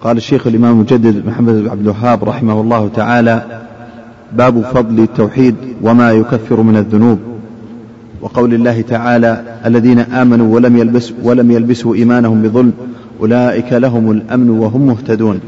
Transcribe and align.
قال 0.00 0.16
الشيخ 0.16 0.46
الإمام 0.46 0.72
المجدد 0.72 1.26
محمد 1.26 1.54
بن 1.54 1.68
عبد 1.68 1.80
الوهاب 1.80 2.24
رحمه 2.24 2.60
الله 2.60 2.88
تعالى 2.88 3.42
باب 4.32 4.60
فضل 4.60 5.00
التوحيد 5.00 5.54
وما 5.82 6.12
يكفر 6.12 6.60
من 6.60 6.76
الذنوب. 6.76 7.18
وقول 8.22 8.54
الله 8.54 8.80
تعالى 8.80 9.42
الذين 9.66 9.98
آمنوا 9.98 10.54
ولم 10.54 10.76
يلبسوا 10.76 11.16
ولم 11.22 11.50
يلبسوا 11.50 11.94
إيمانهم 11.94 12.42
بظلم 12.42 12.72
أولئك 13.20 13.72
لهم 13.72 14.10
الأمن 14.10 14.50
وهم 14.50 14.86
مهتدون. 14.86 15.40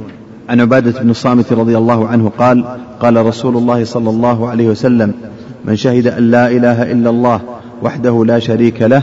عن 0.48 0.60
عبادة 0.60 1.00
بن 1.00 1.10
الصامت 1.10 1.52
رضي 1.52 1.78
الله 1.78 2.08
عنه 2.08 2.32
قال 2.38 2.64
قال 3.00 3.26
رسول 3.26 3.56
الله 3.56 3.84
صلى 3.84 4.10
الله 4.10 4.48
عليه 4.48 4.68
وسلم 4.68 5.12
من 5.64 5.76
شهد 5.76 6.06
أن 6.06 6.30
لا 6.30 6.50
إله 6.50 6.92
إلا 6.92 7.10
الله 7.10 7.40
وحده 7.82 8.24
لا 8.24 8.38
شريك 8.38 8.82
له 8.82 9.02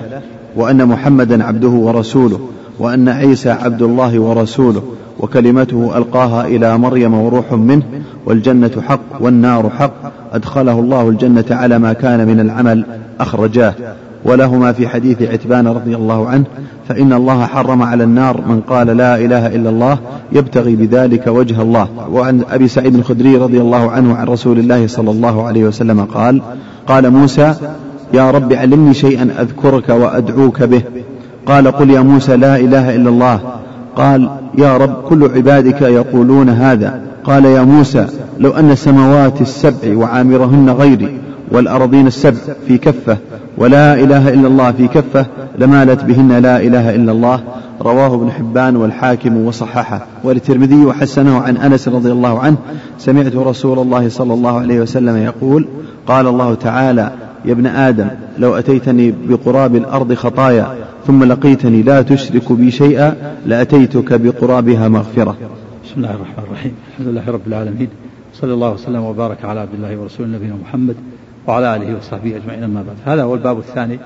وأن 0.56 0.86
محمدا 0.86 1.44
عبده 1.44 1.68
ورسوله 1.70 2.40
وأن 2.80 3.10
عيسى 3.10 3.50
عبد 3.50 3.82
الله 3.82 4.20
ورسوله 4.20 4.84
وكلمته 5.20 5.98
ألقاها 5.98 6.48
إلى 6.48 6.78
مريم 6.78 7.14
وروح 7.14 7.54
منه 7.54 7.84
والجنة 8.26 8.72
حق 8.88 9.00
والنار 9.20 9.70
حق 9.70 9.94
أدخله 10.34 10.80
الله 10.80 11.10
الجنة 11.10 11.46
على 11.52 11.80
ما 11.80 11.94
كان 11.94 12.28
من 12.28 12.40
العمل 12.40 12.86
أخرجاه. 13.20 13.74
ولهما 14.26 14.72
في 14.72 14.88
حديث 14.88 15.22
عتبان 15.22 15.68
رضي 15.68 15.96
الله 15.96 16.28
عنه 16.28 16.44
فإن 16.88 17.14
الله 17.14 17.46
حرم 17.46 17.82
على 17.82 18.04
النار 18.04 18.42
من 18.48 18.62
قال 18.62 18.88
لا 18.88 19.16
إله 19.16 19.48
إلا 19.48 19.70
الله 19.70 19.98
يبتغي 20.32 20.76
بذلك 20.76 21.28
وجه 21.28 21.62
الله. 21.62 21.88
وعن 22.12 22.42
أبي 22.52 22.68
سعيد 22.68 22.96
الخدري 22.96 23.38
رضي 23.38 23.62
الله 23.62 23.92
عنه 23.92 24.16
عن 24.16 24.28
رسول 24.28 24.60
الله 24.60 24.88
صلى 24.88 25.12
الله 25.12 25.44
عليه 25.44 25.64
وسلم 25.64 26.02
قال 26.02 26.42
قال 26.88 27.10
موسى 27.10 27.56
يا 28.14 28.32
رب 28.32 28.54
علمني 28.54 28.94
شيئا 28.94 29.30
أذكرك 29.42 29.90
وأدعوك 29.90 30.64
به. 30.64 30.82
قال 31.46 31.68
قل 31.68 31.90
يا 31.90 32.00
موسى 32.00 32.36
لا 32.36 32.56
إله 32.56 32.96
إلا 32.96 33.10
الله. 33.10 33.40
قال 33.96 34.30
يا 34.58 34.78
رب 34.78 34.94
كل 35.10 35.32
عبادك 35.36 35.82
يقولون 35.82 36.50
هذا. 36.50 37.02
قال 37.24 37.46
يا 37.46 37.62
موسى 37.62 38.08
لو 38.40 38.52
أن 38.52 38.72
السماوات 38.72 39.42
السبع 39.42 39.98
وعامرهن 39.98 40.70
غيري 40.70 41.20
والأرضين 41.52 42.08
السبع 42.08 42.40
في 42.68 42.78
كفة 42.78 43.18
ولا 43.58 43.94
إله 43.94 44.30
إلا 44.30 44.48
الله 44.48 44.72
في 44.72 44.88
كفة 44.88 45.26
لمالت 45.60 46.04
بهن 46.04 46.32
لا 46.32 46.58
إله 46.62 46.96
إلا 46.96 47.12
الله. 47.12 47.40
رواه 47.82 48.16
ابن 48.16 48.32
حبان 48.32 48.76
والحاكم 48.76 49.38
وصححه. 49.38 50.08
وللترمذي 50.24 50.86
وحسنه 50.86 51.38
عن 51.38 51.58
أنس 51.58 51.88
رضي 51.88 52.12
الله 52.12 52.40
عنه. 52.40 52.58
سمعت 53.00 53.36
رسول 53.36 53.80
الله 53.80 54.10
صلى 54.10 54.34
الله 54.34 54.60
عليه 54.60 54.80
وسلم 54.80 55.18
يقول 55.18 55.68
قال 56.08 56.28
الله 56.28 56.54
تعالى 56.54 57.12
يا 57.46 57.52
ابن 57.52 57.68
آدم 57.68 58.08
لو 58.38 58.56
أتيتني 58.56 59.14
بقراب 59.28 59.76
الأرض 59.76 60.14
خطايا 60.14 60.76
ثم 61.08 61.24
لقيتني 61.24 61.82
لا 61.82 62.02
تشرك 62.02 62.52
بي 62.52 62.72
شيئا 62.72 63.36
لأتيتك 63.46 64.14
بقرابها 64.14 64.88
مغفرة. 64.88 65.38
بسم 65.86 65.94
الله 65.98 66.12
الرحمن 66.12 66.44
الرحيم. 66.44 66.74
الحمد 66.92 67.08
لله 67.08 67.30
رب 67.30 67.48
العالمين. 67.48 67.88
صلى 68.34 68.54
الله 68.54 68.72
وسلم 68.72 69.04
وبارك 69.04 69.46
على 69.46 69.60
عبد 69.60 69.74
الله 69.74 69.98
ورسوله 69.98 70.30
نبينا 70.30 70.56
محمد 70.56 70.96
وعلى 71.48 71.76
آله 71.76 71.98
وصحبه 71.98 72.36
أجمعين 72.36 72.64
أما 72.64 72.84
بعد. 72.88 72.96
هذا 73.06 73.24
هو 73.24 73.36
الباب 73.36 73.58
الثاني 73.60 74.00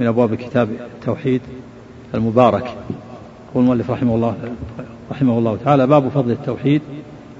من 0.00 0.06
أبواب 0.06 0.34
كتاب 0.34 0.68
التوحيد 0.94 1.40
المبارك. 2.14 2.64
يقول 3.50 3.64
المؤلف 3.64 3.90
رحمه 3.90 4.14
الله 4.14 4.34
رحمه 5.10 5.38
الله 5.38 5.58
تعالى 5.64 5.86
باب 5.86 6.08
فضل 6.08 6.30
التوحيد 6.30 6.82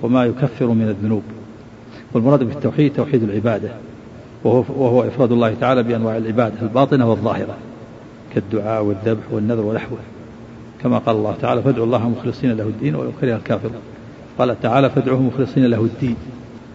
وما 0.03 0.25
يكفر 0.25 0.67
من 0.67 0.89
الذنوب. 0.89 1.23
والمراد 2.15 2.43
بالتوحيد 2.45 2.93
توحيد 2.93 3.23
العبادة. 3.23 3.69
وهو, 4.47 4.65
وهو 4.77 5.03
إفراد 5.03 5.33
الله 5.33 5.55
تعالى 5.61 5.83
بأنواع 5.83 6.17
العبادة 6.17 6.55
الباطنة 6.63 7.11
والظاهرة 7.11 7.57
كالدعاء 8.35 8.85
والذبح 8.85 9.23
والنذر 9.33 9.63
ونحوه. 9.63 9.99
كما 10.83 10.99
قال 10.99 11.17
الله 11.17 11.35
تعالى 11.43 11.63
فادعوا 11.63 11.87
الله 11.87 12.09
مخلصين 12.09 12.53
له 12.53 12.65
الدين 12.65 12.95
ولو 12.95 13.11
كره 13.21 13.37
الكافرون. 13.37 13.75
قال 14.39 14.61
تعالى 14.61 14.91
فادعوه 14.91 15.23
مخلصين 15.23 15.67
له 15.67 15.81
الدين. 15.81 16.17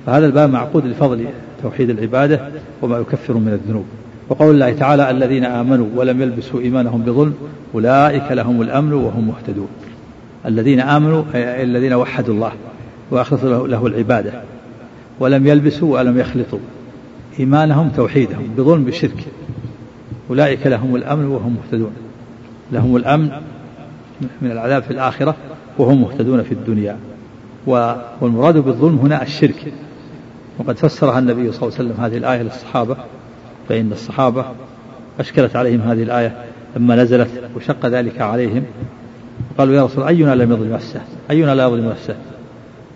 فهذا 0.06 0.26
الباب 0.26 0.50
معقود 0.50 0.86
لفضل 0.86 1.26
توحيد 1.64 1.90
العبادة 1.90 2.40
وما 2.82 2.98
يكفر 2.98 3.34
من 3.34 3.54
الذنوب. 3.54 3.86
وقول 4.30 4.56
الله 4.56 4.74
تعالى 4.74 5.12
الذين 5.12 5.46
آمنوا 5.46 5.88
ولم 5.96 6.22
يلبسوا 6.22 6.60
إيمانهم 6.60 7.02
بظلم 7.02 7.34
أولئك 7.76 8.32
لهم 8.32 8.62
الأمن 8.62 8.94
وهم 8.94 9.28
مهتدون. 9.28 9.68
الذين 10.46 10.80
آمنوا 10.80 11.24
أي 11.36 11.64
الذين 11.64 11.94
وحدوا 11.94 12.34
الله 12.34 12.52
وأخلصوا 13.12 13.68
له 13.68 13.88
العبادة. 13.88 14.32
ولم 15.20 15.48
يلبسوا 15.48 16.00
ولم 16.00 16.20
يخلطوا. 16.20 16.60
إيمانهم 17.42 17.90
توحيدهم 17.90 18.48
بظلم 18.58 18.86
بشرك 18.86 19.26
أولئك 20.30 20.68
لهم 20.68 20.96
الأمن 20.96 21.26
وهم 21.26 21.56
مهتدون. 21.56 21.92
لهم 22.72 22.96
الأمن 22.96 23.32
من 24.42 24.52
العذاب 24.52 24.84
في 24.84 24.92
الآخرة 24.92 25.36
وهم 25.78 26.02
مهتدون 26.02 26.44
في 26.44 26.52
الدنيا. 26.52 26.98
والمراد 27.68 28.58
بالظلم 28.58 28.98
هنا 28.98 29.24
الشرك. 29.24 29.74
وقد 30.60 30.78
فسرها 30.78 31.20
النبي 31.20 31.52
صلى 31.52 31.68
الله 31.68 31.78
عليه 31.80 31.90
وسلم 31.90 32.04
هذه 32.04 32.18
الآية 32.18 32.42
للصحابة. 32.42 32.98
فإن 33.70 33.92
الصحابة 33.92 34.46
أشكلت 35.20 35.56
عليهم 35.56 35.82
هذه 35.82 36.04
الآية 36.04 36.44
لما 36.76 36.96
نزلت 36.96 37.30
وشق 37.56 37.86
ذلك 37.86 38.22
عليهم. 38.22 38.64
قالوا 39.58 39.76
يا 39.76 39.86
رسول 39.86 40.04
أينا 40.04 40.36
لم 40.36 40.52
يظلم 40.52 40.74
نفسه؟ 40.74 41.02
أينا 41.32 41.56
لا 41.56 41.64
يظلم 41.64 41.90
نفسه؟ 41.90 42.16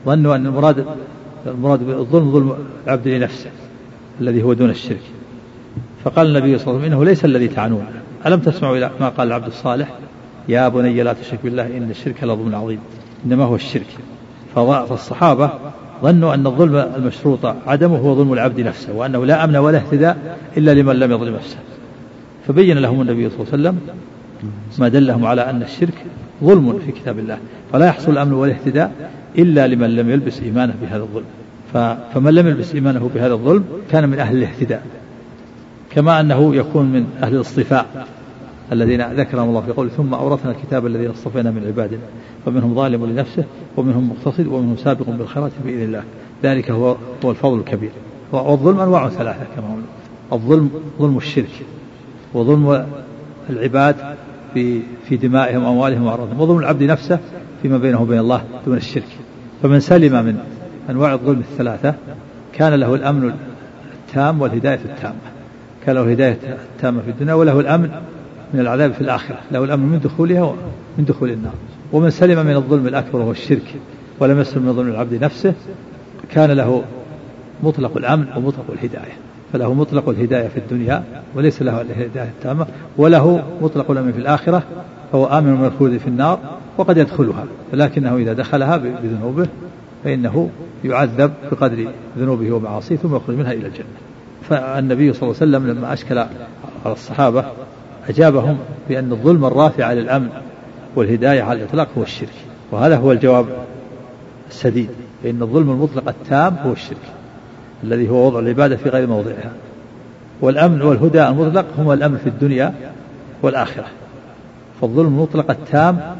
ظنوا 0.05 0.35
أن 0.35 0.45
المراد 0.45 0.85
المراد 1.47 1.84
بالظلم 1.84 2.31
ظلم 2.31 2.55
العبد 2.88 3.07
لنفسه. 3.07 3.50
الذي 4.22 4.44
هو 4.44 4.53
دون 4.53 4.70
الشرك. 4.70 5.02
فقال 6.03 6.28
النبي 6.28 6.58
صلى 6.58 6.68
الله 6.68 6.78
عليه 6.78 6.88
وسلم 6.88 6.94
إنه 6.94 7.06
ليس 7.06 7.26
الذي 7.26 7.48
تعنون. 7.48 7.86
ألم 8.26 8.40
تسمعوا 8.40 8.78
إلى 8.78 8.92
ما 9.00 9.09
قال 9.09 9.28
العبد 9.28 9.48
الصالح؟ 9.48 9.88
يا 10.50 10.70
بني 10.70 11.03
لا 11.03 11.14
تشرك 11.14 11.40
بالله 11.44 11.78
إن 11.78 11.90
الشرك 11.90 12.24
لظلم 12.24 12.56
عظيم. 12.56 12.80
إنما 13.26 13.44
هو 13.44 13.56
الشرك. 13.56 13.88
فالصحابة 14.56 15.50
ظنوا 16.03 16.34
أن 16.34 16.48
الظلم 16.48 16.76
المشروط 16.76 17.46
عدمه 17.46 17.98
هو 17.98 18.16
ظلم 18.16 18.34
العبد 18.34 18.59
نفسه 18.59 18.94
وأنه 18.94 19.26
لا 19.26 19.44
أمن 19.44 19.56
ولا 19.56 19.78
اهتداء 19.78 20.38
إلا 20.58 20.74
لمن 20.74 20.96
لم 20.96 21.12
يظلم 21.12 21.36
نفسه. 21.36 21.58
فبين 22.47 22.78
لهم 22.78 23.02
النبي 23.02 23.30
صلى 23.30 23.40
الله 23.40 23.52
عليه 23.52 23.62
وسلم 23.62 23.80
ما 24.80 24.88
دلهم 24.88 25.26
على 25.26 25.50
أن 25.50 25.62
الشرك 25.62 26.06
ظلم 26.44 26.80
في 26.86 26.92
كتاب 26.92 27.20
الله. 27.20 27.38
فلا 27.74 27.86
يحصل 27.86 28.12
الأمن 28.12 28.34
والاهتداء 28.34 29.12
إلا 29.38 29.68
لمن 29.68 29.96
لم 29.96 30.09
يلبس 30.09 30.42
إيمانه 30.42 30.74
بهذا 30.82 31.03
الظلم. 31.03 31.26
فمن 32.13 32.34
لم 32.34 32.47
يلبس 32.47 32.75
إيمانه 32.75 33.09
بهذا 33.16 33.34
الظلم 33.34 33.63
كان 33.91 34.09
من 34.09 34.19
أهل 34.19 34.38
الاهتداء 34.38 34.84
كما 35.90 36.19
أنه 36.19 36.56
يكون 36.56 36.86
من 36.86 37.06
أهل 37.24 37.36
الاصطفاء 37.36 38.08
الذين 38.72 39.13
ذكرهم 39.13 39.50
الله 39.50 39.62
في 39.62 39.72
قوله 39.72 39.90
ثم 39.90 40.14
أورثنا 40.14 40.52
الكتاب 40.52 40.85
الذين 40.85 41.09
اصطفينا 41.09 41.52
من 41.52 41.66
عبادنا 41.68 42.02
فمنهم 42.46 42.75
ظالم 42.75 43.06
لنفسه 43.06 43.44
ومنهم 43.78 44.09
مقتصد 44.09 44.47
ومنهم 44.47 44.78
سابق 44.78 45.09
بالخيرات 45.09 45.52
بإذن 45.66 45.84
الله. 45.84 46.03
ذلك 46.44 46.72
هو 46.72 46.96
هو 47.25 47.31
الفضل 47.31 47.59
الكبير. 47.59 47.91
والظلم 48.31 48.80
أنواع 48.80 49.09
ثلاثة 49.09 49.46
كما 49.56 49.68
قلنا 49.68 49.85
الظلم 50.34 50.69
ظلم 51.00 51.18
الشرك 51.18 51.66
وظلم 52.34 52.85
العباد 53.50 53.96
في 54.53 54.81
في 55.09 55.18
دمائهم 55.18 55.64
وأموالهم 55.64 56.03
وأعراضهم 56.03 56.41
وظلم 56.41 56.59
العبد 56.59 56.84
نفسه 56.84 57.19
فيما 57.62 57.78
بينه 57.78 58.02
وبين 58.02 58.19
الله 58.19 58.44
دون 58.66 58.78
الشرك. 58.78 59.18
فمن 59.64 59.80
سلم 59.80 60.25
من 60.25 60.38
أنواع 60.90 61.13
الظلم 61.13 61.40
الثلاثة 61.40 61.94
كان 62.53 62.73
له 62.73 62.96
الأمن 62.96 63.34
التام 63.94 64.41
والهداية 64.41 64.79
التامة. 64.85 65.16
كان 65.85 65.96
له 65.96 66.03
الهداية 66.03 66.38
التامة 66.75 67.01
في 67.01 67.09
الدنيا 67.09 67.34
وله 67.34 67.59
الأمن 67.59 67.90
من 68.53 68.59
العذاب 68.59 68.94
في 68.94 69.01
الآخرة. 69.01 69.38
له 69.51 69.63
الأمن 69.63 69.85
من 69.85 70.00
دخولها 70.00 70.41
ومن 70.41 71.06
دخول 71.06 71.29
النار. 71.29 71.53
ومن 71.94 72.09
سلم 72.09 72.46
من 72.46 72.56
الظلم 72.56 72.88
الأكبر 72.88 73.19
وهو 73.19 73.31
الشرك 73.31 73.75
ولم 74.19 74.40
يسلم 74.40 74.63
من 74.63 74.73
ظلم 74.73 74.90
العبد 74.90 75.23
نفسه 75.23 75.53
كان 76.31 76.51
له 76.51 76.84
مطلق 77.63 77.97
الأمن 77.97 78.25
ومطلق 78.38 78.66
الهداية. 78.73 79.13
فله 79.53 79.73
مطلق 79.73 80.09
الهداية 80.09 80.47
في 80.47 80.57
الدنيا 80.57 81.03
وليس 81.35 81.62
له 81.62 81.81
الهداية 81.81 82.29
التامة. 82.40 82.67
وله 82.97 83.44
مطلق 83.62 83.91
الأمن 83.91 84.12
في 84.12 84.19
الآخرة 84.19 84.63
فهو 85.12 85.25
آمن 85.25 85.52
من 85.52 85.66
الخلود 85.66 85.97
في 85.97 86.07
النار 86.07 86.40
وقد 86.78 86.97
يدخلها. 86.97 87.46
ولكنه 87.73 88.17
إذا 88.17 88.34
دخلها 88.34 88.78
بذنوبه 88.78 89.47
فإنه 90.03 90.49
يعذب 90.85 91.34
بقدر 91.52 91.87
ذنوبه 92.17 92.52
ومعاصيه 92.52 92.96
ثم 92.96 93.16
يخرج 93.16 93.35
منها 93.35 93.52
إلى 93.52 93.67
الجنة. 93.67 93.85
فالنبي 94.49 95.14
صلى 95.14 95.23
الله 95.23 95.35
عليه 95.41 95.58
وسلم 95.58 95.78
لما 95.78 95.93
أشكل 95.93 96.17
على 96.17 96.93
الصحابة 96.93 97.46
أجابهم 98.09 98.58
بأن 98.90 99.11
الظلم 99.11 99.46
الرافع 99.46 99.93
للأمن 99.93 100.29
والهداية 100.96 101.41
على 101.41 101.59
الإطلاق 101.59 101.87
هو 101.97 102.03
الشرك 102.03 102.34
وهذا 102.72 102.96
هو 102.96 103.11
الجواب 103.11 103.46
السديد 104.49 104.90
فإن 105.23 105.41
الظلم 105.41 105.72
المطلق 105.72 106.08
التام 106.08 106.55
هو 106.66 106.72
الشرك 106.72 106.97
الذي 107.84 108.09
هو 108.09 108.28
وضع 108.28 108.40
العبادة 108.40 108.78
في 108.78 108.90
غير 108.90 109.08
موضعها. 109.08 109.52
والأمن 110.41 110.82
والهدى 110.82 111.28
المطلق 111.28 111.66
هما 111.78 111.93
الأمن 111.93 112.17
في 112.17 112.29
الدنيا 112.29 112.73
والآخرة. 113.41 113.85
فالظلم 114.82 115.08
المطلق 115.08 115.52
التام 115.52 116.16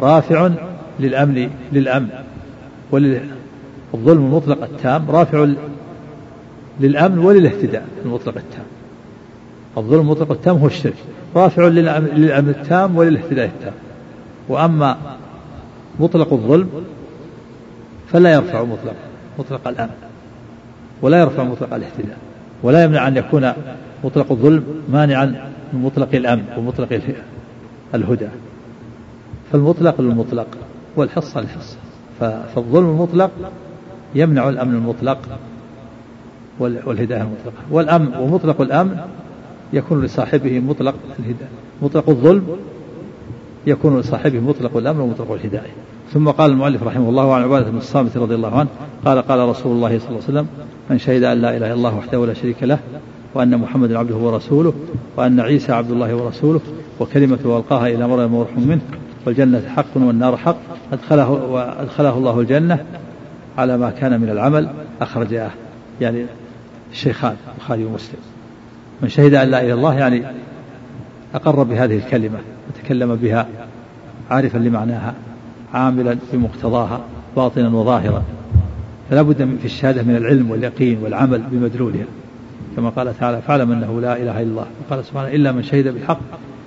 رافع 0.00 0.50
للأمن 1.00 1.50
للأمن 1.72 2.08
والظلم 3.94 4.24
المطلق 4.24 4.62
التام 4.62 5.10
رافع 5.10 5.48
للأمن 6.80 7.18
وللاهتداء 7.18 7.86
المطلق 8.04 8.36
التام. 8.36 8.64
الظلم 9.78 10.00
المطلق 10.00 10.30
التام 10.30 10.56
هو 10.56 10.66
الشرك 10.66 10.94
رافع 11.36 11.68
للأمن 11.68 12.48
التام 12.48 12.96
وللاهتداء 12.96 13.46
التام. 13.46 13.72
وأما 14.48 14.96
مطلق 16.00 16.32
الظلم 16.32 16.68
فلا 18.12 18.32
يرفع 18.32 18.62
مطلق 18.62 18.94
مطلق 19.38 19.68
الأمن 19.68 19.94
ولا 21.02 21.20
يرفع 21.20 21.44
مطلق 21.44 21.74
الاهتداء 21.74 22.16
ولا 22.62 22.84
يمنع 22.84 23.08
أن 23.08 23.16
يكون 23.16 23.52
مطلق 24.04 24.32
الظلم 24.32 24.64
مانعا 24.88 25.24
من 25.72 25.82
مطلق 25.82 26.08
الأمن 26.14 26.44
ومطلق 26.58 27.00
الهدى. 27.94 28.28
فالمطلق 29.52 30.00
للمطلق 30.00 30.46
والحصة 30.96 31.40
للحصة 31.40 31.76
فالظلم 32.20 32.90
المطلق 32.90 33.30
يمنع 34.14 34.48
الأمن 34.48 34.74
المطلق 34.74 35.18
والهداية 36.60 37.22
المطلقة. 37.22 37.62
والأمن 37.70 38.14
ومطلق 38.16 38.60
الأمن 38.60 38.96
يكون 39.72 40.04
لصاحبه 40.04 40.60
مطلق 40.60 40.94
الهداية. 41.18 41.48
مطلق 41.82 42.08
الظلم 42.08 42.46
يكون 43.66 44.00
لصاحبه 44.00 44.40
مطلق 44.40 44.76
الأمن 44.76 45.00
ومطلق 45.00 45.32
الهداية. 45.32 45.72
ثم 46.12 46.28
قال 46.28 46.50
المؤلف 46.50 46.82
رحمه 46.82 47.08
الله 47.08 47.34
عن 47.34 47.42
عبادة 47.42 47.70
بن 47.70 47.78
الصامت 47.78 48.16
رضي 48.16 48.34
الله 48.34 48.58
عنه 48.58 48.68
قال 49.04 49.22
قال 49.22 49.48
رسول 49.48 49.72
الله 49.72 49.98
صلى 49.98 50.08
الله 50.08 50.20
عليه 50.22 50.24
وسلم 50.24 50.46
من 50.90 50.98
شهد 50.98 51.22
أن 51.22 51.38
لا 51.38 51.56
إله 51.56 51.66
إلا 51.66 51.74
الله 51.74 51.96
وحده 51.96 52.26
لا 52.26 52.34
شريك 52.34 52.62
له 52.62 52.78
وأن 53.34 53.58
محمدا 53.58 53.98
عبده 53.98 54.16
ورسوله 54.16 54.72
وأن 55.16 55.40
عيسى 55.40 55.72
عبد 55.72 55.90
الله 55.90 56.14
ورسوله 56.14 56.60
وكلمته 57.00 57.58
ألقاها 57.58 57.86
إلى 57.86 58.08
مريم 58.08 58.34
وروح 58.34 58.56
منه 58.56 58.80
والجنة 59.26 59.62
حق 59.76 59.96
والنار 59.96 60.36
حق 60.36 60.56
أدخله 60.92 61.30
وأدخله 61.30 62.18
الله 62.18 62.40
الجنة 62.40 62.84
على 63.58 63.76
ما 63.76 63.90
كان 63.90 64.20
من 64.20 64.28
العمل 64.28 64.68
أخرجاه. 65.00 65.50
يعني 66.00 66.26
الشيخان 66.92 67.36
البخاري 67.54 67.84
ومسلم. 67.84 68.20
من 69.02 69.08
شهد 69.08 69.34
أن 69.34 69.48
لا 69.48 69.60
إله 69.60 69.66
إلا 69.66 69.74
الله 69.74 69.98
يعني 69.98 70.22
أقر 71.34 71.62
بهذه 71.62 71.96
الكلمة 71.96 72.38
وتكلم 72.68 73.14
بها 73.14 73.46
عارفا 74.30 74.58
لمعناها 74.58 75.14
عاملا 75.74 76.16
بمقتضاها 76.32 77.00
باطنا 77.36 77.68
وظاهرا. 77.68 78.22
فلا 79.10 79.22
بد 79.22 79.56
في 79.58 79.64
الشهادة 79.64 80.02
من 80.02 80.16
العلم 80.16 80.50
واليقين 80.50 80.98
والعمل 81.02 81.42
بمدلولها. 81.50 82.06
كما 82.76 82.88
قال 82.88 83.18
تعالى 83.18 83.42
فاعلم 83.42 83.72
أنه 83.72 84.00
لا 84.00 84.16
إله 84.16 84.42
إلا 84.42 84.50
الله. 84.50 84.66
وقال 84.86 85.04
سبحانه 85.04 85.28
إلا 85.28 85.52
من 85.52 85.62
شهد 85.62 85.88
بالحق 85.88 86.20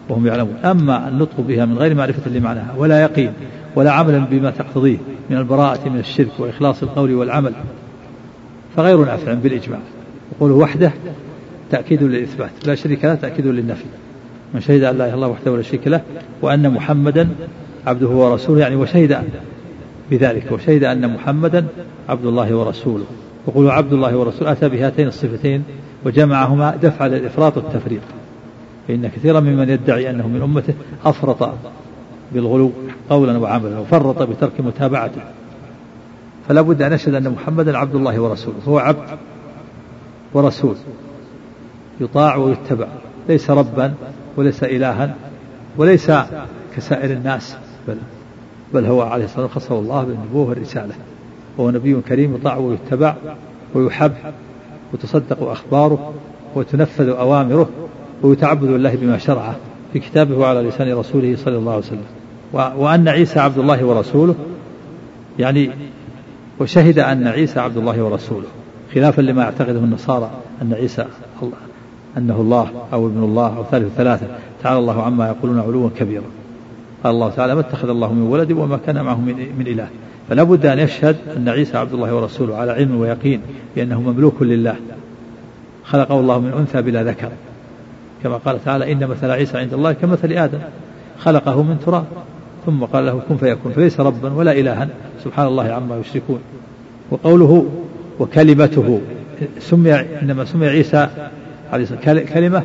وهم 0.09 0.27
يعلمون. 0.27 0.56
أما 0.65 1.07
النطق 1.07 1.42
بها 1.42 1.65
من 1.65 1.77
غير 1.77 1.95
معرفة 1.95 2.31
لمعناها 2.31 2.74
ولا 2.77 3.01
يقين 3.01 3.33
ولا 3.75 3.92
عملا 3.92 4.19
بما 4.19 4.51
تقتضيه 4.51 4.98
من 5.30 5.38
البراءة 5.38 5.89
من 5.89 6.00
الشرك 6.00 6.39
وإخلاص 6.39 6.83
القول 6.83 7.13
والعمل 7.13 7.54
فغير 8.75 9.06
نافع 9.06 9.33
بالإجماع. 9.33 9.80
يقول 10.36 10.51
وحده 10.51 10.92
تأكيد 11.71 12.04
للإثبات 12.04 12.50
لا 12.65 12.75
شريك 12.75 13.06
له 13.06 13.15
تأكيد 13.15 13.48
للنفي. 13.48 13.86
من 14.54 14.62
شهد 14.62 14.83
أن 14.83 14.98
لا 14.98 15.06
إله 15.06 15.06
إلا 15.06 15.15
الله 15.15 15.27
وحده 15.27 15.51
ولا 15.51 15.62
شريك 15.62 15.88
له 15.88 16.01
وأن 16.42 16.69
محمدا 16.69 17.30
عبده 17.88 18.07
ورسوله 18.07 18.59
يعني 18.59 18.75
وشهد 18.75 19.18
بذلك 20.12 20.51
وشهد 20.51 20.83
أن 20.83 21.13
محمدا 21.13 21.65
عبد 22.09 22.25
الله 22.25 22.56
ورسوله. 22.56 23.06
يقول 23.48 23.69
عبد 23.69 23.94
الله 23.94 24.18
ورسوله 24.18 24.51
أتى 24.51 24.69
بهاتين 24.69 25.07
الصفتين 25.07 25.63
وجمعهما 26.06 26.75
دفع 26.75 27.07
للإفراط 27.07 27.57
والتفريط 27.57 28.01
فإن 28.87 29.07
كثيرا 29.07 29.39
ممن 29.39 29.69
يدعي 29.69 30.09
أنه 30.09 30.27
من 30.27 30.41
أمته 30.41 30.73
أفرط 31.05 31.49
بالغلو 32.31 32.71
قولا 33.09 33.37
وعملا 33.37 33.79
وفرط 33.79 34.21
بترك 34.21 34.61
متابعته. 34.61 35.21
فلا 36.47 36.61
بد 36.61 36.81
أن 36.81 36.93
نشهد 36.93 37.13
أن 37.13 37.29
محمدا 37.29 37.77
عبد 37.77 37.95
الله 37.95 38.19
ورسوله. 38.19 38.55
هو 38.67 38.79
عبد 38.79 38.97
ورسول 40.33 40.75
يطاع 42.01 42.35
ويتبع. 42.35 42.87
ليس 43.29 43.49
ربا 43.49 43.93
وليس 44.37 44.63
إلها 44.63 45.15
وليس 45.77 46.11
كسائر 46.75 47.11
الناس 47.11 47.57
بل 47.87 47.97
بل 48.73 48.85
هو 48.85 49.01
عليه 49.01 49.25
الصلاة 49.25 49.43
والسلام 49.43 49.65
خصه 49.67 49.79
الله 49.79 50.03
بالنبوة 50.03 50.49
والرسالة. 50.49 50.93
وهو 51.57 51.71
نبي 51.71 52.01
كريم 52.01 52.35
يطاع 52.35 52.57
ويتبع 52.57 53.15
ويحب 53.73 54.13
وتصدق 54.93 55.49
أخباره 55.49 56.13
وتنفذ 56.55 57.09
أوامره 57.09 57.69
ويتعبد 58.21 58.69
الله 58.69 58.95
بما 58.95 59.17
شرعه 59.17 59.55
في 59.93 59.99
كتابه 59.99 60.37
وعلى 60.37 60.61
لسان 60.61 60.93
رسوله 60.93 61.35
صلى 61.35 61.57
الله 61.57 61.71
عليه 61.71 61.83
وسلم. 61.85 62.05
وأن 62.53 63.07
عيسى 63.07 63.39
عبد 63.39 63.57
الله 63.57 63.85
ورسوله 63.85 64.35
يعني 65.39 65.69
وشهد 66.59 66.99
أن 66.99 67.27
عيسى 67.27 67.59
عبد 67.59 67.77
الله 67.77 68.03
ورسوله 68.03 68.47
خلافا 68.95 69.21
لما 69.21 69.43
يعتقده 69.43 69.79
النصارى 69.79 70.31
أن 70.61 70.73
عيسى 70.73 71.05
الله 71.41 71.57
أنه 72.17 72.35
الله 72.35 72.69
أو 72.93 73.07
ابن 73.07 73.23
الله 73.23 73.57
أو 73.57 73.63
ثالث 73.63 73.95
ثلاثة. 73.97 74.27
تعالى 74.63 74.79
الله 74.79 75.03
عما 75.03 75.27
يقولون 75.27 75.59
علوا 75.59 75.89
كبيرا. 75.97 76.23
قال 77.03 77.15
الله 77.15 77.29
تعالى 77.29 77.55
ما 77.55 77.61
اتخذ 77.61 77.89
الله 77.89 78.13
من 78.13 78.21
ولد 78.21 78.51
وما 78.51 78.79
كان 78.85 79.01
معه 79.01 79.21
من, 79.21 79.63
إله. 79.67 79.87
فلا 80.29 80.43
بد 80.43 80.65
أن 80.65 80.79
يشهد 80.79 81.15
أن 81.37 81.49
عيسى 81.49 81.77
عبد 81.77 81.93
الله 81.93 82.15
ورسوله 82.15 82.55
على 82.55 82.71
علم 82.71 82.95
ويقين 82.95 83.41
بأنه 83.75 84.01
مملوك 84.01 84.41
لله. 84.41 84.75
خلقه 85.83 86.19
الله 86.19 86.39
من 86.39 86.53
أنثى 86.53 86.81
بلا 86.81 87.03
ذكر. 87.03 87.29
كما 88.23 88.37
قال 88.37 88.63
تعالى 88.63 88.91
إن 88.91 89.07
مثل 89.07 89.31
عيسى 89.31 89.57
عند 89.57 89.73
الله 89.73 89.93
كمثل 89.93 90.31
آدم 90.31 90.59
خلقه 91.19 91.63
من 91.63 91.79
تراب 91.85 92.05
ثم 92.65 92.83
قال 92.83 93.05
له 93.05 93.21
كن 93.29 93.37
فيكون 93.37 93.71
فليس 93.71 93.99
ربا 93.99 94.33
ولا 94.33 94.51
إلها 94.51 94.87
سبحان 95.23 95.47
الله 95.47 95.63
عما 95.63 95.97
يشركون. 95.97 96.39
وقوله 97.11 97.65
وكلمته 98.19 99.01
سمي 99.59 99.93
إنما 99.93 100.45
سمي 100.45 100.67
عيسى 100.67 101.07
عليه 101.71 101.87
كلمة 102.33 102.63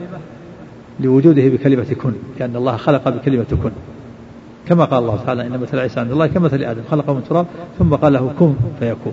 لوجوده 1.01 1.49
بكلمة 1.49 1.95
كن 2.03 2.13
لأن 2.41 2.57
الله 2.57 2.77
خلق 2.77 3.09
بكلمة 3.09 3.47
كن. 3.63 3.71
كما 4.69 4.85
قال 4.85 5.03
الله 5.03 5.17
تعالى 5.27 5.47
إن 5.47 5.61
مثل 5.61 5.79
عيسى 5.79 6.01
عند 6.01 6.11
الله 6.11 6.27
كمثل 6.27 6.65
آدم 6.65 6.83
خلقه 6.91 7.15
من 7.15 7.25
تراب 7.29 7.47
ثم 7.79 7.95
قال 7.95 8.13
له 8.13 8.33
كن 8.39 8.55
فيكون. 8.81 9.13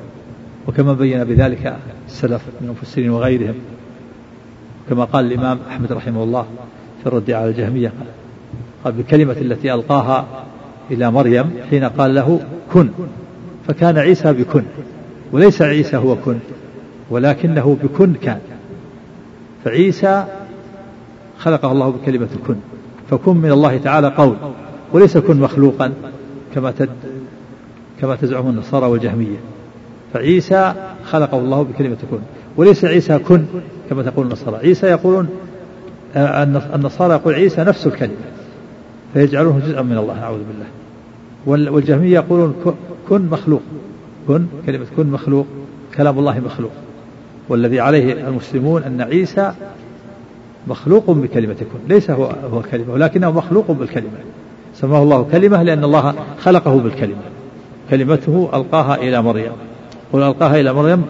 وكما 0.67 0.93
بين 0.93 1.23
بذلك 1.23 1.75
السلف 2.07 2.41
من 2.61 2.67
المفسرين 2.67 3.09
وغيرهم 3.09 3.55
كما 4.89 5.03
قال 5.03 5.25
الإمام 5.25 5.59
أحمد 5.69 5.91
رحمه 5.91 6.23
الله 6.23 6.45
في 7.01 7.07
الرد 7.07 7.31
على 7.31 7.49
الجهمية 7.49 7.91
قال 8.83 8.93
بالكلمة 8.93 9.35
التي 9.41 9.73
ألقاها 9.73 10.25
إلى 10.91 11.11
مريم 11.11 11.51
حين 11.69 11.83
قال 11.83 12.15
له 12.15 12.39
كن 12.73 12.89
فكان 13.67 13.97
عيسى 13.97 14.33
بكن 14.33 14.63
وليس 15.31 15.61
عيسى 15.61 15.97
هو 15.97 16.15
كن 16.15 16.39
ولكنه 17.09 17.77
بكن 17.83 18.13
كان. 18.13 18.39
فعيسى 19.65 20.25
خلقه 21.37 21.71
الله 21.71 21.89
بكلمة 21.89 22.29
كن 22.47 22.55
فكن 23.09 23.37
من 23.37 23.51
الله 23.51 23.77
تعالى 23.77 24.07
قول 24.07 24.35
وليس 24.93 25.17
كن 25.17 25.39
مخلوقا 25.39 25.93
كما 26.55 26.71
تد 26.71 26.89
كما 28.01 28.15
تزعم 28.15 28.49
النصارى 28.49 28.85
والجهمية. 28.85 29.37
فعيسى 30.13 30.73
خلقه 31.05 31.37
الله 31.37 31.63
بكلمة 31.63 31.97
كن 32.11 32.19
وليس 32.57 32.85
عيسى 32.85 33.17
كن 33.19 33.45
كما 33.89 34.03
تقول 34.03 34.25
النصارى. 34.25 34.57
عيسى 34.57 34.87
يقولون 34.87 35.29
آه، 36.15 36.43
النصارى 36.75 37.13
يقول 37.13 37.33
عيسى 37.33 37.61
نفس 37.61 37.87
الكلمة 37.87 38.15
فيجعلونه 39.13 39.59
جزءا 39.59 39.81
من 39.81 39.97
الله 39.97 40.19
نعوذ 40.19 40.39
بالله. 40.47 41.71
والجهمية 41.71 42.13
يقولون 42.13 42.55
كن 43.09 43.29
مخلوق. 43.31 43.61
كن 44.27 44.45
كلمة 44.65 44.85
كن 44.97 45.07
مخلوق 45.07 45.45
كلام 45.95 46.19
الله 46.19 46.39
مخلوق. 46.39 46.71
والذي 47.49 47.79
عليه 47.79 48.27
المسلمون 48.27 48.83
أن 48.83 49.01
عيسى 49.01 49.53
مخلوق 50.67 51.11
بكلمة 51.11 51.53
كن 51.53 51.93
ليس 51.93 52.11
هو 52.11 52.25
هو 52.25 52.61
كلمة 52.61 52.93
ولكنه 52.93 53.31
مخلوق 53.31 53.71
بالكلمة. 53.71 54.19
سماه 54.75 55.03
الله 55.03 55.27
كلمة 55.31 55.63
لأن 55.63 55.83
الله 55.83 56.15
خلقه 56.39 56.79
بالكلمة. 56.79 57.21
كلمته 57.89 58.49
ألقاها 58.53 58.95
إلى 58.95 59.21
مريم. 59.21 59.51
قل 60.13 60.23
ألقاها 60.23 60.59
إلى 60.59 60.73
مريم 60.73 61.03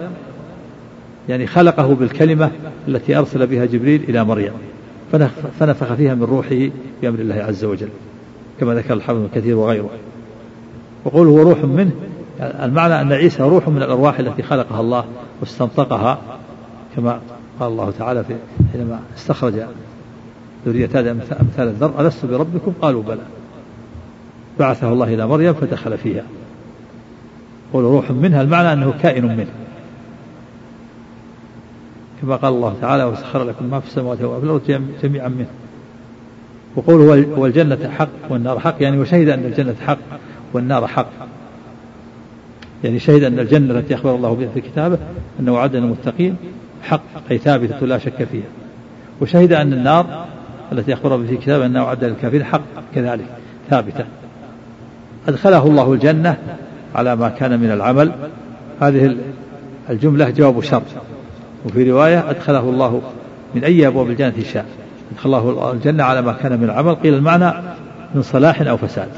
يعني 1.29 1.47
خلقه 1.47 1.95
بالكلمة 1.95 2.51
التي 2.87 3.17
أرسل 3.17 3.47
بها 3.47 3.65
جبريل 3.65 4.03
إلى 4.09 4.23
مريم. 4.23 4.53
فنفخ 5.59 5.93
فيها 5.93 6.15
من 6.15 6.23
روحه 6.23 6.69
بأمر 7.01 7.19
الله 7.19 7.35
عز 7.35 7.65
وجل 7.65 7.89
كما 8.59 8.75
ذكر 8.75 8.93
الحافظ 8.93 9.21
كثير 9.35 9.55
وغيره. 9.55 9.89
وقول 11.05 11.27
هو 11.27 11.41
روح 11.41 11.63
منه 11.63 11.91
المعنى 12.41 13.01
أن 13.01 13.11
عيسى 13.11 13.43
روح 13.43 13.67
من 13.67 13.77
الأرواح 13.77 14.19
التي 14.19 14.43
خلقها 14.43 14.81
الله 14.81 15.05
واستنطقها 15.41 16.19
كما 16.95 17.19
قال 17.59 17.71
الله 17.71 17.91
تعالى 17.91 18.23
في 18.23 18.35
حينما 18.73 18.99
استخرج 19.17 19.53
ذرية 20.65 21.11
أمثال 21.11 21.67
الذر 21.67 22.07
ألست 22.07 22.25
بربكم؟ 22.25 22.73
قالوا 22.81 23.03
بلى. 23.03 23.21
بعثه 24.59 24.93
الله 24.93 25.13
إلى 25.13 25.27
مريم 25.27 25.53
فدخل 25.53 25.97
فيها. 25.97 26.23
قول 27.73 27.83
روح 27.83 28.11
منها 28.11 28.41
المعنى 28.41 28.73
أنه 28.73 28.93
كائن 29.01 29.25
منه. 29.25 29.51
كما 32.21 32.35
قال 32.35 32.53
الله 32.53 32.75
تعالى 32.81 33.03
وسخر 33.03 33.43
لكم 33.43 33.65
ما 33.65 33.79
في 33.79 33.87
السماوات 33.87 34.21
وما 34.21 34.39
في 34.39 34.45
الأرض 34.45 34.83
جميعا 35.03 35.27
منه. 35.27 35.47
وقوله 36.75 37.27
والجنة 37.37 37.89
حق 37.97 38.09
والنار 38.29 38.59
حق. 38.59 38.75
يعني 38.79 38.99
وشهد 38.99 39.29
أن 39.29 39.45
الجنة 39.45 39.75
حق 39.87 39.97
والنار 40.53 40.87
حق. 40.87 41.09
يعني 42.83 42.99
شهد 42.99 43.23
أن 43.23 43.39
الجنة 43.39 43.73
التي 43.79 43.95
أخبر 43.95 44.15
الله 44.15 44.33
بها 44.33 44.49
في 44.53 44.61
كتابه 44.61 44.97
أنه 45.39 45.53
وعد 45.53 45.75
المتقين 45.75 46.35
حق 46.83 47.01
أي 47.31 47.37
ثابتة 47.37 47.85
لا 47.85 47.97
شك 47.97 48.23
فيها. 48.23 48.47
وشهد 49.21 49.53
أن 49.53 49.73
النار 49.73 50.25
التي 50.71 50.93
أخبر 50.93 51.15
بها 51.17 51.27
في 51.27 51.37
كتابه 51.37 51.65
أنه 51.65 51.83
وعد 51.83 52.03
للكافرين 52.03 52.43
حق 52.43 52.61
كذلك 52.95 53.25
ثابتة. 53.69 54.05
أدخله 55.27 55.67
الله 55.67 55.93
الجنة 55.93 56.37
على 56.95 57.15
ما 57.15 57.29
كان 57.29 57.59
من 57.59 57.71
العمل. 57.71 58.11
هذه 58.81 59.17
الجملة 59.89 60.29
جواب 60.29 60.63
شرط. 60.63 60.83
وفي 61.65 61.91
رواية 61.91 62.29
أدخله 62.29 62.59
الله 62.59 63.01
من 63.55 63.63
أي 63.63 63.87
أبواب 63.87 64.09
الجنة 64.09 64.33
شاء. 64.53 64.65
أدخله 65.11 65.71
الجنة 65.71 66.03
على 66.03 66.21
ما 66.21 66.33
كان 66.33 66.59
من 66.59 66.63
العمل. 66.63 66.95
قيل 66.95 67.13
المعنى 67.13 67.53
من 68.15 68.21
صلاح 68.21 68.61
أو 68.61 68.77
فساد. 68.77 69.09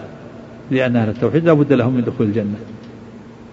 لأن 0.71 0.95
أهل 0.95 1.09
التوحيد 1.09 1.45
لا 1.45 1.53
بد 1.53 1.73
لهم 1.73 1.93
من 1.93 2.03
دخول 2.03 2.27
الجنة. 2.27 2.55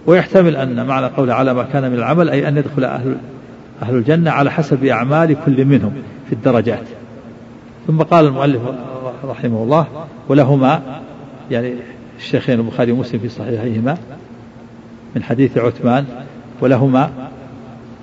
ويحتمل 0.05 0.55
أن 0.55 0.85
معنى 0.85 1.05
قول 1.05 1.31
على 1.31 1.53
ما 1.53 1.63
كان 1.63 1.91
من 1.91 1.97
العمل 1.97 2.29
أي 2.29 2.47
أن 2.47 2.57
يدخل 2.57 2.83
أهل 2.83 3.15
أهل 3.81 3.95
الجنة 3.95 4.31
على 4.31 4.51
حسب 4.51 4.85
أعمال 4.85 5.35
كل 5.45 5.65
منهم 5.65 5.93
في 6.27 6.33
الدرجات. 6.33 6.87
ثم 7.87 8.01
قال 8.01 8.25
المؤلف 8.25 8.61
رحمه 9.23 9.63
الله 9.63 9.87
ولهما 10.27 11.01
يعني 11.51 11.73
الشيخين 12.17 12.59
البخاري 12.59 12.91
ومسلم 12.91 13.19
في 13.19 13.29
صحيحيهما 13.29 13.97
من 15.15 15.23
حديث 15.23 15.57
عثمان 15.57 16.05
ولهما 16.61 17.28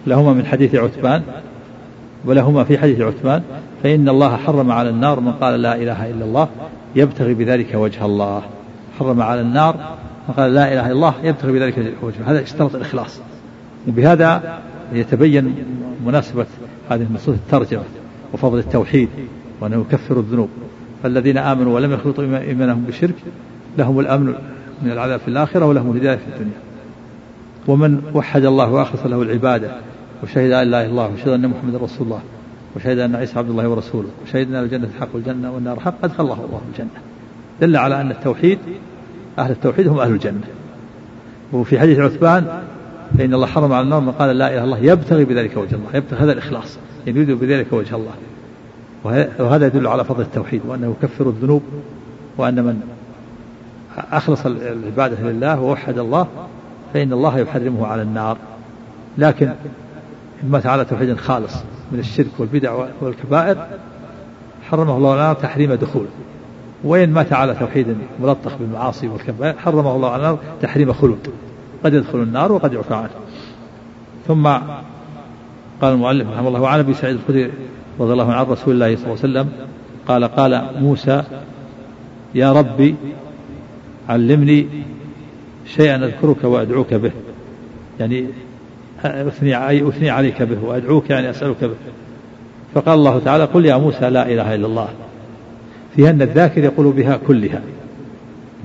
لهما 0.06 0.32
من 0.32 0.46
حديث 0.46 0.74
عثمان 0.74 1.22
ولهما 2.24 2.64
في 2.64 2.78
حديث 2.78 3.00
عثمان 3.00 3.42
فإن 3.82 4.08
الله 4.08 4.36
حرم 4.36 4.70
على 4.70 4.90
النار 4.90 5.20
من 5.20 5.32
قال 5.32 5.62
لا 5.62 5.76
إله 5.76 6.10
إلا 6.10 6.24
الله 6.24 6.48
يبتغي 6.96 7.34
بذلك 7.34 7.74
وجه 7.74 8.04
الله. 8.04 8.42
حرم 8.98 9.22
على 9.22 9.40
النار 9.40 9.76
من 10.28 10.34
قال 10.34 10.54
لا 10.54 10.72
إله 10.72 10.86
إلا 10.86 10.92
الله 10.92 11.14
يبتغي 11.22 11.52
بذلك 11.52 11.94
وجه 12.02 12.16
هذا 12.26 12.42
اشترط 12.42 12.74
الإخلاص. 12.74 13.20
وبهذا 13.88 14.58
يتبين 14.92 15.54
مناسبة 16.06 16.46
هذه 16.90 17.02
النصوص 17.02 17.34
الترجمة 17.34 17.82
وفضل 18.32 18.58
التوحيد 18.58 19.08
وأنه 19.60 19.80
يكفر 19.80 20.20
الذنوب. 20.20 20.48
فالذين 21.02 21.38
آمنوا 21.38 21.74
ولم 21.74 21.92
يخلطوا 21.92 22.24
إيمانهم 22.24 22.84
بشرك 22.88 23.14
لهم 23.78 24.00
الأمن 24.00 24.34
من 24.82 24.90
العذاب 24.90 25.20
في 25.20 25.28
الآخرة 25.28 25.66
ولهم 25.66 25.90
الهداية 25.90 26.16
في 26.16 26.26
الدنيا. 26.34 26.58
ومن 27.68 28.02
وحد 28.14 28.44
الله 28.44 28.72
وأخلص 28.72 29.06
له 29.06 29.22
العبادة 29.22 29.70
وشهد 30.22 30.50
أن 30.50 30.50
لا 30.50 30.62
إله 30.62 30.80
إلا 30.80 30.90
الله 30.90 31.10
وشهد 31.14 31.28
أن 31.28 31.48
محمد 31.48 31.74
رسول 31.74 32.06
الله 32.06 32.20
وشهد 32.76 32.98
أن 32.98 33.16
عيسى 33.16 33.38
عبد 33.38 33.50
الله 33.50 33.68
ورسوله 33.68 34.08
وشهد 34.24 34.54
أن 34.54 34.62
الجنة 34.64 34.88
حق 35.00 35.08
والجنة 35.14 35.52
والنار 35.52 35.80
حق 35.80 36.04
أدخل 36.04 36.24
الله 36.24 36.34
الله 36.34 36.60
الجنة. 36.72 37.00
دل 37.60 37.76
على 37.76 38.00
أن 38.00 38.10
التوحيد 38.10 38.58
أهل 39.38 39.50
التوحيد 39.50 39.88
هم 39.88 39.98
أهل 39.98 40.10
الجنة. 40.10 40.44
وفي 41.52 41.80
حديث 41.80 41.98
عثمان 41.98 42.62
فإن 43.18 43.34
الله 43.34 43.46
حرم 43.46 43.72
على 43.72 43.84
النار 43.84 44.00
من 44.00 44.12
قال 44.12 44.38
لا 44.38 44.48
إله 44.48 44.54
إلا 44.54 44.64
الله 44.64 44.78
يبتغي 44.78 45.24
بذلك 45.24 45.56
وجه 45.56 45.74
الله 45.74 45.96
يبتغي 45.96 46.20
هذا 46.20 46.32
الإخلاص 46.32 46.78
يريد 47.06 47.30
بذلك 47.30 47.72
وجه 47.72 47.96
الله. 47.96 48.14
وهذا 49.38 49.66
يدل 49.66 49.86
على 49.86 50.04
فضل 50.04 50.22
التوحيد 50.22 50.60
وأنه 50.68 50.94
يكفر 51.02 51.28
الذنوب 51.28 51.62
وأن 52.38 52.64
من 52.64 52.80
أخلص 53.96 54.46
العبادة 54.46 55.30
لله 55.30 55.60
ووحد 55.60 55.98
الله 55.98 56.26
فإن 56.94 57.12
الله 57.12 57.38
يحرمه 57.38 57.86
على 57.86 58.02
النار. 58.02 58.36
لكن 59.18 59.52
مات 60.42 60.66
على 60.66 60.84
توحيد 60.84 61.16
خالص 61.16 61.54
من 61.92 61.98
الشرك 61.98 62.30
والبدع 62.38 62.86
والكبائر 63.00 63.66
حرمه 64.70 64.96
الله 64.96 65.12
النار 65.12 65.34
تحريم 65.34 65.74
دخول 65.74 66.06
وإن 66.84 67.10
مات 67.10 67.32
على 67.32 67.54
توحيد 67.54 67.96
ملطخ 68.20 68.56
بالمعاصي 68.56 69.08
والكبائر 69.08 69.58
حرمه 69.58 69.96
الله 69.96 70.10
على 70.10 70.16
النار 70.16 70.38
تحريم 70.62 70.92
خلود 70.92 71.28
قد 71.84 71.94
يدخل 71.94 72.18
النار 72.18 72.52
وقد 72.52 72.72
يعفى 72.72 72.94
عنه. 72.94 73.10
ثم 74.28 74.46
قال 75.82 75.92
المؤلف 75.92 76.30
رحمه 76.30 76.48
الله 76.48 76.60
وعن 76.60 76.78
أبي 76.78 76.94
سعيد 76.94 77.16
الخدري 77.16 77.50
رضي 78.00 78.12
الله 78.12 78.24
عنه 78.24 78.34
عن 78.34 78.46
رسول 78.46 78.74
الله 78.74 78.96
صلى 78.96 79.04
الله 79.04 79.18
عليه 79.22 79.40
وسلم 79.40 79.48
قال 80.08 80.24
قال 80.24 80.70
موسى 80.80 81.22
يا 82.34 82.52
ربي 82.52 82.94
علمني 84.08 84.66
شيئا 85.66 85.96
أذكرك 85.96 86.44
وأدعوك 86.44 86.94
به. 86.94 87.12
يعني 88.00 88.26
أثني 89.04 89.68
اي 89.68 89.88
أثني 89.88 90.10
عليك 90.10 90.42
به 90.42 90.64
وأدعوك 90.64 91.10
يعني 91.10 91.30
أسألك 91.30 91.64
به. 91.64 91.74
فقال 92.74 92.98
الله 92.98 93.18
تعالى 93.18 93.44
قل 93.44 93.66
يا 93.66 93.76
موسى 93.76 94.10
لا 94.10 94.28
إله 94.32 94.54
إلا 94.54 94.66
الله. 94.66 94.88
فيها 95.96 96.10
أن 96.10 96.22
الذاكر 96.22 96.64
يقول 96.64 96.92
بها 96.92 97.18
كلها. 97.26 97.60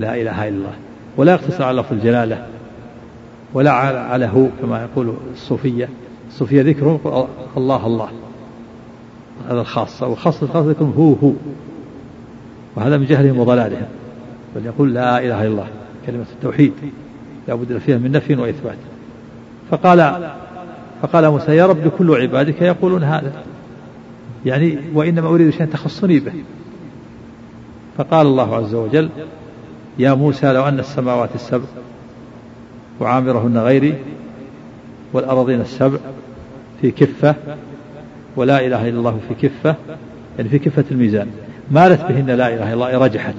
لا 0.00 0.14
إله 0.14 0.48
إلا 0.48 0.56
الله. 0.56 0.72
ولا 1.16 1.32
يقتصر 1.32 1.64
على 1.64 1.80
لفظ 1.80 1.92
الجلالة. 1.92 2.46
ولا 3.54 3.70
على 3.70 4.26
هو 4.26 4.46
كما 4.62 4.82
يقول 4.82 5.14
الصوفية. 5.32 5.88
الصوفية 6.28 6.62
ذكرهم 6.62 7.26
الله 7.56 7.86
الله. 7.86 8.08
هذا 9.50 9.60
الخاص. 9.60 10.02
والخاص 10.02 10.42
الخاص 10.42 10.66
ذكرهم 10.66 10.92
هو 10.96 11.12
هو. 11.12 11.32
وهذا 12.76 12.96
من 12.98 13.06
جهلهم 13.06 13.38
وضلالهم. 13.38 13.86
بل 14.56 14.66
يقول 14.66 14.94
لا 14.94 15.18
إله 15.18 15.42
إلا 15.42 15.48
الله. 15.48 15.66
كلمة 16.06 16.26
التوحيد. 16.32 16.72
لا 17.48 17.54
بد 17.54 17.78
فيها 17.78 17.98
من 17.98 18.12
نفي 18.12 18.34
وإثبات. 18.34 18.76
فقال 19.72 20.30
فقال 21.02 21.30
موسى 21.30 21.56
يا 21.56 21.66
رب 21.66 21.88
كل 21.98 22.20
عبادك 22.20 22.62
يقولون 22.62 23.04
هذا. 23.04 23.32
يعني 24.46 24.78
وإنما 24.94 25.28
أريد 25.28 25.50
شيئا 25.50 25.66
تخصني 25.66 26.20
به. 26.20 26.32
فقال 27.98 28.26
الله 28.26 28.56
عز 28.56 28.74
وجل 28.74 29.08
يا 29.98 30.14
موسى 30.14 30.52
لو 30.52 30.68
أن 30.68 30.78
السماوات 30.78 31.34
السبع 31.34 31.64
وعامرهن 33.00 33.58
غيري 33.58 33.94
والأراضين 35.12 35.60
السبع 35.60 35.98
في 36.80 36.90
كفة 36.90 37.34
ولا 38.36 38.66
إله 38.66 38.88
إلا 38.88 38.98
الله 38.98 39.20
في 39.28 39.48
كفة 39.48 39.76
يعني 40.38 40.48
في 40.48 40.58
كفة 40.58 40.84
الميزان 40.90 41.28
مالت 41.70 42.00
بهن 42.02 42.26
لا 42.26 42.48
إله 42.48 42.72
إلا 42.72 42.74
الله 42.74 42.98
رجحت. 42.98 43.34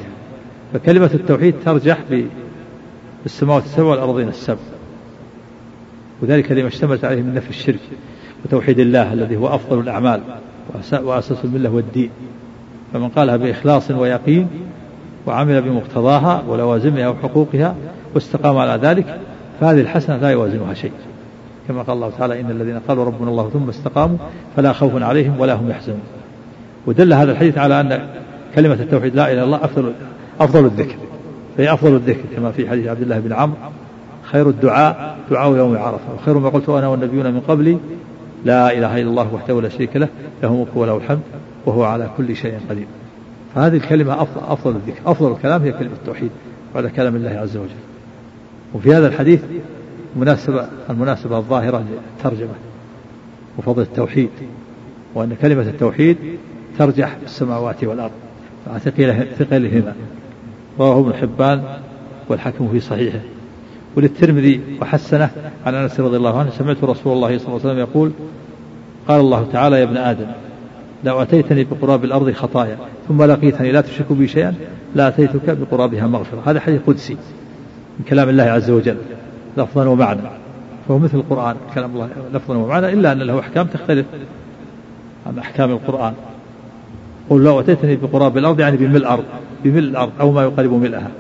فكلمة 0.73 1.09
التوحيد 1.13 1.55
ترجح 1.65 1.97
بالسماوات 3.23 3.63
السبع 3.63 3.85
والأراضين 3.85 4.27
السبع. 4.27 4.72
وذلك 6.23 6.51
لما 6.51 6.67
اشتملت 6.67 7.05
عليه 7.05 7.21
من 7.21 7.33
نفي 7.33 7.49
الشرك 7.49 7.79
وتوحيد 8.45 8.79
الله 8.79 9.13
الذي 9.13 9.37
هو 9.37 9.47
أفضل 9.47 9.79
الأعمال 9.79 10.21
وأساس 10.93 11.37
الملة 11.43 11.69
والدين. 11.69 12.09
فمن 12.93 13.09
قالها 13.09 13.37
بإخلاص 13.37 13.91
ويقين 13.91 14.47
وعمل 15.27 15.61
بمقتضاها 15.61 16.43
ولوازمها 16.47 17.09
وحقوقها 17.09 17.75
واستقام 18.15 18.57
على 18.57 18.87
ذلك 18.87 19.19
فهذه 19.59 19.81
الحسنة 19.81 20.17
لا 20.17 20.29
يوازنها 20.29 20.73
شيء. 20.73 20.91
كما 21.67 21.81
قال 21.81 21.95
الله 21.95 22.11
تعالى 22.17 22.41
إن 22.41 22.51
الذين 22.51 22.79
قالوا 22.87 23.05
ربنا 23.05 23.29
الله 23.29 23.49
ثم 23.49 23.69
استقاموا 23.69 24.17
فلا 24.55 24.73
خوف 24.73 25.03
عليهم 25.03 25.39
ولا 25.39 25.53
هم 25.53 25.69
يحزنون. 25.69 26.01
ودل 26.85 27.13
هذا 27.13 27.31
الحديث 27.31 27.57
على 27.57 27.79
أن 27.79 28.07
كلمة 28.55 28.73
التوحيد 28.73 29.15
لا 29.15 29.25
إله 29.25 29.33
إلا 29.33 29.43
الله 29.43 29.57
أفضل 29.57 29.93
أفضل 30.39 30.65
الذكر. 30.65 30.95
فهي 31.57 31.73
أفضل 31.73 31.95
الذكر 31.95 32.23
كما 32.35 32.51
في 32.51 32.69
حديث 32.69 32.87
عبد 32.87 33.01
الله 33.01 33.19
بن 33.19 33.33
عمرو 33.33 33.57
خير 34.33 34.49
الدعاء 34.49 35.17
دعاء 35.31 35.55
يوم 35.55 35.77
عرفة 35.77 36.13
وخير 36.15 36.37
ما 36.37 36.49
قلت 36.49 36.69
أنا 36.69 36.87
والنبيون 36.87 37.33
من 37.33 37.39
قبلي 37.39 37.77
لا 38.45 38.77
إله 38.77 39.01
إلا 39.01 39.09
الله 39.09 39.33
وحده 39.33 39.61
لا 39.61 39.69
شريك 39.69 39.95
له 39.95 40.07
له 40.43 40.55
ملك 40.55 40.67
وله 40.75 40.97
الحمد 40.97 41.21
وهو 41.65 41.83
على 41.83 42.09
كل 42.17 42.35
شيء 42.35 42.59
قدير. 42.69 42.85
فهذه 43.55 43.75
الكلمة 43.75 44.21
أفضل, 44.21 44.41
أفضل 44.47 44.75
الذكر 44.75 45.11
أفضل 45.11 45.31
الكلام 45.31 45.61
هي 45.61 45.71
كلمة 45.71 45.93
التوحيد 45.93 46.29
بعد 46.75 46.87
كلام 46.87 47.15
الله 47.15 47.29
عز 47.29 47.57
وجل. 47.57 47.69
وفي 48.73 48.95
هذا 48.95 49.07
الحديث 49.07 49.41
مناسبة 50.15 50.67
المناسبة 50.89 51.37
الظاهرة 51.37 51.83
للترجمة 52.17 52.53
وفضل 53.57 53.81
التوحيد 53.81 54.29
وأن 55.15 55.35
كلمة 55.41 55.61
التوحيد 55.61 56.17
ترجح 56.79 57.17
السماوات 57.23 57.83
والأرض 57.83 58.11
ثقلهما 59.39 59.93
رواه 60.79 60.99
ابن 60.99 61.13
حبان 61.13 61.63
والحكم 62.29 62.67
في 62.71 62.79
صحيحه. 62.79 63.19
وللترمذي 63.95 64.61
وحسنه 64.81 65.29
عن 65.65 65.75
انس 65.75 65.99
رضي 65.99 66.17
الله 66.17 66.39
عنه 66.39 66.49
سمعت 66.49 66.83
رسول 66.83 67.13
الله 67.13 67.37
صلى 67.37 67.47
الله 67.47 67.59
عليه 67.59 67.65
وسلم 67.65 67.79
يقول 67.79 68.11
قال 69.07 69.19
الله 69.19 69.47
تعالى 69.51 69.79
يا 69.79 69.83
ابن 69.83 69.97
آدم 69.97 70.27
لو 71.03 71.21
أتيتني 71.21 71.63
بقراب 71.63 72.03
الأرض 72.03 72.31
خطايا 72.31 72.77
ثم 73.07 73.23
لقيتني 73.23 73.71
لا 73.71 73.81
تشرك 73.81 74.11
بي 74.11 74.27
شيئا 74.27 74.53
لاتيتك 74.95 75.57
بقرابها 75.57 76.07
مغفرة. 76.07 76.41
هذا 76.45 76.59
حديث 76.59 76.81
قدسي 76.87 77.13
من 77.99 78.05
كلام 78.09 78.29
الله 78.29 78.43
عز 78.43 78.69
وجل 78.69 78.97
لفظا 79.57 79.85
ومعنى. 79.85 80.21
فهو 80.87 80.99
مثل 80.99 81.17
القرآن 81.17 81.55
كلام 81.75 81.91
الله 81.93 82.09
لفظا 82.33 82.55
ومعنى 82.55 82.93
إلا 82.93 83.11
أن 83.11 83.19
له 83.19 83.39
أحكام 83.39 83.67
تختلف 83.67 84.05
عن 85.27 85.39
أحكام 85.39 85.71
القرآن. 85.71 86.13
قل 87.29 87.43
لو 87.43 87.59
أتيتني 87.59 87.95
بقراب 87.95 88.37
الأرض 88.37 88.59
يعني 88.59 88.77
بملء 88.77 88.97
الأرض 88.97 89.23
بملء 89.63 89.89
الأرض 89.89 90.11
أو 90.19 90.31
ما 90.31 90.43
يقارب 90.43 90.73
ملئها 90.73 91.11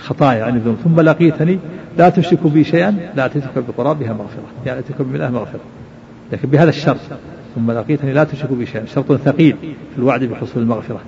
خطايا 0.00 0.38
يعني 0.38 0.56
الذنوب. 0.56 0.76
ثم 0.84 1.00
لقيتني 1.00 1.58
لا 1.98 2.08
تشرك 2.08 2.46
بي 2.46 2.64
شيئا 2.64 3.10
لا 3.16 3.26
أتيتك 3.26 3.64
بقرابها 3.68 4.12
مغفرة. 4.12 4.42
يعني 4.66 4.78
أتيتك 4.78 5.02
بملئها 5.02 5.30
مغفرة. 5.30 5.60
لكن 6.32 6.48
بهذا 6.48 6.68
الشرط. 6.68 7.00
ثم 7.54 7.70
لقيتني 7.70 8.12
لا 8.12 8.24
تشرك 8.24 8.52
بي 8.52 8.66
شيئا. 8.66 8.86
شرط 8.86 9.12
ثقيل 9.12 9.56
في 9.62 9.98
الوعد 9.98 10.24
بحصول 10.24 10.62
المغفرة. 10.62 11.00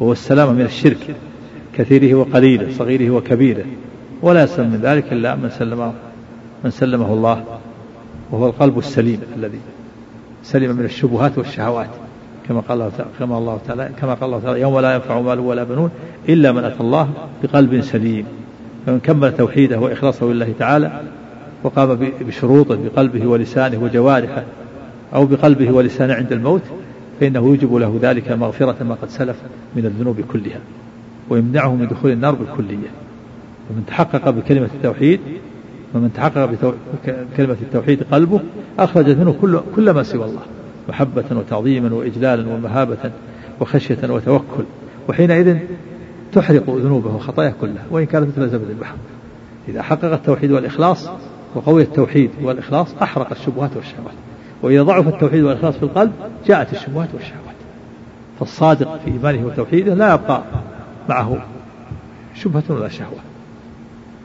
وهو 0.00 0.12
السلامة 0.12 0.52
من 0.52 0.60
الشرك. 0.60 1.16
كثيره 1.76 2.14
وقليله 2.14 2.72
صغيره 2.78 3.10
وكبيره. 3.10 3.64
ولا 4.22 4.42
يسلم 4.42 4.70
من 4.70 4.80
ذلك 4.82 5.12
إلا 5.12 5.34
من 5.34 5.50
سلمه 5.50 5.92
من 6.64 6.70
سلمه 6.70 7.12
الله. 7.12 7.44
وهو 8.30 8.46
القلب 8.46 8.78
السليم 8.78 9.20
الذي 9.36 9.58
سلم 10.42 10.76
من 10.76 10.84
الشبهات 10.84 11.38
والشهوات. 11.38 11.90
كما 12.48 12.60
قال 12.60 12.80
الله 12.80 12.90
تعالى 12.98 13.10
كما 13.18 13.38
الله 13.38 13.60
تعالى 13.66 13.90
كما 14.00 14.14
قال 14.14 14.24
الله 14.24 14.40
تعالى 14.40 14.60
يوم 14.60 14.80
لا 14.80 14.94
ينفع 14.94 15.20
مال 15.20 15.38
ولا 15.38 15.64
بنون 15.64 15.90
إلا 16.28 16.52
من 16.52 16.64
أتى 16.64 16.80
الله 16.80 17.10
بقلب 17.42 17.80
سليم. 17.80 18.24
فمن 18.86 19.00
كمل 19.00 19.36
توحيده 19.36 19.80
وإخلاصه 19.80 20.26
لله 20.26 20.54
تعالى 20.58 21.02
وقام 21.62 22.10
بشروطه 22.20 22.78
بقلبه 22.84 23.26
ولسانه 23.26 23.82
وجوارحه 23.82 24.44
أو 25.14 25.26
بقلبه 25.26 25.70
ولسانه 25.70 26.14
عند 26.14 26.32
الموت 26.32 26.62
فإنه 27.20 27.38
يوجب 27.38 27.74
له 27.74 27.98
ذلك 28.02 28.32
مغفرة 28.32 28.84
ما 28.84 28.94
قد 28.94 29.08
سلف 29.08 29.36
من 29.76 29.86
الذنوب 29.86 30.20
كلها 30.20 30.60
ويمنعه 31.28 31.74
من 31.74 31.86
دخول 31.88 32.10
النار 32.10 32.34
بالكلية. 32.34 32.88
ومن 33.70 33.86
تحقق 33.86 34.30
بكلمة 34.30 34.68
التوحيد 34.74 35.20
ومن 35.94 36.12
تحقق 36.12 36.74
بكلمة 37.06 37.56
التوحيد 37.62 38.02
قلبه 38.12 38.40
أخرج 38.78 39.10
منه 39.10 39.36
كل, 39.40 39.60
كل 39.76 39.90
ما 39.90 40.02
سوى 40.02 40.24
الله 40.24 40.42
محبة 40.88 41.24
وتعظيما 41.30 41.94
وإجلالا 41.94 42.48
ومهابة 42.48 43.10
وخشية 43.60 43.98
وتوكل. 44.08 44.64
وحينئذ 45.08 45.56
تحرق 46.32 46.70
ذنوبه 46.70 47.14
وخطاياه 47.14 47.52
كلها 47.60 47.84
وإن 47.90 48.06
كانت 48.06 48.38
مثل 48.38 48.48
زبد 48.48 48.70
البحر. 48.70 48.94
إذا 49.68 49.82
حقق 49.82 50.12
التوحيد 50.12 50.52
والإخلاص 50.52 51.10
وقوي 51.54 51.82
التوحيد 51.82 52.30
والإخلاص 52.42 52.94
أحرق 53.02 53.30
الشبهات 53.30 53.76
والشهوات. 53.76 54.14
وإذا 54.62 54.82
ضعف 54.82 55.08
التوحيد 55.08 55.42
والإخلاص 55.42 55.76
في 55.76 55.82
القلب 55.82 56.12
جاءت 56.46 56.72
الشبهات 56.72 57.08
والشهوات. 57.14 57.54
فالصادق 58.38 59.00
في 59.04 59.10
إيمانه 59.10 59.46
وتوحيده 59.46 59.94
لا 59.94 60.14
يبقى 60.14 60.42
معه 61.08 61.38
شبهة 62.34 62.62
ولا 62.68 62.88
شهوة. 62.88 63.18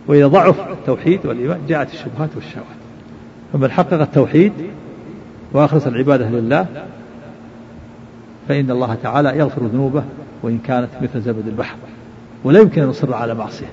وإذا 0.08 0.28
ضعف 0.28 0.70
التوحيد 0.72 1.26
والإيمان 1.26 1.60
جاءت 1.68 1.94
الشبهات 1.94 2.30
والشهوات. 2.36 2.66
فمن 3.54 3.72
حقق 3.72 4.02
التوحيد 4.02 4.54
وأخلص 5.54 5.88
العبادة 5.88 6.30
لله 6.30 6.66
فإن 8.48 8.72
الله 8.72 8.98
تعالى 9.04 9.38
يغفر 9.38 9.66
ذنوبه 9.66 10.04
وإن 10.44 10.58
كانت 10.58 10.90
مثل 11.02 11.22
زبد 11.22 11.48
البحر. 11.48 11.76
ولا 12.46 12.60
يمكن 12.60 12.82
أن 12.82 12.90
يصر 12.90 13.14
على 13.14 13.34
معصية. 13.34 13.70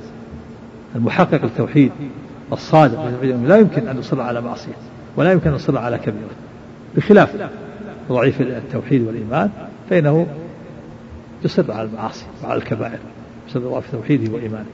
المحقق 0.97 1.45
التوحيد 1.45 1.93
الصادق 2.53 3.05
لا 3.47 3.57
يمكن 3.57 3.89
أن 3.89 3.99
يصر 3.99 4.21
على 4.21 4.41
معصية 4.41 4.73
ولا 5.17 5.33
يمكن 5.33 5.51
أن 5.51 5.57
يصر 5.57 5.79
على 5.79 5.99
كبيرة. 5.99 6.35
بخلاف 6.97 7.51
ضعيف 8.09 8.41
التوحيد 8.41 9.07
والإيمان 9.07 9.51
فإنه 9.91 10.27
يصر 11.45 11.73
على 11.73 11.89
المعاصي 11.89 12.25
وعلى 12.45 12.59
الكبائر. 12.59 12.99
بسبب 13.49 13.65
ضعف 13.65 13.93
توحيده 13.93 14.33
وإيمانه. 14.33 14.67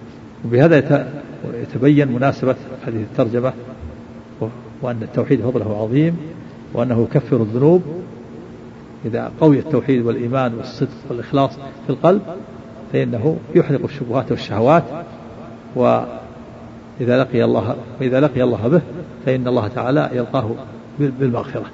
وبهذا 0.45 1.09
يتبين 1.55 2.13
مناسبة 2.13 2.57
هذه 2.87 3.03
الترجمة 3.13 3.53
وأن 4.83 5.03
التوحيد 5.03 5.41
فضله 5.41 5.83
عظيم 5.83 6.17
وأنه 6.75 7.09
يكفر 7.11 7.37
الذنوب. 7.37 7.83
إذا 9.05 9.33
قوي 9.41 9.59
التوحيد 9.59 10.07
والإيمان 10.07 10.55
والصدق 10.55 10.89
والإخلاص 11.11 11.51
في 11.87 11.91
القلب 11.91 12.23
فإنه 12.93 13.39
يحرق 13.55 13.81
الشبهات 13.85 14.31
والشهوات 14.31 14.85
وإذا 15.75 17.19
لقي 17.19 17.45
الله 17.45 17.77
وإذا 18.01 18.21
لقي 18.21 18.43
الله 18.43 18.69
به 18.69 18.81
فإن 19.27 19.49
الله 19.49 19.69
تعالى 19.69 20.11
يلقاه 20.13 20.51
بالمغفرة 20.99 21.67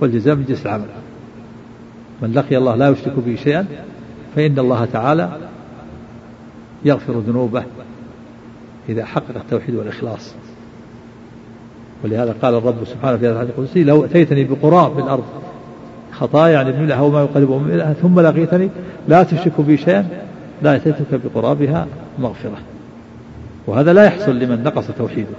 والجزاء 0.00 0.34
من 0.34 0.44
جنس 0.44 0.66
العمل. 0.66 0.86
من 2.22 2.32
لقي 2.32 2.56
الله 2.56 2.74
لا 2.74 2.88
يشرك 2.88 3.12
به 3.16 3.36
شيئا 3.36 3.66
فإن 4.36 4.58
الله 4.58 4.84
تعالى 4.84 5.30
يغفر 6.84 7.18
ذنوبه 7.18 7.64
إذا 8.88 9.04
حقق 9.04 9.36
التوحيد 9.36 9.74
والإخلاص. 9.74 10.34
ولهذا 12.04 12.34
قال 12.42 12.54
الرب 12.54 12.84
سبحانه 12.84 13.16
في 13.16 13.26
هذا 13.26 13.32
الحديث 13.32 13.58
القدسي 13.58 13.84
لو 13.84 14.04
أتيتني 14.04 14.44
بقراب 14.44 14.96
من 14.96 15.02
الأرض 15.02 15.24
خطايا 16.12 16.52
يعني 16.52 16.72
من 16.72 16.92
وما 16.92 17.20
يقربه 17.20 17.58
من 17.58 17.94
ثم 18.02 18.20
لقيتني 18.20 18.68
لا 19.08 19.22
تشرك 19.22 19.60
بي 19.60 19.76
شيئا 19.76 20.06
لا 20.62 20.76
أتيتك 20.76 21.20
بقرابها 21.24 21.86
مغفرة. 22.18 22.58
وهذا 23.66 23.92
لا 23.92 24.04
يحصل 24.04 24.38
لمن 24.38 24.62
نقص 24.62 24.86
توحيده. 24.98 25.34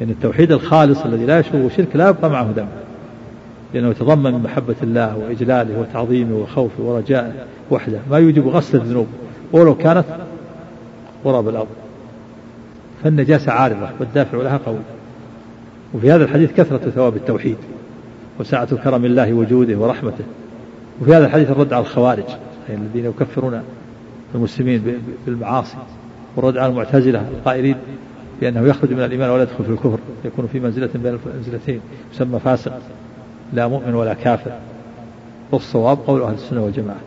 لأن 0.00 0.10
التوحيد 0.10 0.52
الخالص 0.52 1.04
الذي 1.04 1.26
لا 1.26 1.38
يشرك 1.38 1.72
شرك 1.76 1.96
لا 1.96 2.08
يبقى 2.08 2.30
معه 2.30 2.48
ذنب 2.56 2.68
لأنه 3.74 3.88
يتضمن 3.88 4.32
من 4.32 4.42
محبة 4.42 4.74
الله 4.82 5.16
وإجلاله 5.16 5.80
وتعظيمه 5.80 6.36
وخوفه 6.36 6.82
ورجائه 6.82 7.32
وحده. 7.70 7.98
ما 8.10 8.18
يوجب 8.18 8.48
غسل 8.48 8.78
الذنوب. 8.78 9.06
ولو 9.52 9.74
كانت 9.74 10.04
قراب 11.24 11.48
الأرض. 11.48 11.68
فالنجاسة 13.04 13.52
عارضة 13.52 13.88
والدافع 14.00 14.38
لها 14.38 14.60
قوي. 14.66 14.78
وفي 15.94 16.12
هذا 16.12 16.24
الحديث 16.24 16.52
كثرة 16.52 16.90
ثواب 16.90 17.16
التوحيد. 17.16 17.56
وسعة 18.40 18.76
كرم 18.76 19.04
الله 19.04 19.32
وجوده 19.32 19.76
ورحمته. 19.76 20.24
وفي 21.00 21.14
هذا 21.14 21.26
الحديث 21.26 21.50
الرد 21.50 21.72
على 21.72 21.82
الخوارج 21.82 22.24
أي 22.70 22.74
الذين 22.74 23.04
يكفرون 23.04 23.62
المسلمين 24.34 25.00
بالمعاصي 25.26 25.76
والرد 26.36 26.56
على 26.58 26.70
المعتزلة 26.72 27.28
القائلين 27.28 27.76
بأنه 28.40 28.60
يخرج 28.60 28.92
من 28.92 29.04
الإيمان 29.04 29.30
ولا 29.30 29.42
يدخل 29.42 29.64
في 29.64 29.70
الكفر 29.70 29.98
يكون 30.24 30.46
في 30.46 30.60
منزلة 30.60 30.88
بين 30.94 31.18
المنزلتين 31.26 31.80
يسمى 32.14 32.38
فاسق 32.38 32.72
لا 33.52 33.68
مؤمن 33.68 33.94
ولا 33.94 34.14
كافر. 34.14 34.50
والصواب 35.52 35.98
قول 36.06 36.22
أهل 36.22 36.34
السنة 36.34 36.64
والجماعة. 36.64 37.00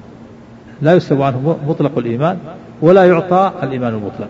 لا 0.82 0.94
يسلب 0.94 1.22
عنه 1.22 1.58
مطلق 1.68 1.98
الإيمان 1.98 2.38
ولا 2.82 3.06
يعطى 3.06 3.52
الإيمان 3.64 3.94
المطلق. 3.94 4.30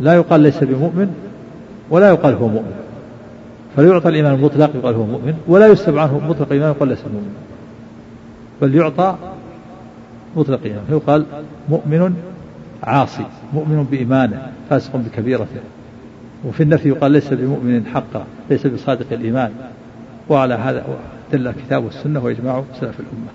لا 0.00 0.14
يقال 0.14 0.40
ليس 0.40 0.64
بمؤمن 0.64 1.14
ولا 1.90 2.08
يقال 2.08 2.34
هو 2.34 2.48
مؤمن. 2.48 2.85
فلا 3.76 3.88
يعطى 3.88 4.08
الإيمان 4.08 4.34
المطلق 4.34 4.70
يقال 4.76 4.94
هو 4.94 5.06
مؤمن 5.06 5.34
ولا 5.46 5.66
يسلب 5.66 5.98
عنه 5.98 6.20
مطلق 6.28 6.46
الإيمان 6.46 6.70
يقال 6.70 6.88
ليس 6.88 7.02
بمؤمن 7.02 7.34
بل 8.62 8.74
يعطى 8.74 9.16
مطلق 10.36 10.60
الإيمان 10.64 10.84
يقال 10.90 11.24
مؤمن 11.68 12.16
عاصي 12.82 13.26
مؤمن 13.52 13.84
بإيمانه 13.90 14.52
فاسق 14.70 14.96
بكبيرته. 14.96 15.60
وفي 16.44 16.62
النفي 16.62 16.88
يقال 16.88 17.12
ليس 17.12 17.32
بمؤمن 17.32 17.86
حقا 17.86 18.24
ليس 18.50 18.66
بصادق 18.66 19.06
الإيمان. 19.12 19.52
وعلى 20.28 20.54
هذا 20.54 20.84
دل 21.32 21.46
الكتاب 21.46 21.84
والسنة 21.84 22.24
وإجماع 22.24 22.64
سلف 22.80 23.00
الأمة. 23.00 23.30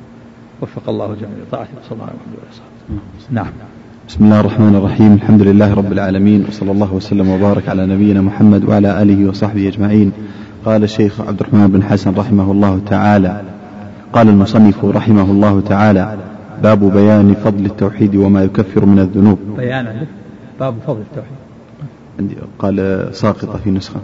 وفق 0.62 0.90
الله 0.90 1.08
جميع 1.08 1.46
طاعته 1.52 1.70
صلى 1.84 1.92
الله 1.92 2.04
عليه 2.04 2.16
وسلم. 2.52 3.00
نعم. 3.30 3.52
بسم 4.08 4.26
الله 4.26 4.40
الرحمن 4.40 4.76
الرحيم 4.76 5.14
الحمد 5.14 5.42
لله 5.42 5.74
رب 5.74 5.92
العالمين 5.92 6.46
وصلى 6.48 6.72
الله 6.72 6.94
وسلم 6.94 7.30
وبارك 7.30 7.70
على 7.70 7.86
نبينا 7.86 8.22
محمد 8.22 8.66
وعلى 8.66 9.02
آله 9.02 9.30
وصحبه 9.30 9.68
أجمعين 9.68 10.12
قال 10.66 10.84
الشيخ 10.84 11.22
عبد 11.22 11.40
الرحمن 11.40 11.68
بن 11.68 11.84
حسن 11.84 12.14
رحمه 12.16 12.52
الله 12.52 12.82
تعالى 12.86 13.42
قال 14.14 14.30
المصنف 14.30 14.86
رحمه 14.86 15.32
الله 15.32 15.62
تعالى 15.62 16.18
باب 16.64 16.94
بيان 16.94 17.34
فضل 17.34 17.66
التوحيد 17.66 18.16
وما 18.16 18.44
يكفر 18.44 18.86
من 18.86 19.00
الذنوب 19.00 19.40
بيان 19.58 20.06
باب 20.60 20.76
فضل 20.88 21.02
التوحيد 21.02 21.38
عندي 22.20 22.36
قال 22.60 23.08
ساقطة 23.16 23.58
في 23.64 23.72
نسخة 23.72 24.00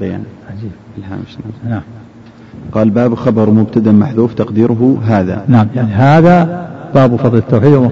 بيان 0.00 0.22
عجيب 0.50 0.70
الهامش 0.98 1.38
نعم. 1.68 1.82
قال 2.72 2.90
باب 2.90 3.14
خبر 3.14 3.50
مبتدا 3.50 3.92
محذوف 3.92 4.34
تقديره 4.34 5.00
هذا 5.06 5.44
نعم 5.48 5.66
يعني 5.74 5.92
هذا 5.92 6.68
باب 6.94 7.16
فضل 7.16 7.38
التوحيد 7.38 7.90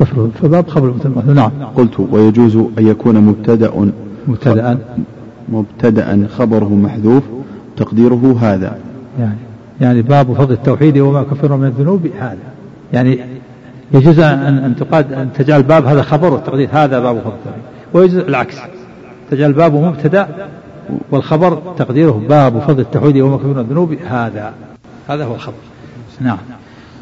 وكفره 0.00 0.30
فباب 0.42 0.68
خبر 0.68 0.94
محذوف 1.04 1.36
نعم. 1.36 1.50
قلت 1.76 2.00
ويجوز 2.10 2.56
أن 2.56 2.86
يكون 2.86 3.20
مبتدأ 3.20 3.90
مبتدأ. 4.28 4.78
مبتدأ 5.48 6.28
خبره 6.36 6.74
محذوف 6.74 7.22
تقديره 7.76 8.36
هذا. 8.40 8.78
يعني 9.18 9.36
يعني 9.80 10.02
باب 10.02 10.32
فضل 10.32 10.52
التوحيد 10.52 10.98
وما 10.98 11.22
كفر 11.22 11.56
من 11.56 11.66
الذنوب 11.66 12.06
هذا. 12.20 12.36
يعني 12.92 13.20
يجوز 13.94 14.18
أن 14.18 14.58
أن 14.58 14.76
تقاد 14.76 15.12
أن 15.12 15.28
تجعل 15.32 15.62
باب 15.62 15.86
هذا 15.86 16.02
خبر 16.02 16.32
والتقدير 16.32 16.68
هذا 16.72 17.00
باب 17.00 17.18
فضل 17.18 17.32
التوحيد. 17.32 17.62
ويجوز 17.94 18.18
العكس. 18.18 18.56
تجعل 19.30 19.52
باب 19.52 19.74
مبتدأ 19.74 20.28
والخبر 21.10 21.62
تقديره 21.78 22.22
باب 22.28 22.58
فضل 22.58 22.80
التوحيد 22.80 23.16
وما 23.16 23.36
كفر 23.36 23.46
من 23.46 23.58
الذنوب 23.58 23.92
هذا. 23.92 24.52
هذا 25.08 25.24
هو 25.24 25.34
الخبر. 25.34 25.54
نعم. 26.20 26.38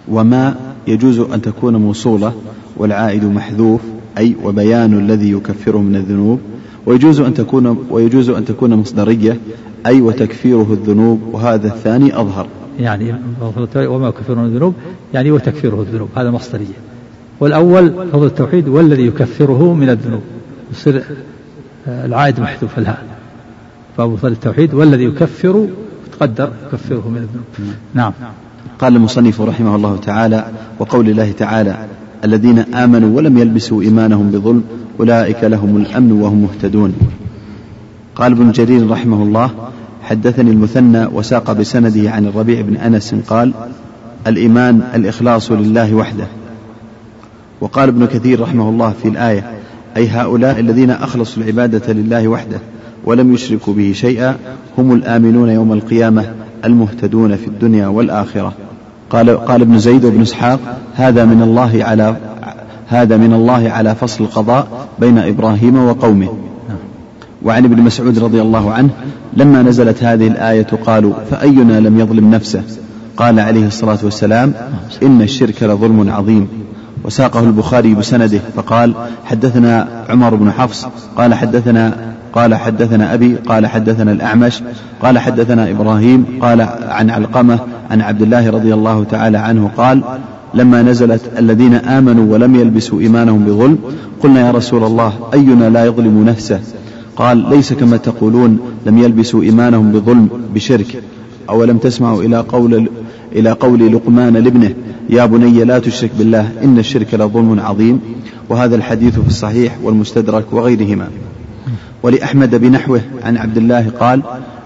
وما 0.08 0.54
يجوز 0.86 1.18
أن 1.18 1.42
تكون 1.42 1.76
موصولة 1.76 2.32
والعائد 2.76 3.24
محذوف 3.24 3.80
أي 4.18 4.36
وبيان 4.44 4.98
الذي 4.98 5.32
يكفره 5.32 5.78
من 5.78 5.96
الذنوب. 5.96 6.40
ويجوز 6.86 7.20
أن 7.20 7.34
تكون 7.34 7.86
ويجوز 7.90 8.30
أن 8.30 8.44
تكون 8.44 8.74
مصدرية 8.74 9.36
أي 9.86 10.00
وتكفيره 10.00 10.66
الذنوب. 10.72 11.20
وهذا 11.32 11.66
الثاني 11.66 12.20
أظهر. 12.20 12.46
يعني 12.80 13.14
وما 13.76 14.08
يكفر 14.08 14.34
من 14.34 14.44
الذنوب 14.44 14.74
يعني 15.14 15.30
وتكفيره 15.30 15.80
الذنوب. 15.80 16.08
هذا 16.16 16.30
مصدرية. 16.30 16.76
والأول 17.40 17.92
فضل 18.12 18.26
التوحيد 18.26 18.68
والذي 18.68 19.06
يكفره 19.06 19.74
من 19.74 19.90
الذنوب. 19.90 20.22
يصير 20.72 21.02
آه، 21.88 22.06
العائد 22.06 22.40
محذوف 22.40 22.78
الهاء. 22.78 23.02
فضل 23.96 24.32
التوحيد 24.32 24.74
والذي 24.74 25.04
يكفر 25.04 25.66
تقدر 26.12 26.52
يكفره 26.66 27.08
من 27.08 27.16
الذنوب. 27.16 27.74
نعم. 27.94 28.12
قال 28.78 28.96
المصنف 28.96 29.40
رحمه 29.40 29.76
الله 29.76 29.96
تعالى 29.96 30.44
وقول 30.78 31.08
الله 31.08 31.32
تعالى 31.32 31.76
الذين 32.24 32.58
آمنوا 32.58 33.16
ولم 33.16 33.38
يلبسوا 33.38 33.82
إيمانهم 33.82 34.30
بظلم 34.30 34.64
أولئك 35.00 35.44
لهم 35.44 35.76
الأمن 35.76 36.12
وهم 36.12 36.42
مهتدون. 36.42 36.94
قال 38.16 38.32
ابن 38.32 38.52
جرير 38.52 38.90
رحمه 38.90 39.22
الله 39.22 39.50
حدثني 40.02 40.50
المثنى 40.50 41.06
وساق 41.06 41.52
بسنده 41.52 42.10
عن 42.10 42.26
الربيع 42.26 42.60
بن 42.60 42.76
أنس 42.76 43.14
قال 43.28 43.52
الإيمان 44.26 44.82
الإخلاص 44.94 45.52
لله 45.52 45.94
وحده. 45.94 46.26
وقال 47.60 47.88
ابن 47.88 48.06
كثير 48.06 48.40
رحمه 48.40 48.68
الله 48.68 48.92
في 49.02 49.08
الآية 49.08 49.50
أي 49.96 50.08
هؤلاء 50.08 50.60
الذين 50.60 50.90
أخلصوا 50.90 51.42
العبادة 51.42 51.92
لله 51.92 52.28
وحده 52.28 52.58
ولم 53.04 53.34
يشركوا 53.34 53.74
به 53.74 53.92
شيئا 53.92 54.36
هم 54.78 54.92
الآمنون 54.92 55.48
يوم 55.48 55.72
القيامة 55.72 56.24
المهتدون 56.64 57.36
في 57.36 57.46
الدنيا 57.46 57.86
والآخرة. 57.86 58.52
قال 59.10 59.44
قال 59.44 59.60
ابن 59.60 59.78
زيد 59.78 60.04
وابن 60.04 60.22
إسحاق 60.22 60.60
هذا 60.94 61.24
من 61.24 61.42
الله 61.42 61.84
على 61.84 62.16
هذا 62.88 63.16
من 63.16 63.32
الله 63.32 63.70
على 63.70 63.94
فصل 63.94 64.24
القضاء 64.24 64.66
بين 64.98 65.18
إبراهيم 65.18 65.88
وقومه. 65.88 66.28
وعن 67.42 67.64
ابن 67.64 67.82
مسعود 67.82 68.18
رضي 68.18 68.42
الله 68.42 68.72
عنه 68.72 68.88
لما 69.36 69.62
نزلت 69.62 70.04
هذه 70.04 70.26
الآية 70.26 70.66
قالوا 70.86 71.12
فأينا 71.30 71.80
لم 71.80 72.00
يظلم 72.00 72.30
نفسه؟ 72.30 72.62
قال 73.16 73.40
عليه 73.40 73.66
الصلاة 73.66 73.98
والسلام 74.02 74.52
إن 75.02 75.22
الشرك 75.22 75.62
لظلم 75.62 76.10
عظيم. 76.10 76.48
وساقه 77.04 77.40
البخاري 77.40 77.94
بسنده 77.94 78.40
فقال 78.56 78.94
حدثنا 79.24 80.04
عمر 80.08 80.34
بن 80.34 80.52
حفص 80.52 80.86
قال 81.16 81.34
حدثنا 81.34 81.96
قال 82.32 82.54
حدثنا 82.54 83.14
أبي 83.14 83.34
قال 83.34 83.66
حدثنا 83.66 84.12
الأعمش 84.12 84.62
قال 85.02 85.18
حدثنا 85.18 85.70
إبراهيم 85.70 86.26
قال 86.42 86.60
عن 86.88 87.10
علقمة 87.10 87.58
عن 87.90 88.00
عبد 88.00 88.22
الله 88.22 88.50
رضي 88.50 88.74
الله 88.74 89.04
تعالى 89.04 89.38
عنه 89.38 89.70
قال 89.76 90.02
لما 90.54 90.82
نزلت 90.82 91.20
الذين 91.38 91.74
آمنوا 91.74 92.32
ولم 92.32 92.56
يلبسوا 92.56 93.00
إيمانهم 93.00 93.44
بظلم 93.44 93.78
قلنا 94.22 94.46
يا 94.46 94.50
رسول 94.50 94.84
الله 94.84 95.12
أينا 95.34 95.70
لا 95.70 95.84
يظلم 95.84 96.24
نفسه؟ 96.24 96.60
قال 97.16 97.38
ليس 97.38 97.72
كما 97.72 97.96
تقولون 97.96 98.58
لم 98.86 98.98
يلبسوا 98.98 99.42
إيمانهم 99.42 99.92
بظلم 99.92 100.28
بشرك. 100.54 101.02
أولم 101.50 101.78
تسمعوا 101.78 102.22
إلى 102.22 102.40
قول 102.40 102.88
إلى 103.32 103.50
قول 103.50 103.92
لقمان 103.92 104.36
لابنه 104.36 104.74
يا 105.10 105.26
بني 105.26 105.64
لا 105.64 105.78
تشرك 105.78 106.10
بالله 106.18 106.50
إن 106.64 106.78
الشرك 106.78 107.14
لظلم 107.14 107.60
عظيم. 107.60 108.00
وهذا 108.48 108.76
الحديث 108.76 109.18
في 109.18 109.28
الصحيح 109.28 109.78
والمستدرك 109.82 110.52
وغيرهما. 110.52 111.08
ولأحمد 112.02 112.54
بنحوه 112.54 113.00
عن 113.24 113.36
عبد 113.36 113.56
الله 113.56 113.90
قال 114.00 114.22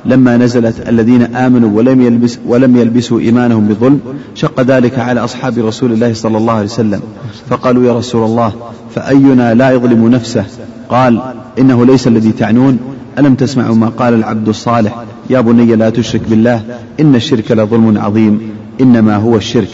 لما 0.06 0.36
نزلت 0.36 0.88
الذين 0.88 1.22
آمنوا 1.22 1.70
ولم, 1.78 2.00
يلبس 2.00 2.38
ولم 2.46 2.76
يلبسوا 2.76 3.20
إيمانهم 3.20 3.68
بظلم 3.68 4.00
شق 4.34 4.60
ذلك 4.60 4.98
على 4.98 5.24
أصحاب 5.24 5.58
رسول 5.58 5.92
الله 5.92 6.12
صلى 6.12 6.38
الله 6.38 6.52
عليه 6.52 6.64
وسلم. 6.64 7.00
فقالوا 7.50 7.84
يا 7.84 7.92
رسول 7.92 8.24
الله 8.24 8.52
فأينا 8.94 9.54
لا 9.54 9.70
يظلم 9.70 10.08
نفسه؟ 10.08 10.44
قال 10.88 11.22
إنه 11.58 11.86
ليس 11.86 12.06
الذي 12.06 12.32
تعنون. 12.32 12.78
ألم 13.18 13.34
تسمعوا 13.34 13.74
ما 13.74 13.88
قال 13.88 14.14
العبد 14.14 14.48
الصالح؟ 14.48 15.04
يا 15.30 15.40
بني 15.40 15.76
لا 15.76 15.90
تشرك 15.90 16.20
بالله 16.30 16.62
إن 17.00 17.14
الشرك 17.14 17.52
لظلم 17.52 17.98
عظيم 17.98 18.40
إنما 18.80 19.16
هو 19.16 19.36
الشرك. 19.36 19.68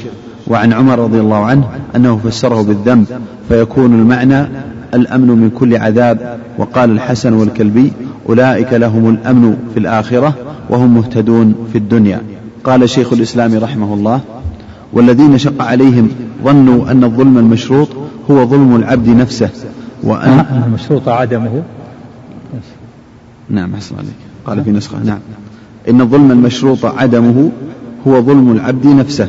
وعن 0.47 0.73
عمر 0.73 0.99
رضي 0.99 1.21
الله 1.21 1.45
عنه 1.45 1.69
أنه 1.97 2.21
فسره 2.25 2.63
بالذنب 2.63 3.07
فيكون 3.49 3.95
المعنى 3.95 4.49
الأمن 4.95 5.29
من 5.29 5.51
كل 5.51 5.77
عذاب. 5.77 6.39
وقال 6.59 6.91
الحسن 6.91 7.33
والكلبي 7.33 7.93
أولئك 8.29 8.73
لهم 8.73 9.11
الأمن 9.11 9.57
في 9.75 9.81
الآخرة 9.81 10.35
وهم 10.71 10.95
مهتدون 10.95 11.55
في 11.73 11.79
الدنيا. 11.79 12.21
قال 12.65 12.91
شيخ 12.91 13.13
الإسلام 13.13 13.59
رحمه 13.59 13.95
الله 13.95 14.21
والذين 14.93 15.39
شق 15.39 15.63
عليهم 15.63 16.09
ظنوا 16.45 16.91
أن 16.91 17.05
الظلم 17.05 17.39
المشروط 17.39 17.89
هو 18.31 18.47
ظلم 18.47 18.77
العبد 18.77 19.09
نفسه. 19.09 19.51
وأن 20.03 20.63
المشروط 20.67 21.09
عدمه. 21.09 21.63
نعم 23.51 23.75
أحسن 23.75 23.95
عليك. 23.97 24.11
قال 24.47 24.65
في 24.65 24.71
نسخة. 24.71 24.99
نعم. 25.05 25.19
إن 25.91 26.01
الظلم 26.01 26.31
المشروط 26.31 26.85
عدمه 26.85 27.51
هو 28.07 28.23
ظلم 28.23 28.53
العبد 28.53 28.87
نفسه. 28.87 29.29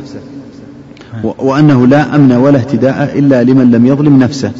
وأنه 1.38 1.86
لا 1.86 2.16
أمن 2.16 2.32
ولا 2.32 2.58
اهتداء 2.58 3.18
إلا 3.18 3.44
لمن 3.44 3.70
لم 3.70 3.86
يظلم 3.86 4.18
نفسه. 4.18 4.52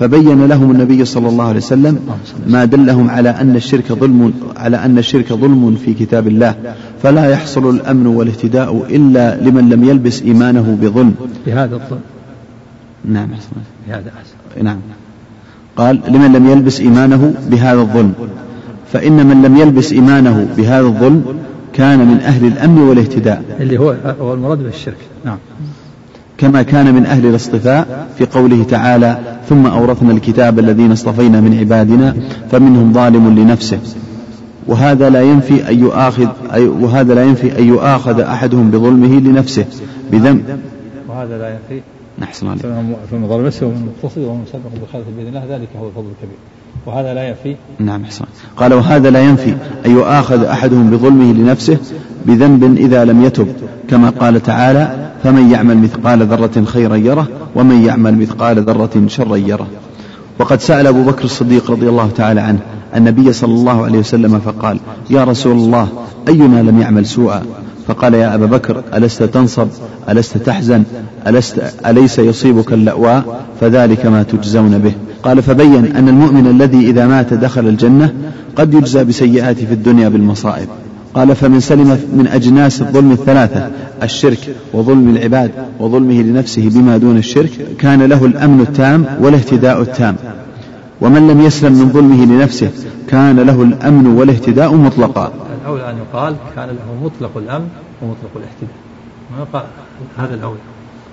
فبين 0.00 0.46
لهم 0.46 0.70
النبي 0.70 1.04
صلى 1.04 1.28
الله 1.28 1.44
عليه 1.44 1.56
وسلم 1.56 1.98
ما 2.46 2.64
دلهم 2.64 3.10
على 3.10 3.30
أن 3.30 3.56
الشرك 3.56 3.92
ظلم 3.92 4.32
على 4.56 4.76
أن 4.76 4.98
الشرك 4.98 5.32
ظلم 5.32 5.76
في 5.84 5.94
كتاب 5.94 6.28
الله. 6.28 6.54
فلا 7.02 7.30
يحصل 7.30 7.70
الأمن 7.70 8.06
والاهتداء 8.06 8.86
إلا 8.90 9.36
لمن 9.36 9.68
لم 9.68 9.84
يلبس 9.84 10.22
إيمانه 10.22 10.78
بظلم. 10.82 11.14
بهذا 11.46 11.74
الظلم. 11.74 12.00
نعم. 13.04 13.28
بهذا 13.88 14.12
نعم. 14.62 14.78
قال 15.76 16.00
لمن 16.08 16.32
لم 16.32 16.50
يلبس 16.50 16.80
إيمانه 16.80 17.34
بهذا 17.50 17.80
الظلم. 17.80 18.12
فإن 18.92 19.26
من 19.26 19.42
لم 19.42 19.56
يلبس 19.56 19.92
إيمانه 19.92 20.48
بهذا 20.56 20.86
الظلم 20.86 21.24
كان 21.72 21.98
من 21.98 22.20
أهل 22.20 22.46
الأمن 22.46 22.78
والاهتداء. 22.78 23.44
اللي 23.60 23.78
هو 23.78 23.96
هو 24.20 24.34
المراد 24.34 24.58
بالشرك. 24.62 24.98
نعم. 25.24 25.38
كما 26.38 26.62
كان 26.62 26.94
من 26.94 27.06
أهل 27.06 27.26
الاصطفاء 27.26 28.08
في 28.18 28.26
قوله 28.26 28.64
تعالى 28.64 29.18
ثم 29.48 29.66
أورثنا 29.66 30.12
الكتاب 30.12 30.58
الذين 30.58 30.92
اصطفينا 30.92 31.40
من 31.40 31.58
عبادنا 31.58 32.16
فمنهم 32.50 32.92
ظالم 32.92 33.38
لنفسه. 33.38 33.78
وهذا 34.66 35.10
لا 35.10 35.22
ينفي 35.22 35.68
أن 35.68 35.80
يؤاخذ 35.80 36.28
أي 36.52 36.66
وهذا 36.66 37.14
لا 37.14 37.24
ينفي 37.24 37.58
أن 37.58 37.64
يؤاخذ 37.64 38.20
أحدهم 38.20 38.70
بظلمه 38.70 39.20
لنفسه 39.20 39.64
بذنب. 40.12 40.58
وهذا 41.08 41.38
لا 41.38 41.48
ينفي. 41.48 41.82
نحسن 42.18 42.46
عليك. 42.48 42.62
فمن 43.10 43.28
ظلم 43.28 43.46
نفسه 43.46 43.66
ومن 43.66 43.88
مقتصد 43.88 44.22
ومن 44.22 44.44
سبق 44.52 44.88
بخالف 44.88 45.04
بإذن 45.16 45.28
الله 45.28 45.44
ذلك 45.56 45.68
هو 45.80 45.88
الفضل 45.88 46.06
الكبير. 46.16 46.38
وهذا 46.86 47.14
لا 47.14 47.28
ينفي. 47.28 47.56
نعم 47.78 48.04
حسن 48.04 48.24
قال 48.56 48.74
وهذا 48.74 49.10
لا 49.10 49.20
ينفي 49.20 49.54
أن 49.86 49.90
يؤاخذ 49.90 50.44
أحدهم 50.44 50.90
بظلمه 50.90 51.32
لنفسه 51.32 51.78
بذنب 52.26 52.76
إذا 52.76 53.04
لم 53.04 53.24
يتب. 53.24 53.48
كما 53.90 54.10
قال 54.10 54.42
تعالى 54.42 55.10
فمن 55.24 55.50
يعمل 55.50 55.78
مثقال 55.78 56.22
ذرة 56.22 56.64
خيرا 56.64 56.96
يره 56.96 57.28
ومن 57.54 57.84
يعمل 57.84 58.18
مثقال 58.18 58.62
ذرة 58.62 59.04
شرا 59.06 59.36
يره. 59.36 59.66
وقد 60.38 60.60
سأل 60.60 60.86
أبو 60.86 61.02
بكر 61.02 61.24
الصديق 61.24 61.70
رضي 61.70 61.88
الله 61.88 62.10
تعالى 62.16 62.40
عنه 62.40 62.58
النبي 62.96 63.32
صلى 63.32 63.54
الله 63.54 63.84
عليه 63.84 63.98
وسلم 63.98 64.38
فقال 64.38 64.78
يا 65.10 65.24
رسول 65.24 65.56
الله 65.56 65.88
أينا 66.28 66.62
لم 66.62 66.80
يعمل 66.80 67.06
سوءا؟ 67.06 67.42
فقال 67.88 68.14
يا 68.14 68.34
أبا 68.34 68.46
بكر 68.46 68.82
ألست 68.94 69.22
تنصب؟ 69.22 69.68
ألست 70.08 70.38
تحزن؟ 70.38 70.82
ألست 71.26 71.62
أليس 71.86 72.18
يصيبك 72.18 72.72
اللأواء؟ 72.72 73.44
فذلك 73.60 74.06
ما 74.06 74.22
تجزون 74.22 74.78
به. 74.78 74.92
قال 75.22 75.42
فبين 75.42 75.96
أن 75.96 76.08
المؤمن 76.08 76.46
الذي 76.46 76.90
إذا 76.90 77.06
مات 77.06 77.34
دخل 77.34 77.68
الجنة 77.68 78.12
قد 78.56 78.74
يجزى 78.74 79.04
بسيئاته 79.04 79.66
في 79.66 79.74
الدنيا 79.74 80.08
بالمصائب. 80.08 80.68
قال 81.14 81.36
فمن 81.36 81.60
سلم 81.60 81.98
من 82.16 82.26
أجناس 82.26 82.82
الظلم 82.82 83.12
الثلاثة 83.12 83.70
الشرك 84.02 84.54
وظلم 84.72 85.16
العباد 85.16 85.50
وظلمه 85.80 86.22
لنفسه 86.22 86.70
بما 86.74 86.96
دون 86.96 87.16
الشرك 87.16 87.50
كان 87.78 88.02
له 88.02 88.24
الأمن 88.24 88.60
التام 88.60 89.04
والاهتداء 89.20 89.82
التام. 89.82 90.16
ومن 91.00 91.28
لم 91.28 91.40
يسلم 91.40 91.72
من 91.72 91.90
ظلمه 91.92 92.24
لنفسه 92.24 92.70
كان 93.08 93.40
له 93.40 93.62
الأمن 93.62 94.06
والاهتداء 94.06 94.74
مطلقا. 94.74 95.32
الأولى 95.68 95.90
أن 95.90 95.98
يقال 95.98 96.36
كان 96.56 96.68
له 96.68 97.04
مطلق 97.04 97.36
الأمن 97.36 97.70
ومطلق 98.02 98.30
الاهتداء 98.36 99.68
هذا 100.18 100.34
الأولى 100.34 100.58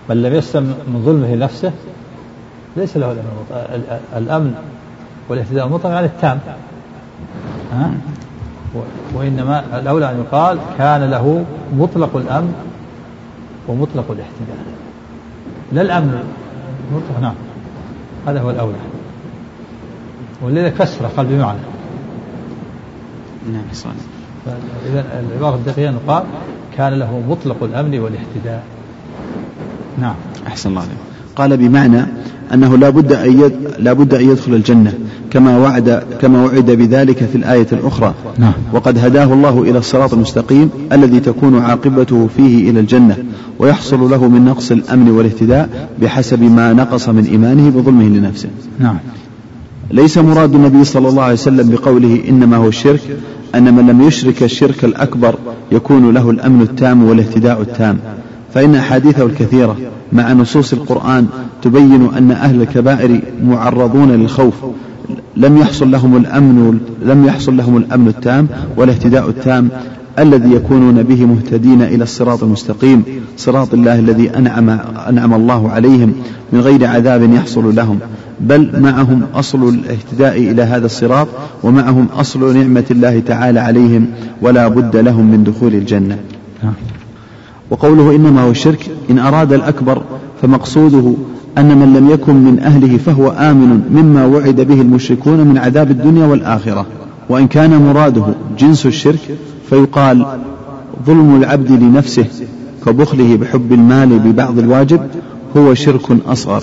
من 0.10 0.22
لم 0.22 0.34
يسلم 0.34 0.64
من 0.64 1.04
ظلمه 1.06 1.36
لنفسه 1.36 1.72
ليس 2.78 2.98
له 2.98 3.12
الأمن 3.12 3.96
الأمن 4.16 4.56
والاهتداء 5.30 5.68
المطلق 5.68 5.90
يعني 5.90 6.06
التام. 6.06 6.40
ها؟ 7.74 7.92
وإنما 9.14 9.80
الأولى 9.80 10.12
أن 10.12 10.20
يقال 10.20 10.60
كان 10.78 11.04
له 11.04 11.46
مطلق 11.78 12.16
الأمن 12.16 12.54
ومطلق 13.68 14.12
الاحتمال 14.12 14.66
لا 15.72 15.82
الأمن 15.82 16.24
مطلق 16.94 17.20
نعم. 17.22 17.36
هذا 18.28 18.42
هو 18.42 18.50
الأولى. 18.50 18.78
ولذا 20.42 20.70
كسرة 20.70 21.12
قال 21.18 21.26
بمعنى 21.26 21.60
نعم 23.54 23.64
صحيح. 23.74 24.15
إذا 24.92 25.06
العبارة 25.30 25.56
الدقيقة 25.56 25.94
قال 26.08 26.24
كان 26.78 26.94
له 26.94 27.24
مطلق 27.30 27.64
الأمن 27.64 28.00
والاهتداء 28.00 28.64
نعم. 30.02 30.16
أحسن 30.48 30.70
الله 30.70 30.82
عليك. 30.82 30.98
قال 31.36 31.58
بمعنى 31.58 32.06
أنه 32.54 32.78
لا 32.78 32.90
بد 32.90 33.14
أن 33.14 33.52
لا 33.80 33.94
بد 33.94 34.14
أن 34.14 34.30
يدخل 34.30 34.54
الجنة 34.54 34.94
كما 35.32 35.58
وعد 35.58 36.04
كما 36.22 36.46
وعد 36.46 36.72
بذلك 36.72 37.18
في 37.18 37.36
الآية 37.36 37.68
الأخرى. 37.72 38.14
نعم. 38.38 38.54
وقد 38.74 38.98
هداه 38.98 39.34
الله 39.34 39.62
إلى 39.64 39.78
الصراط 39.78 40.14
المستقيم 40.14 40.70
الذي 40.92 41.20
تكون 41.20 41.62
عاقبته 41.62 42.30
فيه 42.38 42.70
إلى 42.70 42.80
الجنة 42.80 43.18
ويحصل 43.60 44.10
له 44.12 44.28
من 44.28 44.46
نقص 44.46 44.72
الأمن 44.72 45.10
والاهتداء 45.10 45.90
بحسب 46.02 46.42
ما 46.42 46.74
نقص 46.74 47.10
من 47.10 47.26
إيمانه 47.26 47.70
بظلمه 47.70 48.04
لنفسه. 48.04 48.50
نعم. 48.80 48.98
ليس 49.92 50.18
مراد 50.18 50.56
النبي 50.56 50.84
صلى 50.84 51.10
الله 51.10 51.24
عليه 51.24 51.34
وسلم 51.34 51.70
بقوله 51.70 52.24
إنما 52.30 52.58
هو 52.58 52.68
الشرك 52.68 53.18
أن 53.56 53.74
من 53.74 53.88
لم 53.88 54.02
يشرك 54.02 54.44
الشرك 54.44 54.86
الأكبر 54.86 55.36
يكون 55.72 56.14
له 56.14 56.30
الأمن 56.30 56.62
التام 56.62 57.04
والاهتداء 57.04 57.62
التام. 57.62 57.98
فإن 58.54 58.76
أحاديثه 58.76 59.26
الكثيرة 59.26 59.78
مع 60.14 60.34
نصوص 60.34 60.74
القرآن 60.74 61.28
تبين 61.62 62.10
أن 62.18 62.32
أهل 62.32 62.62
الكبائر 62.62 63.22
معرضون 63.44 64.12
للخوف. 64.12 64.54
لم 65.38 65.58
يحصل 65.58 65.92
لهم 65.92 66.18
الأمن 66.18 66.80
لم 67.06 67.26
يحصل 67.26 67.58
لهم 67.58 67.78
الأمن 67.78 68.08
التام 68.08 68.48
والاهتداء 68.78 69.30
التام 69.30 69.70
الذي 70.20 70.54
يكونون 70.54 71.04
به 71.04 71.26
مهتدين 71.26 71.82
إلى 71.82 72.04
الصراط 72.04 72.44
المستقيم 72.44 73.04
صراط 73.38 73.74
الله 73.74 74.00
الذي 74.00 74.30
أنعم, 74.30 74.70
أنعم 75.10 75.34
الله 75.34 75.70
عليهم 75.70 76.14
من 76.54 76.60
غير 76.60 76.86
عذاب 76.86 77.34
يحصل 77.34 77.76
لهم. 77.76 78.00
بل 78.40 78.82
معهم 78.82 79.22
أصل 79.36 79.70
الاهتداء 79.70 80.38
إلى 80.38 80.62
هذا 80.62 80.86
الصراط 80.86 81.28
ومعهم 81.64 82.06
أصل 82.06 82.58
نعمة 82.58 82.86
الله 82.92 83.20
تعالى 83.20 83.60
عليهم 83.60 84.08
ولا 84.42 84.68
بد 84.68 84.96
لهم 84.96 85.32
من 85.32 85.44
دخول 85.44 85.74
الجنة. 85.74 86.18
وقوله 87.70 88.16
إنما 88.16 88.42
هو 88.42 88.52
الشرك 88.52 88.92
إن 89.10 89.20
أراد 89.20 89.54
الأكبر 89.54 90.02
فمقصوده 90.42 91.14
أن 91.58 91.78
من 91.78 91.94
لم 91.94 92.10
يكن 92.10 92.36
من 92.36 92.60
أهله 92.60 92.98
فهو 92.98 93.30
آمن 93.30 93.82
مما 93.92 94.26
وعد 94.26 94.62
به 94.62 94.82
المشركون 94.82 95.38
من 95.38 95.58
عذاب 95.58 95.92
الدنيا 95.92 96.26
والآخرة. 96.26 96.86
وإن 97.30 97.48
كان 97.48 97.82
مراده 97.82 98.26
جنس 98.60 98.86
الشرك 98.86 99.38
فيقال 99.70 100.26
ظلم 101.06 101.36
العبد 101.36 101.72
لنفسه 101.72 102.26
كبخله 102.86 103.36
بحب 103.36 103.74
المال 103.74 104.20
ببعض 104.20 104.60
الواجب 104.60 105.00
هو 105.58 105.74
شرك 105.74 106.02
أصغر. 106.28 106.62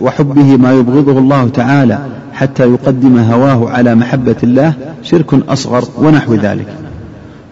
وحبه 0.00 0.56
ما 0.56 0.72
يبغضه 0.72 1.18
الله 1.18 1.48
تعالى 1.48 1.98
حتى 2.32 2.62
يقدم 2.62 3.18
هواه 3.18 3.70
على 3.70 3.94
محبة 3.94 4.36
الله 4.42 4.72
شرك 5.02 5.48
أصغر 5.48 5.84
ونحو 5.98 6.34
ذلك. 6.34 6.66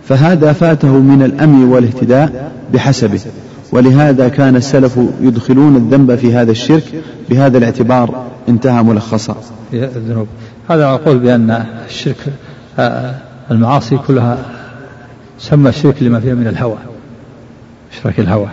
فهذا 0.09 0.53
فاته 0.53 0.93
من 0.99 1.23
الأمن 1.23 1.65
والاهتداء 1.65 2.53
بحسبه. 2.73 3.21
ولهذا 3.73 4.29
كان 4.29 4.57
السلف 4.57 4.99
يدخلون 5.21 5.77
الذنب 5.77 6.15
في 6.15 6.35
هذا 6.35 6.51
الشرك 6.51 6.85
بهذا 7.31 7.59
الاعتبار 7.59 8.27
انتهى 8.49 8.83
ملخصا. 8.83 9.37
الذنوب 9.73 10.27
هذا 10.71 10.85
أقول 10.85 11.19
بأن 11.19 11.65
الشرك 11.89 12.17
آه، 12.79 13.15
المعاصي 13.51 13.97
كلها 13.97 14.39
سمى 15.39 15.69
الشرك 15.69 16.03
لما 16.03 16.21
فيها 16.21 16.35
من 16.35 16.47
الهوى. 16.47 16.77
إشراك 17.93 18.21
الهوى. 18.21 18.49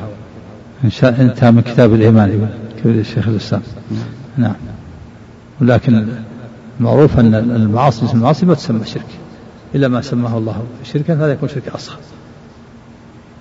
انتهى 1.03 1.51
من 1.51 1.61
كتاب 1.61 1.93
الإيمان. 1.93 2.49
يقول 2.85 2.99
الشيخ 2.99 3.27
الإسلام. 3.27 3.61
نعم. 4.37 4.55
ولكن 5.61 6.07
المعروف 6.79 7.19
أن 7.19 7.35
المعاصي 7.35 8.13
المعاصي 8.13 8.45
ما 8.45 8.53
تسمى 8.53 8.85
شرك. 8.85 9.05
إلا 9.75 9.87
ما 9.87 10.01
سماه 10.01 10.37
الله 10.37 10.63
شركا 10.83 11.13
هذا 11.13 11.31
يكون 11.31 11.49
شرك 11.49 11.69
أصغر. 11.69 11.97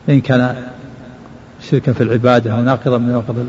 إن 0.09 0.21
كان 0.21 0.57
شركا 1.71 1.93
في 1.93 2.03
العبادة 2.03 2.53
أو 2.53 2.63
ناقضا 2.63 2.99
من 2.99 3.09
نواقض 3.09 3.47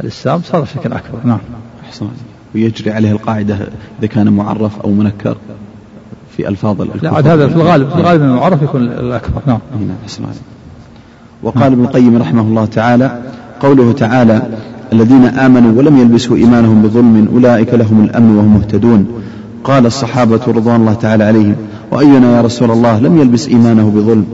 الإسلام 0.00 0.42
صار 0.42 0.64
شركا 0.64 0.96
أكبر. 0.96 1.18
نعم. 1.24 1.38
أحسن. 1.84 2.08
ويجري 2.54 2.90
عليه 2.90 3.12
القاعدة 3.12 3.54
إذا 3.98 4.06
كان 4.06 4.28
معرف 4.28 4.80
أو 4.80 4.90
منكر 4.90 5.36
في 6.36 6.48
ألفاظ 6.48 6.82
لا 7.02 7.14
عاد 7.14 7.28
هذا 7.28 7.48
في 7.48 7.54
الغالب 7.54 7.88
في 7.88 7.96
الغالب 7.96 8.22
المعرف 8.22 8.62
يكون 8.62 8.82
الأكبر. 8.82 9.42
نعم. 9.46 9.58
نعم 9.72 9.96
أحسن. 10.04 10.24
وقال 11.42 11.72
ابن 11.72 11.84
القيم 11.84 12.16
رحمه 12.16 12.42
الله 12.42 12.64
تعالى 12.64 13.22
قوله 13.64 13.92
تعالى 13.92 14.42
الذين 14.92 15.24
آمنوا 15.24 15.78
ولم 15.78 15.98
يلبسوا 15.98 16.36
إيمانهم 16.36 16.82
بظلم 16.82 17.28
أولئك 17.34 17.74
لهم 17.74 18.04
الأمن 18.04 18.36
وهم 18.36 18.54
مهتدون. 18.54 19.06
قال 19.64 19.86
الصحابة 19.86 20.40
رضوان 20.48 20.80
الله 20.80 20.94
تعالى 20.94 21.24
عليهم 21.24 21.56
وأينا 21.90 22.36
يا 22.36 22.40
رسول 22.40 22.70
الله 22.70 22.98
لم 23.00 23.18
يلبس 23.18 23.48
إيمانه 23.48 23.92
بظلم؟ 23.96 24.24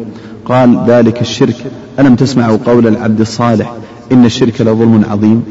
قال 0.44 0.78
ذلك 0.86 1.20
الشرك. 1.20 1.56
ألم 1.98 2.14
تسمعوا 2.14 2.58
قول 2.66 2.86
العبد 2.86 3.20
الصالح 3.20 3.74
إن 4.12 4.24
الشرك 4.24 4.60
لظلم 4.60 5.02
عظيم؟ 5.10 5.42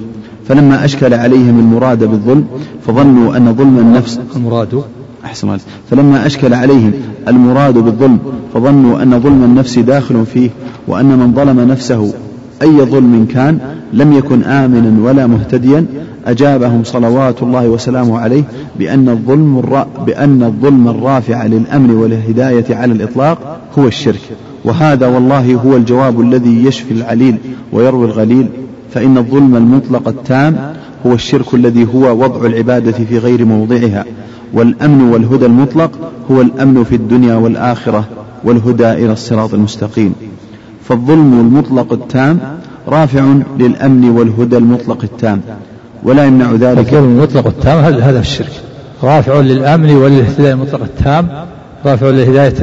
فلما 0.47 0.85
أشكل 0.85 1.13
عليهم 1.13 1.59
المراد 1.59 2.03
بالظلم 2.03 2.45
فظنوا 2.87 3.37
أن 3.37 3.55
ظلم 3.55 3.79
النفس. 3.79 4.19
المراد؟ 4.35 4.83
أحسن 5.25 5.47
الله. 5.47 5.59
فلما 5.91 6.25
أشكل 6.25 6.53
عليهم 6.53 6.91
المراد 7.27 7.73
بالظلم 7.73 8.19
فظنوا 8.53 9.03
أن 9.03 9.19
ظلم 9.19 9.43
النفس 9.43 9.79
داخل 9.79 10.25
فيه 10.33 10.49
وأن 10.87 11.05
من 11.05 11.33
ظلم 11.33 11.59
نفسه 11.59 12.13
أي 12.61 12.81
ظلم 12.81 13.27
كان 13.33 13.59
لم 13.93 14.13
يكن 14.13 14.43
آمنا 14.43 15.09
ولا 15.09 15.27
مهتديا 15.27 15.85
أجابهم 16.25 16.83
صلوات 16.83 17.43
الله 17.43 17.69
وسلامه 17.69 18.19
عليه 18.19 18.43
بأن 18.79 19.09
الظلم 19.09 19.61
بأن 20.05 20.43
الظلم 20.43 20.87
الرافع 20.87 21.45
للأمن 21.45 21.91
والهداية 21.91 22.75
على 22.75 22.93
الإطلاق 22.93 23.59
هو 23.79 23.87
الشرك. 23.87 24.21
وهذا 24.65 25.07
والله 25.07 25.55
هو 25.55 25.75
الجواب 25.75 26.21
الذي 26.21 26.65
يشفي 26.65 26.91
العليل 26.93 27.37
ويروي 27.71 28.05
الغليل. 28.05 28.47
فإن 28.93 29.17
الظلم 29.17 29.55
المطلق 29.55 30.07
التام 30.07 30.73
هو 31.05 31.13
الشرك 31.13 31.53
الذي 31.53 31.87
هو 31.95 32.23
وضع 32.23 32.45
العبادة 32.45 32.91
في 32.91 33.17
غير 33.17 33.45
موضعها. 33.45 34.05
والأمن 34.53 35.01
والهدى 35.01 35.45
المطلق 35.45 35.91
هو 36.31 36.41
الأمن 36.41 36.83
في 36.83 36.95
الدنيا 36.95 37.35
والآخرة 37.35 38.05
والهدى 38.43 38.91
إلى 38.91 39.11
الصراط 39.11 39.53
المستقيم. 39.53 40.13
فالظلم 40.89 41.39
المطلق 41.39 41.93
التام 41.93 42.39
رافع 42.87 43.33
للأمن 43.59 44.09
والهدى 44.09 44.57
المطلق 44.57 45.03
التام 45.03 45.41
ولا 46.03 46.25
يمنع 46.25 46.51
ذلك. 46.51 46.79
الظلم 46.79 47.03
المطلق 47.03 47.47
التام 47.47 47.77
هذا 47.77 48.19
الشرك. 48.19 48.51
رافع 49.03 49.39
للأمن 49.39 49.95
وللاهتداء 49.95 50.51
المطلق 50.51 50.81
التام 50.81 51.27
رافع 51.85 52.07
للهداية 52.07 52.53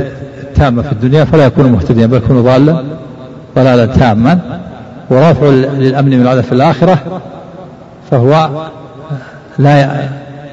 التامة 0.43 0.83
في 0.83 0.93
الدنيا 0.93 1.25
فلا 1.25 1.47
يكون 1.47 1.73
مهتديا 1.73 2.07
بل 2.07 2.17
يكون 2.17 2.43
ضالا 2.43 2.85
ضلالا 3.57 3.87
تاما. 3.87 4.61
ورافع 5.11 5.47
للأمن 5.79 6.19
من 6.21 6.43
في 6.43 6.53
الآخرة 6.53 6.99
فهو 8.11 8.49
لا 9.59 10.09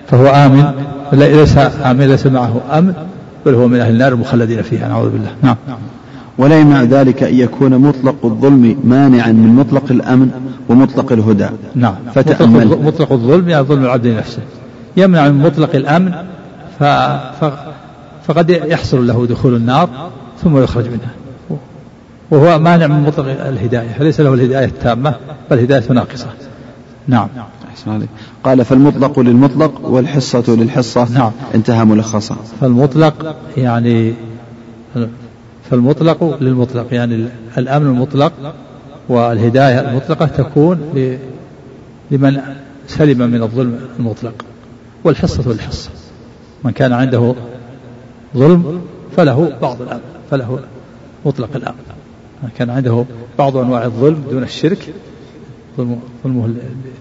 فهو 0.07 0.27
آمن 0.27 0.65
ليس 1.13 1.57
آمن 1.57 2.07
ليس 2.07 2.27
معه 2.27 2.61
أمن 2.73 2.93
بل 3.45 3.53
هو 3.55 3.67
من 3.67 3.79
أهل 3.79 3.93
النار 3.93 4.13
المخلدين 4.13 4.61
فيها 4.61 4.87
نعوذ 4.87 5.09
بالله. 5.09 5.31
نعم. 5.41 5.55
ولا 6.37 6.59
يمنع 6.59 6.83
ذلك 6.83 7.23
أن 7.23 7.35
يكون 7.35 7.77
مطلق 7.77 8.15
الظلم 8.23 8.79
مانعا 8.83 9.31
من 9.31 9.55
مطلق 9.55 9.83
الأمن 9.91 10.31
ومطلق 10.69 11.11
الهدى. 11.11 11.49
نعم. 11.75 11.95
فتأمل. 12.15 12.67
مطلق, 12.67 12.81
مطلق 12.81 13.11
الظلم 13.11 13.49
يعني 13.49 13.65
ظلم 13.65 13.83
العبد 13.83 14.07
لنفسه 14.07 14.41
يمنع 14.97 15.29
من 15.29 15.43
مطلق 15.43 15.75
الأمن 15.75 16.13
ف... 16.79 16.83
ف... 17.43 17.53
فقد 18.27 18.49
يحصل 18.49 19.07
له 19.07 19.25
دخول 19.25 19.55
النار 19.55 19.89
ثم 20.43 20.57
يخرج 20.57 20.85
منها 20.85 21.11
وهو 22.31 22.59
مانع 22.59 22.87
من 22.87 23.03
مطلق 23.03 23.25
الهداية 23.25 23.87
فليس 23.99 24.21
له 24.21 24.33
الهداية 24.33 24.65
التامة 24.65 25.15
بل 25.51 25.59
هداية 25.59 25.83
ناقصة. 25.89 26.27
نعم. 27.07 27.27
قال 28.43 28.65
فالمطلق 28.65 29.19
للمطلق 29.19 29.81
والحصة 29.83 30.43
للحصة. 30.47 31.07
نعم. 31.13 31.31
انتهى 31.55 31.85
ملخصا. 31.85 32.37
فالمطلق 32.61 33.35
يعني 33.57 34.13
فالمطلق 35.73 36.37
للمطلق 36.41 36.93
يعني 36.93 37.27
الأمن 37.57 37.87
المطلق 37.87 38.31
والهداية 39.09 39.79
المطلقة 39.79 40.25
تكون 40.25 40.93
لمن 42.11 42.41
سلم 42.87 43.17
من 43.17 43.43
الظلم 43.43 43.79
المطلق 43.99 44.45
والحصة 45.03 45.51
للحصة 45.51 45.89
من 46.63 46.71
كان 46.71 46.93
عنده 46.93 47.35
ظلم 48.37 48.81
فله 49.17 49.51
بعض 49.61 49.81
الأمن 49.81 50.01
فله 50.31 50.59
مطلق 51.25 51.49
الأمن. 51.55 51.77
من 52.43 52.49
كان 52.57 52.69
عنده 52.69 53.05
بعض 53.37 53.57
أنواع 53.57 53.85
الظلم 53.85 54.23
دون 54.31 54.43
الشرك 54.43 54.93
ظلمه 56.23 56.53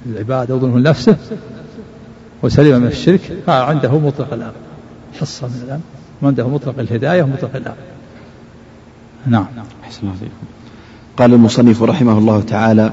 العباد 0.07 0.51
أو 0.51 0.59
ظلمه 0.59 0.79
لنفسه 0.79 1.17
وسلم 2.43 2.81
من 2.81 2.87
الشرك 2.87 3.21
فعنده 3.47 3.99
مطلق 3.99 4.33
الأمن 4.33 4.53
حصة 5.21 5.47
من 5.47 5.63
الأمن. 5.67 5.83
وعنده 6.23 6.49
مطلق 6.49 6.79
الهداية 6.79 7.23
ومطلق 7.23 7.57
الأمن. 7.57 7.77
نعم. 9.27 9.45
أحسن 9.85 10.07
قال 11.17 11.35
المصنف 11.35 11.83
رحمه 11.83 12.19
الله 12.19 12.41
تعالى 12.41 12.93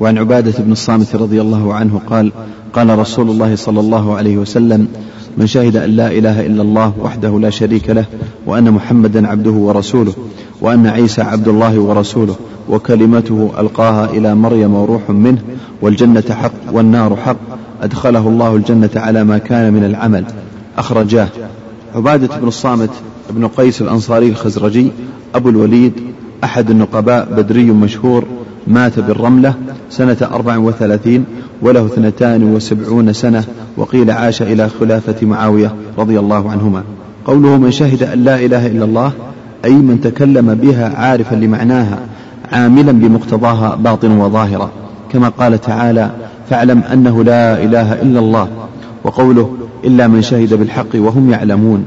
وعن 0.00 0.18
عبادة 0.18 0.54
بن 0.58 0.72
الصامت 0.72 1.16
رضي 1.16 1.40
الله 1.40 1.74
عنه 1.74 2.00
قال 2.06 2.32
قال 2.72 2.98
رسول 2.98 3.30
الله 3.30 3.56
صلى 3.56 3.80
الله 3.80 4.16
عليه 4.16 4.36
وسلم 4.36 4.88
من 5.36 5.46
شهد 5.46 5.76
أن 5.76 5.90
لا 5.90 6.08
إله 6.08 6.46
إلا 6.46 6.62
الله 6.62 6.92
وحده 7.00 7.38
لا 7.38 7.50
شريك 7.50 7.90
له 7.90 8.04
وأن 8.46 8.70
محمدا 8.70 9.28
عبده 9.28 9.50
ورسوله 9.50 10.12
وأن 10.60 10.86
عيسى 10.86 11.22
عبد 11.22 11.48
الله 11.48 11.78
ورسوله 11.78 12.36
وكلمته 12.68 13.50
ألقاها 13.58 14.10
إلى 14.10 14.34
مريم 14.34 14.74
وروح 14.74 15.10
منه 15.10 15.38
والجنة 15.82 16.24
حق 16.30 16.52
والنار 16.72 17.16
حق 17.16 17.36
أدخله 17.82 18.28
الله 18.28 18.56
الجنة 18.56 18.90
على 18.96 19.24
ما 19.24 19.38
كان 19.38 19.72
من 19.72 19.84
العمل 19.84 20.24
أخرجاه. 20.78 21.28
عبادة 21.94 22.36
بن 22.36 22.48
الصامت 22.48 22.90
بن 23.30 23.48
قيس 23.48 23.82
الأنصاري 23.82 24.28
الخزرجي 24.28 24.92
أبو 25.34 25.48
الوليد 25.48 25.92
أحد 26.44 26.70
النقباء 26.70 27.28
بدري 27.36 27.70
مشهور 27.70 28.24
مات 28.66 28.98
بالرملة 28.98 29.54
سنة 29.90 30.16
أربع 30.32 30.56
وثلاثين 30.56 31.24
وله 31.62 31.86
اثنتان 31.86 32.54
وسبعون 32.54 33.12
سنة 33.12 33.44
وقيل 33.76 34.10
عاش 34.10 34.42
إلى 34.42 34.68
خلافة 34.68 35.26
معاوية 35.26 35.74
رضي 35.98 36.18
الله 36.18 36.50
عنهما. 36.50 36.82
قوله 37.24 37.56
من 37.56 37.70
شهد 37.70 38.02
أن 38.02 38.24
لا 38.24 38.44
إله 38.44 38.66
إلا 38.66 38.84
الله 38.84 39.12
أي 39.64 39.72
من 39.72 40.00
تكلم 40.00 40.54
بها 40.54 40.96
عارفا 40.96 41.34
لمعناها 41.34 41.98
عاملا 42.52 42.92
بمقتضاها 42.92 43.74
باطنا 43.74 44.24
وظاهرا 44.24 44.70
كما 45.12 45.28
قال 45.28 45.60
تعالى 45.60 46.10
فاعلم 46.50 46.82
أنه 46.92 47.24
لا 47.24 47.64
إله 47.64 47.92
إلا 47.92 48.18
الله 48.18 48.48
وقوله 49.04 49.56
إلا 49.84 50.06
من 50.06 50.22
شهد 50.22 50.54
بالحق 50.54 50.94
وهم 50.94 51.30
يعلمون 51.30 51.84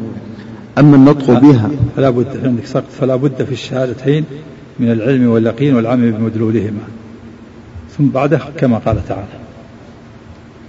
أما 0.79 0.95
النطق 0.95 1.39
بها. 1.39 1.69
فلا 1.95 2.09
بد 2.09 2.45
عندك 2.45 2.65
سقط 2.65 2.91
فلا 2.99 3.15
بد 3.15 3.43
في 3.43 3.51
الشهادتين 3.51 4.25
من 4.79 4.91
العلم 4.91 5.29
واليقين 5.29 5.75
والعمل 5.75 6.11
بمدلولهما. 6.11 6.81
ثم 7.97 8.07
بعده 8.07 8.39
كما 8.57 8.77
قال 8.77 9.07
تعالى. 9.07 9.39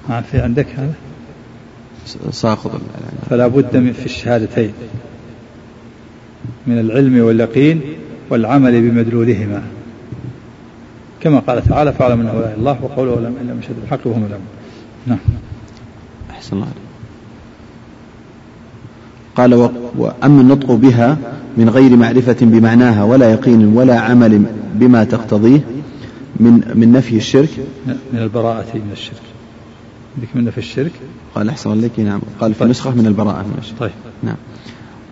ما 0.09 0.21
في 0.21 0.39
عندك 0.39 0.67
هذا؟ 0.77 0.93
ساقط 2.31 2.81
فلا 3.31 3.47
بد 3.47 3.77
من 3.77 3.93
في 3.93 4.07
الشهادتين 4.07 4.73
من 6.67 6.79
العلم 6.79 7.21
واليقين 7.21 7.81
والعمل 8.31 8.91
بمدلولهما. 8.91 9.63
كما 11.21 11.39
قال 11.39 11.65
تعالى 11.65 11.93
فاعلم 11.93 12.21
انه 12.21 12.33
لا 12.33 12.39
إله 12.39 12.47
إلا 12.49 12.57
الله 12.57 12.79
وقوله 12.83 13.15
لم 13.15 13.35
الا 13.43 13.55
من 13.55 13.63
شهد 13.63 13.77
بالحق 13.81 14.07
وهم 14.07 14.21
يعلمون. 14.23 14.47
نعم. 15.07 15.19
أحسن 16.31 16.57
الله 16.57 16.67
قال 19.41 19.71
وأما 19.99 20.41
النطق 20.41 20.73
بها 20.73 21.19
من 21.57 21.69
غير 21.69 21.97
معرفة 21.97 22.37
بمعناها 22.41 23.05
ولا 23.05 23.33
يقين 23.33 23.67
ولا 23.75 24.01
عمل 24.01 24.43
بما 24.75 25.05
تقتضيه 25.05 25.61
من 26.41 26.61
من 26.75 26.93
نفي 26.93 27.17
الشرك. 27.17 27.49
من 27.87 28.19
البراءة 28.19 28.67
من 28.75 28.91
الشرك. 28.93 29.23
عندك 30.17 30.29
من 30.35 30.45
نفي 30.45 30.59
الشرك؟ 30.59 30.93
قال 31.35 31.49
أحسن 31.49 31.73
الله 31.73 31.91
نعم. 31.99 32.21
قال 32.41 32.55
في 32.55 32.61
طيب. 32.61 32.71
نسخة 32.71 32.91
من 32.91 33.07
البراءة 33.07 33.43
من 33.43 33.55
الشرك. 33.59 33.79
طيب. 33.81 33.91
نعم. 34.23 34.37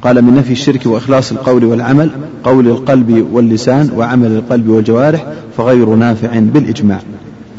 قال 0.03 0.23
من 0.23 0.35
نفي 0.35 0.53
الشرك 0.53 0.87
وإخلاص 0.87 1.33
القول 1.33 1.65
والعمل 1.65 2.11
قول 2.45 2.69
القلب 2.69 3.27
واللسان 3.33 3.91
وعمل 3.97 4.31
القلب 4.31 4.69
والجوارح 4.69 5.27
فغير 5.57 5.95
نافع 5.95 6.39
بالإجماع. 6.39 7.01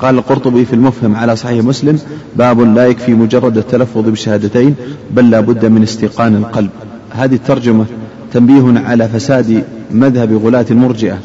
قال 0.01 0.15
القرطبي 0.15 0.65
في 0.65 0.73
المفهم 0.73 1.15
على 1.15 1.35
صحيح 1.35 1.65
مسلم 1.65 1.99
باب 2.35 2.61
لا 2.61 2.87
يكفي 2.87 3.13
مجرد 3.13 3.57
التلفظ 3.57 4.01
بالشهادتين 4.01 4.75
بل 5.11 5.29
لا 5.29 5.39
بد 5.39 5.65
من 5.65 5.83
استيقان 5.83 6.35
القلب. 6.35 6.69
هذه 7.11 7.35
الترجمة 7.35 7.85
تنبيه 8.33 8.79
على 8.79 9.07
فساد 9.09 9.63
مذهب 9.91 10.33
غلاة 10.45 10.65
المرجئة 10.71 11.17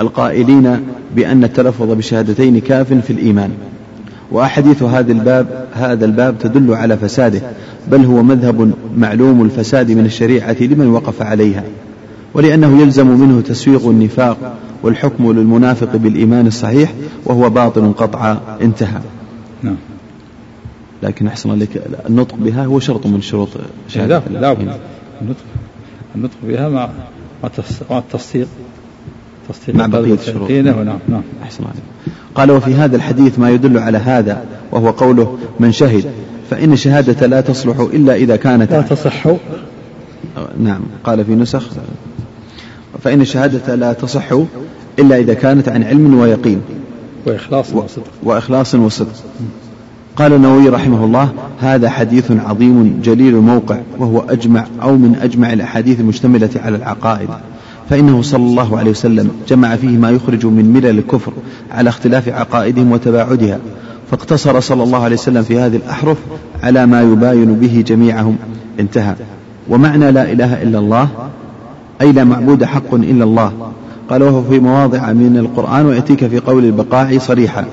القائلين 0.00 0.80
بأن 1.16 1.44
التلفظ 1.44 1.90
بالشهادتين 1.90 2.60
كاف 2.60 2.92
في 2.92 3.10
الإيمان. 3.12 3.50
وأحاديث 4.30 4.82
هذا 4.82 5.12
الباب 5.12 5.66
هذا 5.74 6.04
الباب 6.04 6.38
تدل 6.38 6.74
على 6.74 6.96
فساده 6.96 7.40
بل 7.90 8.04
هو 8.04 8.22
مذهب 8.22 8.72
معلوم 8.96 9.42
الفساد 9.42 9.90
من 9.90 10.04
الشريعة 10.04 10.56
لمن 10.60 10.88
وقف 10.88 11.22
عليها. 11.22 11.64
ولأنه 12.34 12.82
يلزم 12.82 13.06
منه 13.06 13.40
تسويغ 13.40 13.90
النفاق 13.90 14.56
والحكم 14.82 15.32
للمنافق 15.32 15.96
بالإيمان 15.96 16.46
الصحيح 16.46 16.94
وهو 17.24 17.50
باطل 17.50 17.92
قطعا 17.92 18.40
انتهى. 18.62 19.00
نعم. 19.62 19.76
لكن 21.02 21.26
أحسن 21.26 21.50
الله 21.50 21.66
النطق 22.08 22.34
بها 22.34 22.64
هو 22.64 22.80
شرط 22.80 23.06
من 23.06 23.20
شروط 23.22 23.48
شهادة 23.88 24.22
لا 24.30 24.52
بد 24.52 24.60
النطق 25.22 25.44
النطق 26.16 26.36
بها 26.42 26.68
مع 26.68 26.88
مع 27.90 27.98
التصديق 27.98 28.48
تصديق 29.48 29.74
مع 29.76 29.86
بقية 29.86 30.14
الشروط. 30.14 30.50
نعم. 30.50 30.98
نعم 31.08 31.22
أحسن 31.42 31.64
عليك 31.64 32.14
قال 32.34 32.50
وفي 32.50 32.74
هذا 32.74 32.96
الحديث 32.96 33.38
ما 33.38 33.50
يدل 33.50 33.78
على 33.78 33.98
هذا 33.98 34.44
وهو 34.72 34.90
قوله 34.90 35.38
من 35.60 35.72
شهد 35.72 36.04
فإن 36.50 36.72
الشهادة 36.72 37.26
لا 37.26 37.40
تصلح 37.40 37.80
إلا 37.80 38.14
إذا 38.14 38.36
كانت 38.36 38.72
لا 38.72 38.82
تصح. 38.82 39.26
نعم. 40.58 40.80
قال 41.04 41.24
في 41.24 41.34
نسخ 41.34 41.70
فإن 43.02 43.20
الشهادة 43.20 43.74
لا 43.74 43.92
تصح 43.92 44.32
إلا 44.98 45.18
إذا 45.18 45.34
كانت 45.34 45.68
عن 45.68 45.84
علم 45.84 46.18
ويقين. 46.18 46.60
وإخلاص 47.26 47.74
وصدق. 47.74 48.04
وإخلاص 48.22 48.74
وصدق. 48.74 49.12
قال 50.16 50.32
النووي 50.32 50.68
رحمه 50.68 51.04
الله 51.04 51.32
هذا 51.60 51.90
حديث 51.90 52.32
عظيم 52.46 53.00
جليل 53.04 53.34
الموقع 53.34 53.78
وهو 53.98 54.20
أجمع 54.20 54.66
أو 54.82 54.96
من 54.96 55.16
أجمع 55.22 55.52
الأحاديث 55.52 56.00
المشتملة 56.00 56.50
على 56.56 56.76
العقائد. 56.76 57.28
فإنه 57.90 58.22
صلى 58.22 58.42
الله 58.42 58.78
عليه 58.78 58.90
وسلم 58.90 59.30
جمع 59.48 59.76
فيه 59.76 59.96
ما 59.96 60.10
يخرج 60.10 60.46
من 60.46 60.72
ملل 60.72 60.98
الكفر 60.98 61.32
على 61.70 61.88
اختلاف 61.88 62.28
عقائدهم 62.28 62.92
وتباعدها. 62.92 63.58
فاقتصر 64.10 64.60
صلى 64.60 64.82
الله 64.82 65.04
عليه 65.04 65.16
وسلم 65.16 65.42
في 65.42 65.58
هذه 65.58 65.76
الأحرف 65.76 66.16
على 66.62 66.86
ما 66.86 67.02
يباين 67.02 67.54
به 67.54 67.84
جميعهم. 67.86 68.36
انتهى. 68.80 69.14
ومعنى 69.68 70.10
لا 70.10 70.32
إله 70.32 70.62
إلا 70.62 70.78
الله 70.78 71.08
أي 72.00 72.12
لا 72.12 72.24
معبود 72.24 72.64
حق 72.64 72.94
إلا 72.94 73.24
الله. 73.24 73.52
قال 74.10 74.22
وهو 74.22 74.42
في 74.42 74.58
مواضع 74.58 75.12
من 75.12 75.36
القرآن 75.36 75.86
ويأتيك 75.86 76.26
في 76.26 76.38
قول 76.38 76.64
البقاع 76.64 77.18
صريحا. 77.18 77.64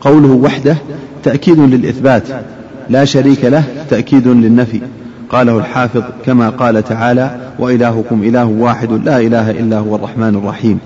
قوله 0.00 0.28
وحده 0.28 0.76
تأكيد 1.22 1.58
للإثبات 1.58 2.22
لا 2.90 3.04
شريك 3.04 3.44
له 3.44 3.64
تأكيد 3.90 4.28
للنفي. 4.28 4.80
قاله 5.30 5.58
الحافظ 5.58 6.02
كما 6.26 6.50
قال 6.50 6.84
تعالى 6.84 7.36
وإلهكم 7.58 8.22
إله 8.22 8.44
واحد 8.44 8.92
لا 8.92 9.20
إله 9.20 9.50
إلا 9.50 9.78
هو 9.78 9.96
الرحمن 9.96 10.34
الرحيم. 10.34 10.78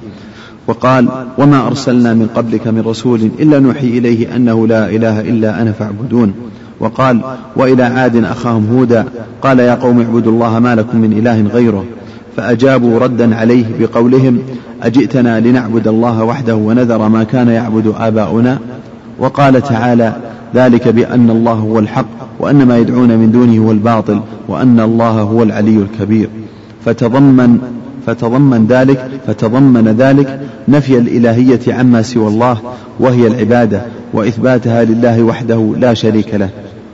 وقال 0.67 1.09
وما 1.39 1.67
أرسلنا 1.67 2.15
من 2.15 2.29
قبلك 2.35 2.69
من 2.69 2.81
رسول 2.81 3.31
إلا 3.39 3.59
نوحي 3.59 3.87
إليه 3.87 4.37
أنه 4.37 4.67
لا 4.67 4.91
إله 4.91 5.21
إلا 5.21 5.63
أنا 5.63 5.73
فاعبدون. 5.73 6.33
وقال 6.81 7.21
وإلى 7.57 7.83
عاد 7.83 8.25
أخاهم 8.25 8.77
هودا. 8.77 9.05
قال 9.43 9.59
يا 9.59 9.75
قوم 9.75 10.01
اعبدوا 10.01 10.33
الله 10.33 10.59
ما 10.59 10.75
لكم 10.75 10.99
من 10.99 11.13
إله 11.13 11.43
غيره. 11.43 11.85
فأجابوا 12.39 12.99
ردا 12.99 13.37
عليه 13.37 13.65
بقولهم 13.81 14.39
أجئتنا 14.83 15.41
لنعبد 15.41 15.89
الله 15.89 16.25
وحده 16.25 16.55
ونذر 16.55 17.09
ما 17.09 17.25
كان 17.25 17.49
يعبد 17.49 17.95
آباؤنا؟ 17.99 18.59
وقال 19.19 19.63
تعالى 19.63 20.17
ذلك 20.55 20.89
بأن 20.89 21.31
الله 21.31 21.53
هو 21.53 21.79
الحق 21.79 22.07
وأن 22.41 22.67
ما 22.67 22.79
يدعون 22.79 23.09
من 23.09 23.31
دونه 23.33 23.67
هو 23.67 23.73
الباطل 23.73 24.21
وأن 24.49 24.81
الله 24.81 25.11
هو 25.11 25.43
العلي 25.43 25.77
الكبير. 25.77 26.29
فتضمن 26.85 27.59
فتضمن 28.07 28.67
ذلك 28.67 29.11
فتضمن 29.27 29.89
ذلك 29.99 30.41
نفي 30.69 30.99
الإلهية 30.99 31.75
عما 31.75 32.03
سوى 32.03 32.29
الله 32.29 32.59
وهي 33.01 33.27
العبادة 33.27 33.83
وإثباتها 34.13 34.85
لله 34.85 35.23
وحده 35.23 35.75
لا 35.79 35.95
شريك 35.95 36.35
له. 36.35 36.51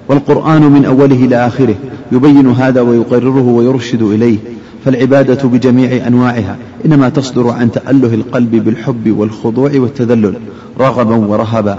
والقرآن 0.09 0.63
من 0.63 0.85
أوله 0.85 1.25
إلى 1.25 1.47
آخره 1.47 1.75
يبين 2.13 2.51
هذا 2.51 2.81
ويقرره 2.81 3.43
ويرشد 3.43 4.03
إليه. 4.03 4.37
فالعبادة 4.85 5.49
بجميع 5.49 6.07
أنواعها 6.07 6.57
إنما 6.87 7.09
تصدر 7.09 7.51
عن 7.51 7.71
تأله 7.71 8.15
القلب 8.15 8.51
بالحب 8.51 9.15
والخضوع 9.19 9.71
والتذلل 9.75 10.35
رغبا 10.81 11.15
ورهبا. 11.15 11.79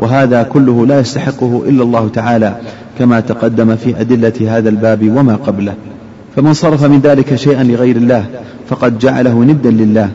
وهذا 0.00 0.42
كله 0.42 0.86
لا 0.86 1.00
يستحقه 1.00 1.62
إلا 1.68 1.82
الله 1.82 2.08
تعالى 2.08 2.56
كما 2.98 3.20
تقدم 3.20 3.76
في 3.76 4.00
أدلة 4.00 4.58
هذا 4.58 4.68
الباب 4.68 5.10
وما 5.16 5.36
قبله. 5.36 5.74
فمن 6.36 6.52
صرف 6.52 6.84
من 6.84 7.00
ذلك 7.00 7.34
شيئا 7.34 7.64
لغير 7.64 7.96
الله 7.96 8.26
فقد 8.68 8.98
جعله 8.98 9.44
ندا 9.44 9.70
لله 9.70 10.10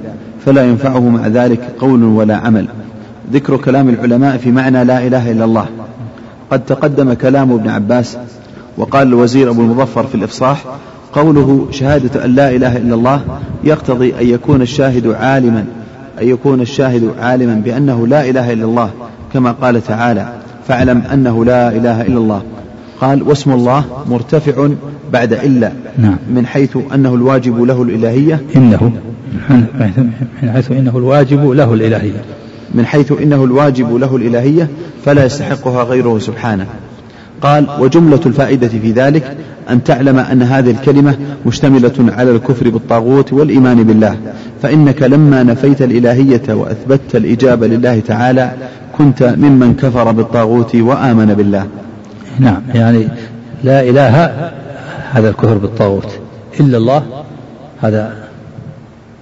فلا 0.45 0.69
ينفعه 0.69 1.09
مع 1.09 1.27
ذلك 1.27 1.59
قول 1.79 2.03
ولا 2.03 2.35
عمل. 2.35 2.67
ذكر 3.33 3.57
كلام 3.57 3.89
العلماء 3.89 4.37
في 4.37 4.51
معنى 4.51 4.83
لا 4.83 5.07
إله 5.07 5.31
إلا 5.31 5.45
الله. 5.45 5.65
قد 6.51 6.65
تقدم 6.65 7.13
كلام 7.13 7.51
ابن 7.51 7.69
عباس 7.69 8.17
وقال 8.77 9.07
الوزير 9.07 9.49
أبو 9.49 9.61
المظفر 9.61 10.07
في 10.07 10.15
الإفصاح 10.15 10.65
قوله 11.13 11.67
شهادة 11.71 12.25
أن 12.25 12.35
لا 12.35 12.51
إله 12.51 12.77
إلا 12.77 12.95
الله 12.95 13.21
يقتضي 13.63 14.13
أن 14.21 14.27
يكون 14.27 14.61
الشاهد 14.61 15.07
عالما 15.07 15.65
أن 16.21 16.27
يكون 16.27 16.61
الشاهد 16.61 17.11
عالما 17.19 17.61
بأنه 17.65 18.07
لا 18.07 18.29
إله 18.29 18.53
إلا 18.53 18.65
الله 18.65 18.89
كما 19.33 19.51
قال 19.51 19.83
تعالى 19.83 20.33
فاعلم 20.67 21.03
أنه 21.13 21.45
لا 21.45 21.69
إله 21.69 22.01
إلا 22.01 22.17
الله 22.17 22.41
قال 23.01 23.23
واسم 23.23 23.51
الله 23.51 23.83
مرتفع 24.09 24.69
بعد 25.13 25.33
إلا 25.33 25.71
نعم. 25.97 26.17
من 26.35 26.45
حيث 26.45 26.77
أنه 26.93 27.15
الواجب 27.15 27.63
له 27.63 27.81
الإلهية. 27.81 28.41
إنه 28.55 28.91
من 30.41 30.51
حيث 30.53 30.71
إنه 30.71 30.97
الواجب 30.97 31.49
له 31.49 31.73
الإلهية. 31.73 32.21
من 32.75 32.85
حيث 32.85 33.11
إنه 33.11 33.43
الواجب 33.43 33.95
له 33.95 34.15
الإلهية 34.15 34.67
فلا 35.05 35.25
يستحقها 35.25 35.83
غيره 35.83 36.19
سبحانه. 36.19 36.65
قال 37.41 37.67
وجملة 37.79 38.19
الفائدة 38.25 38.67
في 38.67 38.91
ذلك 38.91 39.37
أن 39.69 39.83
تعلم 39.83 40.19
أن 40.19 40.41
هذه 40.41 40.71
الكلمة 40.71 41.15
مشتملة 41.45 41.93
على 41.99 42.31
الكفر 42.31 42.69
بالطاغوت 42.69 43.33
والإيمان 43.33 43.83
بالله 43.83 44.17
فإنك 44.61 45.03
لما 45.03 45.43
نفيت 45.43 45.81
الإلهية 45.81 46.53
وأثبتت 46.53 47.15
الإجابة 47.15 47.67
لله 47.67 47.99
تعالى 47.99 48.51
كنت 48.97 49.23
ممن 49.23 49.73
كفر 49.73 50.11
بالطاغوت 50.11 50.75
وآمن 50.75 51.33
بالله. 51.33 51.67
نعم 52.39 52.61
يعني 52.73 53.07
لا 53.63 53.81
إله 53.89 54.51
هذا 55.11 55.29
الكفر 55.29 55.57
بالطاغوت 55.57 56.19
إلا 56.59 56.77
الله 56.77 57.03
هذا 57.81 58.13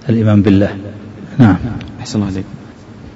الإيمان 0.08 0.42
بالله. 0.42 0.68
نعم. 1.38 1.56
أحسن 2.00 2.22
عليك 2.22 2.44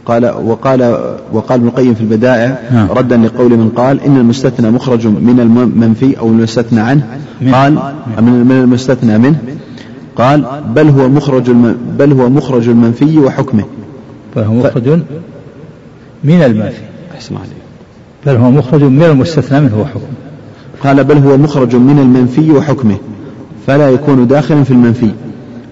قال 0.06 0.26
وقال 0.26 0.98
وقال 1.32 1.58
ابن 1.58 1.68
القيم 1.68 1.94
في 1.94 2.00
البدائع 2.00 2.58
نعم. 2.72 2.88
ردا 2.90 3.16
لقول 3.16 3.50
من 3.50 3.68
قال 3.68 4.00
إن 4.00 4.16
المستثنى 4.16 4.70
مخرج 4.70 5.06
من 5.06 5.40
المنفي 5.40 6.18
أو 6.18 6.28
المستثنى 6.28 6.80
عنه. 6.80 7.18
قال 7.52 7.72
من 8.20 8.60
المستثنى 8.62 9.18
منه. 9.18 9.38
قال 10.16 10.44
بل 10.74 10.88
هو 10.88 11.08
مخرج 11.08 11.50
بل 11.98 12.12
هو 12.12 12.28
مخرج 12.28 12.68
المنفي 12.68 13.18
وحكمه. 13.18 13.64
بل 14.36 14.42
هو 14.42 14.54
مخرج 14.54 14.88
من 16.24 16.42
المنفي. 16.42 16.82
عليك. 17.30 17.48
بل 18.26 18.36
هو 18.36 18.50
مخرج 18.50 18.82
من 18.82 19.02
المستثنى 19.02 19.60
منه 19.60 19.80
وحكمه. 19.80 20.02
قال 20.80 21.04
بل 21.04 21.18
هو 21.18 21.36
مخرج 21.36 21.76
من 21.76 21.98
المنفي 21.98 22.52
وحكمه. 22.52 22.96
فلا 23.66 23.90
يكون 23.90 24.26
داخلا 24.26 24.64
في 24.64 24.70
المنفي. 24.70 25.10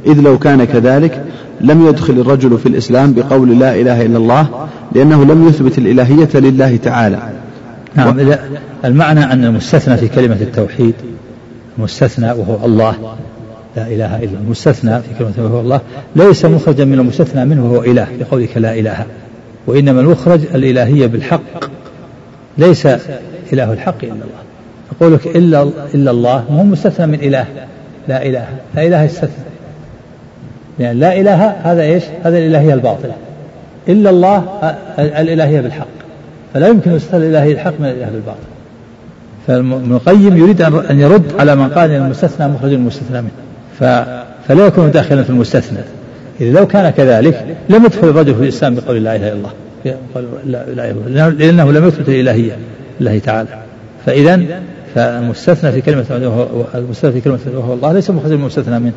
إذ 0.06 0.20
لو 0.20 0.38
كان 0.38 0.64
كذلك 0.64 1.24
لم 1.60 1.86
يدخل 1.86 2.12
الرجل 2.12 2.58
في 2.58 2.66
الإسلام 2.66 3.12
بقول 3.12 3.58
لا 3.58 3.74
إله 3.74 4.06
إلا 4.06 4.18
الله 4.18 4.68
لأنه 4.92 5.24
لم 5.24 5.48
يثبت 5.48 5.78
الإلهية 5.78 6.28
لله 6.34 6.76
تعالى. 6.76 7.18
نعم 7.94 8.18
و... 8.18 8.34
المعنى 8.84 9.24
أن 9.24 9.44
المستثنى 9.44 9.96
في 9.96 10.08
كلمة 10.08 10.36
التوحيد 10.40 10.94
المستثنى 11.78 12.26
وهو 12.26 12.66
الله 12.66 12.94
لا 13.76 13.86
إله 13.86 14.22
إلا 14.22 14.38
المستثنى 14.44 15.00
في 15.00 15.08
كلمة 15.18 15.32
وهو 15.38 15.60
الله 15.60 15.80
ليس 16.16 16.44
مخرجا 16.44 16.84
من 16.84 16.98
المستثنى 16.98 17.44
منه 17.44 17.64
وهو 17.64 17.82
إله 17.82 18.06
بقولك 18.20 18.56
لا 18.56 18.74
إله. 18.74 19.06
وإنما 19.66 20.00
المخرج 20.00 20.40
الإلهية 20.54 21.06
بالحق. 21.06 21.64
ليس 22.58 22.86
إله 23.52 23.72
الحق 23.72 24.04
إلا 24.04 24.12
الله. 24.12 24.42
يقولك 24.92 25.26
إلا 25.26 25.62
إلا 25.94 26.10
الله 26.10 26.44
ما 26.50 26.60
هو 26.60 26.64
مستثنى 26.64 27.06
من 27.06 27.14
إله. 27.14 27.46
لا 28.08 28.26
إله. 28.26 28.46
لا 28.74 28.86
إله 28.86 29.04
استثنى 29.04 29.51
يعني 30.82 31.00
لا 31.00 31.20
إله 31.20 31.46
هذا 31.46 31.82
إيش؟ 31.82 32.02
هذا 32.22 32.38
الإلهية 32.38 32.74
الباطلة. 32.74 33.14
إلا 33.88 34.10
الله 34.10 34.44
الإلهية 34.98 35.60
بالحق. 35.60 35.86
فلا 36.54 36.68
يمكن 36.68 36.92
يستثنى 36.92 37.20
الإلهية 37.20 37.52
الحق 37.52 37.72
من 37.80 37.86
الإله 37.86 38.06
بالباطل 38.06 38.38
فابن 39.46 39.92
القيم 39.92 40.36
يريد 40.36 40.62
أن 40.62 41.00
يرد 41.00 41.22
على 41.38 41.56
من 41.56 41.68
قال 41.68 41.90
أن 41.90 42.04
المستثنى 42.04 42.48
مخرج 42.48 42.72
المستثنى 42.72 43.22
منه. 43.22 43.30
فلا 44.48 44.66
يكون 44.66 44.90
داخلا 44.90 45.22
في 45.22 45.30
المستثنى. 45.30 45.78
إذا 46.40 46.60
لو 46.60 46.66
كان 46.66 46.90
كذلك 46.90 47.56
لم 47.68 47.84
يدخل 47.84 48.08
الرجل 48.08 48.34
في 48.34 48.42
الإسلام 48.42 48.74
بقول 48.74 49.04
لا 49.04 49.16
إله 49.16 49.28
إلا 49.28 49.36
الله. 49.36 49.50
لا 50.44 50.64
إله 50.64 50.90
إلا 50.90 51.06
الله. 51.06 51.28
لأنه 51.28 51.72
لم 51.72 51.88
يثبت 51.88 52.08
الإلهية 52.08 52.56
الله 53.00 53.18
تعالى. 53.18 53.48
فإذا 54.06 54.40
فالمستثنى 54.94 55.72
في 55.72 55.80
كلمة 55.80 56.04
المستثنى 56.74 57.12
في 57.12 57.20
كلمة 57.20 57.38
وهو 57.54 57.74
الله 57.74 57.92
ليس 57.92 58.10
مخرج 58.10 58.32
المستثنى 58.32 58.78
منه. 58.78 58.92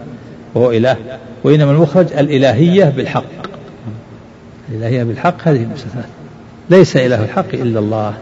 وهو 0.55 0.71
إله. 0.71 0.95
وإنما 1.43 1.71
المخرج 1.71 2.13
الإلهية 2.13 2.85
بالحق. 2.85 3.23
الإلهية 4.69 5.03
بالحق 5.03 5.35
هذه 5.47 5.63
المستثنات 5.63 6.05
ليس 6.69 6.97
إله 6.97 7.23
الحق 7.23 7.53
إلا 7.53 7.79
الله. 7.79 8.13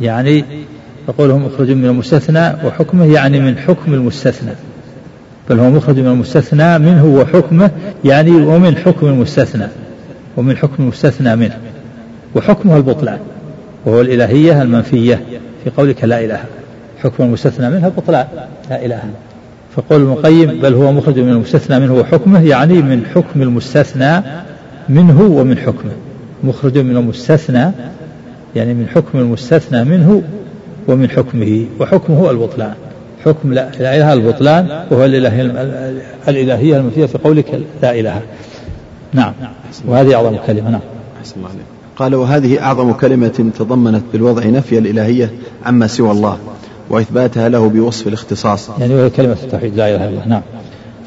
يعني 0.00 0.44
يقول 1.08 1.34
مخرج 1.34 1.70
من 1.70 1.84
المستثنى 1.84 2.66
وحكمه 2.66 3.04
يعني 3.14 3.40
من 3.40 3.58
حكم 3.58 3.94
المستثنى. 3.94 4.52
بل 5.50 5.60
هو 5.60 5.70
مخرج 5.70 5.98
من 5.98 6.06
المستثنى 6.06 6.78
منه 6.78 7.06
وحكمه 7.06 7.70
يعني 8.04 8.30
ومن 8.30 8.76
حكم 8.76 9.06
المستثنى. 9.06 9.66
ومن 10.36 10.56
حكم 10.56 10.82
المستثنى 10.82 11.36
منه. 11.36 11.58
وحكمه 12.34 12.76
البطلان. 12.76 13.18
وهو 13.84 14.00
الإلهية 14.00 14.62
المنفية 14.62 15.20
في 15.64 15.70
قولك 15.70 16.04
لا 16.04 16.24
إله. 16.24 16.44
حكم 17.02 17.24
المستثنى 17.24 17.70
منها 17.70 17.86
البطلان. 17.86 18.26
لا 18.70 18.84
إله 18.84 19.02
فقول 19.76 20.00
المقيم 20.00 20.60
بل 20.60 20.74
هو 20.74 20.92
مخرج 20.92 21.18
من 21.18 21.28
المستثنى 21.28 21.80
منه 21.80 21.94
وحكمه 21.94 22.46
يعني 22.46 22.82
من 22.82 23.06
حكم 23.14 23.42
المستثنى 23.42 24.22
منه 24.88 25.22
ومن 25.22 25.58
حكمه. 25.58 25.90
مخرج 26.44 26.78
من 26.78 26.96
المستثنى 26.96 27.70
يعني 28.56 28.74
من 28.74 28.88
حكم 28.88 29.18
المستثنى 29.18 29.84
منه 29.84 30.22
ومن 30.88 31.10
حكمه 31.10 31.66
وحكمه 31.80 32.30
البطلان. 32.30 32.74
حكم 33.24 33.52
لا, 33.52 33.68
إله 33.80 34.12
البطلان 34.12 34.84
وهو 34.90 35.04
الإله 35.04 35.42
الإلهية 36.28 36.76
المنفية 36.76 37.06
في 37.06 37.18
قولك 37.18 37.60
لا 37.82 38.00
إله. 38.00 38.20
نعم. 39.12 39.32
وهذه 39.86 40.14
أعظم 40.14 40.36
كلمة. 40.46 40.70
نعم. 40.70 40.80
الله 41.36 41.50
قال 41.96 42.14
وهذه 42.14 42.62
أعظم 42.62 42.92
كلمة 42.92 43.50
تضمنت 43.58 44.02
بالوضع 44.12 44.46
نفي 44.46 44.78
الإلهية 44.78 45.30
عما 45.64 45.86
سوى 45.86 46.10
الله. 46.10 46.38
وإثباتها 46.90 47.48
له 47.48 47.68
بوصف 47.68 48.08
الاختصاص 48.08 48.70
يعني 48.78 48.94
وهي 48.94 49.10
كلمة 49.10 49.36
التوحيد 49.44 49.76
لا 49.76 49.88
إله 49.88 49.96
إلا 49.96 50.08
الله 50.08 50.26
نعم 50.26 50.42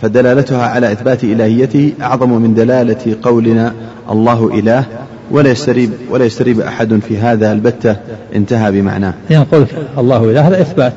فدلالتها 0.01 0.65
على 0.67 0.91
إثبات 0.91 1.23
إلهيته 1.23 1.93
أعظم 2.01 2.41
من 2.41 2.53
دلالة 2.53 3.15
قولنا 3.21 3.73
الله 4.09 4.59
إله 4.59 4.85
ولا 5.31 5.51
يستريب 5.51 5.91
ولا 6.09 6.25
يستريب 6.25 6.59
أحد 6.59 6.99
في 6.99 7.17
هذا 7.17 7.51
البتة 7.51 7.95
انتهى 8.35 8.71
بمعناه. 8.71 9.13
يعني 9.29 9.45
نقول 9.51 9.65
الله 9.97 10.31
إله 10.31 10.47
هذا 10.47 10.61
إثبات 10.61 10.93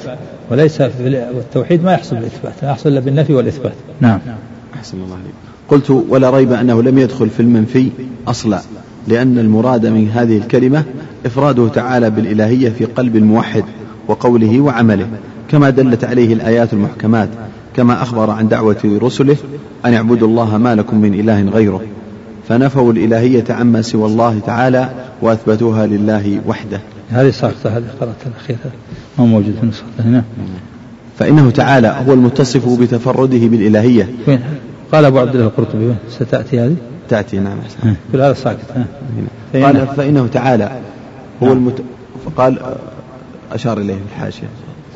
وليس 0.50 0.82
في 0.82 1.06
التوحيد 1.38 1.84
ما 1.84 1.92
يحصل 1.92 2.16
بالإثبات 2.16 2.52
ما 2.62 2.70
يحصل 2.70 2.88
إلا 2.88 3.00
بالنفي 3.00 3.34
والإثبات. 3.34 3.72
نعم. 4.00 4.18
أحسن 4.74 4.96
الله 4.96 5.14
عليك. 5.14 5.34
قلت 5.68 5.90
ولا 6.08 6.30
ريب 6.30 6.52
أنه 6.52 6.82
لم 6.82 6.98
يدخل 6.98 7.30
في 7.30 7.40
المنفي 7.40 7.88
أصلا 8.28 8.60
لأن 9.08 9.38
المراد 9.38 9.86
من 9.86 10.10
هذه 10.10 10.36
الكلمة 10.36 10.84
إفراده 11.26 11.68
تعالى 11.68 12.10
بالإلهية 12.10 12.68
في 12.68 12.84
قلب 12.84 13.16
الموحد 13.16 13.64
وقوله 14.08 14.60
وعمله 14.60 15.08
كما 15.48 15.70
دلت 15.70 16.04
عليه 16.04 16.34
الآيات 16.34 16.72
المحكمات 16.72 17.28
كما 17.76 18.02
أخبر 18.02 18.30
عن 18.30 18.48
دعوة 18.48 18.98
رسله 19.02 19.36
أن 19.84 19.94
اعبدوا 19.94 20.28
الله 20.28 20.58
ما 20.58 20.74
لكم 20.74 21.00
من 21.00 21.14
إله 21.14 21.42
غيره 21.42 21.80
فنفوا 22.48 22.92
الإلهية 22.92 23.44
عما 23.50 23.82
سوى 23.82 24.06
الله 24.06 24.38
تعالى 24.46 24.90
وأثبتوها 25.22 25.86
لله 25.86 26.40
وحده. 26.46 26.80
هذه 27.10 27.30
ساقطة 27.30 27.70
هذه 27.70 27.84
قرأتها 28.00 28.26
الأخيرة 28.26 28.72
ما 29.18 29.24
موجود 29.24 29.54
في 29.96 30.02
هنا 30.02 30.24
فإنه 31.18 31.50
تعالى 31.50 31.96
هو 32.08 32.12
المتصف 32.12 32.80
بتفرده 32.80 33.46
بالإلهية. 33.46 34.08
وين؟ 34.28 34.40
قال 34.92 35.04
أبو 35.04 35.18
عبد 35.18 35.34
الله 35.34 35.46
القرطبي 35.46 35.94
ستأتي 36.10 36.60
هذه؟ 36.60 36.76
تأتي 37.08 37.38
نعم. 37.38 37.58
كل 38.12 38.20
هذا 38.20 38.34
ساكت 38.34 38.60
قال 39.54 39.86
فإنه 39.96 40.26
تعالى 40.26 40.70
هو 41.42 41.46
نعم. 41.46 41.56
المت... 41.56 41.82
فقال 42.24 42.58
أشار 43.54 43.78
إليه 43.78 43.96
الحاشية. 44.16 44.48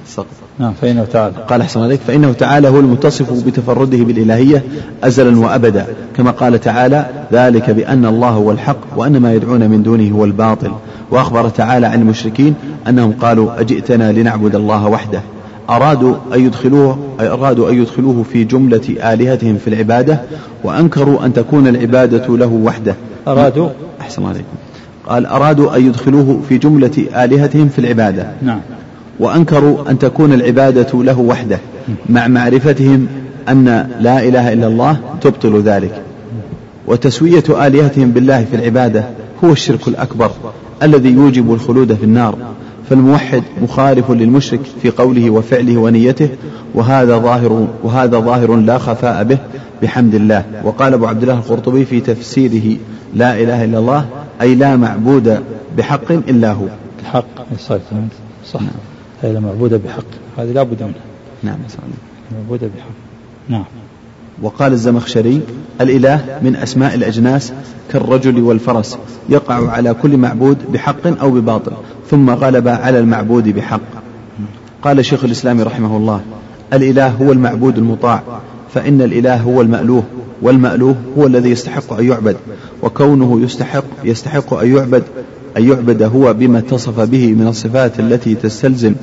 السقط 0.07 0.26
نعم 0.59 0.72
فإنه 0.80 1.04
تعالى 1.04 1.34
قال 1.48 1.61
أحسن 1.61 1.80
عليك 1.80 2.00
فإنه 2.07 2.32
تعالى 2.32 2.68
هو 2.68 2.80
المتصف 2.80 3.46
بتفرده 3.46 3.98
بالإلهية 3.98 4.64
أزلا 5.04 5.38
وأبدا. 5.40 5.86
كما 6.16 6.30
قال 6.30 6.61
تعالى 6.61 7.07
ذلك 7.32 7.70
بأن 7.70 8.07
الله 8.07 8.28
هو 8.28 8.50
الحق 8.52 8.76
وأن 8.96 9.20
ما 9.20 9.32
يدعون 9.32 9.68
من 9.68 9.82
دونه 9.82 10.11
هو 10.16 10.24
الباطل. 10.24 10.72
وأخبر 11.11 11.48
تعالى 11.48 11.86
عن 11.86 12.00
المشركين 12.00 12.54
أنهم 12.88 13.12
قالوا 13.12 13.61
أجئتنا 13.61 14.12
لنعبد 14.12 14.54
الله 14.54 14.86
وحده. 14.86 15.20
أرادوا 15.70 16.14
أن 16.34 16.46
يدخلوه 16.46 16.98
أرادوا 17.20 17.70
أن 17.70 17.82
يدخلوه 17.82 18.22
في 18.32 18.44
جملة 18.44 19.12
آلهتهم 19.12 19.57
في 19.57 19.68
العبادة 19.68 20.20
وأنكروا 20.64 21.24
أن 21.24 21.32
تكون 21.32 21.66
العبادة 21.66 22.36
له 22.36 22.61
وحده. 22.64 22.94
أرادوا. 23.28 23.68
أحسن 24.00 24.24
عليكم. 24.24 24.65
قال 25.07 25.26
أرادوا 25.26 25.76
أن 25.76 25.86
يدخلوه 25.86 26.40
في 26.48 26.59
جملة 26.59 27.07
آلهتهم 27.24 27.68
في 27.68 27.78
العبادة. 27.78 28.30
نعم. 28.42 28.61
وأنكروا 29.20 29.90
أن 29.90 29.98
تكون 29.98 30.32
العبادة 30.32 31.02
له 31.02 31.20
وحده 31.20 31.59
مع 32.09 32.28
معرفتهم 32.28 33.07
أن 33.48 33.64
لا 34.00 34.28
إله 34.28 34.52
إلا 34.52 34.66
الله 34.66 34.98
تبطل 35.20 35.61
ذلك. 35.61 36.02
وتسوية 36.86 37.44
آلهتهم 37.66 38.11
بالله 38.11 38.44
في 38.44 38.57
العبادة 38.57 39.04
هو 39.44 39.52
الشرك 39.52 39.88
الأكبر 39.88 40.30
الذي 40.82 41.09
يوجب 41.09 41.54
الخلود 41.54 41.94
في 41.94 42.04
النار. 42.04 42.36
فالموحد 42.90 43.42
مخالف 43.62 44.11
للمشرك 44.11 44.61
في 44.82 44.90
قوله 44.90 45.30
وفعله 45.30 45.76
ونيته 45.76 46.28
وهذا 46.74 47.18
ظاهر 47.18 47.66
وهذا 47.82 48.18
ظاهر 48.18 48.57
لا 48.57 48.78
خفاء 48.78 49.24
به 49.24 49.38
بحمد 49.82 50.14
الله. 50.14 50.44
وقال 50.64 50.94
أبو 50.94 51.07
عبد 51.07 51.22
الله 51.22 51.34
القرطبي 51.34 51.84
في 51.84 52.00
تفسيره 52.00 52.76
لا 53.14 53.40
إله 53.40 53.64
إلا 53.64 53.78
الله 53.78 54.07
أي 54.41 54.55
لا 54.55 54.76
معبود 54.76 55.43
بحق 55.76 56.12
إلا 56.12 56.53
هو. 56.53 56.66
الحق 57.01 57.24
صح 57.59 57.78
صح 58.53 58.61
هي 59.22 59.32
لا 59.32 59.41
معبود 59.41 59.74
بحق 59.74 60.05
هذه 60.39 60.53
لا 60.53 60.62
بد 60.62 60.82
منها. 60.82 60.95
نعم 61.43 61.59
معبود 62.32 62.61
بحق. 62.61 62.91
نعم. 63.49 63.64
وقال 64.43 64.72
الزمخشري 64.72 65.41
الإله 65.80 66.39
من 66.43 66.57
أسماء 66.57 66.95
الأجناس 66.95 67.53
كالرجل 67.93 68.43
والفرس 68.43 68.99
يقع 69.28 69.70
على 69.70 69.95
كل 69.95 70.16
معبود 70.16 70.59
بحق 70.72 71.20
أو 71.20 71.30
بباطل 71.30 71.72
ثم 72.11 72.30
غلب 72.30 72.68
على 72.68 72.99
المعبود 72.99 73.49
بحق 73.49 73.80
قال 74.82 75.05
شيخ 75.05 75.24
الإسلام 75.24 75.61
رحمه 75.61 75.97
الله 75.97 76.20
الإله 76.72 77.09
هو 77.09 77.32
المعبود 77.32 77.78
المطاع 77.78 78.22
فإن 78.74 79.02
الإله 79.02 79.36
هو 79.36 79.60
المألوه 79.60 80.02
والمألوه 80.42 80.96
هو 81.18 81.26
الذي 81.26 81.50
يستحق 81.50 81.92
أن 81.92 82.04
يعبد 82.08 82.36
وكونه 82.82 83.40
يستحق 83.40 83.84
يستحق 84.04 84.54
أن 84.54 84.76
يعبد 84.76 85.02
أن 85.56 85.68
يعبد 85.68 86.02
هو 86.02 86.32
بما 86.32 86.58
اتصف 86.58 87.00
به 87.00 87.32
من 87.32 87.46
الصفات 87.46 88.00
التي 88.00 88.34
تستلزم 88.34 88.94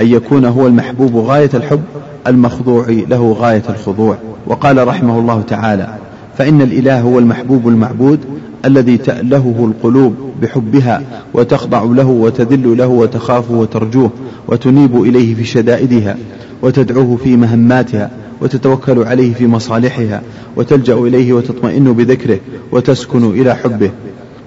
أن 0.00 0.06
يكون 0.06 0.44
هو 0.44 0.66
المحبوب 0.66 1.16
غاية 1.16 1.50
الحب 1.54 1.82
المخضوع 2.26 2.86
له 2.88 3.32
غاية 3.32 3.62
الخضوع. 3.68 4.16
وقال 4.46 4.88
رحمه 4.88 5.18
الله 5.18 5.42
تعالى 5.42 5.94
فإن 6.38 6.62
الإله 6.62 7.00
هو 7.00 7.18
المحبوب 7.18 7.68
المعبود 7.68 8.20
الذي 8.64 8.96
تألهه 8.96 9.72
القلوب 9.72 10.14
بحبها 10.42 11.02
وتخضع 11.34 11.82
له 11.82 12.06
وتذل 12.06 12.78
له 12.78 12.86
وتخافه 12.86 13.54
وترجوه 13.54 14.10
وتنيب 14.48 15.02
إليه 15.02 15.34
في 15.34 15.44
شدائدها 15.44 16.16
وتدعوه 16.62 17.16
في 17.16 17.36
مهماتها 17.36 18.10
وتتوكل 18.40 19.02
عليه 19.02 19.34
في 19.34 19.46
مصالحها 19.46 20.22
وتلجأ 20.56 20.94
إليه 20.94 21.32
وتطمئن 21.32 21.92
بذكره 21.92 22.38
وتسكن 22.72 23.30
إلى 23.30 23.54
حبه. 23.54 23.90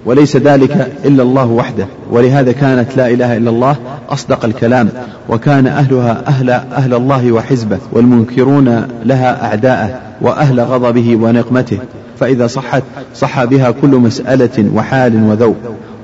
وليس 0.06 0.36
ذلك 0.36 0.92
إلا 1.04 1.22
الله 1.22 1.46
وحده. 1.46 1.86
ولهذا 2.10 2.52
كانت 2.52 2.96
لا 2.96 3.08
إله 3.08 3.36
إلا 3.36 3.50
الله 3.50 3.76
أصدق 4.08 4.44
الكلام. 4.44 4.88
وكان 5.28 5.66
أهلها 5.66 6.28
أهل, 6.28 6.50
أهل 6.50 6.94
الله 6.94 7.32
وحزبه 7.32 7.78
والمنكرون 7.92 8.86
لها 9.04 9.44
أعداءه 9.44 10.00
وأهل 10.20 10.60
غضبه 10.60 11.16
ونقمته. 11.16 11.78
فإذا 12.20 12.46
صحت 12.46 12.82
صح 13.14 13.44
بها 13.44 13.70
كل 13.70 13.88
مسألة 13.88 14.70
وحال 14.74 15.22
وذوق. 15.30 15.56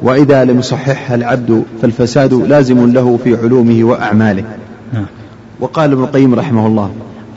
وإذا 0.03 0.45
لم 0.45 0.59
يصححها 0.59 1.15
العبد 1.15 1.63
فالفساد 1.83 2.35
لازم 2.35 2.93
له 2.93 3.19
في 3.25 3.37
علومه 3.37 3.85
وأعماله. 3.85 4.45
نعم. 4.93 5.07
وقال 5.61 5.93
ابن 5.93 6.03
القيم 6.03 6.35
رحمه 6.35 6.67
الله 6.67 6.91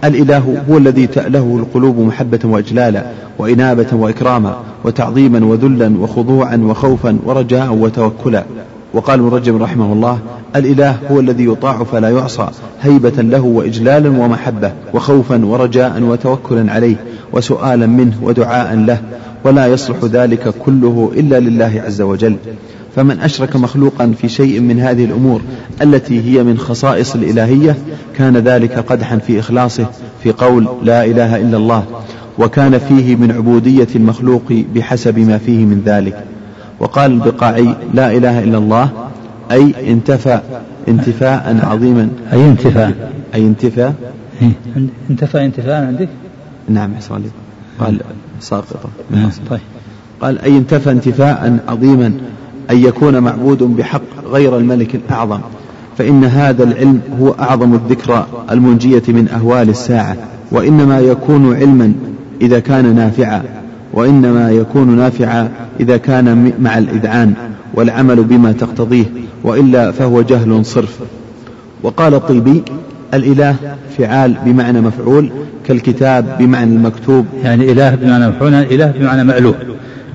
الإله 0.03 0.63
هو 0.69 0.77
الذي 0.77 1.07
تأله 1.07 1.57
القلوب 1.59 1.99
محبة 1.99 2.39
وإجلالا 2.43 3.05
وإنابة 3.37 3.87
وإكراما 3.93 4.57
وتعظيما 4.83 5.45
وذلا 5.45 5.93
وخضوعا 5.99 6.57
وخوفا 6.57 7.17
ورجاء 7.25 7.73
وتوكلا. 7.73 8.43
وقال 8.95 9.19
ابن 9.19 9.29
رجب 9.29 9.61
رحمه 9.61 9.93
الله 9.93 10.19
الإله 10.55 10.97
هو 11.11 11.19
الذي 11.19 11.45
يطاع 11.45 11.83
فلا 11.83 12.09
يعصى 12.09 12.47
هيبة 12.81 13.21
له 13.21 13.41
وإجلالا 13.41 14.09
ومحبة 14.09 14.71
وخوفا 14.93 15.45
ورجاء 15.45 16.01
وتوكلا 16.01 16.71
عليه 16.71 16.95
وسؤالا 17.33 17.85
منه 17.85 18.17
ودعاء 18.21 18.75
له 18.75 19.01
ولا 19.43 19.67
يصلح 19.67 19.97
ذلك 20.03 20.53
كله 20.59 21.11
إلا 21.15 21.39
لله 21.39 21.81
عز 21.85 22.01
وجل. 22.01 22.35
فمن 22.95 23.19
أشرك 23.19 23.55
مخلوقا 23.55 24.13
في 24.21 24.29
شيء 24.29 24.59
من 24.59 24.79
هذه 24.79 25.05
الأمور 25.05 25.41
التي 25.81 26.21
هي 26.21 26.43
من 26.43 26.57
خصائص 26.57 27.15
الإلهية 27.15 27.77
كان 28.17 28.37
ذلك 28.37 28.71
قدحا 28.71 29.17
في 29.17 29.39
إخلاصه 29.39 29.85
في 30.23 30.31
قول 30.31 30.67
لا 30.83 31.05
إله 31.05 31.35
إلا 31.35 31.57
الله 31.57 31.83
وكان 32.39 32.77
فيه 32.77 33.15
من 33.15 33.31
عبودية 33.31 33.87
المخلوق 33.95 34.53
بحسب 34.75 35.19
ما 35.19 35.37
فيه 35.37 35.65
من 35.65 35.81
ذلك. 35.85 36.23
وقال 36.79 37.11
البقاعي 37.11 37.75
لا 37.93 38.11
إله 38.17 38.43
إلا 38.43 38.57
الله 38.57 38.89
أي 39.51 39.91
انتفى 39.91 40.39
انتفاء 40.87 41.59
عظيما. 41.63 42.09
أي 42.33 42.49
انتفاء؟ 42.49 43.11
أي 43.35 43.41
انتفاء؟ 43.47 43.93
انتفى 45.09 45.45
انتفاء 45.45 45.85
عندك؟ 45.85 46.09
نعم 46.69 46.95
حسن 46.95 47.21
قال 47.79 47.99
ساقطة 48.39 48.89
طيب. 49.49 49.59
قال 50.21 50.39
أي 50.39 50.57
انتفى 50.57 50.91
انتفاء 50.91 51.59
عظيما 51.67 52.13
أن 52.71 52.77
يكون 52.77 53.19
معبود 53.19 53.63
بحق 53.63 54.01
غير 54.31 54.57
الملك 54.57 54.95
الأعظم 54.95 55.39
فإن 55.97 56.23
هذا 56.23 56.63
العلم 56.63 57.01
هو 57.19 57.29
أعظم 57.29 57.73
الذكرى 57.73 58.27
المنجية 58.51 59.03
من 59.07 59.27
أهوال 59.27 59.69
الساعة 59.69 60.17
وإنما 60.51 60.99
يكون 60.99 61.55
علما 61.55 61.93
إذا 62.41 62.59
كان 62.59 62.95
نافعا. 62.95 63.43
وإنما 63.95 64.51
يكون 64.51 64.97
نافعا 64.97 65.49
إذا 65.79 65.97
كان 65.97 66.51
مع 66.59 66.77
الإذعان 66.77 67.33
والعمل 67.73 68.23
بما 68.23 68.51
تقتضيه 68.51 69.05
وإلا 69.43 69.91
فهو 69.91 70.21
جهل 70.21 70.65
صرف. 70.65 70.99
وقال 71.83 72.13
الطيبي 72.13 72.63
الإله 73.13 73.55
فعال 73.97 74.35
بمعنى 74.45 74.81
مفعول 74.81 75.29
كالكتاب 75.67 76.37
بمعنى 76.39 76.75
المكتوب. 76.75 77.25
يعني 77.43 77.71
إله 77.71 77.95
بمعنى 77.95 78.27
مفعول 78.27 78.53
إله 78.53 78.93
بمعنى 78.99 79.23
مألوه. 79.23 79.55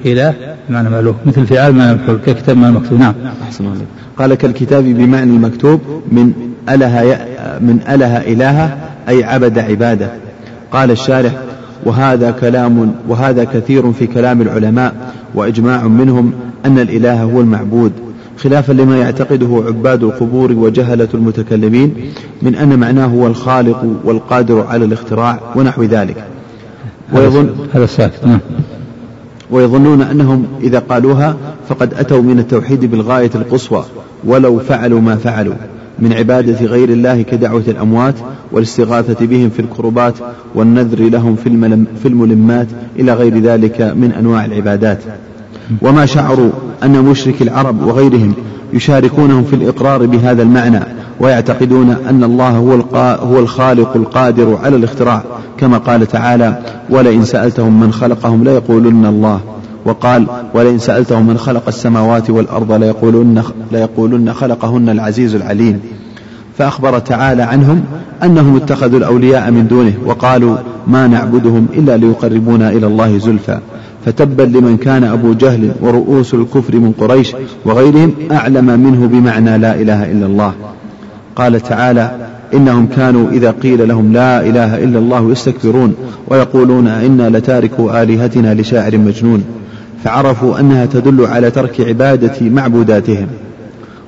إله 0.06 0.34
بمعنى 0.68 0.90
مألوه. 0.90 1.14
مثل 1.26 1.46
فعال 1.46 1.72
بمعنى 1.72 1.94
مفعول 1.94 2.18
كالكتاب 2.26 2.56
بمعنى 2.56 2.74
مكتوب. 2.74 2.98
نعم. 3.00 3.14
أحسن 3.42 3.64
الله 3.64 3.76
قال 4.18 4.34
كالكتاب 4.34 4.84
بمعنى 4.84 5.30
المكتوب 5.30 5.80
من 6.12 6.32
أله 6.68 7.18
من 7.60 7.80
أله 7.88 8.16
إلها 8.16 8.76
أي 9.08 9.24
عبد 9.24 9.58
عباده. 9.58 10.10
قال 10.72 10.90
الشارح 10.90 11.32
وهذا 11.84 12.30
كلام 12.30 12.94
وهذا 13.08 13.44
كثير 13.44 13.92
في 13.92 14.06
كلام 14.06 14.42
العلماء 14.42 15.12
وإجماع 15.34 15.86
منهم 15.86 16.32
أن 16.66 16.78
الإله 16.78 17.22
هو 17.22 17.40
المعبود. 17.40 17.92
خلافا 18.38 18.72
لما 18.72 18.98
يعتقده 18.98 19.62
عباد 19.66 20.02
القبور 20.02 20.52
وجهلة 20.52 21.08
المتكلمين 21.14 21.94
من 22.42 22.54
أن 22.54 22.78
معناه 22.78 23.06
هو 23.06 23.26
الخالق 23.26 23.84
والقادر 24.04 24.66
على 24.66 24.84
الاختراع 24.84 25.40
ونحو 25.56 25.82
ذلك. 25.82 26.24
ويظن 27.12 27.50
هذا 27.72 27.86
ساكت 27.86 28.26
نعم. 28.26 28.40
ويظنون 29.50 30.02
أنهم 30.02 30.46
إذا 30.62 30.78
قالوها 30.78 31.36
فقد 31.68 31.94
أتوا 31.94 32.22
من 32.22 32.38
التوحيد 32.38 32.84
بالغاية 32.84 33.30
القصوى 33.34 33.84
ولو 34.24 34.58
فعلوا 34.58 35.00
ما 35.00 35.16
فعلوا. 35.16 35.54
من 36.00 36.12
عبادة 36.12 36.66
غير 36.66 36.88
الله 36.88 37.22
كدعوة 37.22 37.64
الأموات 37.68 38.14
والاستغاثة 38.52 39.26
بهم 39.26 39.50
في 39.50 39.60
الكربات 39.60 40.14
والنذر 40.54 41.08
لهم 41.08 41.36
في 42.02 42.08
الملمات 42.08 42.66
إلى 42.98 43.12
غير 43.12 43.38
ذلك 43.38 43.80
من 43.80 44.12
أنواع 44.12 44.44
العبادات. 44.44 44.98
وما 45.82 46.06
شعروا 46.06 46.50
أن 46.82 47.04
مشرك 47.04 47.42
العرب 47.42 47.82
وغيرهم 47.82 48.34
يشاركونهم 48.72 49.44
في 49.44 49.56
الإقرار 49.56 50.06
بهذا 50.06 50.42
المعنى 50.42 50.80
ويعتقدون 51.20 51.90
أن 51.90 52.24
الله 52.24 52.50
هو, 52.50 52.72
هو 53.16 53.38
الخالق 53.38 53.96
القادر 53.96 54.58
على 54.62 54.76
الاختراع 54.76 55.22
كما 55.58 55.78
قال 55.78 56.06
تعالى 56.06 56.58
ولئن 56.90 57.24
سألتهم 57.24 57.80
من 57.80 57.92
خلقهم 57.92 58.44
ليقولن 58.44 59.06
الله. 59.06 59.40
وقال 59.84 60.26
ولئن 60.54 60.78
سألتهم 60.78 61.26
من 61.26 61.38
خلق 61.38 61.62
السماوات 61.68 62.30
والأرض 62.30 62.72
ليقولن, 62.72 63.42
ليقولن 63.72 64.32
خلقهن 64.32 64.88
العزيز 64.88 65.34
العليم. 65.34 65.80
فأخبر 66.58 66.98
تعالى 66.98 67.42
عنهم 67.42 67.82
أنهم 68.22 68.56
اتخذوا 68.56 68.98
الأولياء 68.98 69.50
من 69.50 69.66
دونه 69.68 69.92
وقالوا 70.06 70.56
ما 70.86 71.06
نعبدهم 71.06 71.66
إلا 71.74 71.96
ليقربونا 71.96 72.70
إلى 72.70 72.86
الله 72.86 73.18
زلفى. 73.18 73.58
فتبا 74.06 74.42
لمن 74.42 74.76
كان 74.76 75.04
أبو 75.04 75.32
جهل 75.32 75.70
ورؤوس 75.80 76.34
الكفر 76.34 76.76
من 76.76 76.92
قريش 77.00 77.36
وغيرهم 77.64 78.12
أعلم 78.32 78.80
منه 78.80 79.06
بمعنى 79.06 79.58
لا 79.58 79.74
إله 79.74 80.12
إلا 80.12 80.26
الله. 80.26 80.52
قال 81.36 81.60
تعالى 81.60 82.10
إنهم 82.54 82.86
كانوا 82.86 83.30
إذا 83.30 83.50
قيل 83.50 83.88
لهم 83.88 84.12
لا 84.12 84.40
إله 84.40 84.84
إلا 84.84 84.98
الله 84.98 85.32
يستكبرون 85.32 85.94
ويقولون 86.28 86.86
إنا 86.86 87.38
لتاركوا 87.38 88.02
آلهتنا 88.02 88.54
لشاعر 88.54 88.98
مجنون. 88.98 89.44
فعرفوا 90.04 90.60
أنها 90.60 90.86
تدل 90.86 91.24
على 91.24 91.50
ترك 91.50 91.80
عبادة 91.80 92.50
معبوداتهم. 92.50 93.26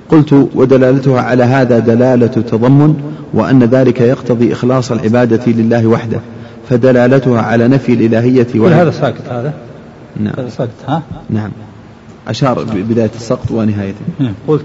قلت 0.08 0.48
ودلالتها 0.54 1.20
على 1.20 1.44
هذا 1.44 1.78
دلالة 1.78 2.26
تضمن 2.26 2.94
وأن 3.34 3.64
ذلك 3.64 4.00
يقتضي 4.00 4.52
إخلاص 4.52 4.92
العبادة 4.92 5.52
لله 5.52 5.86
وحده 5.86 6.20
فدلالتها 6.68 7.40
على 7.40 7.68
نفي 7.68 7.92
الإلهية 7.92 8.46
وحده 8.56 8.82
هذا 8.82 8.90
ساكت 8.90 9.28
هذا؟ 9.28 9.52
نعم. 10.16 10.34
هذا 10.38 10.48
ساكت 10.48 10.70
ها؟ 10.88 11.02
نعم. 11.30 11.50
أشار 12.28 12.64
ببداية 12.64 13.10
السقط 13.16 13.50
ونهايته 13.50 13.98
نعم 14.20 14.34
قلت. 14.48 14.64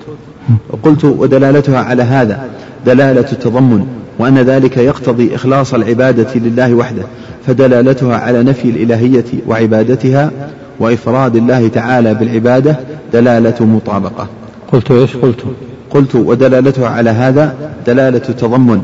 قلت 0.83 1.05
ودلالتها 1.05 1.79
على 1.79 2.03
هذا 2.03 2.49
دلالة 2.85 3.31
التضمن 3.31 3.87
وأن 4.19 4.37
ذلك 4.37 4.77
يقتضي 4.77 5.35
إخلاص 5.35 5.73
العبادة 5.73 6.35
لله 6.35 6.73
وحده 6.73 7.03
فدلالتها 7.47 8.15
على 8.17 8.43
نفي 8.43 8.69
الإلهية 8.69 9.25
وعبادتها 9.47 10.31
وإفراد 10.79 11.35
الله 11.35 11.67
تعالى 11.67 12.13
بالعبادة 12.13 12.79
دلالة 13.13 13.65
مطابقة. 13.65 14.27
قلت 14.71 14.91
إيش 14.91 15.17
قلت؟ 15.17 15.43
قلت 15.89 16.15
ودلالتها 16.15 16.87
على 16.87 17.09
هذا 17.09 17.55
دلالة 17.87 18.19
تضمن 18.19 18.81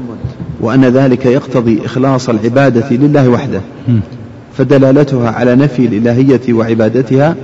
وأن 0.61 0.85
ذلك 0.85 1.25
يقتضي 1.25 1.85
إخلاص 1.85 2.29
العبادة 2.29 2.95
لله 2.95 3.29
وحده. 3.29 3.61
فدلالتها 4.57 5.29
على 5.29 5.55
نفي 5.55 5.85
الإلهية 5.85 6.53
وعبادتها 6.53 7.35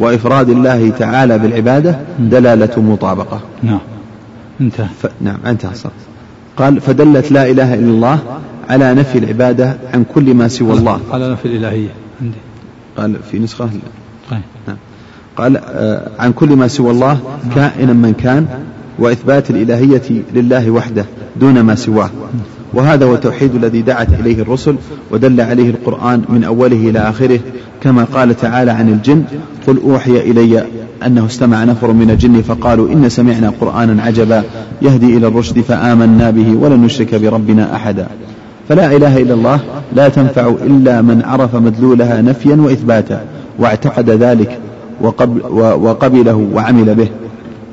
وإفراد 0.00 0.50
الله 0.50 0.90
تعالى 0.90 1.38
بالعبادة 1.38 1.98
دلالة 2.18 2.82
مطابقة. 2.82 3.40
نعم. 3.62 3.78
انتهى. 4.60 4.86
ف... 5.02 5.06
نعم 5.20 5.38
انتهى. 5.46 5.74
صح. 5.74 5.90
قال 6.56 6.80
فدلت 6.80 7.32
لا 7.32 7.50
إله 7.50 7.74
إلا 7.74 7.90
الله 7.90 8.18
على 8.68 8.94
نفي 8.94 9.18
العبادة 9.18 9.76
عن 9.94 10.04
كل 10.14 10.34
ما 10.34 10.48
سوى 10.48 10.72
الله. 10.72 11.00
على 11.12 11.32
نفي 11.32 11.44
الإلهية. 11.44 11.90
عندي. 12.22 12.36
قال 12.98 13.16
في 13.30 13.38
نسخة. 13.38 13.68
طيب. 14.30 14.40
نعم. 14.68 14.76
قال 15.36 15.56
آه 15.56 16.10
عن 16.18 16.32
كل 16.32 16.48
ما 16.48 16.68
سوى 16.68 16.90
الله 16.90 17.20
كائنا 17.54 17.92
من 17.92 18.12
كان 18.12 18.46
وإثبات 18.98 19.50
الإلهية 19.50 20.22
لله 20.34 20.70
وحده 20.70 21.04
دون 21.40 21.60
ما 21.60 21.74
سواه. 21.74 22.10
وهذا 22.74 23.06
هو 23.06 23.14
التوحيد 23.14 23.54
الذي 23.54 23.82
دعت 23.82 24.20
إليه 24.20 24.42
الرسل 24.42 24.76
ودل 25.10 25.40
عليه 25.40 25.70
القرآن 25.70 26.24
من 26.28 26.44
أوله 26.44 26.90
إلى 26.90 26.98
آخره 26.98 27.40
كما 27.82 28.04
قال 28.04 28.36
تعالى 28.36 28.70
عن 28.70 28.88
الجن 28.88 29.24
قل 29.66 29.80
أوحي 29.84 30.20
إلي 30.20 30.64
أنه 31.06 31.26
استمع 31.26 31.64
نفر 31.64 31.92
من 31.92 32.10
الجن 32.10 32.42
فقالوا 32.42 32.92
إن 32.92 33.08
سمعنا 33.08 33.52
قرآنا 33.60 34.02
عجبا 34.02 34.42
يهدي 34.82 35.16
إلى 35.16 35.26
الرشد 35.26 35.60
فآمنا 35.60 36.30
به 36.30 36.56
ولن 36.56 36.82
نشرك 36.82 37.14
بربنا 37.14 37.76
أحدا. 37.76 38.06
فلا 38.68 38.96
إله 38.96 39.18
إلا 39.22 39.34
الله 39.34 39.60
لا 39.92 40.08
تنفع 40.08 40.48
إلا 40.48 41.02
من 41.02 41.22
عرف 41.24 41.56
مدلولها 41.56 42.22
نفيا 42.22 42.56
وإثباتا 42.56 43.20
واعتقد 43.58 44.10
ذلك 44.10 44.58
وقبل 45.00 45.40
وقبله 45.60 46.48
وعمل 46.54 46.94
به. 46.94 47.08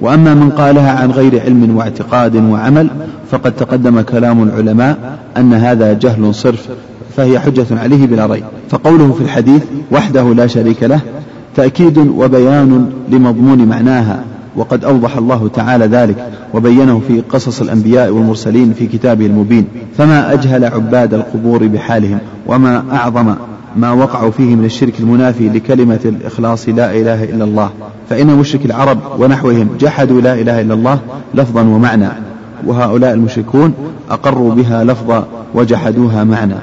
وأما 0.02 0.34
من 0.34 0.50
قالها 0.50 0.92
عن 0.92 1.12
غير 1.12 1.42
علم 1.42 1.78
واعتقاد 1.78 2.36
وعمل 2.36 2.90
فقد 3.32 3.52
تقدم 3.52 4.02
كلام 4.02 4.44
العلماء 4.44 5.18
أن 5.38 5.54
هذا 5.54 5.94
جهل 5.94 6.36
صرف 6.36 6.68
فهي 7.18 7.40
حجة 7.40 7.66
عليه 7.72 8.08
بلا 8.08 8.26
ريب. 8.26 8.44
فقوله 8.70 9.14
في 9.14 9.22
الحديث 9.22 9.64
وحده 9.92 10.34
لا 10.34 10.48
شريك 10.48 10.84
له 10.84 11.00
تأكيد 11.56 11.98
وبيان 11.98 12.90
لمضمون 13.10 13.66
معناها. 13.66 14.24
وقد 14.56 14.86
أوضح 14.86 15.18
الله 15.18 15.50
تعالى 15.54 15.86
ذلك 15.86 16.30
وبينه 16.54 17.02
في 17.08 17.22
قصص 17.30 17.62
الأنبياء 17.62 18.10
والمرسلين 18.10 18.74
في 18.74 18.88
كتابه 18.88 19.26
المبين. 19.26 19.68
فما 19.98 20.34
أجهل 20.34 20.66
عباد 20.66 21.14
القبور 21.14 21.68
بحالهم 21.68 22.20
وما 22.48 22.84
أعظم 22.92 23.36
ما 23.76 23.92
وقعوا 23.92 24.32
فيه 24.32 24.56
من 24.56 24.66
الشرك 24.66 25.00
المنافي 25.00 25.50
لكلمة 25.50 26.00
الإخلاص 26.06 26.70
لا 26.70 26.92
إله 26.92 27.24
إلا 27.24 27.44
الله. 27.44 27.70
فإن 28.10 28.28
مشرك 28.28 28.66
العرب 28.66 28.98
ونحوهم 29.20 29.70
جحدوا 29.80 30.22
لا 30.22 30.34
إله 30.34 30.62
إلا 30.62 30.74
الله 30.74 31.00
لفظا 31.34 31.62
ومعنى 31.62 32.08
وهؤلاء 32.66 33.14
المشركون 33.14 33.74
أقروا 34.10 34.54
بها 34.54 34.84
لفظا 34.84 35.28
وجحدوها 35.54 36.24
معنى. 36.24 36.56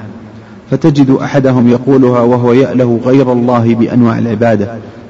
فتجد 0.71 1.09
أحدهم 1.09 1.67
يقولها 1.69 2.19
وهو 2.21 2.53
يأله 2.53 2.99
غير 3.05 3.31
الله 3.31 3.75
بأنواع 3.75 4.17
العبادة. 4.17 4.67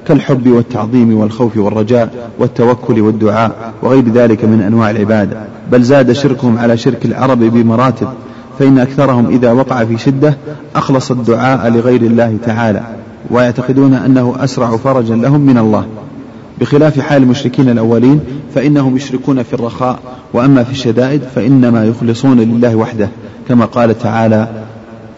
كالحب 0.08 0.48
والتعظيم 0.48 1.18
والخوف 1.18 1.58
والرجاء 1.58 2.30
والتوكل 2.40 3.02
والدعاء 3.02 3.74
وغير 3.82 4.10
ذلك 4.10 4.46
من 4.46 4.62
أنواع 4.62 4.90
العبادة 4.90 5.38
بل 5.72 5.84
زاد 5.84 6.12
شركهم 6.12 6.58
على 6.58 6.78
شرك 6.78 7.06
العرب 7.06 7.40
بمراتب 7.40 8.08
فإن 8.60 8.80
أكثرهم 8.80 9.28
إذا 9.28 9.52
وقع 9.52 9.84
في 9.84 9.98
شدة 9.98 10.38
أخلص 10.76 11.12
الدعاء 11.12 11.70
لغير 11.70 12.02
الله 12.02 12.38
تعالى 12.46 12.84
ويعتقدون 13.32 13.94
أنه 13.94 14.36
أسرع 14.40 14.78
فرجا 14.78 15.16
لهم 15.16 15.42
من 15.42 15.58
الله. 15.58 15.86
بخلاف 16.60 17.00
حال 17.00 17.24
المشركين 17.24 17.70
الأولين 17.70 18.20
فإنهم 18.56 18.96
يشركون 18.96 19.44
في 19.44 19.54
الرخاء 19.54 20.00
وأما 20.34 20.64
في 20.64 20.72
الشدائد 20.72 21.22
فإنما 21.36 21.86
يخلصون 21.86 22.40
لله 22.40 22.76
وحده 22.76 23.10
كما 23.48 23.66
قال 23.66 24.00
تعالى 24.00 24.48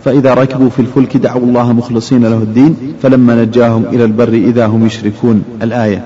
فإذا 0.05 0.33
ركبوا 0.33 0.69
في 0.69 0.79
الفلك 0.79 1.17
دعوا 1.17 1.41
الله 1.41 1.73
مخلصين 1.73 2.25
له 2.25 2.37
الدين 2.37 2.75
فلما 3.01 3.43
نجاهم 3.43 3.85
إلى 3.93 4.05
البر 4.05 4.33
إذا 4.33 4.65
هم 4.65 4.85
يشركون 4.85 5.43
الآية 5.61 6.03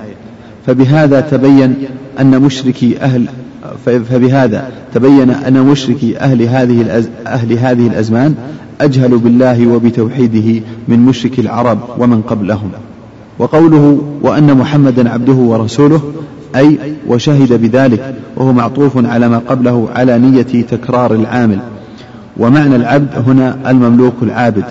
فبهذا 0.66 1.20
تبين 1.20 1.74
أن 2.20 2.42
مشركي 2.42 3.00
أهل 3.00 3.26
فبهذا 3.84 4.70
تبين 4.94 5.30
أن 5.30 5.62
مشركي 5.62 6.18
أهل 6.18 6.42
هذه. 6.42 7.04
أهل 7.26 7.52
هذه 7.52 7.86
الأزمان 7.86 8.34
أجهل 8.80 9.18
بالله 9.18 9.66
وبتوحيده 9.66 10.62
من 10.88 10.98
مشرك 10.98 11.38
العرب 11.38 11.78
ومن 11.98 12.22
قبلهم 12.22 12.70
وقوله 13.38 14.02
وأن 14.22 14.56
محمدا 14.56 15.10
عبده 15.10 15.32
ورسوله 15.32 16.00
أي 16.56 16.78
وشهد 17.08 17.60
بذلك 17.62 18.14
وهو 18.36 18.52
معطوف 18.52 19.06
على 19.06 19.28
ما 19.28 19.38
قبله 19.38 19.88
على 19.94 20.18
نية 20.18 20.62
تكرار 20.62 21.14
العامل 21.14 21.60
ومعنى 22.40 22.76
العبد 22.76 23.28
هنا 23.28 23.70
المملوك 23.70 24.14
العابد 24.22 24.64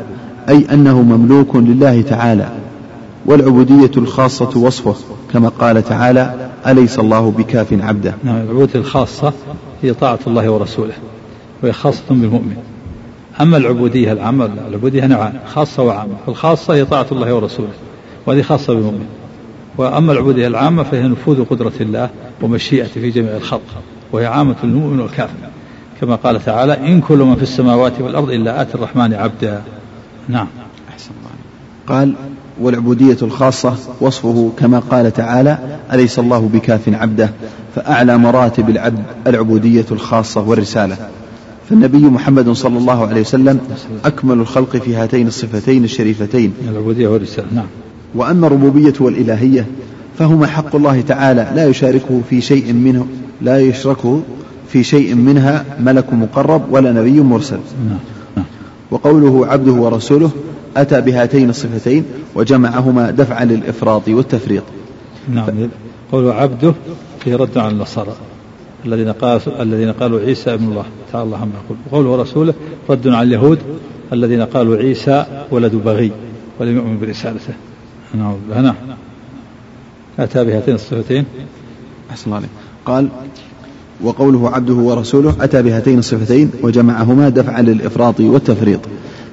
أي 0.50 0.68
أنه 0.74 1.02
مملوك 1.02 1.56
لله 1.56 2.02
تعالى 2.02 2.50
والعبودية 3.26 3.92
الخاصة 3.98 4.60
وصفه 4.60 4.96
كما 5.34 5.50
قال 5.50 5.84
تعالى 5.84 6.50
أليس 6.68 7.00
الله 7.00 7.32
بكاف 7.32 7.74
عبده؟ 7.74 8.14
نعم 8.24 8.36
العبودية 8.36 8.80
الخاصة 8.80 9.34
هي 9.82 9.94
طاعة 9.94 10.20
الله 10.28 10.50
ورسوله 10.50 10.94
وهي 11.64 11.74
خاصة 11.74 12.04
بالمؤمن. 12.10 12.58
أما 13.42 13.58
العبودية 13.58 14.12
العامة 14.12 14.50
العبودية 14.68 15.06
نوعان 15.06 15.34
خاصة 15.54 15.84
وعامة 15.84 16.14
الخاصة 16.28 16.74
هي 16.74 16.86
طاعة 16.86 17.08
الله 17.12 17.34
ورسوله 17.34 17.70
وهذه 18.28 18.42
خاصة 18.42 18.74
بالمؤمن. 18.74 19.06
وأما 19.78 20.12
العبودية 20.12 20.48
العامة 20.48 20.84
فهي 20.84 21.08
نفوذ 21.08 21.46
قدرة 21.46 21.74
الله 21.82 22.10
ومشيئته 22.42 23.02
في 23.02 23.10
جميع 23.10 23.36
الخلق 23.36 23.62
وهي 24.12 24.26
عامة 24.26 24.56
للمؤمن 24.64 25.00
والكافر. 25.00 25.36
كما 26.02 26.16
قال 26.16 26.46
تعالى 26.46 26.88
إن 26.88 27.02
كل 27.02 27.18
من 27.18 27.36
في 27.36 27.44
السماوات 27.44 27.94
والأرض 28.02 28.30
إلا 28.30 28.62
آتي 28.62 28.76
الرحمن 28.76 29.14
عبدا. 29.14 29.62
نعم. 30.30 30.48
أحسن 30.90 31.12
الله 31.20 31.32
قال 31.88 32.14
والعبودية 32.62 33.18
الخاصة 33.22 33.76
وصفه 34.02 34.52
كما 34.58 34.80
قال 34.80 35.14
تعالى 35.14 35.58
أليس 35.94 36.20
الله 36.20 36.50
بكاف 36.54 36.90
عبده؟ 36.90 37.30
فأعلى 37.76 38.18
مراتب 38.18 38.70
العبد 38.70 39.04
العبودية 39.28 39.86
الخاصة 39.92 40.42
والرسالة. 40.42 40.98
فالنبي 41.70 41.98
محمد 42.06 42.50
صلى 42.52 42.78
الله 42.78 43.08
عليه 43.08 43.22
وسلم 43.22 43.60
أكمل 44.06 44.38
الخلق 44.38 44.78
في 44.78 44.96
هاتين 44.96 45.28
الصفتين 45.28 45.84
الشريفتين. 45.84 46.54
العبودية 46.72 47.08
والرسالة. 47.08 47.48
نعم. 47.56 47.68
وأما 48.16 48.48
الربوبية 48.48 48.94
والإلهية 49.00 49.66
فهما 50.18 50.48
حق 50.48 50.76
الله 50.76 51.02
تعالى 51.02 51.52
لا 51.56 51.66
يشاركه 51.66 52.22
في 52.30 52.42
شيء 52.42 52.74
منه 52.74 53.08
لا 53.42 53.60
يشركه 53.60 54.22
في 54.72 54.84
شيء 54.84 55.16
منها 55.16 55.66
ملك 55.80 56.14
مقرب 56.14 56.62
ولا 56.72 56.92
نبي 56.92 57.22
مرسل. 57.22 57.60
وقوله 58.92 59.48
عبده 59.48 59.72
ورسوله 59.72 60.32
أتى 60.78 61.02
بهاتين 61.02 61.50
الصفتين 61.50 62.06
وجمعهما 62.36 63.12
دفعا 63.12 63.46
للإفراط 63.46 64.08
والتفريط. 64.08 64.64
نعم. 65.34 65.70
قوله 66.12 66.34
عبده 66.34 66.74
فيه 67.20 67.36
رد 67.36 67.58
على 67.58 67.72
النصارى 67.72 68.14
الذين 68.86 69.12
قالوا 69.12 69.62
الذين 69.62 69.92
قالوا 69.92 70.20
عيسى 70.20 70.54
ابن 70.54 70.66
الله. 70.66 70.86
تعالى 71.12 71.26
الله 71.26 71.38
عما 71.38 71.52
يقول. 71.66 71.78
وقوله 71.92 72.22
رسوله 72.22 72.54
رد 72.90 73.08
على 73.08 73.28
اليهود 73.28 73.60
الذين 74.14 74.42
قالوا 74.42 74.78
عيسى 74.78 75.26
ولد 75.52 75.76
بغي 75.76 76.12
ولم 76.60 76.76
يؤمن 76.76 77.00
برسالته. 77.00 77.54
نعم 78.14 78.36
نعم 78.64 78.76
أتى 80.20 80.44
بهاتين 80.44 80.76
الصفتين. 80.76 81.26
أحسن 82.12 82.26
الله 82.26 82.38
عليك. 82.38 82.50
قال 82.86 83.10
وقوله 84.04 84.50
عبده 84.50 84.74
ورسوله 84.74 85.36
أتى 85.42 85.62
بهاتين 85.62 86.00
الصفتين 86.00 86.52
وجمعهما 86.64 87.30
دفعا 87.30 87.62
للإفراط 87.62 88.20
والتفريط. 88.20 88.80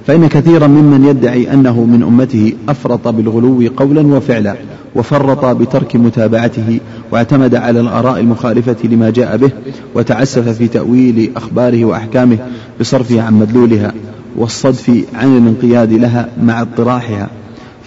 فإن 0.07 0.27
كثيرا 0.27 0.67
ممن 0.67 1.05
يدعي 1.05 1.53
أنه 1.53 1.83
من 1.83 2.03
أمته 2.03 2.53
أفرط 2.69 3.07
بالغلو 3.07 3.69
قولا 3.77 4.01
وفعلا 4.01 4.55
وفرط 4.95 5.45
بترك 5.45 5.95
متابعته 5.95 6.79
واعتمد 7.11 7.55
على 7.55 7.79
الآراء 7.79 8.19
المخالفة 8.19 8.75
لما 8.83 9.09
جاء 9.09 9.37
به 9.37 9.51
وتعسف 9.95 10.49
في 10.49 10.67
تأويل 10.67 11.31
أخباره 11.35 11.85
وأحكامه 11.85 12.37
بصرفها 12.79 13.21
عن 13.21 13.33
مدلولها 13.33 13.93
والصدف 14.35 14.91
عن 15.15 15.37
الانقياد 15.37 15.93
لها 15.93 16.29
مع 16.43 16.61
اطراحها. 16.61 17.29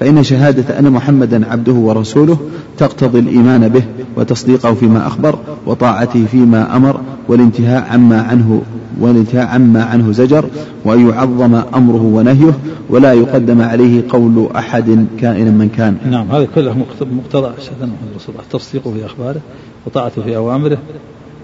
فإن 0.00 0.22
شهادة 0.22 0.78
أن 0.78 0.90
محمدا 0.90 1.52
عبده 1.52 1.72
ورسوله 1.72 2.38
تقتضي 2.78 3.18
الإيمان 3.18 3.68
به 3.68 3.82
وتصديقه 4.16 4.74
فيما 4.74 5.06
أخبر 5.06 5.38
وطاعته 5.66 6.26
فيما 6.26 6.76
أمر 6.76 7.00
والانتهاء 7.28 7.92
عما 7.92 8.22
عنه 8.22 8.62
والانتهاء 9.00 9.46
عما 9.46 9.84
عنه 9.84 10.12
زجر 10.12 10.44
وأن 10.84 11.08
يعظم 11.08 11.54
أمره 11.54 12.02
ونهيه 12.02 12.52
ولا 12.90 13.12
يقدم 13.12 13.62
عليه 13.62 14.02
قول 14.08 14.48
أحد 14.56 15.06
كائنا 15.20 15.50
من 15.50 15.68
كان. 15.68 15.96
نعم 16.10 16.30
هذا 16.30 16.48
كله 16.54 16.76
مقتضى 17.00 17.52
شهادة 17.60 17.92
التصديق 18.28 18.88
في 18.88 19.06
أخباره 19.06 19.40
وطاعته 19.86 20.22
في 20.22 20.36
أوامره 20.36 20.78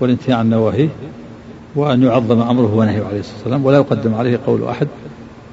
والانتهاء 0.01 0.39
عن 0.39 0.51
نواهيه 0.51 0.89
وأن 1.77 2.03
يعظم 2.03 2.41
أمره 2.41 2.75
ونهيه 2.75 3.05
عليه 3.05 3.21
الصلاة 3.21 3.37
والسلام 3.37 3.65
ولا 3.65 3.77
يقدم 3.77 4.15
عليه 4.15 4.41
قول 4.47 4.65
أحد 4.65 4.89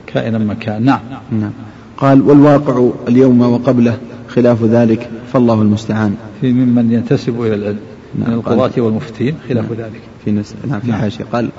كائنا 0.07 0.37
من 0.37 0.53
كان. 0.53 0.85
نعم. 0.85 0.99
نعم. 1.31 1.51
قال 1.97 2.21
والواقع 2.21 2.89
اليوم 3.07 3.41
وقبله 3.41 3.97
خلاف 4.27 4.63
ذلك 4.63 5.09
فالله 5.33 5.61
المستعان. 5.61 6.13
في 6.41 6.51
ممن 6.51 6.91
ينتسب 6.91 7.41
إلى 7.41 7.55
العلم 7.55 7.79
نعم 8.19 8.29
من 8.29 8.33
القضاة 8.33 8.71
والمفتين 8.77 9.35
خلاف 9.49 9.65
نعم 9.65 9.79
ذلك. 9.79 10.01
في 10.25 10.31
نس... 10.31 10.53
نعم 10.69 10.79
في 10.79 10.87
نعم. 10.87 11.01
حاشية. 11.01 11.23
قال 11.33 11.49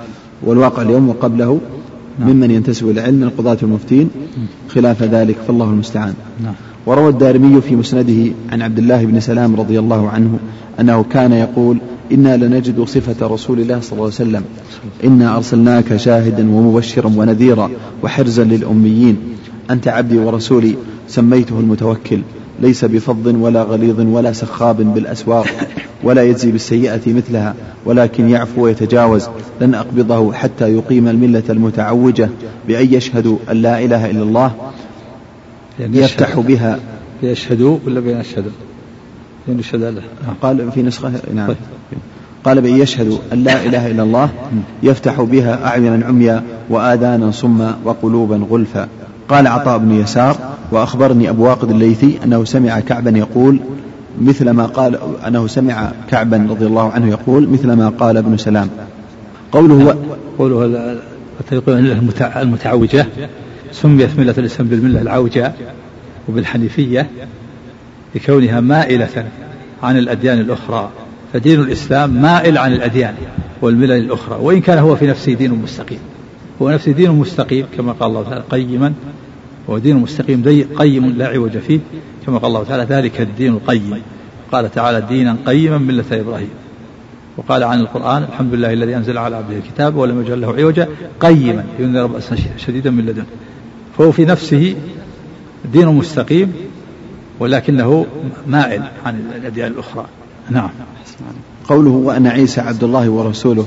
والواقع 0.43 0.81
اليوم 0.81 1.09
وقبله 1.09 1.59
نعم. 2.19 2.29
ممن 2.29 2.51
ينتسب 2.51 2.89
إلى 2.89 3.01
العلم 3.01 3.15
من 3.15 3.23
القضاة 3.23 3.57
والمفتين 3.61 4.09
خلاف 4.69 5.03
ذلك 5.03 5.37
فالله 5.47 5.69
المستعان. 5.69 6.13
نعم. 6.43 6.53
وروى 6.85 7.09
الدارمي 7.09 7.61
في 7.61 7.75
مسنده 7.75 8.31
عن 8.51 8.61
عبد 8.61 8.77
الله 8.77 9.05
بن 9.05 9.19
سلام 9.19 9.55
رضي 9.55 9.79
الله 9.79 10.09
عنه 10.09 10.39
أنه 10.79 11.03
كان 11.03 11.31
يقول 11.31 11.77
إنا 12.11 12.37
لنجد 12.37 12.83
صفة 12.83 13.27
رسول 13.27 13.59
الله 13.59 13.79
صلى 13.79 13.91
الله 13.91 14.03
عليه 14.03 14.13
وسلم. 14.13 14.43
إنا 15.03 15.37
أرسلناك 15.37 15.95
شاهدا 15.95 16.51
ومبشرا 16.51 17.11
ونذيرا 17.15 17.69
وحرزا 18.03 18.43
للأميين. 18.43 19.17
أنت 19.71 19.87
عبدي 19.87 20.17
ورسولي 20.17 20.75
سميته 21.07 21.59
المتوكل. 21.59 22.21
ليس 22.61 22.85
بفظ 22.85 23.27
ولا 23.27 23.63
غليظ 23.63 23.99
ولا 23.99 24.31
سخاب 24.31 24.93
بالأسواق 24.93 25.47
ولا 26.03 26.23
يجزي 26.23 26.51
بالسيئة 26.51 27.13
مثلها 27.13 27.55
ولكن 27.85 28.29
يعفو 28.29 28.63
ويتجاوز. 28.63 29.27
لن 29.61 29.75
أقبضه 29.75 30.33
حتى 30.33 30.73
يقيم 30.73 31.07
الملة 31.07 31.43
المتعوجة 31.49 32.29
بأن 32.67 32.93
يشهدوا 32.93 33.37
أن 33.51 33.61
لا 33.61 33.83
إله 33.83 34.11
إلا 34.11 34.23
الله 34.23 34.51
يعني 35.79 35.97
يفتح 35.97 36.39
بها. 36.39 36.79
يشهدوا 37.23 37.77
ولا 37.85 37.99
بأن 37.99 38.19
يشهدوا 38.19 38.51
يعني 39.47 39.59
يشهد 39.59 39.81
له 39.83 40.01
قال 40.41 40.71
في 40.71 40.81
نسخة 40.81 41.11
نعم. 41.33 41.47
طيب. 41.47 41.57
قال 42.43 42.61
بأن 42.61 42.77
يشهدوا 42.77 43.17
أن 43.33 43.43
لا 43.43 43.65
إله 43.65 43.91
إلا 43.91 44.03
الله 44.03 44.29
يفتح 44.83 45.21
بها 45.21 45.67
أعينا 45.67 46.05
عميا 46.05 46.43
وآذانا 46.69 47.31
صما 47.31 47.77
وقلوبا 47.85 48.35
غلفا. 48.51 48.87
قال 49.29 49.47
عطاء 49.47 49.77
بن 49.77 49.91
يسار 49.91 50.37
وأخبرني 50.71 51.29
أبو 51.29 51.45
واقد 51.45 51.71
الليثي 51.71 52.19
أنه 52.23 52.43
سمع 52.43 52.79
كعبا 52.79 53.09
يقول 53.17 53.59
مثل 54.21 54.49
ما 54.49 54.65
قال 54.65 54.99
أنه 55.27 55.47
سمع 55.47 55.91
كعبا 56.09 56.47
رضي 56.49 56.65
الله 56.65 56.91
عنه 56.91 57.09
يقول 57.09 57.49
مثل 57.49 57.71
ما 57.73 57.89
قال 57.89 58.17
ابن 58.17 58.37
سلام. 58.37 58.69
قوله 59.51 59.95
قوله 60.39 60.97
المتعوجة 62.41 63.05
سميت 63.71 64.19
ملة 64.19 64.35
الإسلام 64.37 64.67
بالملة 64.67 65.01
العوجة 65.01 65.53
وبالحنيفية 66.29 67.09
لكونها 68.15 68.59
مائلة 68.59 69.25
عن 69.83 69.97
الأديان 69.97 70.39
الأخرى. 70.39 70.89
فدين 71.33 71.59
الإسلام 71.59 72.21
مائل 72.21 72.57
عن 72.57 72.73
الأديان 72.73 73.13
والملل 73.61 73.91
الأخرى 73.91 74.37
وإن 74.41 74.61
كان 74.61 74.77
هو 74.77 74.95
في 74.95 75.07
نفسه 75.07 75.33
دين 75.33 75.51
مستقيم. 75.51 75.99
هو 76.61 76.69
نفسه 76.69 76.91
دين 76.91 77.11
مستقيم 77.11 77.65
كما 77.77 77.91
قال 77.91 78.09
الله 78.09 78.23
تعالى 78.23 78.43
قيما. 78.49 78.93
هو 79.69 79.77
دين 79.77 79.95
مستقيم 79.95 80.65
قيم 80.77 81.05
لا 81.17 81.27
عوج 81.27 81.57
فيه 81.57 81.79
كما 82.25 82.37
قال 82.37 82.47
الله 82.47 82.63
تعالى 82.63 82.83
ذلك 82.83 83.21
الدين 83.21 83.53
القيم. 83.53 84.01
قال 84.51 84.71
تعالى 84.71 85.01
دينا 85.01 85.37
قيما 85.45 85.77
ملة 85.77 86.05
إبراهيم. 86.11 86.49
وقال 87.37 87.63
عن 87.63 87.79
القرآن 87.79 88.23
الحمد 88.23 88.53
لله 88.53 88.73
الذي 88.73 88.95
أنزل 88.95 89.17
على 89.17 89.35
عبده 89.35 89.57
الكتاب 89.57 89.95
ولم 89.95 90.21
يجعل 90.21 90.41
له 90.41 90.55
عوجا 90.55 90.87
قيما 91.19 91.63
ينذر 91.79 92.05
بأسا 92.05 92.35
شديدا 92.57 92.91
من 92.91 93.05
لدنه. 93.05 93.25
فهو 93.97 94.11
في 94.11 94.25
نفسه 94.25 94.75
دين 95.73 95.87
مستقيم 95.87 96.53
ولكنه 97.39 98.05
مائل 98.47 98.83
عن 99.05 99.19
الأديان 99.35 99.71
الأخرى. 99.71 100.05
نعم. 100.49 100.69
قوله 101.67 101.89
وأن 101.89 102.27
عيسى 102.27 102.61
عبد 102.61 102.83
الله 102.83 103.09
ورسوله. 103.09 103.65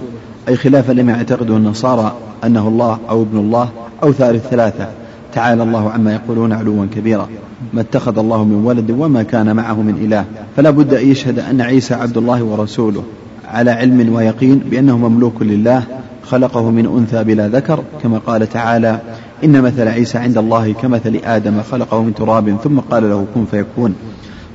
أي 0.49 0.57
خلافا 0.57 0.93
لما 0.93 1.13
يعتقده 1.13 1.57
النصارى 1.57 2.13
أنه 2.45 2.69
الله 2.69 2.99
أو 3.09 3.23
ابن 3.23 3.39
الله 3.39 3.69
أو 4.03 4.13
ثالث 4.13 4.47
ثلاثة. 4.47 4.89
تعالى 5.35 5.63
الله 5.63 5.91
عما 5.91 6.13
يقولون 6.13 6.53
علوا 6.53 6.87
كبيرا. 6.97 7.29
ما 7.73 7.81
اتخذ 7.81 8.19
الله 8.19 8.45
من 8.45 8.65
ولد 8.65 8.91
وما 8.91 9.23
كان 9.23 9.57
معه 9.57 9.83
من 9.83 9.95
إله. 10.05 10.25
فلا 10.57 10.71
بد 10.71 10.95
أن 10.95 11.09
يشهد 11.09 11.39
أن 11.39 11.61
عيسى 11.61 11.95
عبد 11.95 12.17
الله 12.17 12.43
ورسوله 12.43 13.03
على 13.49 13.71
علم 13.71 14.15
ويقين 14.15 14.59
بأنه 14.59 14.99
مملوك 14.99 15.35
لله 15.41 15.83
خلقه 16.23 16.71
من 16.71 16.87
أنثى 16.87 17.25
بلا 17.25 17.49
ذكر 17.49 17.81
كما 18.03 18.19
قال 18.19 18.49
تعالى 18.49 18.99
إن 19.45 19.63
مثل 19.63 19.89
عيسى 19.89 20.19
عند 20.19 20.39
الله 20.39 20.73
كمثل 20.73 21.21
آدم 21.25 21.63
خلقه 21.71 22.03
من 22.03 22.15
تراب 22.15 22.57
ثم 22.65 22.79
قال 22.79 23.11
له 23.11 23.27
كن 23.35 23.45
فيكون 23.51 23.95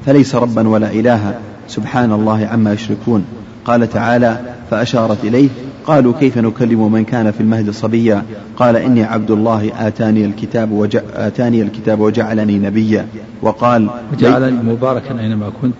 فليس 0.05 0.35
ربا 0.35 0.67
ولا 0.67 0.91
إلها. 0.91 1.33
سبحان 1.67 2.11
الله 2.11 2.47
عما 2.51 2.73
يشركون. 2.73 3.25
قال 3.65 3.89
تعالى 3.89 4.39
فأشارت 4.71 5.23
إليه 5.23 5.49
قالوا 5.85 6.13
كيف 6.19 6.37
نكلم 6.37 6.91
من 6.91 7.03
كان 7.03 7.31
في 7.31 7.41
المهد 7.41 7.69
صبيا؟ 7.69 8.25
قال 8.57 8.75
إني 8.75 9.03
عبد 9.03 9.31
الله 9.31 9.87
آتاني 9.87 10.25
الكتاب 10.25 10.71
وج... 10.71 10.97
آتاني 11.13 11.61
الكتاب 11.61 11.99
وجعلني 11.99 12.59
نبيا. 12.59 13.07
وقال 13.41 13.89
وجعلني 14.13 14.63
مباركا 14.63 15.19
أينما 15.19 15.51
كنت 15.61 15.73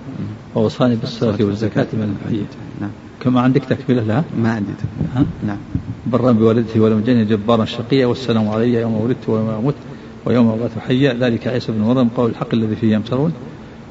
ووصاني 0.56 0.95
بالصلاة 0.95 1.38
والزكاة 1.39 1.88
من 1.93 2.16
الحية 2.22 2.45
نعم. 2.82 2.89
كما 3.22 3.41
عندك 3.41 3.66
تكملة 3.66 4.04
لها؟ 4.04 4.24
ما 4.38 4.51
عندي 4.51 4.72
نعم. 5.47 5.58
برا 6.08 6.32
بوالدته 6.32 6.80
ولم 6.80 6.99
يجني 6.99 7.26
جبارا 7.26 7.66
شقيا 7.66 8.06
والسلام 8.06 8.49
علي 8.49 8.74
يوم 8.74 8.93
ولدت 8.93 9.30
ويوم 9.30 9.49
أموت 9.49 9.76
ويوم 10.26 10.47
أبعث 10.49 10.78
حيا 10.80 11.14
ذلك 11.14 11.47
عيسى 11.47 11.72
بن 11.72 11.82
مريم 11.82 12.08
قول 12.08 12.30
الحق 12.30 12.54
الذي 12.54 12.76
فيه 12.76 12.93
يمترون. 12.93 13.34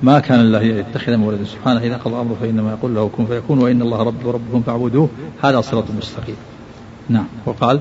ما 0.02 0.18
كان 0.18 0.40
الله 0.40 0.62
يتخذ 0.62 1.16
من 1.16 1.24
ولد 1.24 1.42
سبحانه. 1.44 1.80
إذا 1.80 1.96
قضى 1.96 2.14
أمره 2.14 2.36
فإنما 2.40 2.70
يقول 2.70 2.94
له 2.94 3.10
كن 3.16 3.26
فيكون 3.26 3.58
وإن 3.58 3.82
الله 3.82 4.02
ربي 4.02 4.24
وربكم 4.24 4.62
فاعبدوه. 4.62 5.08
هذا 5.42 5.60
صراط 5.60 5.84
مستقيم. 5.98 6.36
نعم. 7.08 7.26
وقال؟ 7.46 7.80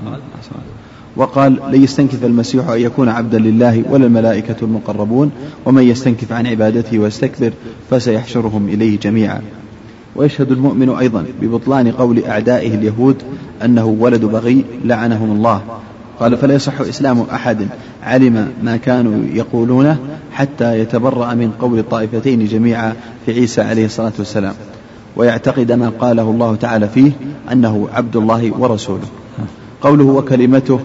وقال 1.16 1.60
لن 1.70 1.82
يستنكف 1.82 2.24
المسيح 2.24 2.68
أن 2.68 2.80
يكون 2.80 3.08
عبدا 3.08 3.38
لله 3.38 3.84
ولا 3.90 4.06
الملائكة 4.06 4.56
المقربون 4.62 5.30
ومن 5.66 5.82
يستنكف 5.82 6.32
عن 6.32 6.46
عبادته 6.46 6.98
ويستكبر 6.98 7.52
فسيحشرهم 7.90 8.68
إليه 8.68 8.98
جميعا. 8.98 9.42
ويشهد 10.16 10.52
المؤمن 10.52 10.88
أيضا 10.88 11.24
ببطلان 11.40 11.92
قول 11.92 12.24
أعدائه 12.24 12.74
اليهود 12.74 13.22
أنه 13.64 13.86
ولد 13.86 14.24
بغي 14.24 14.64
لعنهم 14.84 15.36
الله. 15.36 15.62
قال 16.22 16.36
فلا 16.36 16.54
يصح 16.54 16.80
إسلام 16.80 17.20
أحد 17.20 17.68
علم 18.02 18.48
ما 18.62 18.76
كانوا 18.76 19.24
يقولونه 19.34 19.98
حتى 20.32 20.78
يتبرأ 20.78 21.34
من 21.34 21.50
قول 21.60 21.78
الطائفتين 21.78 22.46
جميعا 22.46 22.92
في 23.26 23.32
عيسى 23.32 23.60
عليه 23.60 23.84
الصلاة 23.84 24.12
والسلام. 24.18 24.54
ويعتقد 25.16 25.72
ما 25.72 25.88
قاله 25.88 26.22
الله 26.22 26.56
تعالى 26.56 26.88
فيه 26.88 27.12
أنه 27.52 27.88
عبد 27.92 28.16
الله 28.16 28.52
ورسوله. 28.58 29.06
قوله 29.80 30.04
وكلمته 30.04 30.80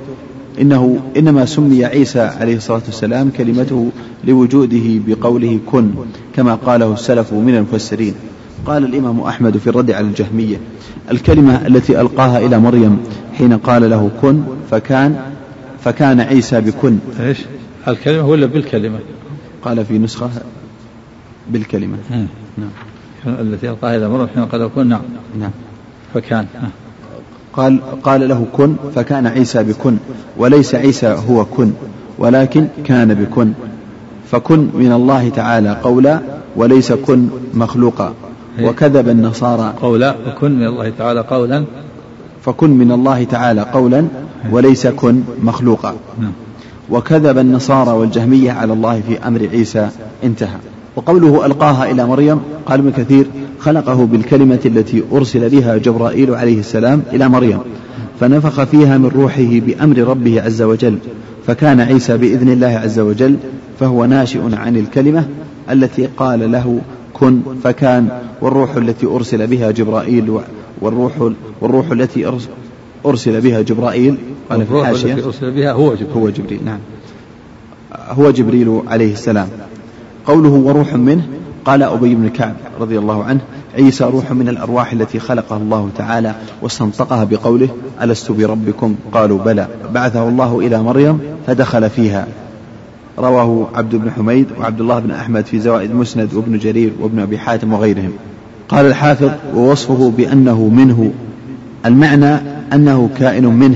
إنه 0.62 1.00
إنما 1.18 1.46
سمي 1.46 1.86
عيسى 1.86 2.20
عليه 2.20 2.56
الصلاة 2.56 2.82
والسلام 2.86 3.30
كلمته 3.38 3.90
لوجوده 4.24 5.02
بقوله 5.08 5.60
كن 5.66 5.92
كما 6.36 6.56
قاله 6.56 6.94
السلف 6.94 7.34
من 7.34 7.56
المفسرين. 7.56 8.14
قال 8.66 8.86
الإمام 8.86 9.20
أحمد 9.20 9.58
في 9.58 9.68
الرد 9.68 9.92
على 9.92 10.08
الجهمية 10.08 10.58
الكلمة 11.12 11.68
التي 11.68 12.02
ألقاها 12.02 12.40
إلى 12.40 12.60
مريم 12.60 12.98
حين 13.38 13.58
قال 13.58 13.90
له 13.90 14.12
كن 14.22 14.44
فكان 14.72 15.16
فكان 15.84 16.20
عيسى 16.20 16.62
بكن. 16.62 16.98
إيش؟ 17.20 17.38
الكلمة 17.88 18.28
ولا 18.28 18.46
بالكلمة؟ 18.46 19.00
قال 19.62 19.86
في 19.86 19.98
نسخة 20.00 20.30
بالكلمة. 21.50 21.98
نعم. 22.58 22.70
التي 23.40 23.70
ألقاها 23.70 23.98
إلى 23.98 24.10
مريم 24.10 24.28
حين 24.28 24.46
قال 24.46 24.70
كن. 24.76 24.88
نعم. 24.88 25.02
نعم. 25.40 25.52
فكان 26.14 26.46
قال 27.54 27.80
قال 28.04 28.30
له 28.30 28.46
كن 28.54 28.76
فكان 28.96 29.28
عيسى 29.28 29.64
بكن. 29.64 29.98
وليس 30.38 30.76
عيسى 30.76 31.18
هو 31.30 31.46
كن 31.46 31.72
ولكن 32.18 32.68
كان 32.86 33.14
بكن. 33.14 33.54
فكن 34.32 34.70
من 34.74 34.92
الله 34.92 35.30
تعالى 35.30 35.78
قولا 35.84 36.20
وليس 36.56 36.94
كن 36.94 37.30
مخلوقا. 37.54 38.14
وكذب 38.64 39.10
النصارى. 39.10 39.74
قولا 39.82 40.16
وكن 40.28 40.60
من 40.60 40.68
الله 40.68 40.90
تعالى 40.98 41.20
قولا 41.20 41.66
فكن 42.48 42.70
من 42.70 42.92
الله 42.92 43.24
تعالى 43.24 43.62
قولا. 43.62 44.08
وليس 44.52 44.88
كن 44.88 45.22
مخلوقا 45.44 45.96
نعم. 46.22 46.32
وكذب 46.90 47.38
النصارى 47.38 47.92
والجهمية 47.92 48.52
على 48.52 48.74
الله 48.74 49.02
في 49.08 49.28
أمر 49.28 49.48
عيسى 49.52 49.90
انتهى 50.24 50.58
وقوله 50.96 51.46
ألقاها 51.46 51.92
إلى 51.92 52.06
مريم 52.06 52.40
قال 52.66 52.80
ابن 52.80 52.92
كثير 52.92 53.28
خلقه 53.60 54.06
بالكلمة 54.06 54.60
التي 54.66 55.04
أرسل 55.12 55.50
بها 55.50 55.78
جبرائيل 55.78 56.36
عليه 56.36 56.60
السلام 56.60 57.04
إلى 57.14 57.30
مريم 57.30 57.60
فنفخ 58.20 58.64
فيها 58.64 58.98
من 58.98 59.08
روحه 59.08 59.60
بأمر 59.66 59.98
ربه 59.98 60.42
عز 60.42 60.62
وجل 60.62 60.98
فكان 61.48 61.80
عيسى 61.80 62.18
بإذن 62.18 62.50
الله 62.50 62.68
عز 62.68 63.00
وجل 63.00 63.36
فهو 63.80 64.06
ناشئ 64.06 64.56
عن 64.56 64.78
الكلمة 64.78 65.28
التي 65.72 66.10
قال 66.18 66.52
له 66.52 66.80
كن 67.20 67.42
فكان 67.64 68.10
والروح 68.42 68.76
التي 68.76 69.06
أرسل 69.08 69.48
بها 69.48 69.72
جبرائيل 69.72 70.40
والروح 70.82 71.32
والروح 71.62 71.92
التي 71.92 72.34
أرسل 73.06 73.42
بها 73.42 73.62
جبرائيل. 73.62 74.18
الحاشية. 74.52 75.14
التي 75.14 75.26
أرسل 75.26 75.52
بها 75.52 75.72
هو 75.72 75.96
جبريل. 75.96 76.18
هو 76.18 76.30
جبريل 76.30 76.60
نعم. 76.66 76.80
هو 78.10 78.32
جبريل 78.32 78.82
عليه 78.88 79.14
السلام. 79.14 79.48
قوله 80.26 80.50
وروح 80.50 80.94
منه 80.94 81.28
قال 81.66 81.84
أبي 81.84 82.16
بن 82.16 82.30
كعب 82.30 82.56
رضي 82.80 83.00
الله 83.00 83.24
عنه 83.24 83.40
عيسى 83.76 84.04
روح 84.04 84.32
من 84.32 84.50
الأرواح 84.50 84.92
التي 84.92 85.20
خلقها 85.20 85.58
الله 85.58 85.90
تعالى 85.98 86.36
واستنطقها 86.62 87.24
بقوله 87.24 87.70
ألست 88.02 88.32
بربكم؟ 88.32 88.96
قالوا 89.12 89.40
بلى. 89.40 89.68
بعثه 89.94 90.30
الله 90.30 90.60
إلى 90.60 90.84
مريم 90.84 91.20
فدخل 91.48 91.90
فيها. 91.90 92.28
رواه 93.20 93.68
عبد 93.76 93.96
بن 93.96 94.12
حميد 94.12 94.48
وعبد 94.60 94.82
الله 94.82 95.00
بن 95.00 95.12
أحمد 95.12 95.46
في 95.46 95.60
زوائد 95.60 95.96
مسند 95.96 96.34
وابن 96.34 96.58
جرير 96.58 96.92
وابن 97.00 97.20
أبي 97.20 97.38
حاتم 97.38 97.74
وغيرهم. 97.74 98.12
قال 98.70 98.86
الحافظ 98.86 99.30
ووصفه 99.56 100.12
بأنه 100.18 100.68
منه 100.68 101.12
المعنى 101.86 102.36
أنه 102.74 103.10
كائن 103.20 103.46
منه 103.46 103.76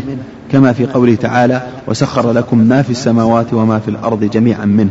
كما 0.51 0.73
في 0.73 0.85
قوله 0.85 1.15
تعالى 1.15 1.61
وسخر 1.87 2.31
لكم 2.31 2.57
ما 2.57 2.81
في 2.81 2.89
السماوات 2.89 3.53
وما 3.53 3.79
في 3.79 3.87
الأرض 3.87 4.23
جميعا 4.23 4.65
منه 4.65 4.89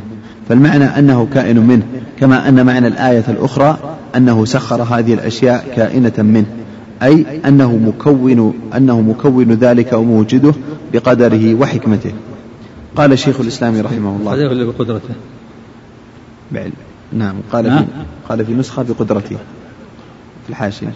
فالمعنى 0.48 0.84
أنه 0.84 1.28
كائن 1.34 1.66
منه 1.66 1.82
كما 2.20 2.48
أن 2.48 2.66
معنى 2.66 2.86
الآية 2.86 3.24
الأخرى 3.28 3.78
أنه 4.16 4.44
سخر 4.44 4.82
هذه 4.82 5.14
الأشياء 5.14 5.64
كائنة 5.76 6.12
منه 6.18 6.46
أي 7.02 7.26
أنه 7.46 7.76
مكون 7.76 8.54
أنه 8.76 9.00
مكون 9.00 9.52
ذلك 9.52 9.92
وموجده 9.92 10.52
بقدره 10.92 11.54
وحكمته. 11.54 12.12
قال 13.00 13.18
شيخ 13.18 13.40
الإسلام 13.40 13.80
رحمه 13.80 14.16
الله. 14.16 14.32
قدره 14.32 14.48
ولا 14.48 14.64
بقدرته. 14.64 15.14
بعلم. 16.52 16.72
نعم 17.12 17.34
قال 17.52 17.64
في 17.64 17.84
قال 18.28 18.46
في 18.46 18.54
نسخة 18.54 18.82
بقدرته. 18.82 19.36
في 20.44 20.50
الحاشية. 20.50 20.92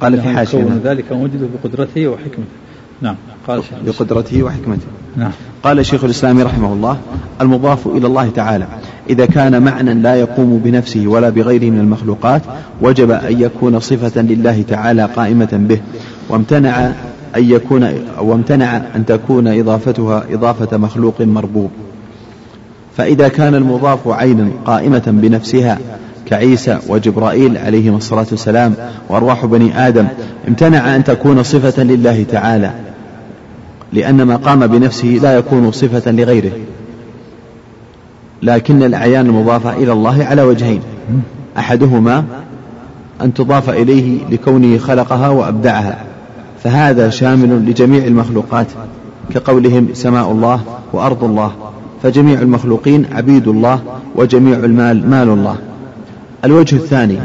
قال 0.00 0.20
في 0.20 0.28
حاشية. 0.28 0.66
ذلك 0.84 1.04
وموجده 1.10 1.46
بقدرته 1.54 2.08
وحكمته. 2.08 2.52
نعم 3.00 3.16
قال 3.48 3.62
بقدرته 3.86 4.42
وحكمته. 4.42 4.86
نعم. 5.16 5.30
قال 5.62 5.86
شيخ 5.86 6.04
الإسلام 6.04 6.40
رحمه 6.40 6.72
الله 6.72 6.98
المضاف 7.40 7.86
إلى 7.86 8.06
الله 8.06 8.30
تعالى. 8.30 8.66
إذا 9.10 9.26
كان 9.26 9.62
معنى 9.62 9.94
لا 9.94 10.14
يقوم 10.14 10.58
بنفسه 10.64 11.06
ولا 11.06 11.28
بغيره 11.28 11.70
من 11.70 11.80
المخلوقات 11.80 12.42
وجب 12.80 13.10
أن 13.10 13.40
يكون 13.40 13.80
صفة 13.80 14.22
لله 14.22 14.62
تعالى 14.62 15.04
قائمة 15.04 15.48
به. 15.52 15.80
وامتنع 16.28 16.92
أن 17.36 17.50
يكون 17.50 17.88
وامتنع 18.20 18.76
أن 18.96 19.06
تكون 19.06 19.46
إضافتها 19.46 20.24
إضافة 20.30 20.76
مخلوق 20.76 21.20
مربوب. 21.20 21.70
فإذا 22.96 23.28
كان 23.28 23.54
المضاف 23.54 24.08
عينا 24.08 24.48
قائمة 24.64 25.02
بنفسها 25.06 25.78
كعيسى 26.26 26.78
وجبرائيل 26.88 27.58
عليهما 27.58 27.96
الصلاة 27.96 28.26
والسلام 28.30 28.74
وأرواح 29.08 29.46
بني 29.46 29.88
آدم 29.88 30.06
امتنع 30.48 30.96
أن 30.96 31.04
تكون 31.04 31.42
صفة 31.42 31.82
لله 31.82 32.24
تعالى 32.30 32.70
لأن 33.92 34.22
ما 34.22 34.36
قام 34.36 34.66
بنفسه 34.66 35.08
لا 35.22 35.38
يكون 35.38 35.72
صفة 35.72 36.10
لغيره. 36.10 36.52
لكن 38.42 38.82
الأعيان 38.82 39.26
المضافة 39.26 39.72
إلى 39.72 39.92
الله 39.92 40.24
على 40.24 40.42
وجهين. 40.42 40.80
أحدهما 41.58 42.24
أن 43.22 43.34
تضاف 43.34 43.70
إليه 43.70 44.18
لكونه 44.30 44.78
خلقها 44.78 45.28
وأبدعها. 45.28 46.11
فهذا 46.64 47.10
شامل 47.10 47.70
لجميع 47.70 48.04
المخلوقات 48.04 48.66
كقولهم 49.34 49.88
سماء 49.92 50.30
الله 50.30 50.60
وأرض 50.92 51.24
الله 51.24 51.52
فجميع 52.02 52.40
المخلوقين 52.40 53.06
عبيد 53.12 53.48
الله 53.48 53.80
وجميع 54.16 54.58
المال 54.58 55.10
مال 55.10 55.28
الله. 55.28 55.56
الوجه 56.44 56.76
الثاني 56.76 57.18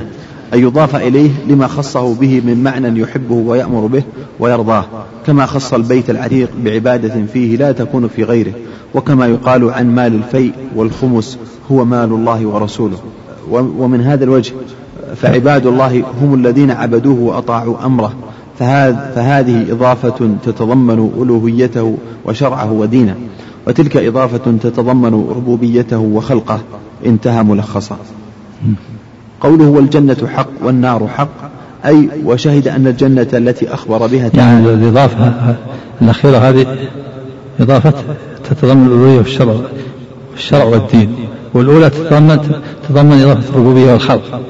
أن 0.53 0.59
يضاف 0.59 0.95
إليه 0.95 1.29
لما 1.49 1.67
خصه 1.67 2.13
به 2.13 2.41
من 2.45 2.63
معنى 2.63 2.99
يحبه 2.99 3.35
ويأمر 3.35 3.85
به 3.85 4.03
ويرضاه 4.39 4.85
كما 5.25 5.45
خص 5.45 5.73
البيت 5.73 6.09
العتيق 6.09 6.49
بعبادة 6.63 7.25
فيه 7.33 7.57
لا 7.57 7.71
تكون 7.71 8.07
في 8.07 8.23
غيره 8.23 8.53
وكما 8.95 9.27
يقال 9.27 9.69
عن 9.69 9.95
مال 9.95 10.15
الفيء 10.15 10.53
والخمس 10.75 11.37
هو 11.71 11.85
مال 11.85 12.09
الله 12.09 12.45
ورسوله. 12.45 12.97
ومن 13.51 14.01
هذا 14.01 14.23
الوجه 14.23 14.53
فعباد 15.15 15.65
الله 15.65 16.03
هم 16.21 16.33
الذين 16.33 16.71
عبدوه 16.71 17.19
وأطاعوا 17.19 17.85
أمره 17.85 18.13
فهذه 18.59 19.71
إضافة 19.71 20.35
تتضمن 20.45 21.11
ألوهيته 21.21 21.97
وشرعه 22.25 22.71
ودينه 22.71 23.15
وتلك 23.67 23.97
إضافة 23.97 24.57
تتضمن 24.63 25.13
ربوبيته 25.35 25.97
وخلقه 25.97 26.59
انتهى 27.05 27.43
ملخصا. 27.43 27.97
قوله 29.41 29.65
والجنة 29.65 30.17
حق 30.35 30.49
والنار 30.63 31.07
حق 31.07 31.29
أي 31.85 32.09
وشهد 32.25 32.67
أن 32.67 32.87
الجنة 32.87 33.27
التي 33.33 33.73
أخبر 33.73 34.07
بها 34.07 34.27
تعالى. 34.29 34.67
يعني 34.69 34.73
الإضافة 34.73 35.55
الأخيرة 36.01 36.37
هذه 36.37 36.65
إضافة 37.59 37.93
تتضمن 38.49 38.87
الألوهية 38.87 39.17
والشرع 39.17 39.55
والشرع 40.31 40.63
والدين 40.63 41.15
والأولى 41.53 41.89
تتضمن 41.89 42.39
تتضمن 42.83 43.21
إضافة 43.21 43.49
الربوبية 43.49 43.91
والخلق. 43.91 44.41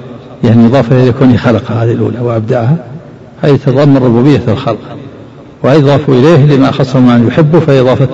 يعني 0.43 0.65
إضافة 0.65 1.03
إلى 1.03 1.11
كونه 1.11 1.37
خلق 1.37 1.71
هذه 1.71 1.91
الأولى 1.91 2.19
وأبدعها 2.19 2.77
أي 3.43 3.57
تتضمن 3.57 3.97
ربوبية 3.97 4.41
الخلق. 4.47 4.97
ويضاف 5.63 6.09
إليه 6.09 6.55
لما 6.55 6.71
خصه 6.71 6.99
من 6.99 7.27
يحبه 7.27 7.59
فإضافة 7.59 8.07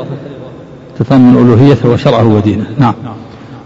تتضمن 0.99 1.38
ألوهيته 1.38 1.89
وشرعه 1.89 2.28
ودينه. 2.28 2.65
نعم. 2.80 2.93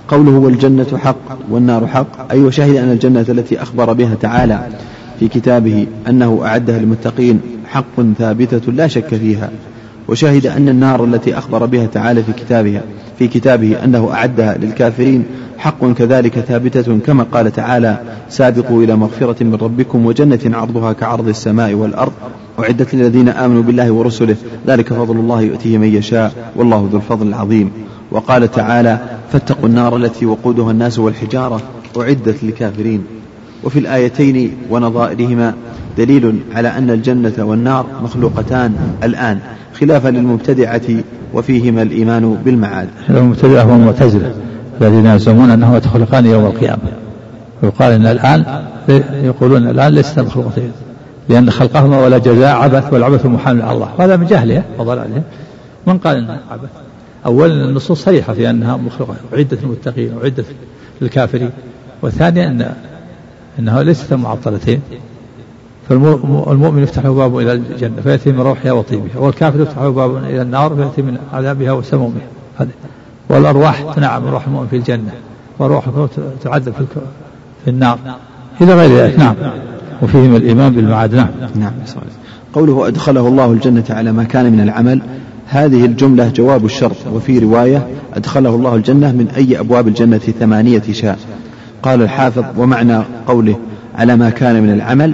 قوله 0.07 0.31
والجنة 0.31 0.97
حق 0.97 1.37
والنار 1.49 1.87
حق 1.87 2.31
أي 2.31 2.41
وشهد 2.41 2.75
أن 2.75 2.91
الجنة 2.91 3.25
التي 3.29 3.61
أخبر 3.61 3.93
بها 3.93 4.15
تعالى 4.15 4.67
في 5.19 5.27
كتابه 5.27 5.87
أنه 6.09 6.41
أعدها 6.45 6.79
للمتقين 6.79 7.41
حق 7.65 8.01
ثابتة 8.17 8.71
لا 8.71 8.87
شك 8.87 9.15
فيها. 9.15 9.49
وشهد 10.07 10.47
أن 10.47 10.69
النار 10.69 11.03
التي 11.03 11.37
أخبر 11.37 11.65
بها 11.65 11.85
تعالى 11.85 12.23
في 12.23 12.33
كتابها 12.33 12.81
في 13.19 13.27
كتابه 13.27 13.83
أنه 13.83 14.11
أعدها 14.13 14.57
للكافرين 14.57 15.25
حق 15.57 15.85
كذلك 15.85 16.39
ثابتة 16.39 16.99
كما 17.05 17.23
قال 17.23 17.51
تعالى 17.51 17.99
سابقوا 18.29 18.83
إلى 18.83 18.95
مغفرة 18.95 19.43
من 19.43 19.55
ربكم 19.55 20.05
وجنة 20.05 20.39
عرضها 20.45 20.93
كعرض 20.93 21.27
السماء 21.27 21.73
والأرض. 21.73 22.11
أعدت 22.59 22.95
للذين 22.95 23.29
آمنوا 23.29 23.63
بالله 23.63 23.91
ورسله. 23.91 24.35
ذلك 24.67 24.93
فضل 24.93 25.15
الله 25.15 25.41
يؤتيه 25.41 25.77
من 25.77 25.95
يشاء. 25.95 26.51
والله 26.55 26.89
ذو 26.91 26.97
الفضل 26.97 27.27
العظيم. 27.27 27.71
وقال 28.11 28.51
تعالى 28.51 28.99
فاتقوا 29.31 29.69
النار 29.69 29.97
التي 29.97 30.25
وقودها 30.25 30.71
الناس 30.71 30.99
والحجارة. 30.99 31.61
أعدت 31.97 32.43
للكافرين. 32.43 33.03
وفي 33.63 33.79
الآيتين 33.79 34.57
ونظائرهما 34.69 35.53
دليل 35.97 36.39
على 36.55 36.67
أن 36.67 36.89
الجنة 36.89 37.33
والنار 37.39 37.85
مخلوقتان 38.03 38.75
الآن 39.03 39.39
خلافا 39.79 40.09
للمبتدعة 40.09 40.81
وفيهما 41.33 41.81
الإيمان 41.81 42.37
بالمعاد. 42.45 42.87
المبتدعة 43.09 43.63
هم 43.63 43.81
المعتزلة 43.81 44.33
الذين 44.81 45.05
يزعمون 45.05 45.51
أنهما 45.51 45.79
تخلقان 45.79 46.25
يوم 46.25 46.45
القيامة. 46.45 46.81
ويقال 47.63 47.91
أن 47.91 48.05
الآن 48.05 48.63
يقولون 49.23 49.67
الآن 49.67 49.93
ليست 49.93 50.19
مخلوقتين 50.19 50.71
لأن 51.29 51.49
خلقهما 51.49 51.99
ولا 51.99 52.17
جزاء 52.17 52.55
عبث 52.55 52.93
والعبث 52.93 53.25
محال 53.25 53.61
على 53.61 53.75
الله. 53.75 53.89
وهذا 53.99 54.17
من 54.17 54.25
جهلهم 54.25 54.63
وضلالهم 54.77 55.23
من 55.87 55.97
قال 55.97 56.17
أنها 56.17 56.39
عبث 56.51 56.69
أولا 57.25 57.53
النصوص 57.53 58.03
صريحة 58.03 58.33
في 58.33 58.49
أنها 58.49 58.77
مخلوقة. 58.77 59.15
أعدت 59.33 59.63
للمتقين 59.63 60.13
وأعدت 60.13 60.45
للكافرين 61.01 61.49
وثانيا 62.01 62.47
أن 62.47 62.73
أنها 63.59 63.83
ليست 63.83 64.13
معطلتين 64.13 64.81
فالمؤمن 65.89 66.83
يفتح 66.83 67.05
له 67.05 67.13
باب 67.13 67.37
إلى 67.37 67.53
الجنة 67.53 68.01
فيأتي 68.03 68.31
من 68.31 68.39
روحها 68.39 68.71
وطيبها 68.71 69.17
والكافر 69.17 69.61
يفتح 69.61 69.81
له 69.81 69.89
باب 69.89 70.17
إلى 70.17 70.41
النار 70.41 70.75
فيأتي 70.75 71.01
من 71.01 71.17
عذابها 71.33 71.71
وسمومها 71.71 72.27
والأرواح 73.29 73.93
تنعم 73.95 74.27
روح 74.27 74.47
المؤمن 74.47 74.67
في 74.67 74.75
الجنة 74.75 75.11
وروح 75.59 75.85
تعذب 76.43 76.73
في 77.63 77.69
النار. 77.69 77.99
إلى 78.61 78.73
غير 78.73 78.97
ذلك. 78.97 79.19
نعم. 79.19 79.35
وفيهم 80.01 80.35
الإيمان 80.35 80.73
بالمعاد. 80.73 81.15
نعم. 81.15 81.27
نعم. 81.55 81.71
قوله 82.53 82.87
أدخله 82.87 83.27
الله 83.27 83.51
الجنة 83.51 83.83
على 83.89 84.11
ما 84.11 84.23
كان 84.23 84.51
من 84.51 84.59
العمل 84.59 85.01
هذه 85.47 85.85
الجملة 85.85 86.29
جواب 86.29 86.65
الشرط. 86.65 86.95
وفي 87.13 87.39
رواية 87.39 87.87
أدخله 88.13 88.55
الله 88.55 88.75
الجنة 88.75 89.11
من 89.11 89.27
أي 89.27 89.59
أبواب 89.59 89.87
الجنة 89.87 90.17
ثمانية 90.17 90.83
شاء 90.91 91.19
قال 91.83 92.01
الحافظ 92.01 92.43
ومعنى 92.57 92.97
قوله 93.27 93.55
على 93.95 94.15
ما 94.15 94.29
كان 94.29 94.63
من 94.63 94.73
العمل 94.73 95.13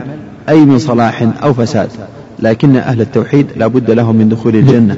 أي 0.50 0.66
من 0.66 0.80
صلاح 0.80 1.28
أو 1.44 1.54
فساد. 1.54 1.90
لكن 2.40 2.76
أهل 2.76 3.02
التوحيد 3.02 3.48
لا 3.56 3.68
بد 3.68 3.92
لهم 3.92 4.16
من 4.16 4.30
دخول 4.30 4.56
الجنة. 4.56 4.98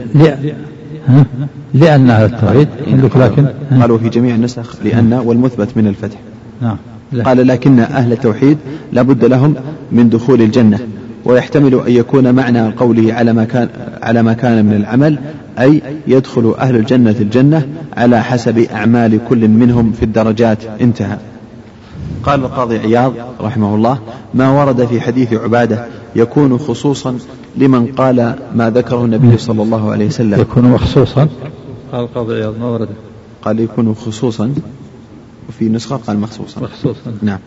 لأن 1.74 2.10
أهل 2.10 2.26
التوحيد 2.26 2.68
لكن؟ 3.16 3.46
قالوا 3.82 3.98
في 3.98 4.10
جميع 4.10 4.36
النسخ 4.36 4.76
لأن 4.84 5.14
والمثبت 5.14 5.70
من 5.76 5.88
الفتح. 5.88 6.18
نعم 6.62 6.78
قال 7.26 7.48
لكن 7.48 7.80
أهل 7.80 8.12
التوحيد 8.12 8.58
لا 8.94 9.02
بد 9.02 9.26
لهم 9.26 9.56
من 9.92 10.10
دخول 10.10 10.42
الجنة. 10.42 10.80
ويحتمل 11.26 11.82
أن 11.88 11.92
يكون 11.92 12.36
معنى 12.36 12.68
قوله 12.68 13.14
على 13.14 13.34
ما 13.34 13.44
كان 13.44 13.70
على 14.04 14.24
ما 14.24 14.34
كان 14.34 14.66
من 14.66 14.74
العمل 14.74 15.18
أي 15.60 15.82
يدخل 16.08 16.56
أهل 16.60 16.76
الجنة 16.76 17.16
الجنة 17.20 17.68
على 17.98 18.24
حسب 18.24 18.58
أعمال 18.58 19.20
كل 19.30 19.48
منهم 19.48 19.92
في 19.92 20.04
الدرجات. 20.04 20.58
انتهى. 20.82 21.18
قال 22.26 22.40
القاضي 22.40 22.78
عياض 22.78 23.14
رحمه 23.42 23.76
الله 23.76 24.00
ما 24.34 24.62
ورد 24.62 24.86
في 24.86 25.02
حديث 25.02 25.34
عبادة 25.34 25.86
يكون 26.16 26.58
خصوصا 26.58 27.18
لمن 27.58 27.86
قال 27.86 28.36
ما 28.56 28.70
ذكره 28.70 29.06
النبي 29.06 29.38
صلى 29.38 29.64
الله 29.64 29.92
عليه 29.92 30.06
وسلم. 30.06 30.42
يكون 30.42 30.64
مخصوصا؟ 30.64 31.28
قال 31.92 32.02
القاضي 32.02 32.34
عياض 32.36 32.60
ما 32.60 32.70
ورد. 32.70 32.90
قال 33.42 33.60
يكون 33.60 33.96
خصوصا 33.96 34.54
وفي 35.50 35.70
نسخة 35.70 35.96
قال 35.96 36.20
مخصوصا. 36.20 36.62
مخصوصا. 36.62 37.12
نعم. 37.22 37.40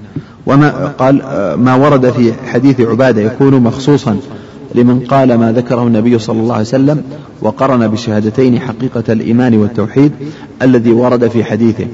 وما 0.46 0.86
قال 0.98 1.22
ما 1.54 1.74
ورد 1.74 2.10
في 2.10 2.32
حديث 2.32 2.80
عبادة 2.80 3.22
يكون 3.22 3.60
مخصوصا 3.60 4.16
لمن 4.74 5.00
قال 5.00 5.34
ما 5.34 5.52
ذكره 5.52 5.86
النبي 5.86 6.18
صلى 6.18 6.40
الله 6.40 6.54
عليه 6.54 6.64
وسلم 6.64 7.02
وقرن 7.42 7.88
بالشهادتين 7.88 8.60
حقيقة 8.60 9.12
الإيمان 9.12 9.58
والتوحيد 9.58 10.12
الذي 10.62 10.92
ورد 10.92 11.28
في 11.28 11.44
حديثه. 11.44 11.86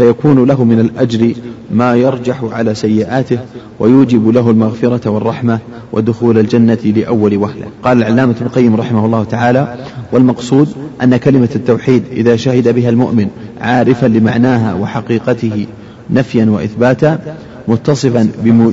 فيكون 0.00 0.44
له 0.44 0.64
من 0.64 0.80
الأجر 0.80 1.34
ما 1.70 1.94
يرجح 1.94 2.44
على 2.44 2.74
سيئاته 2.74 3.38
ويوجب 3.78 4.28
له 4.28 4.50
المغفرة 4.50 5.10
والرحمة 5.10 5.58
ودخول 5.92 6.38
الجنة 6.38 6.78
لأول 6.84 7.36
وهلة. 7.36 7.66
قال 7.82 7.98
العلامة 7.98 8.32
ابن 8.32 8.46
القيم 8.46 8.76
رحمه 8.76 9.06
الله 9.06 9.24
تعالى 9.24 9.76
والمقصود 10.12 10.68
أن 11.02 11.16
كلمة 11.16 11.48
التوحيد 11.56 12.02
إذا 12.12 12.36
شهد 12.36 12.74
بها 12.74 12.90
المؤمن 12.90 13.28
عارفا 13.60 14.06
لمعناها 14.06 14.74
وحقيقته 14.74 15.66
نفيا 16.10 16.44
وإثباتا 16.44 17.18
متصفا 17.68 18.28
بمو... 18.44 18.72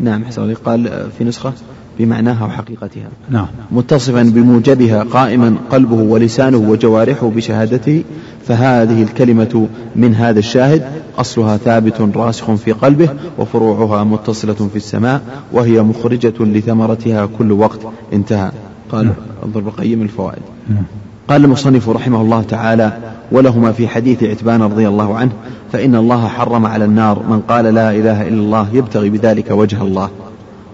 نعم 0.00 0.24
حسن 0.24 0.54
قال 0.54 0.90
في 1.18 1.24
نسخة 1.24 1.52
بمعناها 2.00 2.44
وحقيقتها. 2.46 3.08
نعم. 3.30 3.46
متصفا 3.72 4.22
بموجبها 4.22 5.02
قائما 5.02 5.54
قلبه 5.70 5.96
ولسانه 5.96 6.58
وجوارحه 6.58 7.28
بشهادته 7.28 8.04
فهذه 8.46 9.02
الكلمة 9.02 9.68
من 9.96 10.14
هذا 10.14 10.38
الشاهد 10.38 10.82
أصلها 11.18 11.56
ثابت 11.56 12.00
راسخ 12.16 12.54
في 12.54 12.72
قلبه 12.72 13.08
وفروعها 13.38 14.04
متصلة 14.04 14.54
في 14.54 14.76
السماء 14.76 15.22
وهي 15.52 15.82
مخرجة 15.82 16.34
لثمرتها 16.40 17.26
كل 17.38 17.52
وقت 17.52 17.80
انتهى. 18.12 18.50
قال 18.92 19.04
نعم. 19.04 19.14
انظر 19.44 19.60
بقيم 19.60 20.02
الفوائد. 20.02 20.42
نعم. 20.68 20.84
قال 21.28 21.44
المصنف 21.44 21.88
رحمه 21.88 22.20
الله 22.20 22.42
تعالى 22.42 22.92
ولهما 23.32 23.72
في 23.72 23.88
حديث 23.88 24.22
عتبان 24.22 24.62
رضي 24.62 24.88
الله 24.88 25.16
عنه 25.16 25.32
فإن 25.72 25.94
الله 25.94 26.28
حرم 26.28 26.66
على 26.66 26.84
النار 26.84 27.22
من 27.30 27.40
قال 27.40 27.64
لا 27.64 27.90
إله 27.90 28.28
إلا 28.28 28.40
الله 28.40 28.68
يبتغي 28.72 29.10
بذلك 29.10 29.50
وجه 29.50 29.82
الله. 29.82 30.10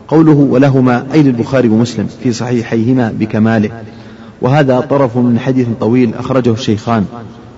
قوله 0.09 0.48
ولهما 0.50 1.07
أي 1.12 1.22
للبخاري 1.22 1.68
ومسلم 1.68 2.07
في 2.22 2.32
صحيحيهما 2.32 3.12
بكماله. 3.20 3.70
وهذا 4.42 4.80
طرف 4.80 5.16
من 5.16 5.38
حديث 5.38 5.66
طويل 5.80 6.14
أخرجه 6.14 6.52
الشيخان 6.52 7.04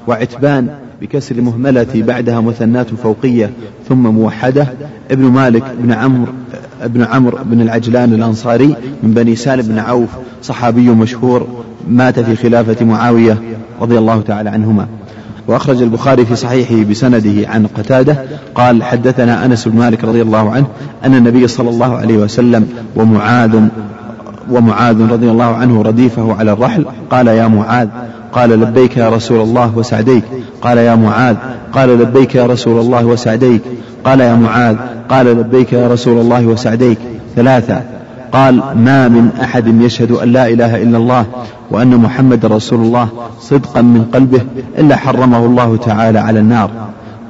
وعتبان 0.07 0.69
بكسر 1.01 1.35
المهملة 1.37 1.87
بعدها 1.95 2.41
مثنات 2.41 2.87
فوقية 3.03 3.51
ثم 3.89 4.03
موحدة. 4.03 4.67
ابن 5.11 5.25
مالك 5.25 5.65
بن 5.79 5.93
عمرو 5.93 6.33
ابن 6.83 7.03
عمرو 7.03 7.39
بن 7.45 7.61
العجلان 7.61 8.13
الأنصاري 8.13 8.77
من 9.03 9.15
بني 9.15 9.37
سالم 9.37 9.63
بن 9.63 9.79
عوف 9.79 10.09
صحابي 10.43 10.91
مشهور 10.91 11.47
مات 11.91 12.21
في 12.21 12.37
خلافة 12.37 12.85
معاوية 12.85 13.43
رضي 13.81 13.99
الله 13.99 14.21
تعالى 14.21 14.51
عنهما. 14.51 14.87
وأخرج 15.49 15.83
البخاري 15.83 16.27
في 16.27 16.37
صحيحه 16.37 16.91
بسنده 16.91 17.49
عن 17.49 17.67
قتادة 17.67 18.25
قال 18.55 18.83
حدثنا 18.83 19.45
أنس 19.45 19.69
بن 19.69 19.79
مالك 19.79 20.05
رضي 20.05 20.23
الله 20.23 20.51
عنه 20.51 20.67
أن 21.05 21.15
النبي 21.15 21.49
صلى 21.49 21.71
الله 21.71 21.97
عليه 21.97 22.17
وسلم 22.17 22.69
ومعاذ 22.97 23.61
ومعاذ 24.51 25.13
رضي 25.13 25.31
الله 25.31 25.45
عنه 25.45 25.83
رديفه 25.83 26.35
على 26.35 26.53
الرحل 26.53 26.85
قال 27.11 27.27
يا 27.27 27.49
معاذ 27.49 27.89
قال 28.33 28.51
لبيك 28.51 28.97
يا 28.97 29.09
رسول 29.09 29.41
الله 29.41 29.73
وسعديك 29.77 30.25
قال 30.63 30.79
يا 30.79 30.95
معاذ 30.95 31.37
قال 31.73 31.89
لبيك 31.99 32.35
يا 32.35 32.47
رسول 32.47 32.81
الله 32.81 33.05
وسعديك 33.07 33.63
قال 34.05 34.21
يا 34.21 34.35
معاذ 34.35 34.77
قال 35.09 35.27
لبيك 35.27 35.73
يا 35.73 35.89
رسول 35.89 36.21
الله 36.21 36.47
وسعديك 36.47 36.99
ثلاثة 37.37 37.83
قال 38.33 38.63
ما 38.77 39.09
من 39.09 39.31
أحد 39.43 39.83
يشهد 39.83 40.13
أن 40.13 40.33
لا 40.33 40.49
إله 40.49 40.83
إلا 40.83 40.99
الله 40.99 41.27
وأن 41.71 41.97
محمد 41.97 42.47
رسول 42.47 42.81
الله 42.81 43.09
صدقا 43.41 43.83
من 43.83 44.05
قلبه 44.15 44.41
إلا 44.79 44.97
حرمه 44.97 45.47
الله 45.47 45.77
تعالى 45.77 46.19
على 46.19 46.41
النار. 46.41 46.71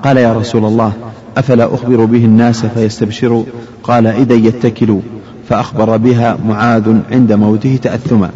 قال 0.02 0.16
يا 0.16 0.32
رسول 0.32 0.64
الله 0.64 0.92
أفلا 1.36 1.74
أخبر 1.74 2.04
به 2.04 2.24
الناس 2.24 2.66
فيستبشروا؟ 2.66 3.44
قال 3.82 4.06
إذا 4.06 4.34
يتكلوا. 4.34 5.00
فأخبر 5.48 5.96
بها 5.96 6.38
معاذ 6.48 6.96
عند 7.10 7.32
موته 7.32 7.78
تأثما. 7.82 8.30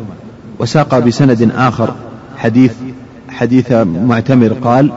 وساق 0.59 0.99
بسند 0.99 1.51
آخر 1.57 1.95
حديث 2.37 2.73
حديث 3.29 3.73
معتمر 4.09 4.53
قال 4.53 4.91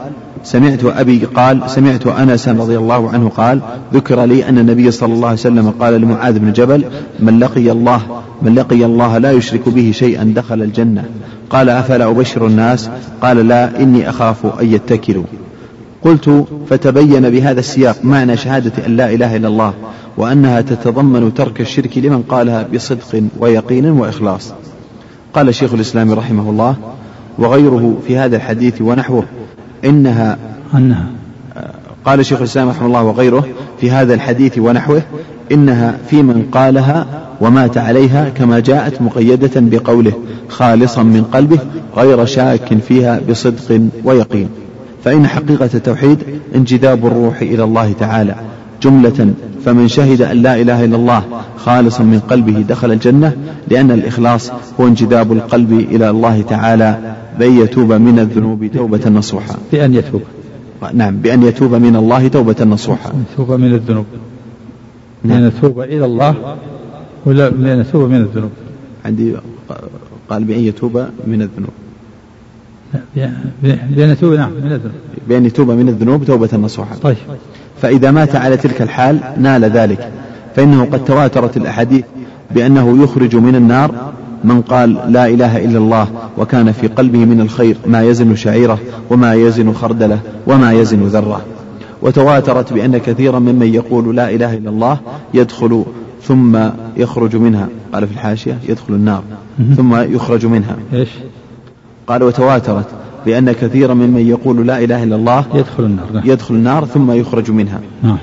سمعت 0.46 0.84
أبي 0.84 1.24
قال 1.24 1.70
سمعت 1.70 2.06
أنس 2.06 2.48
رضي 2.48 2.78
الله 2.78 3.10
عنه 3.10 3.28
قال 3.28 3.60
ذكر 3.94 4.24
لي 4.24 4.48
أن 4.48 4.58
النبي 4.58 4.90
صلى 4.90 5.14
الله 5.14 5.28
عليه 5.28 5.38
وسلم 5.38 5.70
قال 5.70 6.00
لمعاذ 6.00 6.38
بن 6.38 6.52
جبل 6.52 6.84
من 7.20 7.38
لقي 7.38 7.70
الله 7.72 8.00
من 8.42 8.54
لقي 8.54 8.84
الله 8.84 9.18
لا 9.18 9.32
يشرك 9.32 9.68
به 9.68 9.90
شيئا 9.94 10.32
دخل 10.36 10.62
الجنة. 10.62 11.04
قال 11.50 11.68
أفلا 11.68 12.10
أبشر 12.10 12.46
الناس؟ 12.46 12.90
قال 13.22 13.48
لا 13.48 13.80
إني 13.82 14.08
أخاف 14.08 14.60
أن 14.60 14.72
يتكلوا. 14.72 15.24
قلت 16.02 16.44
فتبين 16.70 17.30
بهذا 17.30 17.60
السياق 17.60 17.96
معنى 18.04 18.36
شهادة 18.36 18.86
أن 18.86 18.96
لا 18.96 19.10
إله 19.14 19.36
إلا 19.36 19.48
الله 19.48 19.74
وأنها 20.16 20.60
تتضمن 20.60 21.34
ترك 21.34 21.60
الشرك 21.60 21.98
لمن 21.98 22.22
قالها 22.22 22.66
بصدق 22.74 23.22
ويقين 23.38 23.86
وإخلاص. 23.86 24.52
قال 25.34 25.54
شيخ 25.54 25.74
الإسلام 25.74 26.12
رحمه 26.12 26.50
الله 26.50 26.76
وغيره 27.38 27.98
في 28.06 28.18
هذا 28.18 28.36
الحديث 28.36 28.82
ونحوه. 28.82 29.24
إنها 29.84 30.38
أنها. 30.74 31.06
قال 32.04 32.26
شيخ 32.26 32.38
الإسلام 32.38 32.68
رحمه 32.68 32.86
الله 32.86 33.02
وغيره 33.02 33.46
في 33.80 33.90
هذا 33.90 34.14
الحديث 34.14 34.58
ونحوه 34.58 35.02
إنها 35.52 35.98
في 36.10 36.22
من 36.22 36.48
قالها 36.52 37.06
ومات 37.40 37.78
عليها 37.78 38.28
كما 38.28 38.60
جاءت 38.60 39.02
مقيدة 39.02 39.50
بقوله 39.56 40.12
خالصا 40.48 41.02
من 41.02 41.24
قلبه 41.24 41.58
غير 41.96 42.24
شاك 42.24 42.74
فيها 42.88 43.20
بصدق 43.28 43.80
ويقين. 44.04 44.48
فإن 45.04 45.26
حقيقة 45.26 45.70
التوحيد 45.74 46.18
انجذاب 46.54 47.06
الروح 47.06 47.40
إلى 47.42 47.64
الله 47.64 47.92
تعالى. 48.00 48.34
جملة 48.86 49.34
فمن 49.64 49.88
شهد 49.88 50.22
أن 50.22 50.42
لا 50.42 50.60
إله 50.60 50.84
إلا 50.84 50.96
الله 50.96 51.22
خالصا 51.56 52.02
من 52.02 52.20
قلبه 52.20 52.64
دخل 52.68 52.92
الجنة 52.92 53.36
لأن 53.68 53.90
الإخلاص 53.90 54.52
هو 54.80 54.86
انجذاب 54.86 55.32
القلب 55.32 55.72
إلى 55.72 56.10
الله 56.10 56.42
تعالى 56.42 57.14
بأن 57.38 57.58
يتوب 57.58 57.92
من 57.92 58.18
الذنوب 58.18 58.66
توبة 58.74 59.08
نصوحا. 59.10 59.56
بأن 59.72 59.94
يتوب. 59.94 60.22
نعم 60.94 61.16
بأن 61.16 61.42
يتوب 61.42 61.74
من 61.74 61.96
الله 61.96 62.28
توبة 62.28 62.64
نصوحا. 62.64 63.12
يتوب 63.32 63.52
من 63.52 63.74
الذنوب. 63.74 64.06
نعم. 65.24 65.40
بأن 65.40 65.46
يتوب 65.48 65.80
إلى 65.80 66.04
الله 66.04 66.34
ولا 67.26 67.48
بأن 67.48 67.80
يتوب 67.80 68.10
من 68.10 68.20
الذنوب. 68.20 68.50
عندي 69.04 69.34
قال 70.30 70.44
بأن 70.44 70.60
يتوب 70.60 70.96
من 71.26 71.42
الذنوب. 71.42 71.85
بأن 73.62 74.10
يتوب 74.10 74.32
نعم 74.32 74.50
من 74.50 74.72
الذنوب. 74.72 74.94
بأن 75.28 75.46
يتوب 75.46 75.70
من 75.70 75.88
الذنوب 75.88 76.24
توبة 76.24 76.56
نصوحا 76.56 76.96
طيب. 77.02 77.16
فإذا 77.82 78.10
مات 78.10 78.36
على 78.36 78.56
تلك 78.56 78.82
الحال 78.82 79.20
نال 79.38 79.64
ذلك. 79.64 80.10
فإنه 80.56 80.84
قد 80.84 81.04
تواترت 81.04 81.56
الأحاديث 81.56 82.04
بأنه 82.50 83.02
يخرج 83.02 83.36
من 83.36 83.54
النار 83.54 84.12
من 84.44 84.60
قال 84.60 85.12
لا 85.12 85.26
إله 85.26 85.64
إلا 85.64 85.78
الله 85.78 86.08
وكان 86.38 86.72
في 86.72 86.86
قلبه 86.86 87.24
من 87.24 87.40
الخير 87.40 87.76
ما 87.86 88.02
يزن 88.02 88.36
شعيرة 88.36 88.78
وما 89.10 89.34
يزن 89.34 89.72
خردلة 89.72 90.18
وما 90.46 90.72
يزن 90.72 91.02
ذرة. 91.02 91.40
وتواترت 92.02 92.72
بأن 92.72 92.98
كثيرا 92.98 93.38
ممن 93.38 93.74
يقول 93.74 94.16
لا 94.16 94.30
إله 94.30 94.56
إلا 94.56 94.70
الله 94.70 94.98
يدخل 95.34 95.84
ثم 96.22 96.58
يخرج 96.96 97.36
منها. 97.36 97.68
قال 97.92 98.06
في 98.06 98.12
الحاشية 98.12 98.58
يدخل 98.68 98.94
النار 98.94 99.22
ثم 99.76 99.94
يخرج 99.94 100.46
منها. 100.46 100.76
إيش؟ 100.92 101.08
قال 102.06 102.22
وتواترت 102.22 102.86
بأن 103.26 103.52
كثيرا 103.52 103.94
ممن 103.94 104.26
يقول 104.26 104.66
لا 104.66 104.78
إله 104.78 105.02
إلا 105.02 105.16
الله 105.16 105.44
يدخل 105.54 105.84
النار. 105.84 106.06
نعم. 106.14 106.22
يدخل 106.24 106.54
النار 106.54 106.84
ثم 106.84 107.10
يخرج 107.10 107.50
منها. 107.50 107.80
نعم. 108.02 108.18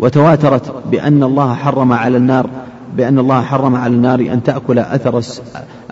وتواترت 0.00 0.72
بأن 0.90 1.22
الله 1.22 1.54
حرم 1.54 1.92
على 1.92 2.16
النار 2.16 2.50
بأن 2.96 3.18
الله 3.18 3.42
حرم 3.42 3.74
على 3.74 3.94
النار 3.94 4.20
أن 4.20 4.42
تأكل 4.42 4.78
أثر 4.78 5.22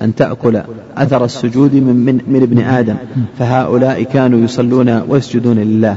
أن 0.03 0.15
تأكل 0.15 0.61
أثر 0.97 1.25
السجود 1.25 1.75
من, 1.75 1.97
من, 1.97 2.21
من 2.29 2.43
ابن 2.43 2.59
آدم. 2.59 2.97
فهؤلاء 3.39 4.03
كانوا 4.03 4.39
يصلون 4.39 5.03
ويسجدون 5.09 5.59
لله. 5.59 5.97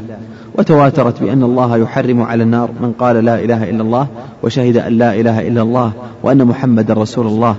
وتواترت 0.55 1.23
بأن 1.23 1.43
الله 1.43 1.77
يحرم 1.77 2.21
على 2.21 2.43
النار 2.43 2.69
من 2.81 2.91
قال 2.91 3.25
لا 3.25 3.39
إله 3.39 3.69
إلا 3.69 3.81
الله 3.81 4.07
وشهد 4.43 4.77
أن 4.77 4.93
لا 4.97 5.13
إله 5.15 5.47
إلا 5.47 5.61
الله 5.61 5.91
وأن 6.23 6.45
محمد 6.45 6.91
رسول 6.91 7.27
الله. 7.27 7.55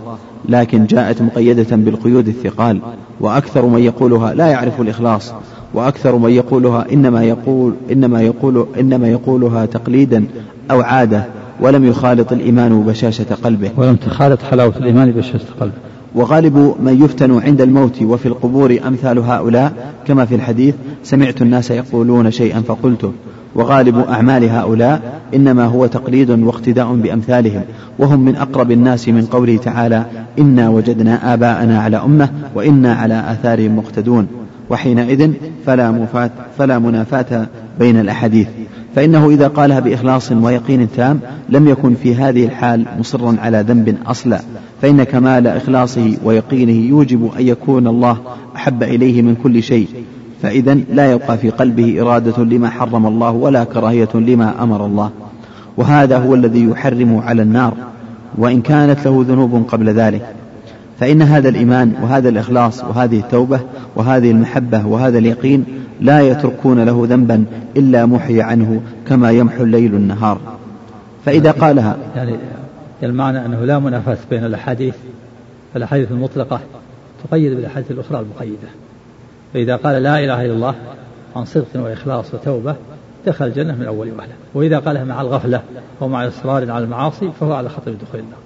لكن 0.48 0.86
جاءت 0.86 1.22
مقيدة 1.22 1.76
بالقيود 1.76 2.28
الثقال 2.28 2.80
وأكثر 3.20 3.66
من 3.66 3.78
يقولها 3.78 4.34
لا 4.34 4.46
يعرف 4.46 4.80
الإخلاص 4.80 5.32
وأكثر 5.74 6.16
من 6.16 6.30
يقولها 6.30 6.86
إنما 6.92 7.24
يقول 7.24 7.74
إنما 7.92 8.22
يقول 8.22 8.66
إنما 8.80 9.08
يقولها 9.08 9.66
تقليدا 9.66 10.24
أو 10.70 10.80
عادة 10.80 11.24
ولم 11.60 11.84
يخالط 11.84 12.32
الإيمان 12.32 12.82
بشاشة 12.82 13.26
قلبه. 13.44 13.70
ولم 13.76 13.96
تخالط 13.96 14.42
حلاوة 14.42 14.76
الإيمان 14.76 15.10
بشاشة 15.10 15.46
قلبه. 15.60 15.74
وغالب 16.14 16.74
من 16.82 17.02
يفتن 17.04 17.40
عند 17.40 17.60
الموت 17.60 18.02
وفي 18.02 18.26
القبور 18.26 18.78
أمثال 18.86 19.18
هؤلاء 19.18 19.72
كما 20.06 20.24
في 20.24 20.34
الحديث 20.34 20.74
سمعت 21.02 21.42
الناس 21.42 21.70
يقولون 21.70 22.30
شيئا 22.30 22.60
فقلته. 22.60 23.12
وغالب 23.54 23.98
أعمال 23.98 24.44
هؤلاء 24.44 25.20
إنما 25.34 25.64
هو 25.64 25.86
تقليد 25.86 26.30
واقتداء 26.30 26.94
بأمثالهم 26.94 27.62
وهم 27.98 28.20
من 28.20 28.36
أقرب 28.36 28.70
الناس 28.70 29.08
من 29.08 29.26
قوله 29.26 29.56
تعالى 29.56 30.04
إنا 30.38 30.68
وجدنا 30.68 31.34
آباءنا 31.34 31.80
على 31.80 31.96
أمة 31.96 32.28
وإنا 32.54 32.94
على 32.94 33.24
آثارهم 33.32 33.76
مقتدون 33.76 34.26
وحينئذ 34.70 35.32
فلا, 35.66 35.90
مفات 35.90 36.32
فلا 36.58 36.78
منافاة 36.78 37.46
بين 37.78 38.00
الأحاديث. 38.00 38.48
فإنه 38.94 39.30
إذا 39.30 39.48
قالها 39.48 39.80
بإخلاص 39.80 40.32
ويقين 40.32 40.88
تام 40.96 41.20
لم 41.48 41.68
يكن 41.68 41.94
في 41.94 42.14
هذه 42.14 42.44
الحال 42.44 42.84
مصرا 42.98 43.36
على 43.40 43.64
ذنب 43.68 43.96
أصلا. 44.06 44.40
فإن 44.82 45.02
كمال 45.02 45.46
إخلاصه 45.46 46.16
ويقينه 46.24 46.88
يوجب 46.88 47.30
أن 47.38 47.46
يكون 47.46 47.86
الله 47.86 48.18
أحب 48.56 48.82
إليه 48.82 49.22
من 49.22 49.34
كل 49.34 49.62
شيء. 49.62 49.88
فإذا 50.42 50.74
لا 50.74 51.12
يبقى 51.12 51.38
في 51.38 51.50
قلبه 51.50 52.02
إرادة 52.02 52.44
لما 52.44 52.70
حرم 52.70 53.06
الله 53.06 53.30
ولا 53.30 53.64
كراهية 53.64 54.08
لما 54.14 54.62
أمر 54.62 54.86
الله. 54.86 55.10
وهذا 55.76 56.18
هو 56.18 56.34
الذي 56.34 56.64
يحرم 56.64 57.18
على 57.18 57.42
النار 57.42 57.74
وإن 58.38 58.60
كانت 58.60 59.06
له 59.06 59.24
ذنوب 59.28 59.64
قبل 59.68 59.88
ذلك. 59.88 60.34
فإن 61.00 61.22
هذا 61.22 61.48
الإيمان 61.48 61.92
وهذا 62.02 62.28
الإخلاص 62.28 62.84
وهذه 62.84 63.18
التوبة 63.18 63.60
وهذه 63.96 64.30
المحبة 64.30 64.86
وهذا 64.86 65.18
اليقين 65.18 65.64
لا 66.00 66.20
يتركون 66.20 66.84
له 66.84 67.06
ذنبا 67.08 67.44
إلا 67.76 68.06
محي 68.06 68.42
عنه 68.42 68.80
كما 69.08 69.30
يمحو 69.30 69.62
الليل 69.64 69.94
النهار. 69.94 70.38
فإذا 71.24 71.50
قالها 71.50 71.96
يعني 72.16 72.36
المعنى 73.02 73.46
أنه 73.46 73.64
لا 73.64 73.78
منافاة 73.78 74.18
بين 74.30 74.44
الأحاديث 74.44 74.94
الأحاديث 75.76 76.10
المطلقة 76.10 76.60
تقيد 77.24 77.52
بالأحاديث 77.56 77.90
الأخرى 77.90 78.20
المقيدة. 78.20 78.68
فإذا 79.54 79.76
قال 79.76 80.02
لا 80.02 80.18
إله 80.18 80.44
إلا 80.44 80.52
الله 80.52 80.74
عن 81.36 81.44
صدق 81.44 81.66
وإخلاص 81.74 82.34
وتوبة 82.34 82.76
دخل 83.26 83.46
الجنة 83.46 83.74
من 83.74 83.86
أول 83.86 84.12
وهلة 84.18 84.32
وإذا 84.54 84.78
قالها 84.78 85.04
مع 85.04 85.20
الغفلة 85.20 85.62
أو 86.02 86.08
مع 86.08 86.28
إصرار 86.28 86.70
على 86.70 86.84
المعاصي 86.84 87.30
فهو 87.40 87.52
على 87.52 87.68
خطر 87.68 87.92
دخول 87.92 88.20
النار. 88.20 88.38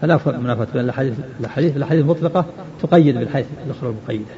فلا 0.00 0.38
منافاة 0.38 0.66
بين 0.72 0.84
الأحاديث 0.84 1.14
الأحاديث 1.40 1.76
الأحاديث 1.76 2.02
المطلقة 2.02 2.44
تقيد 2.82 3.18
بالحديث 3.18 3.46
الأخرى 3.66 3.90
المقيدة. 3.90 4.34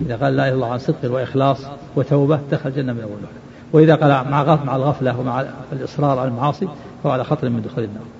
إذا 0.00 0.16
قال 0.16 0.36
لا 0.36 0.42
إله 0.42 0.48
إلا 0.48 0.54
الله 0.54 0.72
عن 0.72 0.78
صدق 0.78 1.12
وإخلاص 1.12 1.58
وتوبة 1.96 2.40
دخل 2.52 2.70
الجنة 2.70 2.92
من 2.92 3.00
أول 3.00 3.10
وهلة 3.10 3.38
وإذا 3.72 3.94
قال 3.94 4.30
مع 4.30 4.64
مع 4.64 4.76
الغفلة 4.76 5.20
ومع 5.20 5.44
الإصرار 5.72 6.18
على 6.18 6.28
المعاصي 6.28 6.68
فهو 7.02 7.12
على 7.12 7.24
خطر 7.24 7.48
من 7.48 7.62
دخول 7.62 7.84
النار. 7.84 8.17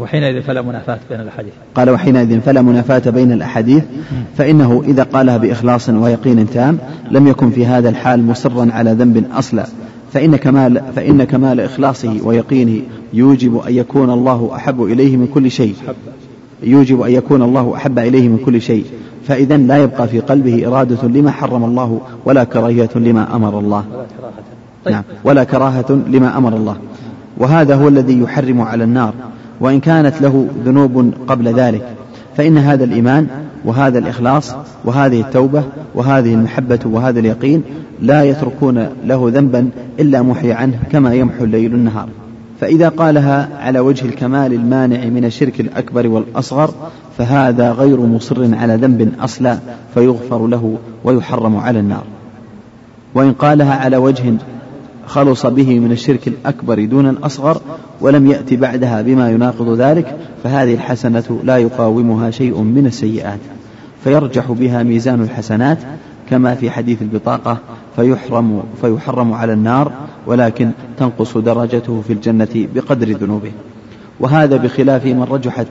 وحينئذ 0.00 0.42
فلا 0.42 0.62
منافاة 0.62 0.98
بين 1.10 1.20
الأحاديث. 1.20 1.52
قال 1.74 1.90
وحينئذ 1.90 2.40
فلا 2.40 2.62
منافاة 2.62 3.10
بين 3.10 3.32
الأحاديث 3.32 3.82
فإنه 4.36 4.82
إذا 4.86 5.02
قالها 5.02 5.36
بإخلاص 5.36 5.88
ويقين 5.88 6.50
تام 6.50 6.78
لم 7.10 7.26
يكن 7.28 7.50
في 7.50 7.66
هذا 7.66 7.88
الحال 7.88 8.26
مصرا 8.26 8.68
على 8.72 8.92
ذنب 8.92 9.24
أصلا. 9.32 9.66
فإن 10.12 10.36
كمال 10.36 10.82
فإن 10.96 11.24
كمال 11.24 11.60
إخلاصه 11.60 12.16
ويقينه 12.24 12.80
يوجب 13.12 13.56
أن 13.56 13.74
يكون 13.74 14.10
الله 14.10 14.50
أحب 14.54 14.82
إليه 14.82 15.16
من 15.16 15.26
كل 15.26 15.50
شيء. 15.50 15.74
يوجب 16.62 17.00
أن 17.00 17.12
يكون 17.12 17.42
الله 17.42 17.74
أحب 17.76 17.98
إليه 17.98 18.28
من 18.28 18.38
كل 18.38 18.60
شيء. 18.60 18.84
فإذا 19.28 19.56
لا 19.56 19.76
يبقى 19.76 20.08
في 20.08 20.20
قلبه 20.20 20.66
إرادة 20.66 21.08
لما 21.08 21.30
حرم 21.30 21.64
الله 21.64 22.00
ولا 22.24 22.44
كراهية 22.44 22.90
لما 22.96 23.36
أمر 23.36 23.58
الله. 23.58 23.84
طيب. 24.84 24.94
نعم. 24.94 25.02
ولا 25.24 25.44
كراهة 25.44 26.00
لما 26.08 26.38
أمر 26.38 26.56
الله. 26.56 26.76
وهذا 27.40 27.74
هو 27.74 27.88
الذي 27.88 28.20
يحرم 28.20 28.60
على 28.60 28.84
النار 28.84 29.14
وإن 29.60 29.80
كانت 29.80 30.20
له 30.20 30.46
ذنوب 30.64 31.12
قبل 31.26 31.54
ذلك. 31.54 31.88
فإن 32.36 32.58
هذا 32.58 32.84
الإيمان 32.84 33.26
وهذا 33.64 33.98
الإخلاص 33.98 34.54
وهذه 34.84 35.20
التوبة 35.20 35.64
وهذه 35.94 36.34
المحبة 36.34 36.78
وهذا 36.84 37.20
اليقين 37.20 37.62
لا 38.02 38.24
يتركون 38.24 38.88
له 39.04 39.30
ذنبا 39.34 39.70
إلا 40.00 40.22
محي 40.22 40.52
عنه 40.52 40.78
كما 40.92 41.14
يمحو 41.14 41.44
الليل 41.44 41.74
النهار. 41.74 42.08
فإذا 42.60 42.88
قالها 42.88 43.48
على 43.60 43.80
وجه 43.80 44.06
الكمال 44.06 44.52
المانع 44.52 45.04
من 45.04 45.24
الشرك 45.24 45.60
الأكبر 45.60 46.08
والأصغر 46.08 46.70
فهذا 47.18 47.72
غير 47.72 48.00
مصر 48.00 48.54
على 48.54 48.76
ذنب 48.76 49.12
أصلا 49.20 49.58
فيغفر 49.94 50.46
له 50.46 50.78
ويحرم 51.04 51.56
على 51.56 51.80
النار. 51.80 52.04
وإن 53.14 53.32
قالها 53.32 53.74
على 53.74 53.96
وجه 53.96 54.34
خلص 55.06 55.46
به 55.46 55.78
من 55.78 55.92
الشرك 55.92 56.28
الأكبر 56.28 56.84
دون 56.84 57.08
الأصغر 57.08 57.60
ولم 58.00 58.30
يأتي 58.30 58.56
بعدها 58.56 59.02
بما 59.02 59.30
يناقض 59.30 59.80
ذلك 59.80 60.16
فهذه 60.44 60.74
الحسنة 60.74 61.40
لا 61.44 61.56
يقاومها 61.56 62.30
شيء 62.30 62.60
من 62.60 62.86
السيئات 62.86 63.40
فيرجح 64.04 64.52
بها 64.52 64.82
ميزان 64.82 65.22
الحسنات 65.22 65.78
كما 66.30 66.54
في 66.54 66.70
حديث 66.70 67.02
البطاقة 67.02 67.58
فيحرم 67.96 68.62
فيحرم 68.80 69.32
على 69.32 69.52
النار 69.52 69.92
ولكن 70.26 70.70
تنقص 70.98 71.36
درجته 71.36 72.02
في 72.06 72.12
الجنة 72.12 72.68
بقدر 72.74 73.12
ذنوبه. 73.12 73.52
وهذا 74.20 74.56
بخلاف 74.56 75.06
من 75.06 75.26
رجحت 75.30 75.66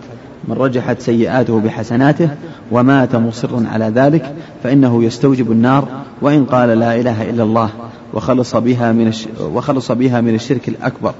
من 0.47 0.55
رجحت 0.55 1.01
سيئاته 1.01 1.59
بحسناته 1.59 2.29
ومات 2.71 3.15
مصرا 3.15 3.65
على 3.73 3.85
ذلك 3.85 4.35
فإنه 4.63 5.03
يستوجب 5.03 5.51
النار 5.51 5.87
وإن 6.21 6.45
قال 6.45 6.69
لا 6.69 6.95
إله 6.95 7.29
إلا 7.29 7.43
الله 7.43 7.69
وخلص 8.13 8.55
بها 8.55 8.91
من 8.91 9.13
وخلص 9.41 9.91
بها 9.91 10.21
من 10.21 10.35
الشرك 10.35 10.67
الأكبر 10.67 11.13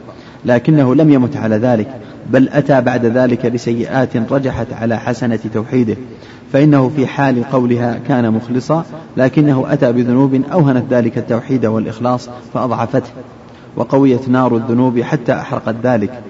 لكنه 0.46 0.96
لم 0.96 1.10
يمت 1.10 1.38
على 1.38 1.56
ذلك 1.56 1.88
بل 2.30 2.50
أتى 2.50 2.82
بعد 2.82 3.06
ذلك 3.06 3.46
بسيئات 3.46 4.32
رجحت 4.32 4.74
على 4.74 5.00
حسنة 5.00 5.40
توحيده. 5.54 5.96
فإنه 6.54 6.90
في 6.90 7.08
حال 7.08 7.44
قولها 7.44 8.00
كان 8.08 8.32
مخلصا 8.32 8.86
لكنه 9.18 9.66
أتى 9.68 9.92
بذنوب 9.92 10.42
أوهنت 10.52 10.94
ذلك 10.94 11.18
التوحيد 11.18 11.66
والإخلاص 11.66 12.30
فأضعفته 12.54 13.10
وقويت 13.76 14.30
نار 14.30 14.56
الذنوب 14.56 15.02
حتى 15.02 15.34
أحرقت 15.34 15.76
ذلك. 15.84 16.22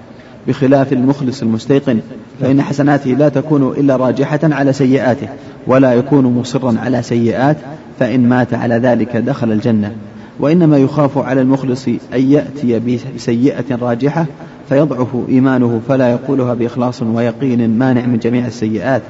بخلاف 0.48 0.92
المخلص 0.92 1.42
المستيقن 1.42 2.00
فإن 2.40 2.62
حسناته 2.62 3.10
لا 3.10 3.28
تكون 3.28 3.62
إلا 3.62 3.96
راجحة 3.96 4.40
على 4.42 4.72
سيئاته 4.72 5.28
ولا 5.66 5.94
يكون 5.94 6.24
مصرا 6.24 6.74
على 6.78 7.02
سيئات 7.02 7.56
فإن 7.98 8.28
مات 8.28 8.54
على 8.54 8.74
ذلك 8.74 9.16
دخل 9.16 9.52
الجنة. 9.52 9.92
وإنما 10.40 10.78
يخاف 10.78 11.18
على 11.18 11.40
المخلص 11.40 11.88
أن 11.88 11.98
يأتي 12.32 12.98
بسيئة 13.16 13.76
راجحة 13.82 14.26
فيضعف 14.68 15.08
إيمانه 15.28 15.80
فلا 15.88 16.10
يقولها 16.10 16.54
بإخلاص 16.54 17.02
ويقين 17.02 17.78
مانع 17.78 18.06
من 18.06 18.18
جميع 18.18 18.46
السيئات 18.46 19.02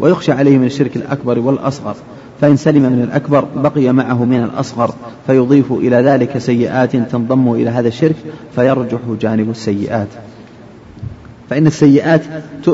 ويخشى 0.00 0.32
عليه 0.32 0.58
من 0.58 0.66
الشرك 0.66 0.96
الأكبر 0.96 1.38
والأصغر. 1.38 1.96
فإن 2.40 2.56
سلم 2.56 2.82
من 2.82 3.02
الأكبر 3.02 3.44
بقي 3.56 3.92
معه 3.92 4.24
من 4.24 4.44
الأصغر 4.44 4.94
فيضيف 5.26 5.72
إلى 5.72 5.96
ذلك 5.96 6.38
سيئات 6.38 6.96
تنضم 6.96 7.52
إلى 7.52 7.70
هذا 7.70 7.88
الشرك 7.88 8.16
فيرجح 8.54 8.98
جانب 9.20 9.50
السيئات. 9.50 10.08
فإن 11.50 11.66
السيئات 11.66 12.22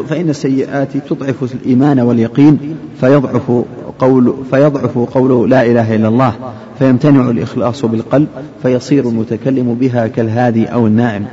فإن 0.08 0.30
السيئات 0.30 0.96
تضعف 0.96 1.54
الإيمان 1.54 2.00
واليقين 2.00 2.76
فيضعف 3.00 3.52
قول 4.00 4.34
فيضعف 4.50 4.98
قوله 4.98 5.46
لا 5.46 5.66
إله 5.66 5.96
إلا 5.96 6.08
الله 6.08 6.34
فيمتنع 6.78 7.30
الإخلاص 7.30 7.84
بالقلب 7.84 8.28
فيصير 8.62 9.08
المتكلم 9.08 9.74
بها 9.74 10.06
كالهادي 10.06 10.66
أو 10.66 10.86
النائم 10.86 11.26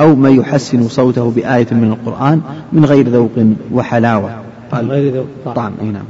أو 0.00 0.14
من 0.14 0.38
يحسن 0.40 0.88
صوته 0.88 1.30
بآية 1.30 1.66
من 1.72 1.92
القرآن 1.92 2.40
من 2.72 2.84
غير 2.84 3.08
ذوق 3.08 3.30
وحلاوة. 3.72 4.30
قال 4.72 4.90
غير 4.90 5.14
ذوق 5.14 5.54
طعم. 5.54 5.72
نعم. 5.82 6.04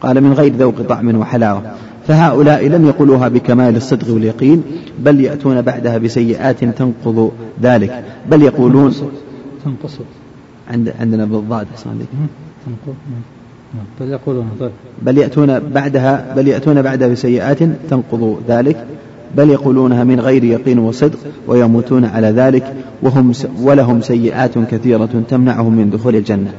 قال 0.00 0.20
من 0.20 0.32
غير 0.32 0.52
ذوق 0.52 0.82
طعم 0.82 1.16
وحلاوة. 1.16 1.62
فهؤلاء 2.08 2.68
لم 2.68 2.86
يقولوها 2.86 3.28
بكمال 3.28 3.76
الصدق 3.76 4.14
واليقين 4.14 4.62
بل 4.98 5.20
يأتون 5.20 5.62
بعدها 5.62 5.98
بسيئات 5.98 6.64
تنقض 6.64 7.32
ذلك. 7.62 8.04
بل 8.30 8.42
يقولون 8.42 8.94
تنقص. 9.64 9.98
عند 10.70 10.92
عندنا 11.00 11.24
بالضاد 11.24 11.66
أحسن 11.74 11.90
عليك. 11.90 12.08
بل 14.00 14.08
يقولون 14.08 14.46
بل 15.02 15.18
يأتون 15.18 15.60
بعدها 15.60 16.34
بل 16.36 16.48
يأتون 16.48 16.82
بعدها 16.82 17.08
بسيئات 17.08 17.58
تنقض 17.90 18.42
ذلك 18.48 18.86
بل 19.36 19.50
يقولونها 19.50 20.04
من 20.04 20.20
غير 20.20 20.44
يقين 20.44 20.78
وصدق 20.78 21.18
ويموتون 21.46 22.04
على 22.04 22.26
ذلك 22.26 22.74
وهم 23.02 23.32
ولهم 23.62 24.00
سيئات 24.00 24.58
كثيرة 24.58 25.22
تمنعهم 25.28 25.76
من 25.76 25.90
دخول 25.90 26.16
الجنة. 26.16 26.52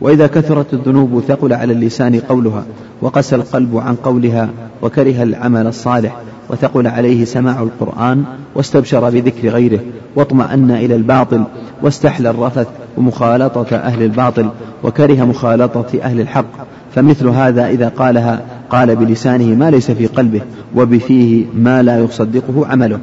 وإذا 0.00 0.26
كثرت 0.26 0.74
الذنوب 0.74 1.20
ثقل 1.28 1.52
على 1.52 1.72
اللسان 1.72 2.20
قولها 2.20 2.64
وقسى 3.02 3.36
القلب 3.36 3.76
عن 3.76 3.94
قولها 3.94 4.50
وكره 4.82 5.22
العمل 5.22 5.66
الصالح 5.66 6.20
وثقل 6.50 6.86
عليه 6.86 7.24
سماع 7.24 7.62
القرآن 7.62 8.24
واستبشر 8.54 9.10
بذكر 9.10 9.48
غيره 9.48 9.80
واطمأن 10.16 10.70
إلى 10.70 10.96
الباطل 10.96 11.44
واستحلى 11.82 12.30
الرفث 12.30 12.66
ومخالطة 12.96 13.76
أهل 13.76 14.02
الباطل 14.02 14.48
وكره 14.84 15.24
مخالطة 15.24 15.86
أهل 16.02 16.20
الحق. 16.20 16.66
فمثل 16.94 17.28
هذا 17.28 17.66
إذا 17.68 17.88
قالها 17.88 18.42
قال 18.70 18.96
بلسانه 18.96 19.54
ما 19.54 19.70
ليس 19.70 19.90
في 19.90 20.06
قلبه 20.06 20.40
وبفيه 20.76 21.44
ما 21.54 21.82
لا 21.82 21.98
يصدقه 21.98 22.66
عمله. 22.66 22.98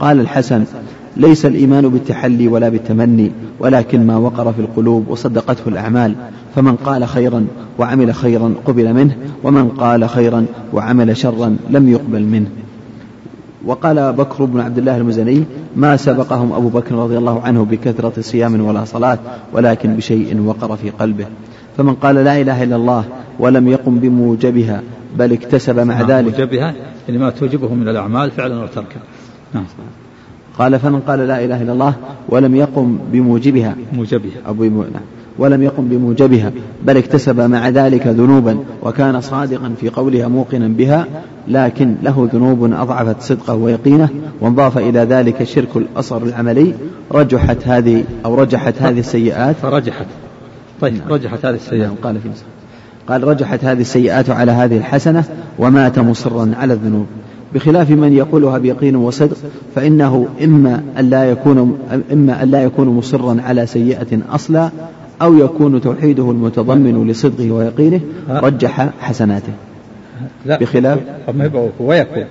قال 0.00 0.20
الحسن 0.20 0.64
ليس 1.16 1.46
الإيمان 1.46 1.88
بالتحلي 1.88 2.48
ولا 2.48 2.68
بالتمني 2.68 3.30
ولكن 3.60 4.06
ما 4.06 4.16
وقر 4.16 4.52
في 4.52 4.60
القلوب 4.60 5.08
وصدقته 5.08 5.68
الأعمال. 5.68 6.14
فمن 6.54 6.76
قال 6.76 7.08
خيرا 7.08 7.46
وعمل 7.78 8.14
خيرا 8.14 8.54
قبل 8.64 8.94
منه 8.94 9.16
ومن 9.44 9.68
قال 9.68 10.08
خيرا 10.08 10.46
وعمل 10.72 11.16
شرا 11.16 11.56
لم 11.70 11.88
يقبل 11.88 12.22
منه. 12.22 12.46
وقال 13.66 14.12
بكر 14.12 14.44
بن 14.44 14.60
عبد 14.60 14.78
الله 14.78 14.96
المزني 14.96 15.44
ما 15.76 15.96
سبقهم 15.96 16.52
أبو 16.52 16.68
بكر 16.68 16.94
رضي 16.94 17.18
الله 17.18 17.40
عنه 17.40 17.64
بكثرة 17.64 18.20
صيام 18.20 18.60
ولا 18.60 18.84
صلاة 18.84 19.18
ولكن 19.52 19.96
بشيء 19.96 20.40
وقر 20.40 20.76
في 20.76 20.90
قلبه. 20.90 21.26
فمن 21.76 21.94
قال 21.94 22.14
لا 22.14 22.40
إله 22.40 22.62
إلا 22.62 22.76
الله 22.76 23.04
ولم 23.38 23.68
يقم 23.68 23.98
بموجبها 23.98 24.82
بل 25.18 25.32
اكتسب 25.32 25.78
مع 25.78 26.00
نعم 26.00 26.10
ذلك. 26.10 26.40
موجبها 26.40 26.74
يعني 27.08 27.20
ما 27.20 27.30
توجبه 27.30 27.74
من 27.74 27.88
الأعمال 27.88 28.30
فعلا 28.30 28.62
وتركا 28.62 29.00
نعم. 29.54 29.64
قال 30.58 30.78
فمن 30.78 31.00
قال 31.00 31.18
لا 31.18 31.44
إله 31.44 31.62
إلا 31.62 31.72
الله 31.72 31.94
ولم 32.28 32.54
يقم 32.56 32.98
بموجبها. 33.12 33.76
موجبها. 33.92 34.40
أو 34.46 34.54
بمو... 34.54 34.82
نعم. 34.82 35.02
ولم 35.38 35.62
يقم 35.62 35.88
بموجبها 35.88 36.52
بل 36.86 36.96
اكتسب 36.96 37.40
مع 37.40 37.68
ذلك 37.68 38.06
ذنوبا 38.06 38.58
وكان 38.82 39.20
صادقا 39.20 39.74
في 39.80 39.88
قولها 39.88 40.28
موقنا 40.28 40.68
بها 40.68 41.06
لكن 41.48 41.94
له 42.02 42.28
ذنوب 42.32 42.72
أضعفت 42.72 43.22
صدقه 43.22 43.54
ويقينه 43.54 44.08
وانضاف 44.40 44.78
إلى 44.78 45.00
ذلك 45.00 45.42
الشرك 45.42 45.76
الأصغر 45.76 46.22
العملي 46.22 46.74
رجحت 47.12 47.68
هذه 47.68 48.04
أو 48.24 48.34
رجحت 48.34 48.82
هذه 48.82 48.98
السيئات. 48.98 49.56
فرجحت 49.56 50.06
طيب 50.80 50.94
نعم. 50.94 51.08
رجحت 51.08 51.46
هذه 51.46 51.54
السيئات. 51.54 51.88
نعم 51.88 51.96
قال 52.02 52.20
في 52.20 52.28
قال 53.08 53.24
رجحت 53.24 53.64
هذه 53.64 53.80
السيئات 53.80 54.30
على 54.30 54.52
هذه 54.52 54.76
الحسنة 54.76 55.24
ومات 55.58 55.98
مصرا 55.98 56.52
على 56.60 56.72
الذنوب. 56.72 57.06
بخلاف 57.54 57.90
من 57.90 58.12
يقولها 58.12 58.58
بيقين 58.58 58.96
وصدق 58.96 59.36
فإنه 59.74 60.26
إما 60.44 60.82
أن 60.98 61.10
لا 61.10 61.30
يكون 61.30 61.78
إما 62.12 62.42
أن 62.42 62.50
لا 62.50 62.62
يكون 62.62 62.88
مصرا 62.88 63.36
على 63.40 63.66
سيئة 63.66 64.18
أصلا 64.30 64.70
أو 65.24 65.34
يكون 65.34 65.80
توحيده 65.80 66.30
المتضمن 66.30 67.06
لصدقه 67.08 67.50
ويقينه 67.50 68.00
رجح 68.28 68.90
حسناته. 68.98 69.52
لا 70.46 70.58
بخلاف؟ 70.58 70.98
ما 71.34 71.70
ويكون. 71.80 72.24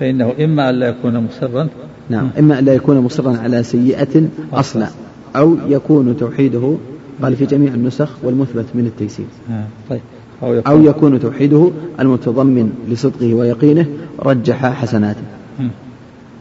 فإنه 0.00 0.32
إما 0.44 0.70
أن 0.70 0.74
لا 0.74 0.88
يكون 0.88 1.18
مصرا. 1.18 1.68
نعم 2.10 2.30
إما 2.38 2.58
أن 2.58 2.64
لا 2.64 2.74
يكون 2.74 2.98
مصرا 3.00 3.36
على 3.36 3.62
سيئة 3.62 4.28
أصلا. 4.52 4.88
أو 5.36 5.56
يكون 5.68 6.16
توحيده 6.16 6.76
قال 7.22 7.36
في 7.36 7.46
جميع 7.46 7.74
النسخ 7.74 8.08
والمثبت 8.22 8.64
من 8.74 8.86
التيسير. 8.86 9.26
آه، 9.50 9.64
طيب. 9.90 10.00
أو 10.42 10.54
يكون, 10.54 10.72
أو 10.72 10.82
يكون 10.82 11.20
توحيده 11.20 11.70
المتضمن 12.00 12.72
لصدقه 12.88 13.34
ويقينه 13.34 13.86
رجح 14.22 14.72
حسناته. 14.72 15.22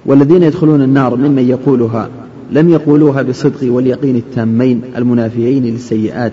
والذين 0.06 0.44
يدخلون 0.44 0.82
النار 0.82 1.16
ممن 1.16 1.50
يقولها 1.50 2.10
لم 2.52 2.70
يقولوها 2.70 3.22
بالصدق 3.22 3.74
واليقين 3.74 4.16
التامين 4.16 4.82
المنافيين 4.98 5.64
للسيئات 5.64 6.32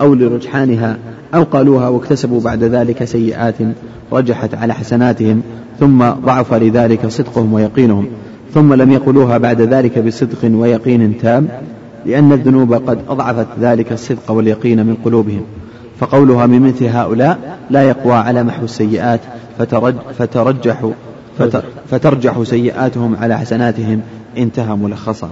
أو 0.00 0.14
لرجحانها 0.14 0.98
أو 1.34 1.42
قالوها 1.42 1.88
واكتسبوا 1.88 2.40
بعد 2.40 2.64
ذلك 2.64 3.04
سيئات 3.04 3.54
رجحت 4.12 4.54
على 4.54 4.74
حسناتهم 4.74 5.42
ثم 5.80 6.04
ضعف 6.10 6.54
لذلك 6.54 7.06
صدقهم 7.06 7.52
ويقينهم 7.52 8.06
ثم 8.54 8.74
لم 8.74 8.92
يقولوها 8.92 9.38
بعد 9.38 9.60
ذلك 9.60 9.98
بصدق 9.98 10.50
ويقين 10.52 11.18
تام 11.18 11.48
لأن 12.06 12.32
الذنوب 12.32 12.74
قد 12.74 12.98
أضعفت 13.08 13.46
ذلك 13.60 13.92
الصدق 13.92 14.30
واليقين 14.30 14.86
من 14.86 14.96
قلوبهم 15.04 15.42
فقولها 16.00 16.46
من 16.46 16.60
مثل 16.62 16.84
هؤلاء 16.84 17.58
لا 17.70 17.82
يقوى 17.82 18.12
على 18.12 18.42
محو 18.42 18.64
السيئات 18.64 19.20
فترج 19.58 19.94
فترجح 20.18 20.90
فترجح 21.90 22.42
سيئاتهم 22.42 23.16
على 23.16 23.38
حسناتهم 23.38 24.00
انتهى 24.38 24.76
ملخصا. 24.76 25.30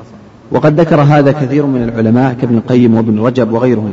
وقد 0.50 0.80
ذكر 0.80 1.00
هذا 1.00 1.32
كثير 1.32 1.66
من 1.66 1.82
العلماء 1.82 2.36
كابن 2.40 2.56
القيم 2.56 2.94
وابن 2.94 3.20
رجب 3.20 3.52
وغيرهم. 3.52 3.92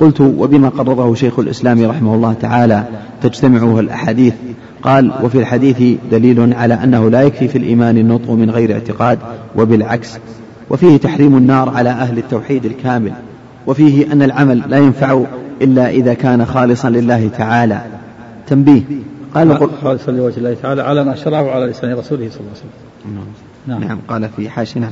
قلت 0.00 0.20
وبما 0.20 0.68
قرره 0.68 1.14
شيخ 1.14 1.38
الإسلام 1.38 1.90
رحمه 1.90 2.14
الله 2.14 2.32
تعالى 2.32 2.84
تجتمعه 3.22 3.80
الأحاديث. 3.80 4.34
قال 4.82 5.12
وفي 5.22 5.38
الحديث 5.38 5.98
دليل 6.10 6.54
على 6.54 6.74
أنه 6.74 7.10
لا 7.10 7.22
يكفي 7.22 7.48
في 7.48 7.58
الإيمان 7.58 7.98
النطق 7.98 8.30
من 8.30 8.50
غير 8.50 8.72
اعتقاد 8.72 9.18
وبالعكس. 9.56 10.18
وفيه 10.70 10.96
تحريم 10.96 11.36
النار 11.36 11.68
على 11.68 11.90
أهل 11.90 12.18
التوحيد 12.18 12.64
الكامل. 12.64 13.12
وفيه 13.66 14.12
أن 14.12 14.22
العمل 14.22 14.62
لا 14.68 14.78
ينفع 14.78 15.20
إلا 15.62 15.90
إذا 15.90 16.14
كان 16.14 16.46
خالصا 16.46 16.90
لله 16.90 17.28
تعالى. 17.38 17.80
تنبيه. 18.46 18.82
قال 19.34 19.70
خالصا 19.82 20.12
لوجه 20.12 20.38
الله 20.38 20.56
تعالى 20.62 20.82
على 20.82 21.04
ما 21.04 21.14
شرعه 21.14 21.50
على 21.50 21.66
لسان 21.66 21.92
رسوله 21.92 22.28
صلى 22.30 22.40
الله 22.40 22.50
عليه 22.50 22.60
وسلم. 23.06 23.24
نعم. 23.66 23.84
نعم 23.84 23.98
قال 24.08 24.28
في 24.36 24.50
حاشنا 24.50 24.90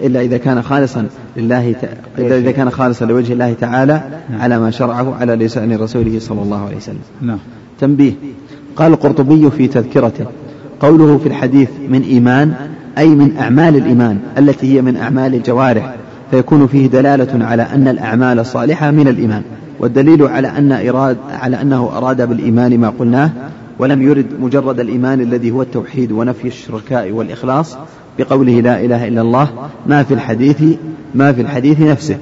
إلا 0.00 0.20
إذا 0.20 0.36
كان 0.36 0.62
خالصا 0.62 1.06
لله 1.36 1.72
ت... 1.72 1.88
إذا 2.18 2.50
كان 2.50 2.70
خالصا 2.70 3.04
لوجه 3.04 3.32
الله 3.32 3.52
تعالى 3.52 4.02
نعم. 4.30 4.40
على 4.40 4.58
ما 4.58 4.70
شرعه 4.70 5.14
على 5.14 5.34
لسان 5.34 5.76
رسوله 5.76 6.18
صلى 6.18 6.42
الله 6.42 6.66
عليه 6.66 6.76
وسلم 6.76 7.00
نعم. 7.20 7.38
تنبيه 7.80 8.12
قال 8.76 8.92
القرطبي 8.92 9.50
في 9.50 9.68
تذكرته 9.68 10.26
قوله 10.80 11.18
في 11.18 11.26
الحديث 11.26 11.68
من 11.88 12.02
إيمان 12.02 12.54
أي 12.98 13.08
من 13.08 13.36
أعمال 13.36 13.76
الإيمان 13.76 14.18
التي 14.38 14.76
هي 14.76 14.82
من 14.82 14.96
أعمال 14.96 15.34
الجوارح 15.34 15.94
فيكون 16.30 16.66
فيه 16.66 16.86
دلالة 16.86 17.44
على 17.44 17.62
أن 17.62 17.88
الأعمال 17.88 18.38
الصالحة 18.38 18.90
من 18.90 19.08
الإيمان 19.08 19.42
والدليل 19.80 20.22
على 20.22 20.48
أن 20.48 20.72
إراد 20.72 21.16
على 21.30 21.60
أنه 21.62 21.90
أراد 21.96 22.28
بالإيمان 22.28 22.78
ما 22.78 22.92
قلناه 22.98 23.30
ولم 23.78 24.02
يرد 24.02 24.26
مجرد 24.40 24.80
الإيمان 24.80 25.20
الذي 25.20 25.50
هو 25.50 25.62
التوحيد 25.62 26.12
ونفي 26.12 26.48
الشركاء 26.48 27.10
والإخلاص 27.10 27.76
بقوله 28.18 28.60
لا 28.60 28.84
إله 28.84 29.08
إلا 29.08 29.20
الله 29.20 29.48
ما 29.86 30.02
في 30.02 30.14
الحديث 30.14 30.64
ما 31.14 31.32
في 31.32 31.40
الحديث 31.40 31.80
نفسه 31.80 32.16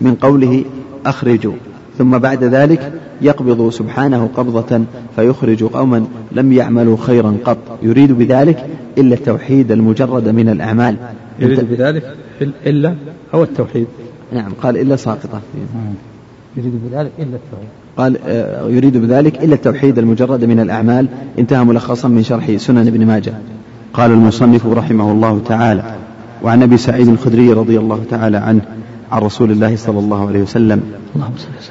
من 0.00 0.14
قوله 0.14 0.64
أخرجوا 1.06 1.52
ثم 1.98 2.18
بعد 2.18 2.44
ذلك 2.44 2.92
يقبض 3.22 3.70
سبحانه 3.70 4.30
قبضة 4.36 4.84
فيخرج 5.16 5.64
قوما 5.64 6.06
لم 6.32 6.52
يعملوا 6.52 6.96
خيرا 6.96 7.36
قط. 7.44 7.58
يريد 7.82 8.12
بذلك 8.12 8.66
إلا 8.98 9.14
التوحيد 9.14 9.72
المجرد 9.72 10.28
من 10.28 10.48
الأعمال. 10.48 10.96
يريد 11.38 11.70
بذلك 11.70 12.16
إلا 12.66 12.94
أو 13.34 13.42
التوحيد. 13.42 13.86
نعم 14.32 14.52
قال 14.62 14.76
إلا 14.76 14.96
ساقطة. 14.96 15.40
يريد 16.56 16.72
بذلك 16.84 17.10
إلا 17.18 17.36
التوحيد. 17.36 17.68
قال 17.96 18.18
آه، 18.26 18.68
يريد 18.68 18.96
بذلك 18.96 19.44
إلا 19.44 19.54
التوحيد 19.54 19.98
المجرد 19.98 20.44
من 20.44 20.60
الأعمال. 20.60 21.06
انتهى 21.38 21.64
ملخصا 21.64 22.08
من 22.08 22.22
شرح 22.22 22.56
سنن 22.56 22.86
ابن 22.86 23.06
ماجه. 23.06 23.32
قال 23.94 24.10
المصنف 24.10 24.66
رحمه 24.66 25.12
الله 25.12 25.40
تعالى 25.48 25.82
وعن 26.42 26.62
أبي 26.62 26.76
سعيد 26.76 27.08
الخدري 27.08 27.52
رضي 27.52 27.78
الله 27.78 28.00
تعالى 28.10 28.36
عنه 28.36 28.60
عن 29.12 29.22
رسول 29.22 29.50
الله 29.50 29.76
صلى 29.76 29.98
الله 29.98 30.28
عليه 30.28 30.42
وسلم 30.42 30.82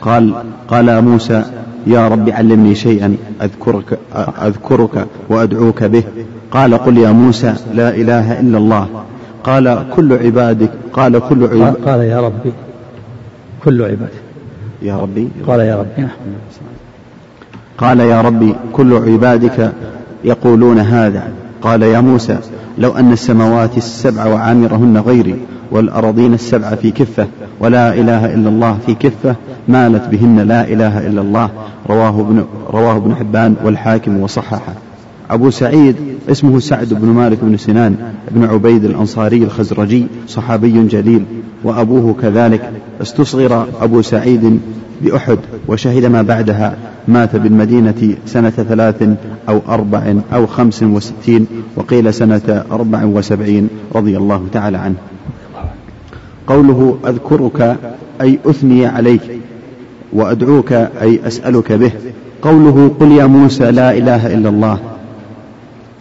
قال 0.02 0.34
قال 0.68 1.04
موسى 1.04 1.44
يا 1.88 2.08
رب 2.08 2.30
علمني 2.30 2.76
شيئا 2.76 3.16
أذكرك 3.42 4.00
أذكرك 4.42 5.08
وأدعوك 5.30 5.84
به 5.84 6.04
قال 6.52 6.74
قل 6.74 6.98
يا 6.98 7.12
موسى 7.12 7.54
لا 7.74 7.90
إله 7.90 8.40
إلا 8.40 8.58
الله 8.58 8.88
قال 9.44 9.86
كل 9.96 10.14
عبادك 10.14 10.72
قال 10.94 11.20
كل 11.20 11.44
عبادك 11.44 11.78
قال 11.86 12.02
يا 12.02 12.22
ربي 12.22 12.52
كل 13.64 13.82
عبادك. 13.82 14.24
يا 14.82 14.98
ربي 14.98 15.30
قال 15.48 15.60
يا 15.60 15.76
ربي. 15.76 16.08
قال 17.78 18.00
يا 18.00 18.22
ربي 18.22 18.56
كل 18.74 18.94
عبادك 18.94 19.72
يقولون 20.24 20.80
هذا 20.80 21.43
قال 21.64 21.84
يا 21.84 22.02
موسى 22.02 22.38
لو 22.78 22.92
أن 22.92 23.12
السماوات 23.12 23.78
السبع 23.78 24.26
وعامرهن 24.26 24.98
غيري 24.98 25.36
والأراضين 25.72 26.34
السبع 26.34 26.76
في 26.76 26.92
كفة 26.92 27.28
ولا 27.60 27.94
إله 27.94 28.34
إلا 28.34 28.50
الله 28.50 28.78
في 28.86 28.94
كفة 28.94 29.36
مالت 29.68 30.10
بهن 30.10 30.40
لا 30.40 30.64
إله 30.68 31.08
إلا 31.08 31.22
الله. 31.22 31.50
رواه 31.90 32.20
ابن, 32.20 32.46
رواه 32.70 32.98
ابن 32.98 33.16
حبان 33.16 33.56
والحاكم 33.64 34.20
وصححه. 34.20 34.74
أبو 35.30 35.50
سعيد 35.50 35.96
اسمه 36.32 36.60
سعد 36.60 36.94
بن 36.94 37.08
مالك 37.08 37.38
بن 37.42 37.58
سنان 37.58 37.96
بن 38.32 38.44
عبيد 38.44 38.86
الأنصاري 38.86 39.44
الخزرجي 39.44 40.08
صحابي 40.28 40.84
جليل 40.88 41.26
وأبوه 41.64 42.16
كذلك. 42.22 42.72
استصغر 43.02 43.68
أبو 43.82 44.02
سعيد 44.02 44.60
بأحد 45.02 45.40
وشهد 45.68 46.06
ما 46.06 46.22
بعدها. 46.22 46.78
مات 47.08 47.36
بالمدينة 47.36 48.16
سنة 48.26 48.50
ثلاث 48.50 49.04
أو 49.50 49.62
أربع 49.70 50.14
أو 50.34 50.48
خمس 50.48 50.84
وستين 50.84 51.48
وقيل 51.76 52.14
سنة 52.14 52.66
أربع 52.72 53.04
وسبعين 53.04 53.70
رضي 53.96 54.18
الله 54.18 54.48
تعالى 54.52 54.78
عنه. 54.78 54.96
قوله 56.48 56.98
أذكرك 57.08 57.78
أي 58.22 58.40
أثني 58.46 58.86
عليك 58.86 59.22
وأدعوك 60.14 60.72
أي 60.74 61.20
أسألك 61.28 61.72
به. 61.72 61.92
قوله 62.42 62.96
قل 63.00 63.12
يا 63.12 63.26
موسى 63.26 63.72
لا 63.72 63.98
إله 63.98 64.34
إلا 64.34 64.50
الله. 64.50 64.80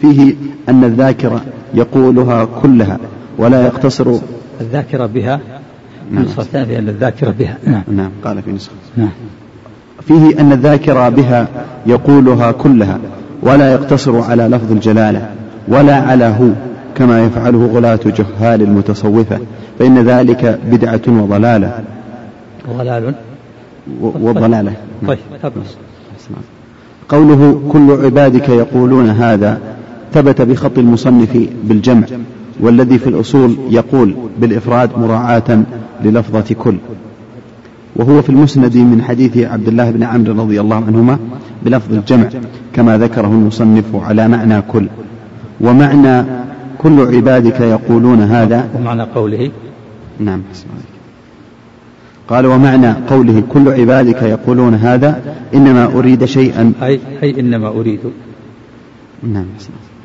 فيه 0.01 0.35
أن 0.69 0.85
الذاكرة 0.85 1.41
يقولها 1.75 2.45
كلها 2.45 2.99
ولا 3.39 3.67
يقتصر 3.67 4.19
الذاكرة 4.61 5.07
بها. 5.07 5.41
نعم. 6.11 6.25
نسخة 6.25 6.43
ثانية 6.43 6.79
أن 6.79 6.89
الذاكرة 6.89 7.31
بها. 7.31 7.59
نعم. 7.67 7.83
نعم. 7.89 8.11
قال 8.25 8.43
في 8.43 8.53
نسخة. 8.53 8.75
نعم. 8.97 9.09
فيه 10.09 10.41
أن 10.41 10.53
الذاكر 10.53 11.11
بها 11.11 11.49
يقولها 11.87 12.53
كلها 12.53 12.99
ولا 13.43 13.73
يقتصر 13.73 14.21
على 14.21 14.49
لفظ 14.49 14.73
الجلالة 14.73 15.29
ولا 15.69 15.97
على 15.97 16.25
هو 16.25 16.49
كما 16.95 17.25
يفعله 17.25 17.71
غلاة 17.75 18.01
جهال 18.07 18.63
المتصوفة 18.63 19.39
فإن 19.79 19.99
ذلك 19.99 20.59
بدعة 20.71 21.01
وضلالة. 21.09 21.81
ضلال 22.79 23.15
وضلالة. 24.01 24.73
طيب 25.09 25.19
قوله 27.09 27.61
كل 27.73 28.05
عبادك 28.05 28.49
يقولون 28.49 29.11
هذا 29.11 29.59
ثبت 30.15 30.43
بخط 30.43 30.79
المصنف 30.79 31.49
بالجمع 31.65 32.07
والذي 32.61 32.99
في 32.99 33.07
الأصول 33.07 33.57
يقول 33.71 34.15
بالإفراد 34.39 34.91
مراعاة 34.99 35.63
للفظة 36.05 36.55
كل. 36.55 36.77
وهو 37.97 38.23
في 38.23 38.31
المسند 38.31 38.77
من 38.77 39.03
حديث 39.03 39.39
عبد 39.39 39.69
الله 39.69 39.91
بن 39.91 40.03
عمرو 40.03 40.33
رضي 40.43 40.61
الله 40.61 40.77
عنهما 40.77 41.19
بلفظ 41.63 41.95
الجمع 41.95 42.29
كما 42.73 42.99
ذكره 42.99 43.27
المصنف 43.27 43.85
على 43.95 44.29
معنى 44.29 44.63
كل. 44.63 44.89
ومعنى 45.61 46.25
كل 46.79 47.17
عبادك 47.17 47.61
يقولون 47.61 48.21
هذا. 48.21 48.69
ومعنى 48.75 49.03
قوله؟ 49.03 49.51
نعم 50.21 50.43
قال 52.29 52.47
ومعنى 52.47 52.93
قوله 52.93 53.43
كل 53.49 53.69
عبادك 53.69 54.23
يقولون 54.23 54.75
هذا 54.75 55.37
إنما 55.55 55.85
أريد 55.87 56.25
شيئا. 56.25 56.73
أي, 56.83 57.01
أي 57.23 57.41
إنما 57.41 57.69
أريد. 57.69 58.01
نعم 59.23 59.47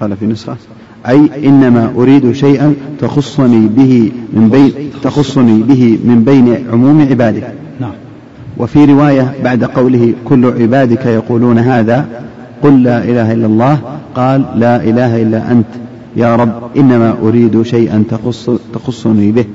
قال 0.01 0.17
في 0.17 0.25
نسخة 0.25 0.55
أي 1.07 1.49
إنما 1.49 1.91
أريد 1.97 2.31
شيئا 2.31 2.73
تخصني 2.99 3.67
به 3.67 4.11
من 4.33 4.49
بين 4.49 4.71
تخصني 5.03 5.63
به 5.63 5.99
من 6.03 6.23
بين 6.23 6.57
عموم 6.71 7.07
عبادك. 7.09 7.53
نعم. 7.79 7.91
وفي 8.57 8.85
رواية 8.85 9.33
بعد 9.43 9.63
قوله 9.63 10.13
كل 10.25 10.45
عبادك 10.45 11.05
يقولون 11.05 11.57
هذا 11.57 12.05
قل 12.63 12.83
لا 12.83 13.03
إله 13.03 13.33
إلا 13.33 13.45
الله 13.45 13.79
قال 14.15 14.45
لا 14.55 14.83
إله 14.83 15.21
إلا 15.21 15.51
أنت. 15.51 15.65
يا 16.15 16.35
رب 16.35 16.51
إنما 16.77 17.15
أريد 17.23 17.61
شيئا 17.61 18.03
تخص 18.09 18.49
تخصني 18.73 19.31
به. 19.31 19.45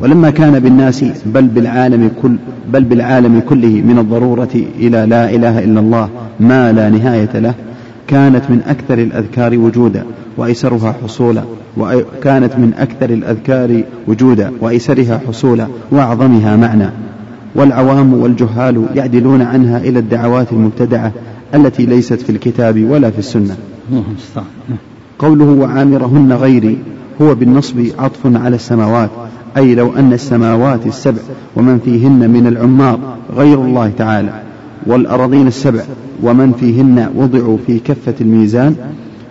ولما 0.00 0.30
كان 0.30 0.58
بالناس 0.58 1.04
بل 1.26 1.42
بالعالم 1.42 2.10
كل 2.22 2.36
بل 2.72 2.84
بالعالم 2.84 3.40
كله 3.48 3.68
من 3.68 3.98
الضرورة 3.98 4.54
إلى 4.78 5.06
لا 5.06 5.30
إله 5.30 5.64
إلا 5.64 5.80
الله 5.80 6.08
ما 6.40 6.72
لا 6.72 6.90
نهاية 6.90 7.38
له 7.38 7.54
كانت 8.08 8.42
من 8.50 8.60
أكثر 8.66 8.98
الأذكار 8.98 9.58
وجودا 9.58 10.04
وأيسرها 10.36 10.94
حصولا 11.04 11.42
وكانت 11.76 12.52
من 12.58 12.72
أكثر 12.78 13.10
الأذكار 13.10 13.82
وجودا 14.08 14.52
وأيسرها 14.60 15.20
حصولا 15.28 15.66
وأعظمها 15.90 16.56
معنى. 16.56 16.90
والعوام 17.54 18.14
والجهال 18.14 18.86
يعدلون 18.94 19.42
عنها 19.42 19.78
إلى 19.78 19.98
الدعوات 19.98 20.52
المبتدعة 20.52 21.12
التي 21.54 21.86
ليست 21.86 22.20
في 22.22 22.30
الكتاب 22.30 22.84
ولا 22.90 23.10
في 23.10 23.18
السنة. 23.18 23.56
قوله 25.18 25.44
وعامرهن 25.44 26.32
غيري 26.32 26.78
هو 27.22 27.34
بالنصب 27.34 27.86
عطف 27.98 28.20
على 28.26 28.56
السماوات 28.56 29.10
أي 29.56 29.74
لو 29.74 29.92
أن 29.96 30.12
السماوات 30.12 30.86
السبع 30.86 31.20
ومن 31.56 31.78
فيهن 31.84 32.30
من 32.30 32.46
العمار 32.46 32.98
غير 33.36 33.58
الله 33.60 33.92
تعالى. 33.98 34.43
والأراضين 34.86 35.46
السبع 35.46 35.80
ومن 36.22 36.52
فيهن 36.52 37.08
وضعوا 37.16 37.56
في 37.66 37.78
كفة 37.78 38.14
الميزان 38.20 38.76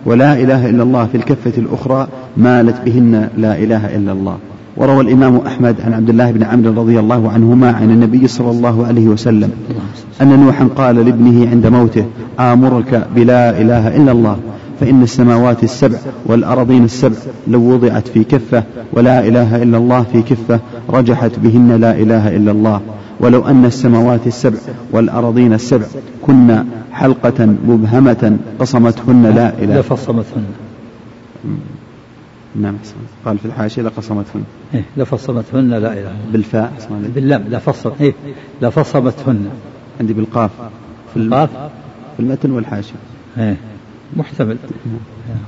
ولا 0.06 0.34
إله 0.34 0.70
إلا 0.70 0.82
الله 0.82 1.06
في 1.06 1.16
الكفة 1.16 1.52
الأخرى 1.58 2.08
مالت 2.36 2.76
بهن 2.84 3.28
لا 3.36 3.58
إله 3.58 3.96
إلا 3.96 4.12
الله. 4.12 4.36
وروى 4.76 5.00
الإمام 5.00 5.36
أحمد 5.36 5.76
عن 5.80 5.92
عبد 5.92 6.10
الله 6.10 6.30
بن 6.30 6.42
عمرو 6.42 6.82
رضي 6.82 6.98
الله 7.00 7.30
عنهما 7.30 7.70
عن 7.70 7.90
النبي 7.90 8.26
صلى 8.26 8.50
الله 8.50 8.86
عليه 8.86 9.06
وسلم 9.08 9.50
أن 10.22 10.40
نوحا 10.40 10.64
قال 10.76 10.96
لابنه 10.96 11.50
عند 11.50 11.66
موته 11.66 12.04
آمرك 12.40 13.06
بلا 13.16 13.60
إله 13.60 13.96
إلا 13.96 14.12
الله. 14.12 14.36
فإن 14.80 15.02
السماوات 15.02 15.64
السبع 15.64 15.98
والأرضين 16.26 16.84
السبع 16.84 17.16
لو 17.48 17.60
وضعت 17.60 18.08
في 18.08 18.24
كفة 18.24 18.64
ولا 18.92 19.28
إله 19.28 19.62
إلا 19.62 19.78
الله 19.78 20.02
في 20.02 20.22
كفة 20.22 20.60
رجحت 20.90 21.38
بهن 21.38 21.80
لا 21.80 21.92
إله 21.92 22.36
إلا 22.36 22.50
الله. 22.50 22.80
ولو 23.20 23.46
أن 23.46 23.64
السماوات 23.64 24.26
السبع 24.26 24.58
والأرضين 24.92 25.52
السبع 25.52 25.86
كن 26.22 26.64
حلقة 26.92 27.46
مبهمة 27.46 28.36
قصمتهن 28.58 29.22
لا 29.22 29.58
إله 29.58 29.80
لفصمتهن. 29.80 30.44
نعم 32.56 32.74
قال 33.24 33.38
في 33.38 33.44
الحاشية 33.44 33.82
لقصمتهن. 33.82 34.42
إيه 34.74 34.84
لفصمتهن 34.96 35.70
لا 35.70 35.92
إله 35.92 36.12
بالفاء 36.32 36.72
باللام 37.14 37.44
لفصم 37.50 37.90
إيه 38.00 38.14
لفصمتهن. 38.62 39.46
عندي 40.00 40.12
بالقاف. 40.12 40.50
في 41.14 41.20
القاف 41.20 41.50
في 42.16 42.20
المتن 42.20 42.50
والحاشية. 42.50 42.94
إيه. 43.38 43.56
محتمل. 44.16 44.56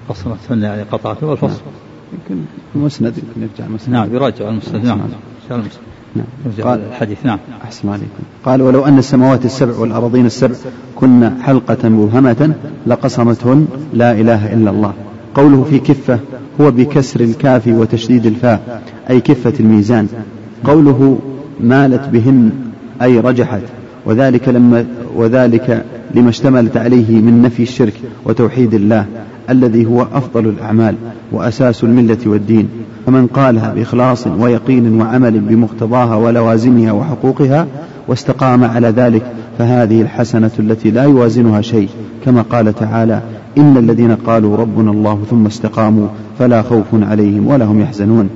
قصمتهن 0.09 0.62
يعني 0.62 0.83
قطعته 0.83 1.27
والفصل 1.27 1.61
يمكن 2.12 2.43
مسند 2.74 3.15
يمكن 3.19 3.43
يرجع 3.43 3.69
مسند 3.74 3.95
نعم 3.95 4.15
يراجع 4.15 4.49
المسند. 4.49 4.85
نعم 4.85 5.01
نعم. 6.16 6.24
قال 6.62 6.81
الحديث. 6.81 7.27
نعم. 7.27 7.39
أحسن 7.65 7.89
عليكم. 7.89 8.23
قال 8.45 8.62
ولو 8.62 8.85
أن 8.85 8.99
السماوات 8.99 9.45
السبع 9.45 9.78
والأرضين 9.78 10.27
السبع 10.27 10.55
كن 10.95 11.31
حلقة 11.43 11.89
مبهمة 11.89 12.55
لقصمتهن 12.87 13.66
لا 13.95 14.12
إله 14.12 14.53
إلا 14.53 14.70
الله. 14.70 14.95
قوله 15.35 15.65
في 15.70 15.78
كفة 15.78 16.19
هو 16.61 16.70
بكسر 16.70 17.20
الكاف 17.20 17.66
وتشديد 17.66 18.27
الفاء 18.27 18.83
أي 19.11 19.20
كفة 19.20 19.53
الميزان. 19.61 20.09
قوله 20.65 21.19
مالت 21.61 22.09
بهن 22.09 22.51
أي 23.03 23.20
رجحت. 23.20 23.62
وذلك 24.07 24.49
لما 24.49 24.85
وذلك 25.16 25.85
لما 26.15 26.28
اشتملت 26.28 26.77
عليه 26.77 27.20
من 27.20 27.43
نفي 27.43 27.62
الشرك 27.62 27.93
وتوحيد 28.24 28.74
الله 28.74 29.07
الذي 29.51 29.87
هو 29.87 30.03
أفضل 30.03 30.47
الأعمال 30.47 30.95
وأساس 31.33 31.85
الملة 31.85 32.19
والدين. 32.27 32.69
فمن 33.07 33.27
قالها 33.27 33.74
بإخلاص 33.74 34.27
ويقين 34.27 35.01
وعمل 35.01 35.41
بمقتضاها 35.41 36.15
ولوازمها 36.15 36.93
وحقوقها 36.93 37.66
واستقام 38.09 38.65
على 38.65 38.89
ذلك 38.89 39.23
فهذه 39.59 40.03
الحسنة 40.03 40.51
التي 40.59 40.91
لا 40.91 41.03
يوازنها 41.03 41.61
شيء. 41.61 41.89
كما 42.24 42.43
قال 42.43 42.74
تعالى 42.74 43.20
إن 43.59 43.77
الذين 43.77 44.15
قالوا 44.15 44.57
ربنا 44.57 44.91
الله 44.91 45.23
ثم 45.31 45.47
استقاموا 45.47 46.09
فلا 46.39 46.62
خوف 46.62 46.87
عليهم 46.93 47.47
ولا 47.47 47.65
هم 47.65 47.81
يحزنون. 47.81 48.28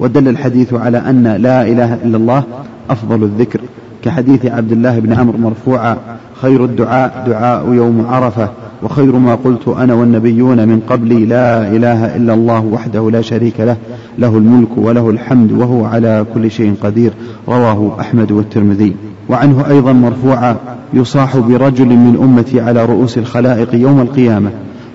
ودل 0.00 0.28
الحديث 0.28 0.74
على 0.74 0.98
أن 0.98 1.22
لا 1.22 1.62
إله 1.62 1.94
إلا 1.94 2.16
الله 2.16 2.44
أفضل 2.90 3.22
الذكر. 3.22 3.60
كحديث 4.02 4.46
عبد 4.46 4.72
الله 4.72 4.98
بن 4.98 5.12
عمرو 5.12 5.38
مرفوعا 5.38 5.96
خير 6.42 6.64
الدعاء 6.64 7.24
دعاء 7.26 7.72
يوم 7.72 8.06
عرفة 8.08 8.48
وخير 8.82 9.16
ما 9.16 9.34
قلت 9.34 9.68
أنا 9.68 9.94
والنبيون 9.94 10.68
من 10.68 10.80
قبلي 10.88 11.26
لا 11.26 11.68
إله 11.68 12.16
إلا 12.16 12.34
الله 12.34 12.64
وحده 12.64 13.10
لا 13.10 13.20
شريك 13.20 13.60
له 13.60 13.76
له 14.18 14.38
الملك 14.38 14.68
وله 14.76 15.10
الحمد 15.10 15.52
وهو 15.52 15.84
على 15.84 16.26
كل 16.34 16.50
شيء 16.50 16.74
قدير 16.82 17.12
رواه 17.48 18.00
أحمد 18.00 18.32
والترمذي. 18.32 18.96
وعنه 19.28 19.68
أيضا 19.68 19.92
مرفوعا 19.92 20.56
يصاح 20.94 21.36
برجل 21.36 21.86
من 21.86 22.18
أمتي 22.22 22.60
على 22.60 22.84
رؤوس 22.84 23.18
الخلائق 23.18 23.74
يوم 23.74 24.00
القيامة 24.00 24.50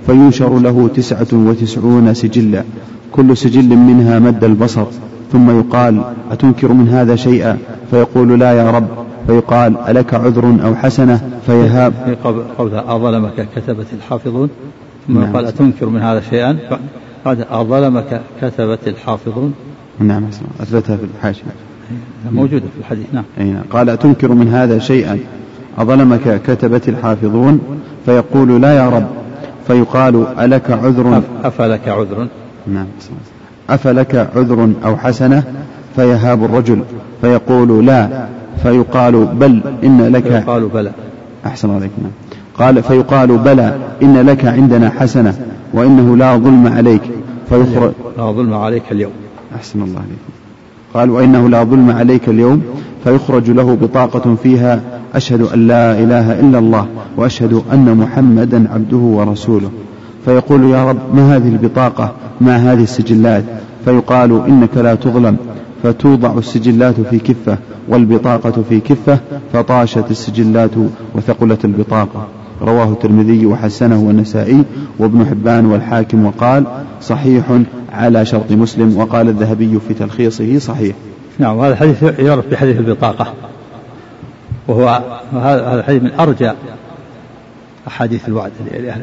فينشر 0.05 0.59
له 0.59 0.89
تسعة 0.95 1.27
وتسعون 1.33 2.13
سجلا 2.13 2.63
كل 3.11 3.37
سجل 3.37 3.75
منها 3.75 4.19
مد 4.19 4.43
البصر. 4.43 4.85
ثم 5.31 5.59
يقال 5.59 6.01
أتنكر 6.31 6.73
من 6.73 6.87
هذا 6.87 7.15
شيئا؟ 7.15 7.57
فيقول 7.91 8.39
لا 8.39 8.53
يا 8.53 8.71
رب. 8.71 8.87
فيقال 9.27 9.77
ألك 9.77 10.13
عذر 10.13 10.57
أو 10.65 10.75
حسنة؟ 10.75 11.21
فيهاب. 11.45 11.93
قولها 12.57 12.95
أظلمك 12.95 13.47
كتبت 13.55 13.85
الحافظون. 13.93 14.49
ثم 15.07 15.19
نعم. 15.19 15.29
يقال 15.29 15.45
أتنكر 15.45 15.85
من 15.85 16.01
هذا 16.01 16.21
شيئا؟ 16.29 16.57
بعد 17.25 17.45
أظلمك 17.49 18.21
كتبت 18.41 18.87
الحافظون. 18.87 19.53
نعم 19.99 20.23
أثبتها 20.59 20.97
في 20.97 21.03
الحاشية. 21.03 21.43
موجودة 22.31 22.65
في 22.65 22.79
الحديث. 22.79 23.05
نعم. 23.13 23.23
نعم. 23.37 23.63
قال 23.71 23.89
أتنكر 23.89 24.31
من 24.31 24.47
هذا 24.47 24.79
شيئا؟ 24.79 25.19
أظلمك 25.77 26.41
كتبت 26.47 26.89
الحافظون. 26.89 27.59
فيقول 28.05 28.61
لا 28.61 28.75
يا 28.75 28.89
رب. 28.89 29.07
فيقال 29.67 30.27
ألك 30.39 30.71
عذر؟ 30.71 31.21
أفلك 31.43 31.87
عذر؟ 31.87 32.27
نعم 32.67 32.85
أفلك 33.73 34.29
عذر 34.35 34.71
أو 34.85 34.97
حسنة؟ 34.97 35.43
فيهاب 35.95 36.43
الرجل 36.43 36.81
فيقول 37.21 37.85
لا 37.85 38.25
فيقال 38.63 39.25
بل 39.25 39.61
إن 39.83 40.01
لك 40.01 40.23
فيقال 40.23 40.67
بلى. 40.67 40.91
أحسن 41.45 41.75
عليك. 41.75 41.91
نعم. 42.01 42.11
قال 42.57 42.83
فيقال 42.83 43.37
بلى 43.37 43.75
إن 44.03 44.17
لك 44.17 44.45
عندنا 44.45 44.89
حسنة 44.89 45.33
وإنه 45.73 46.17
لا 46.17 46.37
ظلم 46.37 46.67
عليك. 46.67 47.01
فيخرج. 47.49 47.91
لا 48.17 48.31
ظلم 48.31 48.53
عليك 48.53 48.83
اليوم. 48.91 49.11
أحسن 49.55 49.81
الله 49.81 49.99
عليك. 49.99 50.19
قال 50.93 51.09
وإنه 51.09 51.49
لا 51.49 51.63
ظلم 51.63 51.91
عليك 51.91 52.29
اليوم. 52.29 52.61
فيخرج 53.03 53.51
له 53.51 53.75
بطاقة 53.75 54.35
فيها 54.43 54.81
أشهد 55.15 55.41
أن 55.41 55.67
لا 55.67 55.99
إله 55.99 56.39
إلا 56.39 56.59
الله 56.59 56.87
وأشهد 57.17 57.61
أن 57.73 57.97
محمدا 57.97 58.67
عبده 58.73 58.97
ورسوله. 58.97 59.71
فيقول 60.25 60.63
يا 60.63 60.89
رب 60.89 61.15
ما 61.15 61.35
هذه 61.35 61.47
البطاقة؟ 61.47 62.13
ما 62.41 62.55
هذه 62.55 62.83
السجلات؟ 62.83 63.43
فيقال 63.85 64.45
إنك 64.47 64.77
لا 64.77 64.95
تظلم. 64.95 65.37
فتوضع 65.83 66.37
السجلات 66.37 67.01
في 67.01 67.19
كفة 67.19 67.57
والبطاقة 67.87 68.63
في 68.69 68.79
كفة 68.79 69.19
فطاشت 69.53 70.11
السجلات 70.11 70.71
وثقلت 71.15 71.65
البطاقة. 71.65 72.27
رواه 72.61 72.89
الترمذي 72.91 73.45
وحسنه 73.45 73.99
والنسائي 73.99 74.63
وابن 74.99 75.25
حبان 75.25 75.65
والحاكم 75.65 76.25
وقال 76.25 76.63
صحيح 77.01 77.43
على 77.93 78.25
شرط 78.25 78.51
مسلم 78.51 78.97
وقال 78.97 79.29
الذهبي 79.29 79.79
في 79.87 79.93
تلخيصه 79.93 80.59
صحيح. 80.59 80.95
نعم 81.39 81.57
وهذا 81.57 81.73
الحديث 81.73 82.03
يعرف 82.19 82.47
بحديث 82.51 82.77
البطاقة. 82.77 83.33
وهو 84.67 85.01
هذا 85.33 85.79
الحديث 85.79 86.03
من 86.03 86.11
أرجى 86.19 86.51
أحاديث 87.87 88.27
الوعد 88.27 88.51
لأهل, 88.71 89.01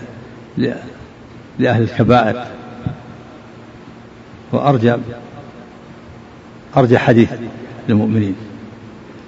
لأهل 1.59 1.83
الكبائر 1.83 2.45
وأرجى 4.53 4.95
أرجى 6.77 6.99
حديث 6.99 7.33
للمؤمنين. 7.89 8.35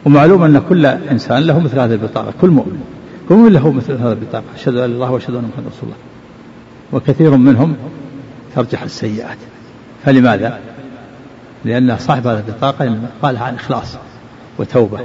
ومعلوم 0.04 0.42
أن 0.42 0.62
كل 0.68 0.86
إنسان 0.86 1.42
له 1.42 1.60
مثل 1.60 1.78
هذه 1.78 1.92
البطاقة 1.92 2.32
كل 2.40 2.50
مؤمن 2.50 2.80
كل 3.28 3.34
مؤمن 3.34 3.52
له 3.52 3.72
مثل 3.72 3.92
هذه 3.92 4.12
البطاقة. 4.12 4.44
أشهد 4.54 4.76
أن 4.76 4.90
الله 4.90 5.10
وأشهد 5.10 5.34
أن 5.34 5.50
محمدا 5.52 5.68
رسول 5.68 5.82
الله. 5.82 5.96
وكثير 6.92 7.36
منهم 7.36 7.76
ترجح 8.54 8.82
السيئات. 8.82 9.38
فلماذا؟ 10.04 10.60
لأن 11.64 11.96
صاحب 11.98 12.26
هذه 12.26 12.42
البطاقة 12.48 12.98
قالها 13.22 13.44
عن 13.44 13.54
إخلاص 13.54 13.96
وتوبة. 14.58 14.98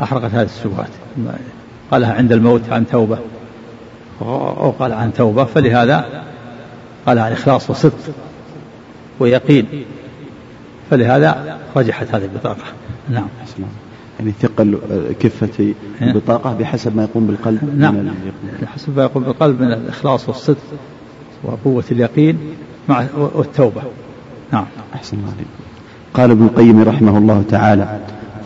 أحرقت 0.00 0.34
هذه 0.34 0.48
الشبهات 0.58 0.90
قالها 1.90 2.14
عند 2.14 2.32
الموت 2.32 2.62
عن 2.70 2.86
توبة. 2.86 3.18
أو 4.20 4.70
قال 4.70 4.92
عن 4.92 5.12
توبة 5.12 5.44
فلهذا 5.44 6.24
قال 7.06 7.18
عن 7.18 7.32
إخلاص 7.32 7.70
وصدق 7.70 7.98
ويقين. 9.20 9.66
فلهذا 10.90 11.58
رجحت 11.76 12.14
هذه 12.14 12.24
البطاقة. 12.24 12.64
نعم. 13.08 13.26
يعني 14.20 14.32
ثقل 14.40 14.78
كفة 15.20 15.74
البطاقة 16.02 16.54
بحسب 16.54 16.96
ما 16.96 17.02
يقوم 17.02 17.26
بالقلب 17.26 17.78
نعم. 17.78 18.10
بحسب 18.62 18.96
ما 18.96 19.02
يقوم 19.02 19.22
بالقلب 19.22 19.60
من 19.62 19.72
الإخلاص 19.72 20.28
والصدق 20.28 20.58
وقوة 21.42 21.84
اليقين 21.90 22.38
مع 22.88 23.06
والتوبة. 23.16 23.82
نعم. 24.52 24.64
أحسن 24.94 25.16
الله 25.16 25.32
قال 26.14 26.30
ابن 26.30 26.44
القيم 26.44 26.82
رحمه 26.82 27.18
الله 27.18 27.44
تعالى 27.48 28.00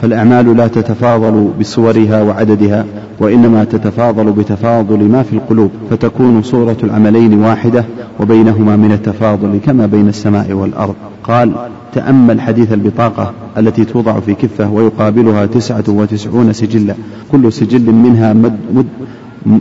فالأعمال 0.04 0.56
لا 0.56 0.68
تتفاضل 0.68 1.50
بصورها 1.60 2.22
وعددها 2.22 2.84
وإنما 3.20 3.64
تتفاضل 3.64 4.32
بتفاضل 4.32 4.98
ما 4.98 5.22
في 5.22 5.32
القلوب 5.32 5.70
فتكون 5.90 6.42
صورة 6.42 6.76
العملين 6.82 7.44
واحدة 7.44 7.84
وبينهما 8.20 8.76
من 8.76 8.92
التفاضل 8.92 9.60
كما 9.64 9.86
بين 9.86 10.08
السماء 10.08 10.52
والأرض. 10.52 10.94
قال 11.22 11.52
تأمل 11.92 12.40
حديث 12.40 12.72
البطاقة 12.72 13.32
التي 13.58 13.84
توضع 13.84 14.20
في 14.20 14.34
كفة 14.34 14.70
ويقابلها 14.70 15.46
تسعة 15.46 15.84
وتسعون 15.88 16.52
سجلا 16.52 16.94
كل 17.32 17.52
سجل 17.52 17.92
منها 17.92 18.32
مد, 18.32 18.58
مد, 18.74 18.86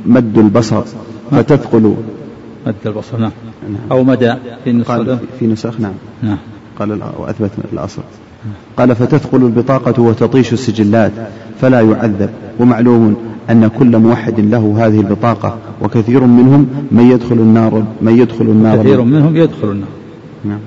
مد 0.06 0.38
البصر 0.38 0.82
فتثقل. 1.32 1.96
مد 2.68 2.76
البصر 2.86 3.18
نعم. 3.18 3.32
أو 3.92 4.04
مدى 4.04 4.34
في 4.64 4.72
نسخ 4.72 5.02
في 5.40 5.48
نسخ 5.48 5.80
نعم. 5.80 5.94
نعم. 6.24 6.38
قال 6.80 7.00
وأثبت 7.20 7.52
الأصل. 7.74 8.02
قال 8.78 8.96
فتثقل 8.96 9.42
البطاقة 9.44 10.02
وتطيش 10.02 10.54
السجلات 10.54 11.12
فلا 11.62 11.82
يعذب. 11.82 12.30
ومعلوم 12.60 13.16
أن 13.50 13.68
كل 13.68 13.98
موحد 13.98 14.40
له 14.40 14.74
هذه 14.78 15.00
البطاقة 15.00 15.58
وكثير 15.82 16.24
منهم 16.24 16.68
من 16.92 17.12
يدخل 17.12 17.36
النار 17.36 17.86
من 18.02 18.20
يدخل 18.20 18.46
النار. 18.46 18.78
كثير 18.78 19.02
منهم 19.02 19.38
يدخل 19.38 19.72
النار. 19.72 19.90
نعم. 20.46 20.60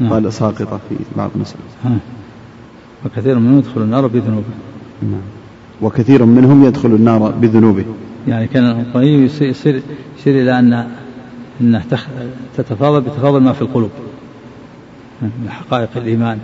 نعم. 0.00 0.12
قال 0.12 0.32
ساقطة 0.32 0.80
في 0.88 0.94
بعض 1.16 1.30
المسائل 1.36 1.98
وكثير 3.06 3.38
منهم 3.38 3.58
يدخل 3.58 3.80
النار 3.80 4.06
بذنوبه. 4.06 4.44
نعم. 5.02 5.20
وكثير 5.82 6.24
منهم 6.24 6.64
يدخل 6.64 6.88
النار 6.88 7.30
بذنوبه. 7.30 7.84
يعني 8.28 8.46
كان 8.46 8.64
القيم 8.64 9.24
يصير, 9.24 9.48
يصير, 10.18 10.42
إلى 10.42 10.58
أن 10.58 10.86
أنها 11.60 11.82
تتفاضل 12.56 13.00
بتفاضل 13.00 13.40
ما 13.40 13.52
في 13.52 13.62
القلوب. 13.62 13.90
من 15.22 15.50
حقائق 15.50 15.88
الإيمان. 15.96 16.38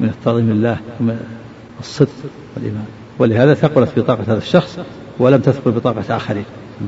من 0.00 0.08
التعظيم 0.08 0.50
الله 0.50 0.76
ومن 1.00 1.16
الصدق 1.80 2.08
والإيمان. 2.56 2.84
ولهذا 3.18 3.54
ثقلت 3.54 3.88
بطاقة 3.98 4.22
هذا 4.22 4.38
الشخص 4.38 4.78
ولم 5.18 5.40
تثقل 5.40 5.70
بطاقة 5.70 6.16
آخرين. 6.16 6.44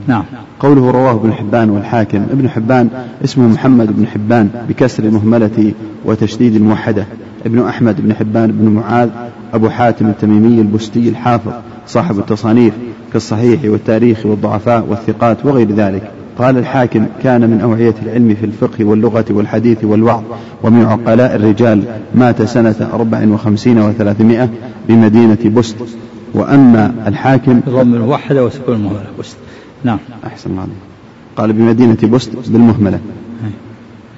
نعم. 0.07 0.25
قوله 0.61 0.91
رواه 0.91 1.13
ابن 1.13 1.33
حبان 1.33 1.71
والحاكم. 1.71 2.27
ابن 2.31 2.49
حبان 2.49 2.89
اسمه 3.25 3.49
محمد 3.49 3.97
بن 3.97 4.07
حبان 4.07 4.51
بكسر 4.69 5.05
المهملة 5.05 5.73
وتشديد 6.05 6.55
الموحدة. 6.55 7.07
ابن 7.47 7.67
أحمد 7.67 8.01
بن 8.01 8.15
حبان 8.15 8.53
بن 8.53 8.69
معاذ 8.69 9.09
أبو 9.55 9.69
حاتم 9.69 10.07
التميمي 10.07 10.61
البستي 10.61 11.09
الحافظ 11.09 11.53
صاحب 11.87 12.19
التصانيف 12.19 12.75
كالصحيح 13.13 13.61
والتاريخ 13.65 14.27
والضعفاء 14.27 14.87
والثقات 14.89 15.47
وغير 15.47 15.73
ذلك. 15.73 16.18
قال 16.39 16.59
الحاكم 16.59 17.07
كان 17.23 17.51
من 17.51 17.61
أوعية 17.61 17.95
العلم 18.03 18.37
في 18.41 18.47
الفقه 18.47 18.85
واللغة 18.85 19.25
والحديث 19.31 19.85
والوعظ 19.85 20.23
ومن 20.63 20.85
عقلاء 20.85 21.37
الرجال 21.37 21.83
مات 22.15 22.43
سنة 22.43 22.89
أربع 22.93 23.27
وخمسين 23.29 23.79
وثلاثمائة 23.79 24.49
بمدينة 24.89 25.39
بست 25.45 25.77
وأما 26.35 26.95
الحاكم 27.07 27.61
ضم 27.69 27.95
الموحدة 27.95 28.45
وسكون 28.45 28.75
المهملة. 28.75 29.07
بست 29.19 29.37
نعم. 29.85 29.99
أحسن 30.27 30.51
الله 30.51 30.67
قال 31.37 31.53
بمدينة 31.53 31.99
بست 32.03 32.31
بالمهملة. 32.49 33.01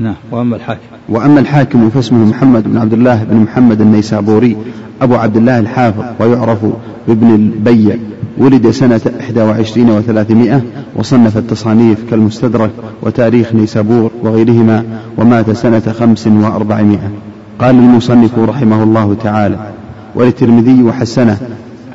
نعم 0.00 0.14
وأما 0.30 0.56
الحاكم. 0.56 0.80
وأما 1.08 1.40
الحاكم 1.40 1.90
فاسمه 1.90 2.24
محمد 2.24 2.64
بن 2.64 2.78
عبد 2.78 2.92
الله 2.92 3.24
بن 3.24 3.36
محمد 3.36 3.80
النيسابوري 3.80 4.56
أبو 5.02 5.14
عبد 5.14 5.36
الله 5.36 5.58
الحافظ 5.58 6.04
ويعرف 6.20 6.58
بابن 7.08 7.34
البيع 7.34 7.96
ولد 8.38 8.70
سنة 8.70 9.00
21 9.06 9.90
وثلاثمائة 9.90 10.62
وصنف 10.96 11.36
التصانيف 11.36 11.98
كالمستدرك 12.10 12.70
وتاريخ 13.02 13.54
نيسابور 13.54 14.10
وغيرهما 14.22 14.84
ومات 15.18 15.50
سنة 15.50 15.94
خمس 16.00 16.26
وأربعمائة. 16.26 17.10
قال 17.58 17.74
المصنف 17.74 18.38
رحمه 18.38 18.82
الله 18.82 19.16
تعالى 19.22 19.58
وللترمذي 20.14 20.82
وحسنه 20.82 21.38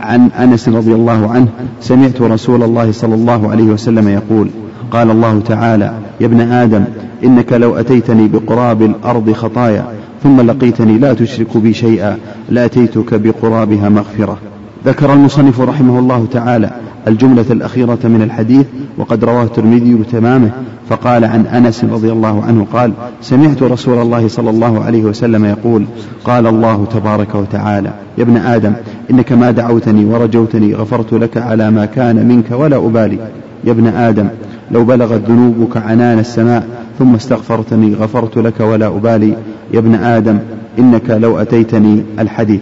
عن 0.02 0.30
أنس 0.40 0.70
رضي 0.70 0.94
الله 0.94 1.32
عنه 1.32 1.48
سمعت 1.82 2.22
رسول 2.22 2.64
الله 2.64 2.92
صلى 2.92 3.16
الله 3.16 3.52
عليه 3.52 3.64
وسلم 3.64 4.10
يقول 4.10 4.50
قال 4.92 5.12
الله 5.12 5.42
تعالى 5.48 5.94
يا 6.22 6.26
ابن 6.26 6.42
آدم 6.42 6.84
إنك 7.26 7.54
لو 7.54 7.76
أتيتني 7.76 8.28
بقراب 8.28 8.82
الأرض 8.82 9.32
خطايا 9.32 9.86
ثم 10.24 10.42
لقيتني 10.42 10.98
لا 10.98 11.14
تشرك 11.14 11.58
بي 11.58 11.74
شيئا 11.74 12.18
لأتيتك 12.50 13.14
بقرابها 13.14 13.90
مغفرة. 13.90 14.38
ذكر 14.86 15.14
المصنف 15.14 15.62
رحمه 15.62 16.00
الله 16.00 16.28
تعالى 16.32 16.72
الجملة 17.08 17.46
الأخيرة 17.52 18.00
من 18.04 18.22
الحديث 18.22 18.66
وقد 18.98 19.24
رواه 19.24 19.44
الترمذي 19.44 20.04
تمامه 20.12 20.52
فقال 20.90 21.26
عن 21.26 21.46
أنس 21.46 21.84
رضي 21.84 22.12
الله 22.12 22.44
عنه 22.44 22.68
قال 22.74 22.92
سمعت 23.22 23.64
رسول 23.64 24.02
الله 24.02 24.28
صلى 24.28 24.50
الله 24.50 24.84
عليه 24.84 25.04
وسلم 25.04 25.46
يقول 25.46 25.86
قال 26.24 26.48
الله 26.48 26.86
تبارك 26.86 27.36
وتعالى 27.36 27.94
يا 28.18 28.24
ابن 28.24 28.38
آدم 28.38 28.74
إنك 29.12 29.32
ما 29.32 29.52
دعوتني 29.52 30.06
ورجوتني 30.06 30.76
غفرت 30.76 31.14
لك 31.14 31.38
على 31.38 31.72
ما 31.72 31.86
كان 31.86 32.28
منك 32.28 32.52
ولا 32.52 32.78
أبالي. 32.78 33.20
يا 33.64 33.72
ابن 33.72 33.88
آدم 33.88 34.28
لو 34.72 34.84
بلغت 34.84 35.22
ذنوبك 35.30 35.78
عنان 35.78 36.20
السماء 36.20 36.68
ثم 37.00 37.16
استغفرتني 37.16 37.94
غفرت 37.94 38.38
لك 38.38 38.60
ولا 38.60 38.88
أبالي. 38.88 39.36
يا 39.74 39.80
ابن 39.80 39.96
آدم 39.96 40.40
إنك 40.80 41.10
لو 41.10 41.38
أتيتني 41.38 42.04
الحديث. 42.20 42.62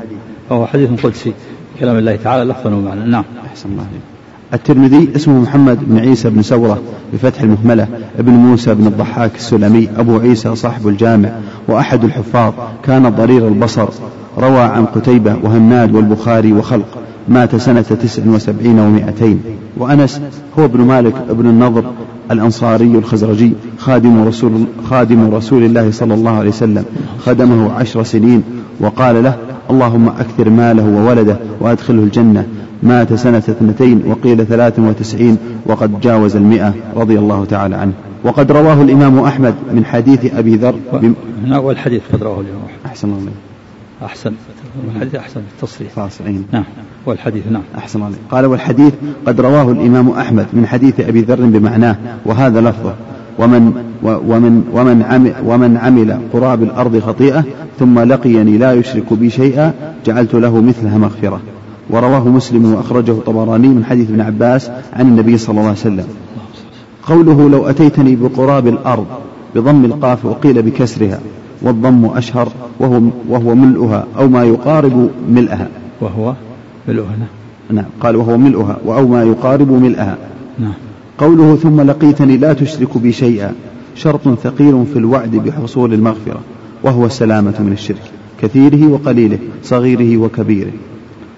فهو 0.49 0.65
حديث 0.65 1.05
قدسي. 1.05 1.33
كلام 1.79 1.97
الله 1.97 2.15
تعالى 2.15 2.51
لفظا 2.51 2.75
ومعنى. 2.75 3.05
نعم. 3.05 3.23
أحسن 3.45 3.69
الله 3.69 3.85
الترمذي 4.53 5.09
اسمه 5.15 5.39
محمد 5.39 5.77
بن 5.81 5.97
عيسى 5.97 6.29
بن 6.29 6.41
سورة 6.41 6.81
بفتح 7.13 7.41
المهملة 7.41 7.87
ابن 8.19 8.31
موسى 8.31 8.73
بن 8.73 8.87
الضحاك 8.87 9.35
السلمي 9.35 9.89
أبو 9.97 10.19
عيسى 10.19 10.55
صاحب 10.55 10.87
الجامع 10.87 11.29
وأحد 11.67 12.03
الحفاظ 12.03 12.53
كان 12.83 13.09
ضرير 13.09 13.47
البصر. 13.47 13.87
روى 14.37 14.59
عن 14.59 14.85
قتيبة 14.85 15.35
وهناد 15.43 15.95
والبخاري 15.95 16.53
وخلق 16.53 16.97
مات 17.27 17.55
سنة 17.55 17.81
تسع 17.81 18.23
وسبعين 18.27 18.79
ومائتين. 18.79 19.41
وأنس 19.77 20.21
هو 20.59 20.65
ابن 20.65 20.81
مالك 20.81 21.13
ابن 21.29 21.45
النضر 21.45 21.83
الأنصاري 22.31 22.97
الخزرجي 22.97 23.53
خادم 23.77 24.23
رسول, 24.23 24.51
خادم 24.89 25.35
رسول 25.35 25.63
الله 25.63 25.91
صلى 25.91 26.13
الله 26.13 26.31
عليه 26.31 26.49
وسلم 26.49 26.85
خدمه 27.19 27.73
عشر 27.73 28.03
سنين 28.03 28.43
وقال 28.79 29.23
له 29.23 29.37
اللهم 29.69 30.07
أكثر 30.07 30.49
ماله 30.49 30.85
وولده 30.85 31.37
وأدخله 31.59 32.03
الجنة. 32.03 32.47
مات 32.83 33.13
سنة 33.13 33.37
اثنتين 33.37 34.03
وقيل 34.07 34.45
ثلاث 34.45 34.79
وتسعين 34.79 35.37
وقد 35.65 36.01
جاوز 36.01 36.35
المئة 36.35 36.73
رضي 36.95 37.19
الله 37.19 37.45
تعالى 37.45 37.75
عنه. 37.75 37.93
وقد 38.23 38.51
رواه 38.51 38.81
الإمام 38.81 39.19
أحمد 39.19 39.55
من 39.73 39.85
حديث 39.85 40.33
أبي 40.35 40.55
ذر 40.55 40.75
نعم 41.45 41.63
والحديث 41.63 42.01
قد 42.13 42.23
رواه 42.23 42.39
الإمام 42.39 42.61
أحمد. 42.65 42.85
أحسن 42.85 43.07
الله 43.07 43.31
أحسن. 44.05 44.33
الحديث 44.95 45.15
أحسن 45.15 45.41
التصريح 45.55 45.91
فاصلين 45.91 46.45
نعم. 46.51 46.63
والحديث 47.05 47.43
نعم. 47.51 47.61
أحسن 47.77 48.03
الله 48.03 48.17
قال 48.31 48.45
والحديث 48.45 48.93
قد 49.27 49.41
رواه 49.41 49.71
الإمام 49.71 50.09
أحمد 50.09 50.45
من 50.53 50.67
حديث 50.67 50.99
أبي 50.99 51.21
ذر 51.21 51.45
بمعناه 51.45 51.95
وهذا 52.25 52.61
لفظه. 52.61 52.93
ومن 53.39 53.73
ومن 54.03 54.63
ومن 54.73 55.03
عمل 55.03 55.33
ومن 55.45 55.77
عمل 55.77 56.19
قراب 56.33 56.63
الأرض 56.63 56.99
خطيئة 56.99 57.43
ثم 57.79 57.99
لقيني 57.99 58.57
لا 58.57 58.73
يشرك 58.73 59.13
بي 59.13 59.29
شيئا 59.29 59.73
جعلت 60.05 60.33
له 60.33 60.61
مثلها 60.61 60.97
مغفرة. 60.97 61.41
ورواه 61.89 62.27
مسلم 62.27 62.73
وأخرجه 62.73 63.11
الطبراني 63.11 63.67
من 63.67 63.85
حديث 63.85 64.09
ابن 64.09 64.21
عباس 64.21 64.71
عن 64.93 65.07
النبي 65.07 65.37
صلى 65.37 65.49
الله 65.49 65.61
عليه 65.61 65.71
وسلم. 65.71 66.07
قوله 67.03 67.49
لو 67.49 67.69
أتيتني 67.69 68.15
بقراب 68.15 68.67
الأرض 68.67 69.05
بضم 69.55 69.85
القاف 69.85 70.25
وقيل 70.25 70.61
بكسرها. 70.61 71.19
والضم 71.63 72.05
أشهر 72.05 72.49
وهو, 72.79 73.01
وهو 73.29 73.55
ملؤها 73.55 74.05
أو 74.17 74.27
ما 74.27 74.43
يقارب 74.43 75.09
ملئها 75.29 75.67
وهو 76.01 76.33
ملؤها 76.87 77.15
نعم. 77.19 77.27
نعم. 77.69 77.85
قال 78.01 78.15
وهو 78.15 78.37
ملؤها 78.37 78.77
أو 78.87 79.07
ما 79.07 79.23
يقارب 79.23 79.71
ملئها 79.71 80.17
نعم. 80.59 80.73
قوله 81.17 81.55
ثم 81.55 81.81
لقيتني 81.81 82.37
لا 82.37 82.53
تشرك 82.53 82.97
بي 82.97 83.11
شيئا 83.11 83.53
شرط 83.95 84.39
ثقيل 84.43 84.85
في 84.93 84.99
الوعد 84.99 85.31
بحصول 85.35 85.93
المغفرة 85.93 86.39
وهو 86.83 87.05
السلامة 87.05 87.53
من 87.59 87.71
الشرك 87.71 88.11
كثيره 88.41 88.87
وقليله 88.87 89.39
صغيره 89.63 90.17
وكبيره. 90.17 90.71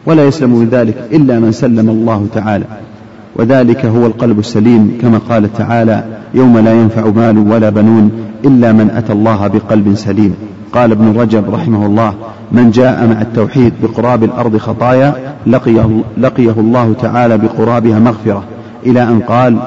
ولا 0.05 0.25
يسلم 0.25 0.49
من 0.49 0.69
ذلك 0.69 1.07
إلا 1.11 1.39
من 1.39 1.51
سلم 1.51 1.89
الله 1.89 2.27
تعالى. 2.33 2.65
وذلك 3.35 3.85
هو 3.85 4.05
القلب 4.05 4.39
السليم 4.39 4.97
كما 5.01 5.17
قال 5.17 5.53
تعالى 5.53 6.03
يوم 6.33 6.57
لا 6.57 6.73
ينفع 6.73 7.09
مال 7.15 7.37
ولا 7.37 7.69
بنون 7.69 8.11
إلا 8.45 8.71
من 8.71 8.89
أتى 8.89 9.13
الله 9.13 9.47
بقلب 9.47 9.93
سليم. 9.95 10.35
قال 10.73 10.91
ابن 10.91 11.17
رجب 11.17 11.55
رحمه 11.55 11.85
الله 11.85 12.13
من 12.51 12.71
جاء 12.71 13.07
مع 13.07 13.21
التوحيد 13.21 13.73
بقراب 13.83 14.23
الأرض 14.23 14.57
خطايا 14.57 15.15
لقيه, 15.47 16.01
لقيه 16.17 16.55
الله 16.57 16.93
تعالى 17.01 17.37
بقرابها 17.37 17.99
مغفرة. 17.99 18.43
إلى 18.85 19.03
أن 19.03 19.19
قال 19.19 19.57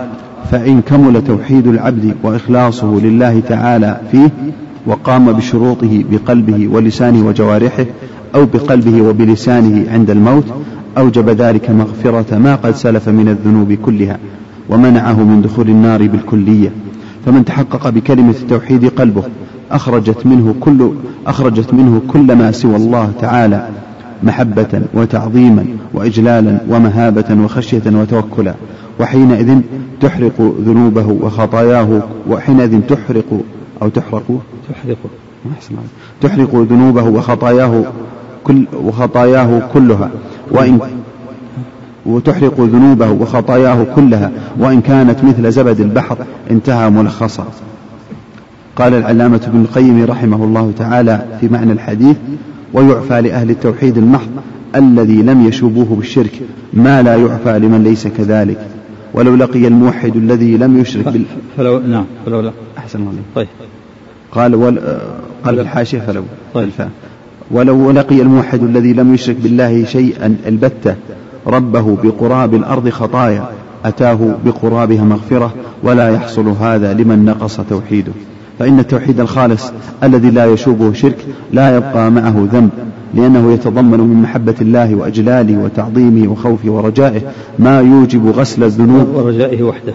فإن 0.51 0.81
كمل 0.81 1.25
توحيد 1.25 1.67
العبد 1.67 2.15
وإخلاصه 2.23 3.01
لله 3.01 3.41
تعالى 3.49 4.01
فيه 4.11 4.31
وقام 4.87 5.33
بشروطه 5.33 6.05
بقلبه 6.11 6.69
ولسانه 6.69 7.27
وجوارحه 7.27 7.87
أو 8.35 8.47
بقلبه 8.47 9.03
وبلسانه 9.03 9.93
عند 9.93 10.11
الموت 10.11 10.45
أوجب 10.99 11.31
ذلك 11.31 11.71
مغفرة 11.71 12.39
ما 12.39 12.55
قد 12.55 12.75
سلف 12.75 13.09
من 13.09 13.29
الذنوب 13.29 13.73
كلها 13.73 14.19
ومنعه 14.69 15.23
من 15.23 15.43
دخول 15.43 15.69
النار 15.69 16.07
بالكلية. 16.07 16.71
فمن 17.27 17.45
تحقق 17.45 17.89
بكلمة 17.89 18.35
التوحيد 18.43 18.89
قلبه 18.89 19.23
أخرجت 19.71 20.27
منه 20.27 20.55
كل 20.61 20.91
أخرجت 21.27 21.75
منه 21.75 22.03
كل 22.09 22.37
ما 22.37 22.53
سوى 22.53 22.77
الله 22.77 23.13
تعالى 23.21 23.69
محبة 24.23 24.83
وتعظيما 24.95 25.67
وإجلالا 25.95 26.59
ومهابة 26.71 27.45
وخشية 27.45 27.83
وتوكلا. 27.87 28.55
وحينئذ 29.01 29.59
تحرق 30.01 30.55
ذنوبه 30.67 31.07
وخطاياه 31.07 32.03
وحينئذ 32.31 32.81
تحرق 32.81 33.41
أو 33.83 33.89
تحرق 33.89 34.41
تحرق 34.69 34.99
تحرق 36.21 36.67
ذنوبه 36.71 37.03
وخطاياه 37.03 37.85
كل 38.45 38.67
وخطاياه 38.85 39.63
كلها. 39.75 40.11
وإن 40.51 40.79
وتحرق 42.07 42.61
ذنوبه 42.61 43.11
وخطاياه 43.11 43.87
كلها 43.97 44.31
وإن 44.59 44.81
كانت 44.81 45.25
مثل 45.25 45.53
زبد 45.53 45.81
البحر 45.81 46.17
انتهى 46.51 46.91
ملخصا 46.91 47.47
قال 48.77 48.95
العلامة 48.95 49.41
ابن 49.47 49.61
القيم 49.61 50.05
رحمه 50.05 50.45
الله 50.45 50.73
تعالى 50.79 51.25
في 51.41 51.49
معنى 51.49 51.73
الحديث 51.73 52.17
ويعفى 52.73 53.21
لأهل 53.21 53.51
التوحيد 53.51 53.99
المحض 53.99 54.31
الذي 54.77 55.23
لم 55.23 55.47
يشوبوه 55.47 55.87
بالشرك 55.91 56.41
ما 56.73 57.03
لا 57.03 57.17
يعفى 57.17 57.59
لمن 57.59 57.85
ليس 57.85 58.07
كذلك. 58.07 58.59
ولو 59.15 59.35
لقي 59.35 59.67
الموحد 59.67 60.17
الذي 60.17 60.57
لم 60.57 60.79
يشرك 60.79 61.09
بال 61.09 61.23
فلو 61.57 61.79
نعم 61.79 62.05
فلو 62.27 62.41
لا 62.41 62.53
أحسن 62.79 62.99
الله 62.99 63.13
طيب. 63.35 63.49
قال 64.33 64.65
قال 65.45 65.55
في 65.55 65.61
الحاشية 65.61 65.99
فلو. 65.99 66.23
طيب. 66.55 66.71
ولو 67.51 67.91
لقي 67.91 68.23
الموحد 68.23 68.63
الذي 68.63 68.93
لم 68.93 69.15
يشرك 69.15 69.37
بالله 69.43 69.85
شيئا 69.85 70.37
البتة 70.47 70.95
ربه 71.47 71.97
بقراب 72.05 72.55
الأرض 72.55 72.89
خطايا 72.89 73.49
أتاه 73.85 74.19
بقرابها 74.45 75.05
مغفرة 75.05 75.55
ولا 75.83 76.11
يحصل 76.11 76.49
هذا 76.49 76.95
لمن 76.95 77.25
نقص 77.25 77.61
توحيده. 77.71 78.13
فإن 78.59 78.79
التوحيد 78.79 79.21
الخالص 79.21 79.73
الذي 80.03 80.31
لا 80.31 80.47
يشوبه 80.47 80.93
شرك 80.93 81.27
لا 81.53 81.77
يبقى 81.77 82.11
معه 82.11 82.49
ذنب 82.53 82.71
لأنه 83.15 83.53
يتضمن 83.53 84.01
من 84.01 84.23
محبة 84.23 84.55
الله 84.61 84.95
وأجلاله 84.95 85.59
وتعظيمه 85.59 86.33
وخوفه 86.33 86.71
ورجائه 86.71 87.21
ما 87.59 87.81
يوجب 87.81 88.27
غسل 88.27 88.65
الذنوب. 88.65 89.09
ورجائه 89.15 89.63
وحده. 89.63 89.95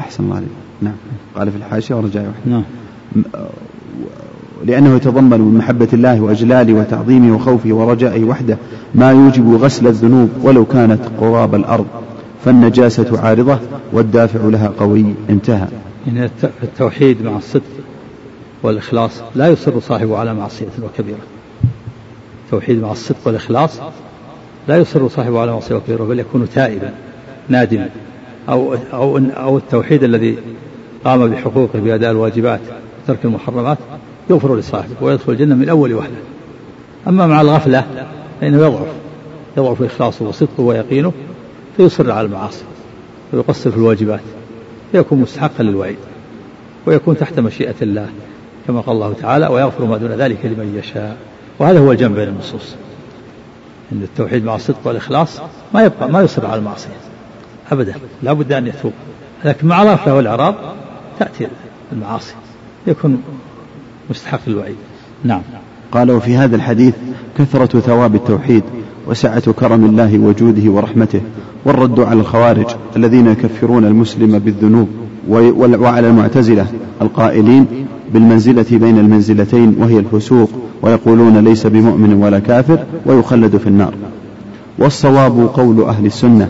أحسن 0.00 0.24
الله 0.24 0.36
عليك. 0.36 0.48
نعم. 0.82 0.94
قال 1.36 1.50
في 1.50 1.56
الحاشية 1.56 1.94
ورجائه 1.94 2.24
وحده. 2.28 2.50
نعم. 2.50 2.62
لأنه 4.64 4.96
يتضمن 4.96 5.40
من 5.40 5.58
محبة 5.58 5.88
الله 5.92 6.20
وأجلاله 6.20 6.74
وتعظيمه 6.74 7.34
وخوفه 7.36 7.72
ورجائه 7.72 8.24
وحده 8.24 8.58
ما 8.94 9.10
يوجب 9.10 9.54
غسل 9.54 9.86
الذنوب 9.86 10.30
ولو 10.42 10.64
كانت 10.64 11.00
قراب 11.20 11.54
الأرض. 11.54 11.86
فالنجاسة 12.44 13.20
عارضة 13.20 13.58
والدافع 13.92 14.40
لها 14.48 14.72
قوي. 14.78 15.04
انتهى. 15.30 15.66
إن 16.08 16.28
التوحيد 16.62 17.22
مع 17.22 17.36
الصدق 17.36 17.62
والإخلاص 18.62 19.22
لا 19.34 19.48
يصر 19.48 19.80
صاحبه 19.80 20.18
على 20.18 20.34
معصية 20.34 20.66
وكبيرة. 20.82 21.18
التوحيد 22.44 22.82
مع 22.82 22.92
الصدق 22.92 23.18
والإخلاص 23.26 23.80
لا 24.68 24.76
يصر 24.76 25.08
صاحبه 25.08 25.40
على 25.40 25.52
معصية 25.52 25.74
وكبيرة 25.74 26.04
بل 26.04 26.20
يكون 26.20 26.46
تائبا 26.54 26.92
نادما. 27.48 27.88
أو 28.48 28.74
أو 28.92 29.18
أو 29.18 29.58
التوحيد 29.58 30.04
الذي 30.04 30.36
قام 31.04 31.26
بحقوقه 31.26 31.78
بأداء 31.78 32.10
الواجبات 32.10 32.60
وترك 33.04 33.24
المحرمات 33.24 33.78
يغفر 34.30 34.56
لصاحبه 34.56 34.94
ويدخل 35.00 35.32
الجنة 35.32 35.54
من 35.54 35.68
أول 35.68 35.94
وهلة. 35.94 36.16
أما 37.08 37.26
مع 37.26 37.40
الغفلة 37.40 38.06
فإنه 38.40 38.56
يضعف 38.56 38.86
يضعف 39.56 39.82
إخلاصه 39.82 40.24
وصدقه 40.24 40.62
ويقينه 40.62 41.12
فيصر 41.76 42.10
على 42.10 42.26
المعاصي 42.26 42.64
ويقصر 43.32 43.70
في 43.70 43.76
الواجبات 43.76 44.20
فيكون 44.92 45.18
مستحقا 45.18 45.64
للوعيد 45.64 45.96
ويكون 46.86 47.16
تحت 47.16 47.40
مشيئة 47.40 47.74
الله 47.82 48.08
كما 48.66 48.80
قال 48.80 48.96
الله 48.96 49.14
تعالى 49.22 49.46
ويغفر 49.46 49.84
ما 49.84 49.96
دون 49.96 50.10
ذلك 50.10 50.38
لمن 50.44 50.76
يشاء 50.78 51.16
وهذا 51.58 51.78
هو 51.78 51.92
الجمع 51.92 52.14
بين 52.14 52.28
النصوص. 52.28 52.74
أن 53.92 54.02
التوحيد 54.02 54.44
مع 54.44 54.54
الصدق 54.54 54.78
والإخلاص 54.84 55.40
ما 55.74 55.84
يبقى 55.84 56.08
ما 56.08 56.22
يصر 56.22 56.46
على 56.46 56.58
المعصية 56.58 56.96
أبدا 57.72 57.94
لا 58.22 58.32
بد 58.32 58.52
أن 58.52 58.66
يتوب. 58.66 58.92
لكن 59.44 59.66
مع 59.66 59.82
الغفلة 59.82 60.14
والإعراض 60.14 60.54
تأتي 61.18 61.46
المعاصي 61.92 62.34
يكون 62.86 63.22
مستحق 64.10 64.40
الوعيد. 64.48 64.76
نعم. 65.24 65.40
قال 65.92 66.10
وفي 66.10 66.36
هذا 66.36 66.56
الحديث 66.56 66.94
كثرة 67.38 67.80
ثواب 67.80 68.14
التوحيد 68.14 68.62
وسعة 69.06 69.52
كرم 69.52 69.84
الله 69.84 70.18
وجوده 70.18 70.70
ورحمته 70.70 71.20
والرد 71.64 72.00
على 72.00 72.20
الخوارج 72.20 72.66
الذين 72.96 73.26
يكفرون 73.26 73.84
المسلم 73.84 74.38
بالذنوب 74.38 74.88
وعلى 75.28 76.08
المعتزلة 76.08 76.66
القائلين 77.02 77.66
بالمنزلة 78.12 78.66
بين 78.70 78.98
المنزلتين 78.98 79.76
وهي 79.78 79.98
الفسوق 79.98 80.50
ويقولون 80.82 81.38
ليس 81.38 81.66
بمؤمن 81.66 82.14
ولا 82.14 82.38
كافر 82.38 82.78
ويخلد 83.06 83.56
في 83.56 83.66
النار. 83.66 83.94
والصواب 84.78 85.50
قول 85.54 85.82
أهل 85.82 86.06
السنة 86.06 86.48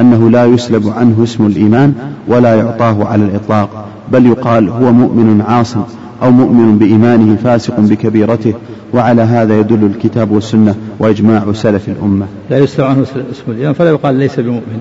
أنه 0.00 0.30
لا 0.30 0.44
يسلب 0.44 0.88
عنه 0.88 1.22
اسم 1.22 1.46
الإيمان 1.46 1.94
ولا 2.28 2.54
يعطاه 2.54 3.04
على 3.04 3.24
الإطلاق 3.24 3.86
بل 4.12 4.26
يقال 4.26 4.68
هو 4.68 4.92
مؤمن 4.92 5.42
عاص 5.48 5.76
أو 6.22 6.30
مؤمن 6.30 6.78
بإيمانه 6.78 7.36
فاسق 7.36 7.80
بكبيرته 7.80 8.54
وعلى 8.94 9.22
هذا 9.22 9.60
يدل 9.60 9.84
الكتاب 9.84 10.30
والسنة 10.30 10.74
وإجماع 10.98 11.52
سلف 11.52 11.88
الأمة. 11.88 12.26
لا 12.50 12.58
يسلب 12.58 12.86
عنه 12.86 13.02
اسم 13.02 13.44
الإيمان 13.48 13.72
فلا 13.72 13.90
يقال 13.90 14.14
ليس 14.14 14.40
بمؤمن 14.40 14.80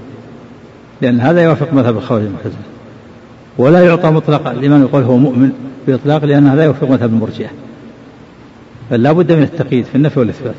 لأن 1.02 1.20
هذا 1.20 1.44
يوافق 1.44 1.74
مذهب 1.74 1.98
الخوارج 1.98 2.24
المعتزلة 2.26 2.56
ولا 3.58 3.86
يعطى 3.86 4.12
مطلقا 4.12 4.54
لمن 4.54 4.82
يقول 4.82 5.04
هو 5.04 5.18
مؤمن 5.18 5.52
بإطلاق 5.88 6.26
لأن 6.26 6.48
هذا 6.48 6.64
يوافق 6.64 6.90
مذهب 6.90 7.10
المرجئة. 7.10 7.50
بل 8.92 9.14
بد 9.14 9.32
من 9.32 9.44
التقييد 9.44 9.86
في 9.86 9.96
النفي 9.96 10.20
والإثبات. 10.20 10.56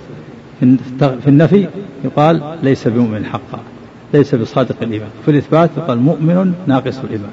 في 0.98 1.28
النفي 1.28 1.68
يقال 2.04 2.56
ليس 2.62 2.88
بمؤمن 2.88 3.24
حقا 3.24 3.58
ليس 4.14 4.34
بصادق 4.34 4.76
الإيمان. 4.82 5.08
في 5.24 5.30
الإثبات 5.30 5.70
يقال 5.76 6.00
مؤمن 6.00 6.52
ناقص 6.66 6.98
الإيمان. 6.98 7.30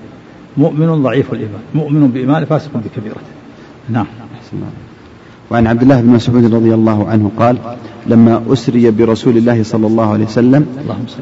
مؤمن 0.58 1.04
ضعيف 1.04 1.34
الإيمان. 1.34 1.62
مؤمن 1.76 2.08
بإيمان 2.08 2.46
فاسق 2.46 2.72
بكبيرته. 2.74 3.34
نعم. 3.90 4.06
وعن 5.52 5.68
عبد 5.68 5.82
الله 5.82 6.02
بن 6.02 6.10
مسعود 6.10 6.54
رضي 6.54 6.74
الله 6.74 7.08
عنه 7.08 7.32
قال 7.38 7.58
لما 8.08 8.44
أسري 8.54 8.92
برسول 8.92 9.38
الله 9.38 9.64
صلى 9.64 9.88
الله 9.88 10.14
عليه 10.14 10.26
وسلم 10.26 10.66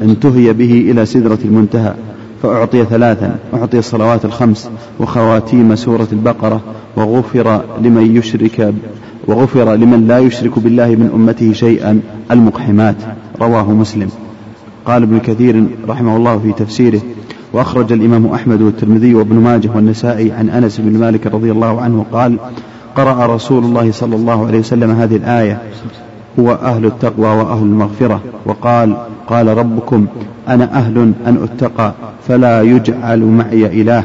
انتهي 0.02 0.52
به 0.52 0.90
إلى 0.90 1.06
سدرة 1.06 1.38
المنتهى 1.44 1.94
فأعطي 2.42 2.84
ثلاثا 2.84 3.38
أعطي 3.54 3.78
الصلوات 3.78 4.24
الخمس 4.24 4.70
وخواتيم 5.00 5.76
سورة 5.76 6.08
البقرة 6.12 6.60
وغفر 6.96 7.62
لمن 7.82 8.16
يشرك 8.16 8.74
وغفر 9.26 9.74
لمن 9.74 10.06
لا 10.06 10.18
يشرك 10.18 10.58
بالله 10.58 10.88
من 10.88 11.10
أمته 11.14 11.52
شيئا 11.52 12.00
المقحمات. 12.30 12.96
رواه 13.40 13.70
مسلم. 13.70 14.10
قال 14.84 15.02
ابن 15.02 15.18
كثير 15.18 15.66
رحمه 15.88 16.16
الله 16.16 16.38
في 16.38 16.52
تفسيره 16.52 17.00
وأخرج 17.52 17.92
الإمام 17.92 18.26
أحمد 18.26 18.62
والترمذي 18.62 19.14
وابن 19.14 19.36
ماجه 19.36 19.70
والنسائي 19.74 20.32
عن 20.32 20.50
أنس 20.50 20.80
بن 20.80 20.98
مالك 21.00 21.26
رضي 21.26 21.52
الله 21.52 21.80
عنه 21.80 22.06
قال 22.12 22.38
قرأ 22.96 23.26
رسول 23.34 23.64
الله 23.64 23.92
صلى 23.92 24.16
الله 24.16 24.46
عليه 24.46 24.58
وسلم 24.58 24.90
هذه 24.90 25.16
الآية 25.16 25.58
هو 26.38 26.52
أهل 26.52 26.86
التقوى 26.86 27.26
وأهل 27.26 27.62
المغفرة 27.62 28.20
وقال 28.46 28.96
قال 29.26 29.58
ربكم 29.58 30.06
أنا 30.48 30.78
أهل 30.78 31.12
أن 31.26 31.42
أتقى 31.42 31.92
فلا 32.28 32.62
يجعل 32.62 33.20
معي 33.20 33.82
إله 33.82 34.04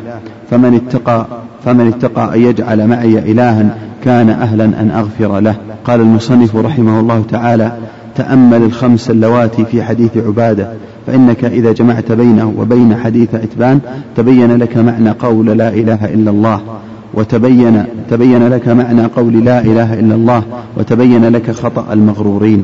فمن 0.52 0.76
اتقى 0.76 1.26
فمن 1.66 1.88
اتقى 1.88 2.36
أن 2.36 2.42
يجعل 2.42 2.88
معي 2.88 3.20
إلها 3.32 3.78
كان 4.04 4.30
أهلا 4.30 4.66
أن 4.66 4.92
أغفر 4.92 5.40
له 5.40 5.56
قال 5.86 6.02
المصنف 6.02 6.56
رحمه 6.56 7.00
الله 7.00 7.24
تعالى 7.30 7.72
تأمل 8.16 8.64
الخمس 8.64 9.10
اللواتي 9.10 9.66
في 9.66 9.84
حديث 9.84 10.18
عبادة 10.18 10.74
فإنك 11.08 11.46
إذا 11.46 11.72
جمعت 11.72 12.12
بينه 12.12 12.54
وبين 12.58 12.98
حديث 12.98 13.36
عتبان 13.36 13.80
تبين 14.16 14.58
لك 14.58 14.78
معنى 14.78 15.12
قول 15.12 15.46
لا 15.46 15.70
إله 15.70 16.14
إلا 16.14 16.32
الله 16.32 16.80
وتبين 17.14 17.86
تبين 18.10 18.48
لك 18.48 18.68
معنى 18.68 19.06
قول 19.06 19.46
لا 19.46 19.62
إله 19.62 20.00
إلا 20.00 20.16
الله 20.16 20.44
وتبين 20.78 21.30
لك 21.30 21.52
خطأ 21.52 21.94
المغرورين. 21.94 22.64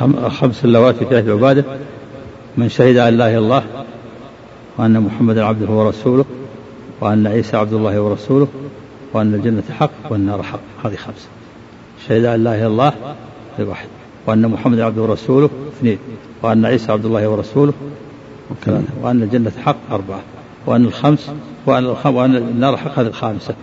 الخمس 0.00 0.64
اللواتي 0.64 0.98
في 0.98 1.16
حديث 1.16 1.30
عبادة 1.30 1.64
من 2.56 2.68
شهد 2.68 2.96
أن 2.96 3.14
لا 3.14 3.28
إله 3.28 3.38
إلا 3.38 3.38
الله 3.38 3.62
وأن 4.78 5.00
محمدا 5.00 5.44
عبده 5.44 5.72
ورسوله 5.72 6.24
وأن 7.00 7.26
عيسى 7.26 7.56
عبد 7.56 7.72
الله 7.72 8.00
ورسوله 8.00 8.48
وأن 9.14 9.34
الجنة 9.34 9.62
حق 9.78 9.90
والنار 10.10 10.42
حق. 10.42 10.60
هذه 10.84 10.96
خمسة 10.96 11.28
شهد 12.08 12.24
أن 12.24 12.44
لا 12.44 12.54
إله 12.54 12.58
إلا 12.58 12.66
الله 12.66 12.92
هذه 13.58 13.68
واحد. 13.68 13.88
وأن 14.26 14.48
محمدا 14.48 14.84
عبده 14.84 15.02
ورسوله 15.02 15.50
اثنين. 15.78 15.98
وأن 16.42 16.64
عيسى 16.64 16.92
عبد 16.92 17.04
الله 17.04 17.28
ورسوله 17.28 17.72
وأن 19.02 19.22
الجنة 19.22 19.52
حق 19.64 19.76
أربعة. 19.90 20.20
وأن 20.66 20.84
الخمس 20.84 21.30
وأن, 21.66 21.84
وأن 22.04 22.36
النار 22.36 22.76
حق 22.76 22.98
هذه 22.98 23.06
الخامسة. 23.06 23.54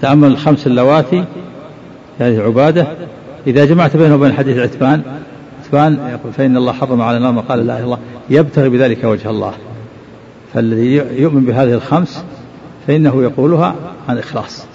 تأمل 0.00 0.28
الخمس 0.28 0.66
اللواتي 0.66 1.24
هذه 2.18 2.42
عبادة 2.42 2.86
إذا 3.46 3.64
جمعت 3.64 3.96
بينه 3.96 4.14
وبين 4.14 4.32
حديث 4.32 4.58
عتبان 4.58 5.02
عتبان 5.64 6.08
يقول 6.12 6.32
فإن 6.32 6.56
الله 6.56 6.72
حرم 6.72 7.02
على 7.02 7.16
النار 7.16 7.32
ما 7.32 7.40
قال 7.40 7.58
لا 7.58 7.64
إله 7.64 7.76
إلا 7.78 7.84
الله 7.84 7.98
يبتغي 8.30 8.68
بذلك 8.68 9.04
وجه 9.04 9.30
الله. 9.30 9.52
فالذي 10.54 10.94
يؤمن 10.94 11.44
بهذه 11.44 11.74
الخمس 11.74 12.24
فإنه 12.86 13.22
يقولها 13.22 13.74
عن 14.08 14.18
إخلاص. 14.18 14.66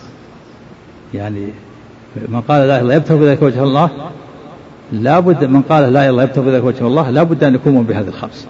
يعني 1.13 1.47
من 2.27 2.41
قال 2.41 2.59
لا 2.59 2.65
إله 2.65 2.75
إلا 2.75 2.81
الله 2.81 2.95
يبتغي 2.95 3.19
بذلك 3.19 3.41
وجه 3.41 3.63
الله 3.63 3.89
لا 4.91 5.19
بد 5.19 5.45
من 5.45 5.61
قال 5.61 5.93
لا 5.93 6.09
إله 6.09 6.23
يبتغي 6.23 6.45
بذلك 6.45 6.63
وجه 6.63 6.87
الله 6.87 7.09
لا 7.09 7.23
بد 7.23 7.43
أن 7.43 7.55
يكون 7.55 7.83
بهذه 7.83 8.07
الخمس 8.07 8.47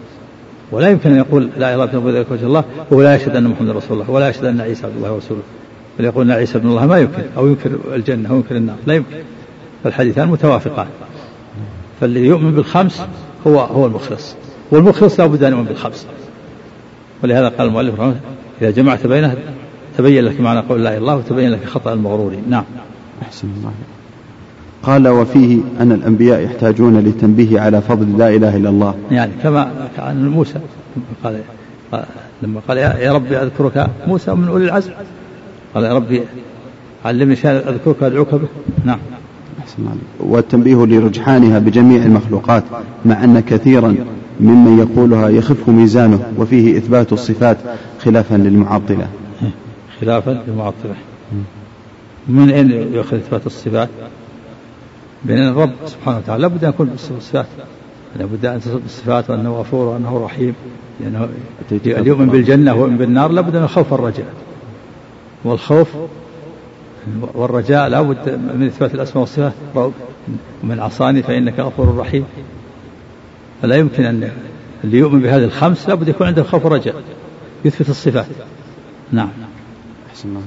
ولا 0.72 0.90
يمكن 0.90 1.12
أن 1.12 1.18
يقول 1.18 1.50
لا 1.58 1.76
إله 1.76 1.84
إلا 1.84 1.98
الله 1.98 2.26
وجه 2.32 2.46
الله 2.46 2.64
وهو 2.92 3.02
لا 3.02 3.16
يشهد 3.16 3.36
أن 3.36 3.44
محمدا 3.44 3.72
رسول 3.72 4.02
الله 4.02 4.12
ولا 4.12 4.30
يشهد 4.30 4.46
أن 4.46 4.62
عيسى 4.62 4.86
عبد 4.86 4.96
الله 4.96 5.14
ورسوله. 5.14 5.42
بل 6.00 6.06
يقول 6.06 6.26
إن 6.26 6.38
عيسى 6.38 6.58
ابن 6.58 6.70
الله 6.70 6.86
ما 6.86 6.98
يمكن 6.98 7.24
أو 7.38 7.48
ينكر 7.48 7.72
الجنة 7.94 8.30
أو 8.30 8.36
ينكر 8.36 8.56
النار 8.56 8.76
لا 8.88 8.94
يمكن. 8.94 9.16
فالحديثان 9.84 10.28
متوافقان. 10.28 10.88
فالذي 12.02 12.26
يؤمن 12.26 12.52
بالخمس 12.52 13.02
هو 13.48 13.60
هو 13.60 13.86
المخلص. 13.86 14.36
والمخلص 14.72 15.20
لا 15.20 15.26
بد 15.26 15.44
أن 15.44 15.52
يؤمن 15.52 15.66
بالخمس. 15.66 16.08
ولهذا 17.24 17.50
قال 17.50 17.68
المؤلف 17.68 17.94
رحمه 17.94 18.06
الله 18.06 18.20
إذا 18.62 18.72
جمعت 18.72 19.08
بينها 19.08 19.36
تبين 19.98 20.26
لك 20.26 20.42
معنى 20.42 20.60
قول 20.60 20.84
لا 20.84 20.90
إله 20.90 20.98
إلا 20.98 20.98
الله 20.98 21.16
وتبين 21.16 21.52
لك 21.52 21.66
خطأ 21.66 21.94
المغرورين. 21.94 22.44
نعم. 22.50 22.64
أحسن 23.22 23.48
الله 23.58 23.72
قال 24.84 25.08
وفيه 25.08 25.60
أن 25.80 25.92
الأنبياء 25.92 26.42
يحتاجون 26.42 26.98
للتنبيه 26.98 27.60
على 27.60 27.82
فضل 27.82 28.18
لا 28.18 28.30
إله 28.30 28.58
إلا 28.58 28.70
الله. 28.70 28.96
يعني 29.12 29.32
كما 29.44 29.72
عن 29.98 30.30
موسى 30.30 30.60
قال 31.24 31.40
لما 32.42 32.62
قال 32.68 32.78
يا 32.78 33.14
ربي 33.14 33.38
أذكرك 33.38 33.90
موسى 34.08 34.34
من 34.34 34.48
أولي 34.48 34.66
العزم. 34.66 34.92
قال 35.76 35.84
يا 35.84 35.94
ربي 35.94 36.22
علمني 37.06 37.36
شيئا 37.36 37.70
أذكرك 37.70 38.04
أدعوك 38.04 38.36
به. 38.36 38.48
نعم. 38.86 39.00
والتنبيه 40.20 40.86
لرجحانها 40.86 41.60
بجميع 41.60 42.04
المخلوقات 42.04 42.64
مع 43.06 43.24
أن 43.24 43.40
كثيرا 43.40 43.96
ممن 44.40 44.80
يقولها 44.80 45.30
يخف 45.30 45.70
ميزانه 45.70 46.20
وفيه 46.38 46.78
إثبات 46.78 47.14
الصفات 47.14 47.58
خلافا 48.00 48.36
للمعطلة. 48.36 49.08
خلافا 50.02 50.44
للمعطلة. 50.48 50.96
من 52.28 52.50
أين 52.50 52.72
يؤخذ 52.72 53.18
إثبات 53.18 53.46
الصفات؟ 53.46 53.90
بين 55.28 55.48
الرب 55.48 55.72
سبحانه 55.86 56.18
وتعالى. 56.18 56.42
لابد 56.42 56.64
أن 56.64 56.70
يكون 56.70 56.88
بالصفات. 56.88 57.46
لابد 58.16 58.46
أن 58.46 58.60
تصف 58.60 58.74
بالصفات 58.74 59.30
وأنه 59.30 59.60
غفور 59.60 59.86
وأنه 59.86 60.26
رحيم. 60.26 60.56
لأنه 61.00 61.30
يؤمن 61.86 62.28
بالجنة 62.28 62.76
ويؤمن 62.76 62.98
بالنار. 62.98 63.32
لابد 63.32 63.56
من 63.56 63.64
الخوف 63.64 63.92
والرجاء 63.92 64.34
والخوف 65.44 65.88
والرجاء 67.34 67.88
لابد 67.88 68.30
من 68.30 68.66
إثبات 68.66 68.96
الأسماء 68.96 69.20
والصفات. 69.20 69.54
ومن 70.64 70.80
عصاني 70.80 71.24
فإنك 71.24 71.60
غفور 71.60 71.98
رحيم. 71.98 72.26
فلا 73.62 73.76
يمكن 73.76 74.06
أن 74.06 74.32
اللي 74.84 74.98
يؤمن 74.98 75.20
بهذه 75.20 75.44
الخمس 75.44 75.90
لابد 75.90 76.08
يكون 76.08 76.28
عنده 76.28 76.44
خوف 76.44 76.66
ورجاء 76.66 76.96
يثبت 77.66 77.90
الصفات. 77.90 78.26
نعم. 79.12 79.30
أحسن 80.10 80.30
الله 80.30 80.42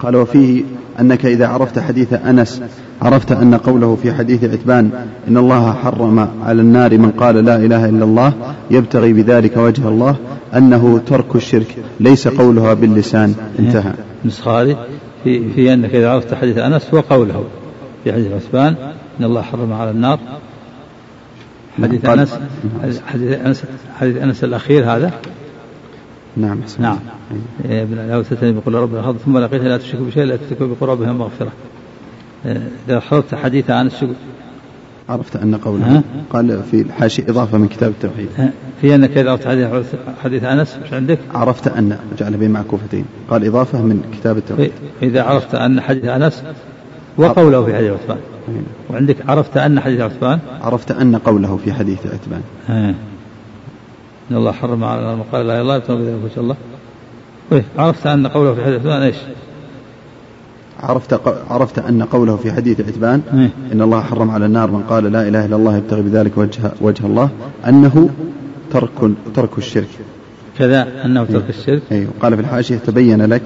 قال 0.00 0.16
وفيه 0.16 0.62
أنك 1.00 1.26
إذا 1.26 1.46
عرفت 1.46 1.78
حديث 1.78 2.12
أنس 2.12 2.62
عرفت 3.02 3.32
أن 3.32 3.54
قوله 3.54 3.98
في 4.02 4.12
حديث 4.12 4.44
عتبان 4.44 4.90
إن 5.28 5.36
الله 5.36 5.72
حرم 5.72 6.28
على 6.42 6.62
النار 6.62 6.98
من 6.98 7.10
قال 7.10 7.44
لا 7.44 7.56
إله 7.56 7.88
إلا 7.88 8.04
الله 8.04 8.32
يبتغي 8.70 9.12
بذلك 9.12 9.56
وجه 9.56 9.88
الله 9.88 10.16
أنه 10.56 11.00
ترك 11.06 11.36
الشرك 11.36 11.76
ليس 12.00 12.28
قولها 12.28 12.74
باللسان. 12.74 13.34
انتهى. 13.58 13.92
نسخة 14.24 14.62
هذه 14.62 14.76
في, 15.24 15.52
في 15.52 15.72
أنك 15.72 15.94
إذا 15.94 16.10
عرفت 16.10 16.34
حديث 16.34 16.58
أنس 16.58 16.94
وقوله 16.94 17.44
في 18.04 18.12
حديث 18.12 18.32
عثمان 18.32 18.74
إن 19.20 19.24
الله 19.24 19.42
حرم 19.42 19.72
على 19.72 19.90
النار. 19.90 20.18
حديث 21.82 22.04
أنس 22.04 22.38
حديث 23.06 23.38
أنس 23.38 23.64
حديث 23.98 24.16
أنس 24.16 24.44
الأخير 24.44 24.84
هذا 24.84 25.12
نعم 26.36 26.58
نعم. 26.78 26.98
يا 27.64 27.82
ابن 27.82 27.94
لا 27.94 28.22
تتني 28.22 28.52
بقول 28.52 28.74
ربنا 28.74 29.14
ثم 29.24 29.38
لقيت 29.38 29.62
لا 29.62 29.78
تشرك 29.78 30.00
بشيء 30.00 30.24
لا 30.24 30.36
تشرك 30.36 30.62
بقربها 30.62 31.12
مغفرة. 31.12 31.52
إذا 32.88 33.00
حضرت 33.00 33.34
حديث 33.34 33.70
أنس 33.70 34.04
عرفت 35.08 35.36
أن 35.36 35.54
قوله 35.54 36.02
قال 36.30 36.62
في 36.70 36.80
الحاشية 36.80 37.24
إضافة 37.28 37.58
من 37.58 37.68
كتاب 37.68 37.90
التوحيد. 37.90 38.28
في 38.80 38.94
أنك 38.94 39.18
إذا 39.18 39.30
عرفت 39.30 39.48
حديث, 39.48 39.66
حديث 40.24 40.44
أنس 40.44 40.78
مش 40.84 40.92
عندك؟ 40.92 41.18
عرفت 41.34 41.68
أن 41.68 41.96
جعل 42.18 42.36
بين 42.36 42.50
معكوفتين. 42.50 43.04
قال 43.30 43.46
إضافة 43.46 43.82
من 43.82 44.02
كتاب 44.12 44.36
التوحيد. 44.36 44.72
إذا 45.02 45.22
عرفت 45.22 45.54
أن 45.54 45.80
حديث 45.80 46.04
أنس 46.04 46.42
وقوله 47.16 47.64
في 47.64 47.76
حديث 47.76 47.90
عثمان. 47.90 48.18
وعندك 48.90 49.16
عرفت 49.28 49.56
أن 49.56 49.80
حديث 49.80 50.00
عثمان؟ 50.00 50.38
عرفت 50.62 50.90
أن 50.90 51.16
قوله 51.16 51.58
في 51.64 51.72
حديث 51.72 51.98
عثمان. 52.06 52.94
إن 54.30 54.36
الله 54.36 54.52
حرم 54.52 54.84
على 54.84 55.00
النار 55.00 55.24
قال 55.32 55.46
لا 55.46 55.60
الله 55.60 55.76
يبتغي 55.76 55.96
بذلك 55.96 56.24
وجه 56.24 56.40
الله. 56.40 56.56
عرفت 57.78 58.06
أن 58.06 58.26
قوله 58.26 58.54
في 58.54 58.64
حديث 58.64 58.80
عثمان 58.80 59.02
إيش؟ 59.02 59.16
عرفت 60.80 61.20
عرفت 61.50 61.78
أن 61.78 62.02
قوله 62.02 62.36
في 62.36 62.52
حديث 62.52 62.80
عتبان 62.80 63.22
إيه. 63.34 63.72
إن 63.72 63.82
الله 63.82 64.00
حرم 64.00 64.30
على 64.30 64.46
النار 64.46 64.70
من 64.70 64.82
قال 64.82 65.12
لا 65.12 65.28
إله 65.28 65.46
إلا 65.46 65.56
الله 65.56 65.76
يبتغي 65.76 66.02
بذلك 66.02 66.38
وجه 66.38 66.72
وجه 66.80 67.06
الله 67.06 67.30
أنه 67.68 68.08
ترك 68.70 68.90
ترك 69.34 69.58
الشرك. 69.58 69.88
كذا 70.58 71.04
أنه 71.04 71.24
ترك 71.24 71.44
إيه. 71.44 71.50
الشرك 71.50 71.82
اي 71.92 72.06
قال 72.22 72.36
في 72.36 72.40
الحاشية 72.40 72.76
تبين 72.76 73.22
لك 73.22 73.42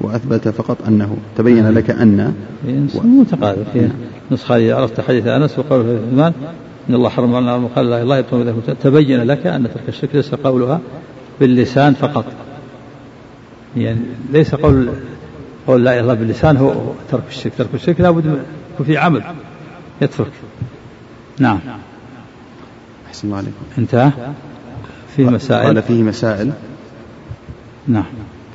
وأثبت 0.00 0.48
فقط 0.48 0.76
أنه 0.88 1.16
تبين 1.36 1.66
إيه. 1.66 1.72
لك 1.72 1.90
أن. 1.90 2.34
متقارب 3.04 3.64
في 3.72 3.88
نسخة 4.30 4.74
عرفت 4.74 5.00
حديث 5.00 5.26
أنس 5.26 5.58
وقوله 5.58 5.82
في 5.82 5.98
عثمان 6.06 6.32
إن 6.88 6.94
الله 6.94 7.08
حرم 7.08 7.34
على 7.34 7.56
النار 7.56 7.70
قال 7.76 7.90
لا 7.90 8.02
الله 8.02 8.18
يبتغي 8.18 8.44
بذلك 8.44 8.76
تبين 8.82 9.22
لك 9.22 9.46
أن 9.46 9.62
ترك 9.62 9.88
الشرك 9.88 10.10
ليس 10.14 10.34
قولها 10.34 10.80
باللسان 11.40 11.94
فقط. 11.94 12.24
يعني 13.76 14.00
ليس 14.32 14.54
قول 14.54 14.88
قول 15.66 15.84
لا 15.84 15.90
إله 15.90 16.00
إلا 16.00 16.00
الله 16.00 16.14
باللسان 16.14 16.56
هو 16.56 16.74
ترك 17.10 17.22
الشرك. 17.28 17.52
ترك 17.58 17.68
الشرك 17.74 18.00
لابد 18.00 18.42
يكون 18.74 18.86
في 18.86 18.98
عمل 18.98 19.22
يترك. 20.00 20.30
نعم. 21.38 21.58
أحسن 23.08 23.28
الله 23.28 23.36
عليكم. 23.38 23.52
انتهى 23.78 24.10
فيه 25.16 25.24
مسائل؟ 25.24 25.66
قال 25.66 25.82
فيه 25.82 26.02
مسائل. 26.02 26.52
نعم. 27.88 28.04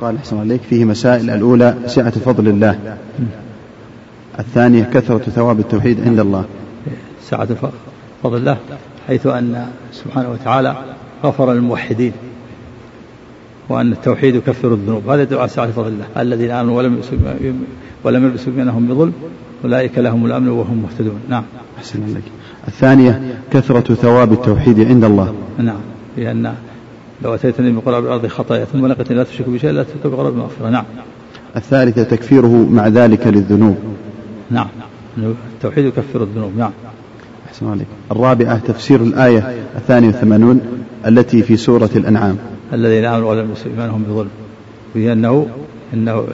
قال 0.01 0.15
أحسن 0.15 0.39
عليك. 0.39 0.61
فيه 0.61 0.85
مسائل. 0.85 1.29
الأولى 1.29 1.75
سعة 1.85 2.09
فضل 2.09 2.47
الله. 2.47 2.97
الثانية 4.39 4.83
كثرة 4.83 5.17
ثواب 5.17 5.59
التوحيد 5.59 6.01
عند 6.07 6.19
الله. 6.19 6.45
سعة 7.23 7.47
فضل 8.23 8.37
الله 8.37 8.57
حيث 9.07 9.27
أن 9.27 9.67
سبحانه 9.91 10.31
وتعالى 10.31 10.75
غفر 11.23 11.53
للموحدين 11.53 12.11
وأن 13.69 13.91
التوحيد 13.91 14.35
يكفر 14.35 14.73
الذنوب. 14.73 15.09
هذا 15.09 15.23
دعاء 15.23 15.47
سعة 15.47 15.71
فضل 15.71 15.87
الله. 15.87 16.05
الذين 16.17 16.51
آمنوا 16.51 16.77
ولم 16.77 17.01
ولم 18.03 18.23
يلبسوا 18.25 18.53
بينهم 18.53 18.87
بظلم 18.87 19.13
أولئك 19.63 19.97
لهم 19.97 20.25
الأمن 20.25 20.47
وهم 20.47 20.77
مهتدون. 20.77 21.19
نعم. 21.29 21.43
أحسن 21.77 22.03
الله 22.03 22.21
الثانية 22.67 23.21
كثرة 23.51 23.93
ثواب 23.93 24.31
التوحيد 24.31 24.79
عند 24.79 25.03
الله. 25.03 25.35
نعم. 25.57 25.79
لأن 26.17 26.53
لو 27.21 27.35
أتيتني 27.35 27.71
من 27.71 27.79
قراب 27.79 28.05
الأرض 28.05 28.27
خطايا 28.27 28.65
ثم 28.65 28.87
لقيتني 28.87 29.17
لا 29.17 29.23
تشرك 29.23 29.49
بشيء 29.49 29.71
لا 29.71 29.83
تشرك 29.83 30.07
بقراب 30.07 30.33
المغفرة 30.33 30.69
نعم. 30.69 30.85
الثالثة 31.55 32.03
تكفيره 32.03 32.67
مع 32.71 32.87
ذلك 32.87 33.27
للذنوب. 33.27 33.77
نعم. 34.51 34.67
التوحيد 35.17 35.85
يكفر 35.85 36.23
الذنوب. 36.23 36.57
نعم. 36.57 36.71
أحسن 37.53 37.67
عليك. 37.67 37.87
الرابعة 38.11 38.57
تفسير 38.57 39.01
الآية 39.01 39.63
الثانية 39.75 40.07
والثمانون 40.07 40.61
التي 41.07 41.43
في 41.43 41.57
سورة 41.57 41.89
الأنعام. 41.95 42.37
الذين 42.73 43.05
آمنوا 43.05 43.29
ولم 43.29 43.39
يلبسوا 43.39 43.71
إيمانهم 43.71 44.03
بظلم. 44.03 44.29
وهي 44.95 45.13
أنه 45.13 45.47
أنه 45.93 46.27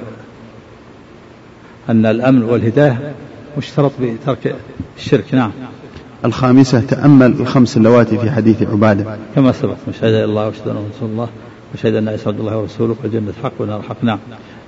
أن 1.90 2.06
الأمن 2.06 2.44
والهداية 2.44 3.14
مشترط 3.58 3.92
بترك 4.02 4.56
الشرك. 4.98 5.34
نعم. 5.34 5.52
الخامسة 6.26 6.80
تأمل 6.80 7.32
الخمس 7.32 7.78
اللواتي 7.78 8.18
في 8.18 8.32
حديث 8.32 8.64
عبادة. 8.64 9.18
كما 9.36 9.52
سبق 9.52 9.76
شهد 10.02 10.14
الله 10.14 10.48
وشهد 10.48 10.68
أنه 10.68 10.86
رسول 10.98 11.10
الله 11.10 11.28
وشهد 11.74 11.96
أن 11.96 12.08
عيسى 12.08 12.30
عبد 12.30 12.40
الله 12.40 12.58
ورسوله 12.58 12.96
والجنة 13.04 13.34
حق 13.44 13.52
والنار 13.60 13.82
حق. 13.82 14.04
نعم. 14.04 14.20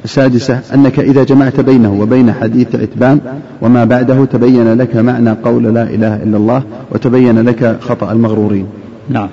السادسة 0.06 0.62
أنك 0.74 1.00
إذا 1.00 1.24
جمعت 1.24 1.60
بينه 1.60 1.94
وبين 1.94 2.34
حديث 2.34 2.76
عتبان 2.76 3.42
وما 3.62 3.86
بعده 3.86 4.26
تبين 4.26 4.74
لك 4.74 4.96
معنى 4.96 5.32
قول 5.32 5.64
لا 5.64 5.84
إله 5.84 6.24
إلا 6.24 6.38
الله 6.38 6.64
وتبين 6.92 7.42
لك 7.42 7.78
خطأ 7.82 8.12
المغرورين. 8.12 8.68
نعم. 9.10 9.30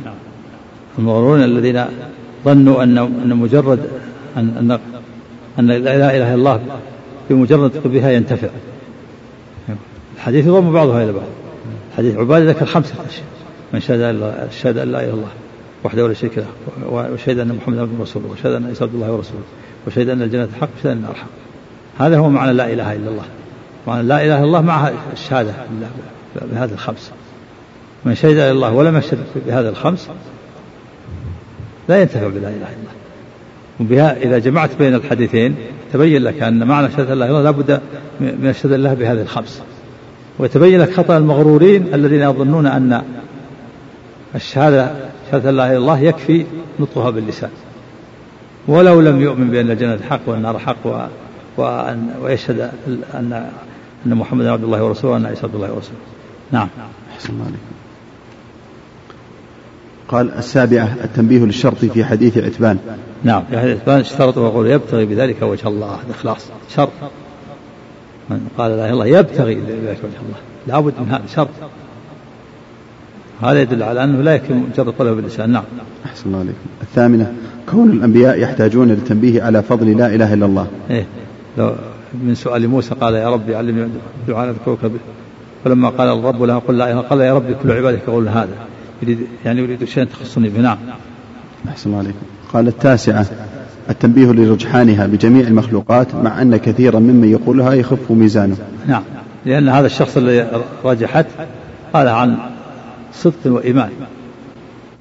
المغرورين 0.99 1.45
الذين 1.45 1.85
ظنوا 2.45 2.83
أن 2.83 2.99
أن 2.99 3.37
مجرد 3.37 3.81
أن 4.37 4.49
أن 4.59 4.79
أن 5.59 5.67
لا 5.67 5.97
إله 5.97 6.17
إلا 6.17 6.35
الله 6.35 6.61
بمجرد 7.31 7.73
بها 7.85 8.11
ينتفع. 8.11 8.49
الحديث 10.17 10.47
يضم 10.47 10.73
بعضها 10.73 11.05
إلى 11.05 11.13
بعض 11.13 11.29
حديث 11.97 12.17
عبادة 12.17 12.51
ذكر 12.51 12.67
خمسة 12.67 12.95
أشياء. 13.09 13.25
من 13.75 13.81
شهد 13.81 14.01
أن 14.01 14.21
لا 14.21 15.01
إله 15.01 15.05
إلا 15.05 15.15
الله 15.15 15.29
وحده 15.85 16.09
لا 16.09 16.15
شريك 16.15 16.39
له 16.39 16.47
وشهد 17.13 17.39
أن 17.39 17.49
محمدا 17.63 17.81
عبده 17.81 17.99
ورسوله 17.99 18.27
وشهد 18.33 18.53
أن 18.53 18.67
عيسى 18.67 18.85
عبد 18.85 18.95
الله 18.95 19.13
ورسوله. 19.13 19.43
وشهد 19.87 20.09
أن 20.09 20.23
الجنة 20.23 20.49
حق 20.61 20.69
وشهد 20.79 20.87
أن 20.87 20.97
النار 20.97 21.15
حق. 21.15 21.27
هذا 21.99 22.19
هو 22.19 22.29
معنى 22.29 22.53
لا 22.53 22.73
إله 22.73 22.93
إلا 22.93 23.11
الله. 23.11 23.25
معنى 23.87 24.03
لا 24.03 24.25
إله 24.25 24.39
إلا 24.39 24.45
الله 24.45 24.61
مع 24.61 24.91
الشهادة 25.13 25.53
بهذه 26.53 26.73
الخمس. 26.73 27.11
من 28.05 28.15
شهد 28.15 28.37
إلى 28.37 28.51
الله 28.51 28.73
ولم 28.73 28.97
يشهد 28.97 29.19
بهذا 29.47 29.69
الخمس 29.69 30.09
لا 31.89 32.01
ينتفع 32.01 32.29
بلا 32.29 32.39
إله 32.39 32.49
إلا 32.49 32.55
الله. 32.57 32.93
وبها 33.81 34.17
إذا 34.17 34.39
جمعت 34.39 34.71
بين 34.79 34.95
الحديثين 34.95 35.55
تبين 35.93 36.23
لك 36.23 36.43
أن 36.43 36.67
معنى 36.67 36.91
شهادة 36.91 37.13
الله 37.13 37.27
إلا 37.27 37.43
لابد 37.43 37.81
من 38.21 38.49
الشهادة 38.49 38.77
الله 38.77 38.95
بهذه 38.95 39.23
الخمس. 39.23 39.63
ويتبين 40.39 40.81
لك 40.81 40.93
خطأ 40.93 41.17
المغرورين 41.17 41.95
الذين 41.95 42.23
يظنون 42.23 42.67
أن 42.67 43.03
الشهادة 44.35 44.91
شهادة 45.31 45.51
لا 45.51 45.65
إله 45.65 45.73
إلا 45.73 45.79
الله 45.79 46.01
يكفي 46.01 46.47
نطقها 46.81 47.11
باللسان. 47.11 47.51
ولو 48.69 49.01
لم 49.01 49.21
يؤمن 49.21 49.51
بأن 49.51 49.71
الجنة 49.71 49.99
حق 50.11 50.21
والنار 50.27 50.59
حق 50.59 51.11
وأن 51.57 52.11
ويشهد 52.23 52.71
أن 53.15 53.51
أن 54.07 54.15
محمدا 54.15 54.53
عبد 54.53 54.65
الله 54.65 54.85
ورسوله 54.85 55.13
وأن 55.13 55.27
عيسى 55.27 55.43
عبد 55.43 55.55
الله 55.55 55.73
ورسوله. 55.73 55.99
نعم. 56.53 56.69
أحسن 57.15 57.33
الله 57.33 57.45
عليكم. 57.45 57.59
قال 60.09 60.39
السابعة 60.39 60.97
التنبيه 61.05 61.39
للشرط 61.39 61.85
في 61.85 62.05
حديث 62.05 62.39
عتبان. 62.39 62.79
نعم 63.25 63.43
في 63.51 63.59
حديث 63.59 63.81
عتبان 63.81 64.01
اشترط 64.01 64.39
ويقول 64.39 64.67
يبتغي 64.67 65.05
بذلك 65.07 65.43
وجه 65.43 65.69
الله 65.69 65.99
الإخلاص 66.07 66.47
شرط. 66.69 66.93
من 68.31 68.49
قال 68.59 68.71
لا 68.71 68.77
إله 68.77 68.85
إلا 68.85 68.93
الله 68.93 69.07
يبتغي 69.07 69.55
بذلك 69.55 69.99
وجه 70.05 70.21
الله 70.27 70.39
لابد 70.67 70.95
من 71.01 71.11
هذا 71.11 71.27
شرط. 71.35 71.49
هذا 73.43 73.61
يدل 73.61 73.83
على 73.83 74.05
أنه 74.05 74.23
لا 74.23 74.35
يكفي 74.35 74.53
مجرد 74.53 74.89
قوله 74.89 75.13
باللسان 75.13 75.51
نعم. 75.51 75.65
أحسن 76.07 76.27
الله 76.27 76.39
عليكم. 76.39 76.59
الثامنة 76.83 77.35
كون 77.71 77.91
الأنبياء 77.91 78.39
يحتاجون 78.39 78.89
للتنبيه 78.89 79.43
على 79.43 79.63
فضل 79.63 79.97
لا 79.97 80.15
إله 80.15 80.35
إلا 80.35 80.47
الله. 80.47 80.67
إيه. 80.91 81.07
لو 81.59 81.73
من 82.25 82.35
سؤال 82.35 82.69
موسى 82.69 82.95
قال 82.95 83.15
يا 83.15 83.31
ربي 83.31 83.55
علمني 83.55 83.89
دعاء 84.29 84.51
أذكرك 84.51 84.85
به. 84.85 84.99
فلما 85.65 85.89
قال 85.89 86.19
الرب 86.19 86.43
له 86.43 86.59
قل 86.59 86.79
لا 86.79 87.01
قال 87.01 87.21
يا 87.21 87.35
ربي 87.35 87.55
كل 87.63 87.73
عبادك 87.73 88.01
يقول 88.09 88.29
هذا. 88.29 88.49
يريد 89.03 89.19
يعني 89.45 89.61
يريد 89.61 89.85
شيئا 89.85 90.05
تخصني 90.05 90.49
به. 90.49 90.61
نعم. 90.61 90.79
أحسن 91.69 91.91
الله 91.91 91.99
عليكم. 91.99 92.19
قال 92.53 92.69
التاسعة 92.69 93.27
التنبيه 93.91 94.33
لرجحانها 94.33 95.07
بجميع 95.07 95.47
المخلوقات 95.47 96.15
مع 96.15 96.43
أن 96.43 96.57
كثيرا 96.57 96.99
ممن 96.99 97.29
يقولها 97.29 97.73
يخف 97.73 98.11
ميزانه. 98.11 98.57
نعم. 98.87 99.03
لأن 99.47 99.69
هذا 99.69 99.87
الشخص 99.87 100.17
الذي 100.17 100.47
رجحت 100.85 101.27
قال 101.93 102.09
عن 102.09 102.37
صدق 103.15 103.35
وإيمان 103.47 103.91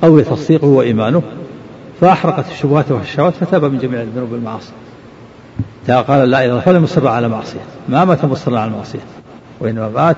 قوي 0.02 0.24
تصديقه 0.24 0.68
وإيمانه. 0.68 1.22
فأحرقت 2.02 2.46
الشبهات 2.52 2.92
والشهوات 2.92 3.34
فتاب 3.34 3.66
من 3.66 3.78
جميع 3.78 4.02
الذنوب 4.02 4.32
والمعاصي. 4.32 4.72
قال 5.90 6.30
لا 6.30 6.46
إله 6.46 6.60
فلم 6.60 6.84
يصر 6.84 7.08
على 7.08 7.28
معصية. 7.28 7.60
ما 7.90 8.06
مات 8.06 8.26
مصرا 8.26 8.60
على 8.60 8.72
المعصية 8.72 9.00
وإنما 9.60 9.90
مات 9.90 10.18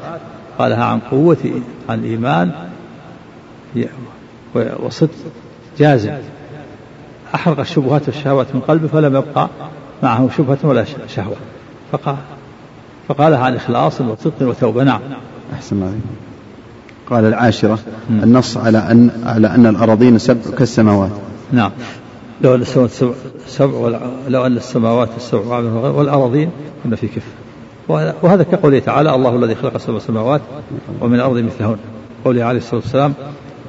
قالها 0.59 0.83
عن 0.83 0.99
قوة 0.99 1.61
عن 1.89 2.03
إيمان 2.03 2.51
وصدق 4.79 5.09
جازم. 5.77 6.13
أحرق 7.35 7.59
الشبهات 7.59 8.07
والشهوات 8.07 8.47
من 8.55 8.61
قلبه 8.61 8.87
فلم 8.87 9.15
يبقى 9.15 9.49
معه 10.03 10.29
شبهة 10.37 10.57
ولا 10.63 10.85
شهوة. 11.07 11.35
فقال 11.91 12.15
فقالها 13.07 13.39
عن 13.39 13.55
إخلاص 13.55 14.01
وصدق 14.01 14.33
وتوبة 14.41 14.83
نعم. 14.83 15.01
أحسن 15.53 15.75
الله 15.75 15.93
قال 17.09 17.25
العاشرة 17.25 17.79
النص 18.09 18.57
على 18.57 18.77
أن 18.77 19.11
على 19.25 19.47
أن 19.47 19.65
الأراضين 19.65 20.17
سبع 20.17 20.41
كالسماوات. 20.57 21.11
نعم. 21.51 21.71
لو 22.41 22.55
أن 22.55 22.61
السماوات 22.61 22.91
سبع 23.47 23.99
لو 24.27 24.45
أن 24.45 24.57
السماوات 24.57 25.09
السبع 25.17 25.59
والأراضين 25.89 26.49
كنا 26.83 26.95
في 26.95 27.07
كفة 27.07 27.31
وهذا 28.23 28.43
كقوله 28.43 28.79
تعالى 28.79 29.15
الله 29.15 29.35
الذي 29.35 29.55
خلق 29.55 29.77
سبع 29.77 29.99
سماوات 29.99 30.41
ومن 31.01 31.15
الأرض 31.15 31.37
مثلهن. 31.37 31.77
قوله 32.25 32.43
عليه 32.43 32.57
الصلاة 32.57 32.81
والسلام 32.81 33.13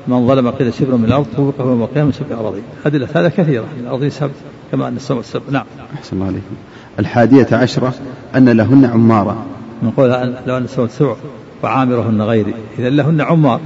من 0.08 0.28
ظلم 0.28 0.50
قيل 0.50 0.74
شبر 0.74 0.96
من 0.96 1.04
الأرض 1.04 1.26
توقف 1.36 1.60
يوم 1.60 1.82
القيامة 1.82 2.06
من 2.06 2.12
سبع 2.12 2.40
أراضين 2.40 2.62
أدلة 2.86 3.08
هذا 3.14 3.28
كثيرة 3.28 3.64
الأرضين 3.80 4.10
سبع 4.10 4.30
كما 4.72 4.88
أن 4.88 4.96
السماء 4.96 5.20
السبع. 5.20 5.42
نعم. 5.50 5.64
أحسن 5.94 6.16
الله 6.16 6.26
عليكم. 6.26 6.54
الحادية 6.98 7.46
عشرة 7.52 7.94
أن 8.36 8.48
لهن 8.48 8.84
عمارة. 8.84 9.46
من 9.82 9.90
قول 9.90 10.10
لو 10.46 10.56
أن 10.56 10.64
السماء 10.64 10.88
سبع 10.88 11.14
وعامرهن 11.62 12.22
غيري. 12.22 12.54
إذا 12.78 12.88
لهن 12.88 13.20
عمار 13.20 13.60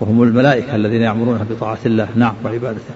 وهم 0.00 0.22
الملائكة 0.22 0.76
الذين 0.76 1.00
يعمرونها 1.02 1.46
بطاعة 1.50 1.78
الله. 1.86 2.08
نعم 2.16 2.34
وعبادته. 2.44 2.94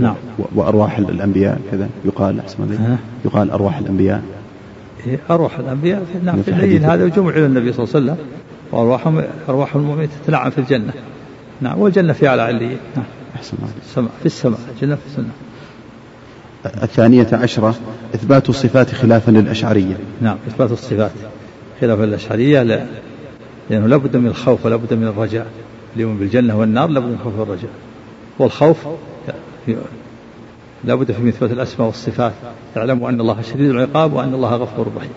نعم. 0.00 0.14
وأرواح 0.54 0.98
الأنبياء 0.98 1.60
كذا. 1.70 1.88
يقال 2.04 2.40
أحسن 2.40 2.78
يقال 3.24 3.50
أرواح 3.50 3.78
الأنبياء. 3.78 4.22
إيه، 5.06 5.18
أرواح 5.30 5.58
الأنبياء 5.58 6.04
في 6.12 6.18
نعم 6.24 6.42
في 6.42 6.50
الليل 6.50 6.84
هذا 6.84 7.04
وجمع 7.04 7.30
إلى 7.30 7.46
النبي 7.46 7.72
صلى 7.72 7.84
الله 7.84 7.94
عليه 7.94 8.12
وسلم. 8.12 8.16
وأرواحهم 8.72 9.22
أرواح 9.48 9.76
المؤمنين 9.76 10.08
تتنعم 10.24 10.50
في 10.50 10.58
الجنة. 10.58 10.92
نعم 11.60 11.78
والجنة 11.78 12.12
في 12.12 12.28
أعلى 12.28 12.42
عليين 12.42 12.78
نعم. 12.96 13.04
أحسن 13.36 13.56
السماء 13.82 14.10
في 14.20 14.26
السماء. 14.26 14.58
الجنة 14.76 14.94
في 14.94 15.06
السماء. 15.06 15.30
الثانية 16.82 17.28
عشرة 17.32 17.74
إثبات 18.14 18.48
الصفات 18.48 18.94
خلافا 18.94 19.30
للأشعرية. 19.30 19.96
نعم 20.20 20.36
إثبات 20.48 20.72
الصفات 20.72 21.10
خلافا 21.80 22.02
للأشعرية. 22.02 22.62
لا 22.62 22.86
لأنه 23.70 23.86
لابد 23.86 24.16
من 24.16 24.26
الخوف 24.26 24.66
ولا 24.66 24.76
بد 24.76 24.94
من 24.94 25.06
الرجاء. 25.06 25.46
اليوم 25.96 26.16
بالجنة 26.16 26.58
والنار 26.58 26.88
لابد 26.88 27.06
من 27.06 27.14
الخوف 27.14 27.38
والرجاء. 27.38 27.70
والخوف 28.38 28.76
لابد 30.84 31.12
في 31.12 31.28
إثبات 31.28 31.50
الأسماء 31.50 31.86
والصفات. 31.86 32.32
اعلموا 32.76 33.08
أن 33.08 33.20
الله 33.20 33.42
شديد 33.42 33.70
العقاب 33.70 34.12
وأن 34.12 34.34
الله 34.34 34.56
غفور 34.56 34.88
رحيم. 34.96 35.10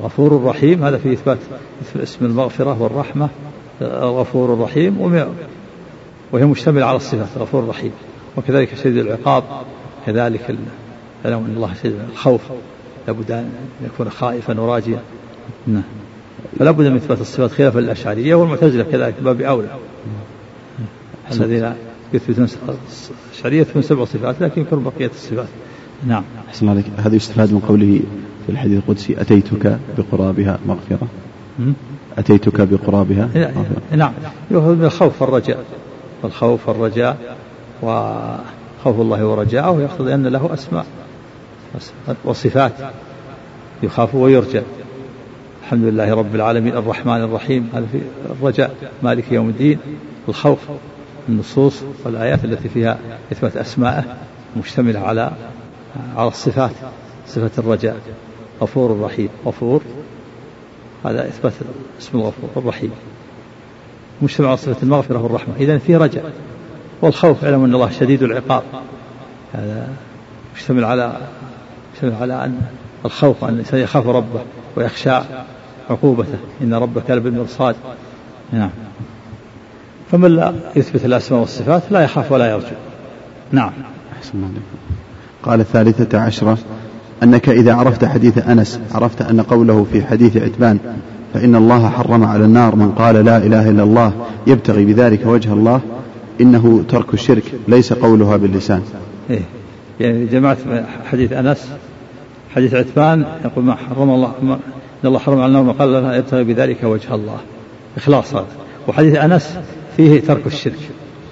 الغفور 0.00 0.36
الرحيم 0.36 0.84
هذا 0.84 0.98
في 0.98 1.12
إثبات 1.12 1.38
اسم 1.96 2.24
المغفرة 2.24 2.82
والرحمة. 2.82 3.28
الغفور 3.82 4.54
الرحيم 4.54 5.00
وهي 6.32 6.44
مشتملة 6.44 6.86
على 6.86 6.96
الصفات 6.96 7.28
الغفور 7.36 7.62
الرحيم. 7.62 7.92
وكذلك 8.36 8.74
شديد 8.74 8.96
العقاب 8.96 9.44
كذلك 10.06 10.56
اعلموا 11.24 11.46
أن 11.46 11.54
الله 11.56 11.74
شديد 11.82 11.94
الخوف. 12.12 12.40
لابد 13.08 13.30
أن 13.30 13.50
يكون 13.84 14.10
خائفا 14.10 14.60
وراجيا. 14.60 15.00
نعم. 15.66 15.82
فلا 16.58 16.70
بد 16.70 16.86
من 16.86 16.96
إثبات 16.96 17.20
الصفات 17.20 17.50
خلافا 17.50 17.78
للأشعرية 17.78 18.34
والمعتزلة 18.34 18.84
كذلك 18.84 19.14
باب 19.20 19.40
أولى. 19.40 19.68
الذين 21.32 21.74
يثبتون 22.12 22.48
الأشعرية 23.32 23.60
يثبتون 23.60 23.82
سبع 23.82 24.04
صفات 24.04 24.40
لكن 24.40 24.60
يكون 24.62 24.84
بقية 24.84 25.10
الصفات؟ 25.10 25.48
نعم. 26.06 26.22
أحسن 26.48 26.68
عليك. 26.68 26.84
هذا 26.96 27.16
يستفاد 27.16 27.52
من 27.52 27.60
قوله 27.60 28.00
في 28.46 28.52
الحديث 28.52 28.78
القدسي 28.78 29.20
أتيتك 29.20 29.78
بقرابها 29.98 30.58
مغفرة. 30.66 31.08
أتيتك 32.18 32.60
بقرابها 32.60 33.28
مغفرة. 33.34 33.96
نعم. 33.96 34.12
يؤخذ 34.50 34.74
من 34.74 34.84
الخوف 34.84 35.22
والرجاء 35.22 35.64
الخوف 36.24 36.68
والرجاء 36.68 37.36
وخوف 37.82 39.00
الله 39.00 39.26
ورجاءه 39.26 39.80
يقتضي 39.80 40.14
أن 40.14 40.26
له 40.26 40.54
أسماء 40.54 40.86
وصفات 42.24 42.72
يخاف 43.82 44.14
ويرجى. 44.14 44.62
الحمد 45.62 45.84
لله 45.84 46.14
رب 46.14 46.34
العالمين 46.34 46.76
الرحمن 46.76 47.22
الرحيم 47.22 47.68
هذا 47.74 47.86
في 47.92 48.00
الرجاء 48.40 48.74
مالك 49.02 49.32
يوم 49.32 49.48
الدين. 49.48 49.78
الخوف 50.28 50.58
النصوص 51.28 51.82
والآيات 52.04 52.44
التي 52.44 52.68
فيها 52.68 52.98
إثبات 53.32 53.56
أسمائه 53.56 54.04
مشتملة 54.56 55.00
على 55.00 55.30
على 56.16 56.28
الصفات 56.28 56.70
صفة 57.26 57.50
الرجاء 57.58 57.96
غفور 58.62 59.00
رحيم 59.00 59.28
غفور 59.46 59.82
هذا 61.04 61.28
إثبات 61.28 61.52
اسم 62.00 62.18
الغفور 62.18 62.50
الرحيم. 62.56 62.90
مجتمع 64.22 64.48
على 64.48 64.56
صفة 64.56 64.76
المغفرة 64.82 65.22
والرحمة. 65.22 65.54
إذا 65.60 65.78
فيه 65.78 65.96
رجاء. 65.96 66.32
والخوف 67.02 67.44
علم 67.44 67.64
أن 67.64 67.74
الله 67.74 67.90
شديد 67.90 68.22
العقاب. 68.22 68.62
هذا 69.52 69.88
مشتمل 70.56 70.84
على 70.84 71.16
مشتمل 71.94 72.14
على 72.14 72.44
أن 72.44 72.60
الخوف 73.04 73.44
أن 73.44 73.54
الإنسان 73.54 73.80
يخاف 73.80 74.06
ربه 74.06 74.40
ويخشى 74.76 75.20
عقوبته. 75.90 76.38
إن 76.62 76.74
ربك 76.74 77.10
لبالمرصاد. 77.10 77.76
نعم. 78.52 78.70
فمن 80.12 80.36
لا 80.36 80.54
يثبت 80.76 81.04
الأسماء 81.04 81.40
والصفات 81.40 81.82
لا 81.90 82.00
يخاف 82.00 82.32
ولا 82.32 82.50
يرجو. 82.50 82.66
نعم. 83.52 83.72
أحسن 84.18 84.38
قال 85.42 85.60
الثالثة 85.60 86.18
عشرة 86.18 86.58
أنك 87.22 87.48
إذا 87.48 87.74
عرفت 87.74 88.04
حديث 88.04 88.48
أنس 88.48 88.80
عرفت 88.94 89.22
أن 89.22 89.40
قوله 89.40 89.86
في 89.92 90.06
حديث 90.06 90.36
عتبان 90.36 90.78
فإن 91.34 91.54
الله 91.54 91.88
حرم 91.88 92.24
على 92.24 92.44
النار 92.44 92.76
من 92.76 92.92
قال 92.92 93.24
لا 93.24 93.36
إله 93.36 93.70
إلا 93.70 93.82
الله 93.82 94.12
يبتغي 94.46 94.84
بذلك 94.84 95.26
وجه 95.26 95.52
الله 95.52 95.80
إنه 96.40 96.84
ترك 96.88 97.14
الشرك 97.14 97.42
ليس 97.68 97.92
قولها 97.92 98.36
باللسان. 98.36 98.82
إيه. 99.30 99.42
يعني 100.00 100.26
جمعت 100.26 100.58
حديث 101.10 101.32
أنس 101.32 101.68
حديث 102.54 102.74
عتبان 102.74 103.24
يقول 103.44 103.64
ما 103.64 103.74
حرم 103.74 104.10
الله 104.10 104.32
ما 104.42 104.54
إن 105.04 105.08
الله 105.08 105.18
حرم 105.18 105.38
على 105.38 105.46
النار 105.46 105.62
من 105.62 105.72
قال 105.72 105.92
لا 105.92 106.16
يبتغي 106.16 106.44
بذلك 106.44 106.84
وجه 106.84 107.14
الله. 107.14 107.38
إخلاص 107.96 108.34
هذا. 108.34 108.46
وحديث 108.88 109.14
أنس 109.14 109.58
فيه 109.96 110.20
ترك 110.20 110.46
الشرك. 110.46 110.78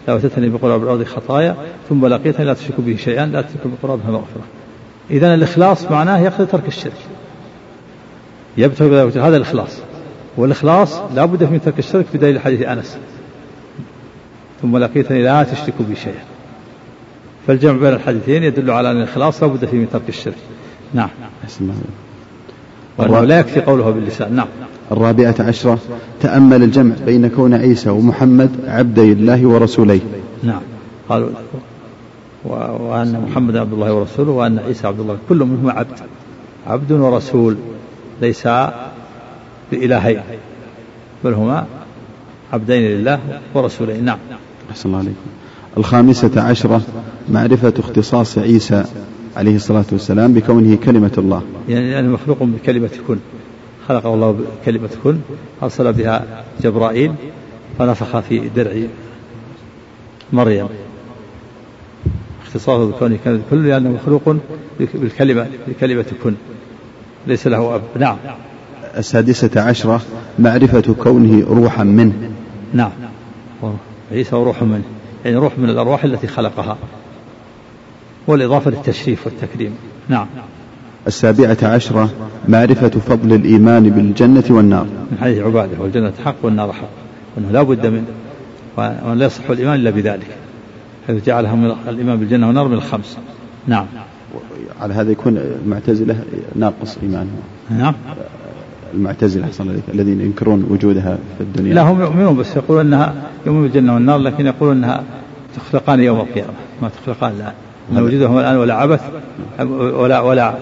لو 0.08 0.16
أتتني 0.16 0.48
بقراب 0.48 0.82
الأرض 0.82 1.04
خطايا 1.04 1.56
ثم 1.88 2.06
لقيتني 2.06 2.44
لا 2.44 2.54
تشرك 2.54 2.74
به 2.78 2.96
شيئا 2.96 3.26
لا 3.26 3.42
تشرك 3.42 3.60
بقرابها 3.64 4.10
مغفرة. 4.10 4.42
إذا 5.10 5.34
الإخلاص 5.34 5.90
معناه 5.90 6.18
يقتضي 6.18 6.46
ترك 6.46 6.68
الشرك. 6.68 6.96
يبتغي 8.56 9.20
هذا 9.20 9.36
الإخلاص. 9.36 9.78
والإخلاص 10.36 11.00
لا 11.14 11.24
بد 11.24 11.42
من 11.42 11.60
ترك 11.64 11.78
الشرك 11.78 12.06
بدليل 12.14 12.40
حديث 12.40 12.62
أنس. 12.62 12.98
ثم 14.62 14.76
لقيتني 14.76 15.22
لا 15.22 15.42
تشرك 15.42 15.74
بي 15.80 15.96
شيئا. 15.96 16.24
فالجمع 17.46 17.78
بين 17.78 17.92
الحديثين 17.92 18.42
يدل 18.42 18.70
على 18.70 18.90
أن 18.90 18.96
الإخلاص 18.96 19.42
لا 19.42 19.48
بد 19.48 19.64
فيه 19.64 19.76
من 19.76 19.88
ترك 19.92 20.08
الشرك. 20.08 20.34
نعم. 20.94 21.08
وأنه 22.98 23.20
لا 23.20 23.38
يكفي 23.38 23.60
قولها 23.60 23.90
باللسان. 23.90 24.36
نعم. 24.36 24.46
الرابعة 24.94 25.34
عشرة 25.40 25.78
تأمل 26.20 26.62
الجمع 26.62 26.94
بين 27.06 27.28
كون 27.28 27.54
عيسى 27.54 27.90
ومحمد 27.90 28.50
عبدي 28.66 29.12
الله 29.12 29.46
ورسوليه. 29.46 30.00
نعم. 30.42 30.60
قالوا 31.08 31.28
وأن 32.44 33.26
محمد 33.30 33.56
عبد 33.56 33.72
الله 33.72 33.94
ورسوله 33.94 34.30
وأن 34.30 34.58
عيسى 34.58 34.86
عبد 34.86 35.00
الله 35.00 35.16
كل 35.28 35.36
منهما 35.36 35.72
عبد. 35.72 35.98
عبد 36.66 36.92
ورسول 36.92 37.56
ليس 38.22 38.48
بإلهين. 39.72 40.20
بل 41.24 41.32
هما 41.32 41.66
عبدين 42.52 42.82
لله 42.82 43.20
ورسولين 43.54 44.04
نعم. 44.04 44.18
أحسن 44.70 44.88
الله 44.88 44.98
عليكم. 44.98 45.14
الخامسة 45.76 46.42
عشرة 46.42 46.80
معرفة 47.28 47.72
اختصاص 47.78 48.38
عيسى 48.38 48.84
عليه 49.36 49.56
الصلاة 49.56 49.84
والسلام 49.92 50.32
بكونه 50.32 50.76
كلمة 50.76 51.12
الله. 51.18 51.42
يعني, 51.68 51.90
يعني 51.90 52.08
مخلوق 52.08 52.42
بكلمة 52.42 52.90
كن. 53.08 53.18
خلقه 53.88 54.14
الله 54.14 54.30
بكلمة 54.62 54.88
كن 55.04 55.18
أرسل 55.62 55.92
بها 55.92 56.44
جبرائيل 56.62 57.14
فنفخ 57.78 58.20
في 58.20 58.48
درع 58.56 58.72
مريم. 60.32 60.68
اختصاصه 62.42 62.90
بكونه 62.90 63.18
كلمة 63.24 63.40
كن 63.50 63.64
لأنه 63.64 63.90
مخلوق 63.90 64.36
بالكلمة 64.94 65.48
بكلمة 65.68 66.06
كن. 66.24 66.34
ليس 67.26 67.46
له 67.46 67.74
أب. 67.74 67.82
نعم. 67.98 68.16
السادسة 68.96 69.60
عشرة 69.60 70.00
معرفة 70.38 70.94
كونه 71.02 71.46
روحا 71.48 71.84
منه. 71.84 72.30
نعم. 72.72 72.90
عيسى 74.12 74.36
روح 74.36 74.62
منه 74.62 74.82
يعني 75.24 75.36
روح 75.36 75.58
من 75.58 75.70
الأرواح 75.70 76.04
التي 76.04 76.26
خلقها. 76.26 76.76
والإضافة 78.26 78.70
للتشريف 78.70 79.26
والتكريم. 79.26 79.76
نعم. 80.08 80.26
السابعة 81.06 81.56
عشرة 81.62 82.10
معرفة 82.48 82.88
فضل 82.88 83.32
الإيمان 83.32 83.90
بالجنة 83.90 84.44
والنار. 84.50 84.84
من 84.84 85.18
حديث 85.20 85.38
عبادة 85.38 85.80
والجنة 85.80 86.12
حق 86.24 86.34
والنار 86.42 86.72
حق 86.72 86.88
وأنه 87.36 87.50
لا 87.50 87.62
بد 87.62 87.86
من 87.86 88.04
وأن 88.76 89.18
لا 89.18 89.26
يصح 89.26 89.50
الإيمان 89.50 89.74
إلا 89.74 89.90
بذلك 89.90 90.26
حيث 91.06 91.24
جعلها 91.24 91.54
من 91.54 91.72
الإيمان 91.88 92.16
بالجنة 92.16 92.46
والنار 92.46 92.68
من 92.68 92.74
الخمس. 92.74 93.18
نعم. 93.66 93.86
على 94.80 94.94
هذا 94.94 95.10
يكون 95.10 95.38
المعتزلة 95.64 96.16
ناقص 96.56 96.98
إيمانهم 97.02 97.42
نعم. 97.70 97.94
المعتزلة 98.94 99.44
أحسن 99.44 99.68
عليك 99.68 99.82
الذين 99.94 100.20
ينكرون 100.20 100.66
وجودها 100.70 101.18
في 101.38 101.44
الدنيا. 101.44 101.74
لا 101.74 101.82
هم 101.82 102.00
يؤمنون 102.00 102.36
بس 102.36 102.56
يقولون 102.56 102.86
أنها 102.86 103.14
يؤمنون 103.46 103.62
بالجنة 103.62 103.94
والنار 103.94 104.18
لكن 104.18 104.46
يقولون 104.46 104.76
أنها 104.76 105.02
تخلقان 105.56 106.00
يوم 106.00 106.20
القيامة. 106.20 106.52
ما 106.82 106.88
تخلقان 106.88 107.38
لا 107.38 107.52
ما 107.92 108.02
وجودهم 108.02 108.38
الآن 108.38 108.56
ولا 108.56 108.74
عبث 108.74 109.00
ولا 109.70 110.20
ولا 110.20 110.54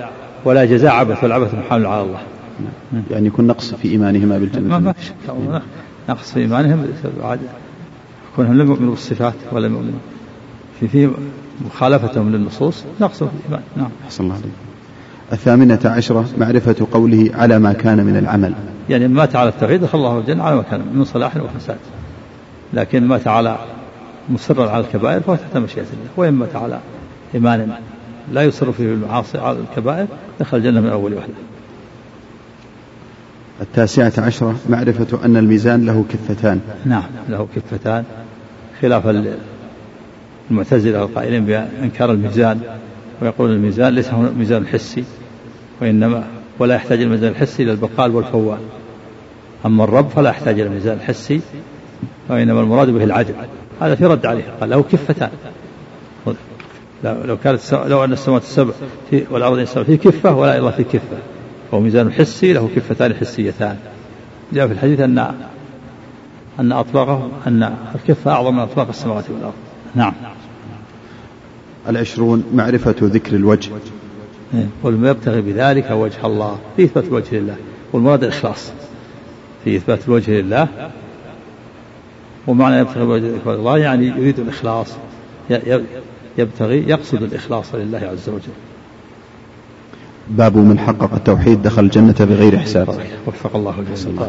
ولا 0.45 0.65
جزاء 0.65 0.93
عبث 0.93 1.23
والعبث 1.23 1.55
محال 1.55 1.87
على 1.87 2.03
الله. 2.03 2.21
يعني 3.11 3.27
يكون 3.27 3.47
نقص 3.47 3.75
في 3.75 3.89
إيمانهما 3.89 4.39
بالجنة. 4.39 4.79
ما 4.79 4.93
في 4.93 5.05
شك 5.05 5.13
نقص 6.09 6.33
في 6.33 6.41
إيمانهم 6.41 6.87
كونهم 8.37 8.59
لم 8.59 8.71
يؤمنوا 8.71 8.91
بالصفات 8.91 9.35
ولا 9.53 9.67
يؤمنوا. 9.67 9.99
في 10.81 10.89
في 10.89 11.11
مخالفتهم 11.67 12.33
للنصوص 12.33 12.85
نقص 13.01 13.19
في 13.23 13.31
الإيمان. 13.41 13.63
نعم. 13.77 13.91
أحسن 14.05 14.25
الله 14.25 14.35
عليك. 14.35 14.47
الثامنة 15.33 15.79
عشرة 15.85 16.29
معرفة 16.39 16.87
قوله 16.93 17.31
على 17.35 17.59
ما 17.59 17.73
كان 17.73 18.05
من 18.05 18.17
العمل. 18.17 18.55
يعني 18.91 19.09
مات 19.09 19.37
على 19.37 19.49
التوحيد 19.49 19.81
دخل 19.81 19.99
الله 19.99 20.19
الجنة 20.19 20.43
على 20.43 20.57
ما 20.57 20.63
كان 20.63 20.81
من 20.95 21.05
صلاح 21.05 21.37
وفساد 21.37 21.79
لكن 22.73 23.07
مات 23.07 23.29
على 23.29 23.57
مصرا 24.31 24.71
على 24.71 24.85
الكبائر 24.85 25.21
فهو 25.21 25.35
تحت 25.35 25.57
مشيئة 25.57 25.83
الله. 25.83 26.11
وإن 26.17 26.35
مات 26.35 26.57
على 26.57 26.79
إيمان 27.35 27.73
لا 28.33 28.43
يصر 28.43 28.73
فيه 28.73 28.85
المعاصي 28.85 29.39
على 29.39 29.59
الكبائر 29.59 30.07
دخل 30.41 30.57
الجنة 30.57 30.81
من 30.81 30.89
أول 30.89 31.15
وحدة. 31.15 31.35
التاسعة 33.61 34.13
عشرة 34.19 34.57
معرفة 34.69 35.25
أن 35.25 35.37
الميزان 35.37 35.87
له 35.87 36.05
كفتان. 36.09 36.61
نعم 36.85 37.05
له 37.29 37.49
كفتان. 37.57 38.05
خلاف 38.81 39.33
المعتزلة 40.51 41.03
القائلين 41.03 41.45
بإنكار 41.45 42.13
الميزان 42.13 42.61
ويقول 43.23 43.51
الميزان 43.51 43.95
ليس 43.95 44.09
هو 44.09 44.23
ميزان 44.39 44.67
حسي 44.67 45.05
وإنما 45.81 46.25
ولا 46.59 46.75
يحتاج 46.75 47.03
الميزان 47.03 47.31
الحسي 47.31 47.63
إلى 47.63 47.73
البقال 47.73 48.15
والفوال. 48.15 48.59
أما 49.67 49.85
الرب 49.85 50.09
فلا 50.09 50.31
يحتاج 50.31 50.61
إلى 50.61 50.69
الميزان 50.69 50.97
الحسي 50.97 51.41
وإنما 52.29 52.61
المراد 52.61 52.91
به 52.91 53.05
العدل. 53.05 53.35
هذا 53.81 53.95
في 53.95 54.07
رد 54.07 54.27
عليه 54.27 54.45
قال 54.61 54.71
له 54.71 54.83
كفتان. 54.83 55.31
لو 57.05 57.37
كانت 57.45 57.61
لو 57.73 58.05
أن 58.05 58.13
السماوات 58.13 58.43
السبع 58.43 58.73
والأرض 59.31 59.59
السبع 59.59 59.83
في 59.83 59.97
كفة 59.97 60.35
ولا 60.35 60.59
إلا 60.59 60.71
في 60.71 60.85
كفة 60.85 61.19
فهو 61.71 61.81
ميزان 61.81 62.13
حسي 62.13 62.53
له 62.53 62.71
كفتان 62.77 63.15
حسيتان. 63.15 63.77
جاء 64.53 64.67
في 64.67 64.73
الحديث 64.73 65.01
أن 65.01 65.19
أن 66.61 66.73
أطلاقه 66.73 67.31
أن 67.47 67.75
الكفة 67.95 68.31
أعظم 68.31 68.55
من 68.55 68.61
أطلاق 68.61 68.89
السماوات 68.89 69.25
والأرض. 69.31 69.55
نعم. 69.95 70.13
العشرون 71.89 72.45
معرفة 72.55 72.95
ذكر 73.01 73.37
الوجه. 73.37 73.71
قل 74.83 75.07
يبتغي 75.07 75.41
بذلك 75.41 75.91
وجه 75.91 76.27
الله؟ 76.27 76.59
في 76.77 76.85
إثبات 76.85 77.05
الوجه 77.05 77.35
لله. 77.39 77.57
والمراد 77.93 78.25
الإخلاص. 78.25 78.73
في 79.65 79.77
إثبات 79.77 80.09
الوجه 80.09 80.41
لله. 80.41 80.69
ومعنى 82.47 82.79
يبتغي 82.79 83.03
وجه 83.03 83.33
الله 83.47 83.79
يعني 83.79 84.07
يريد 84.07 84.39
الإخلاص. 84.39 84.97
يبتغي 86.39 86.89
يقصد 86.89 87.23
الإخلاص 87.23 87.75
لله 87.75 87.99
عز 87.99 88.29
وجل. 88.29 88.53
باب 90.31 90.57
من 90.57 90.79
حقق 90.79 91.15
التوحيد 91.15 91.63
دخل 91.63 91.85
الجنة 91.85 92.15
بغير 92.21 92.59
حساب. 92.59 92.89
وفق 93.27 93.57
الله 93.57 93.75
الجميع. 93.79 94.29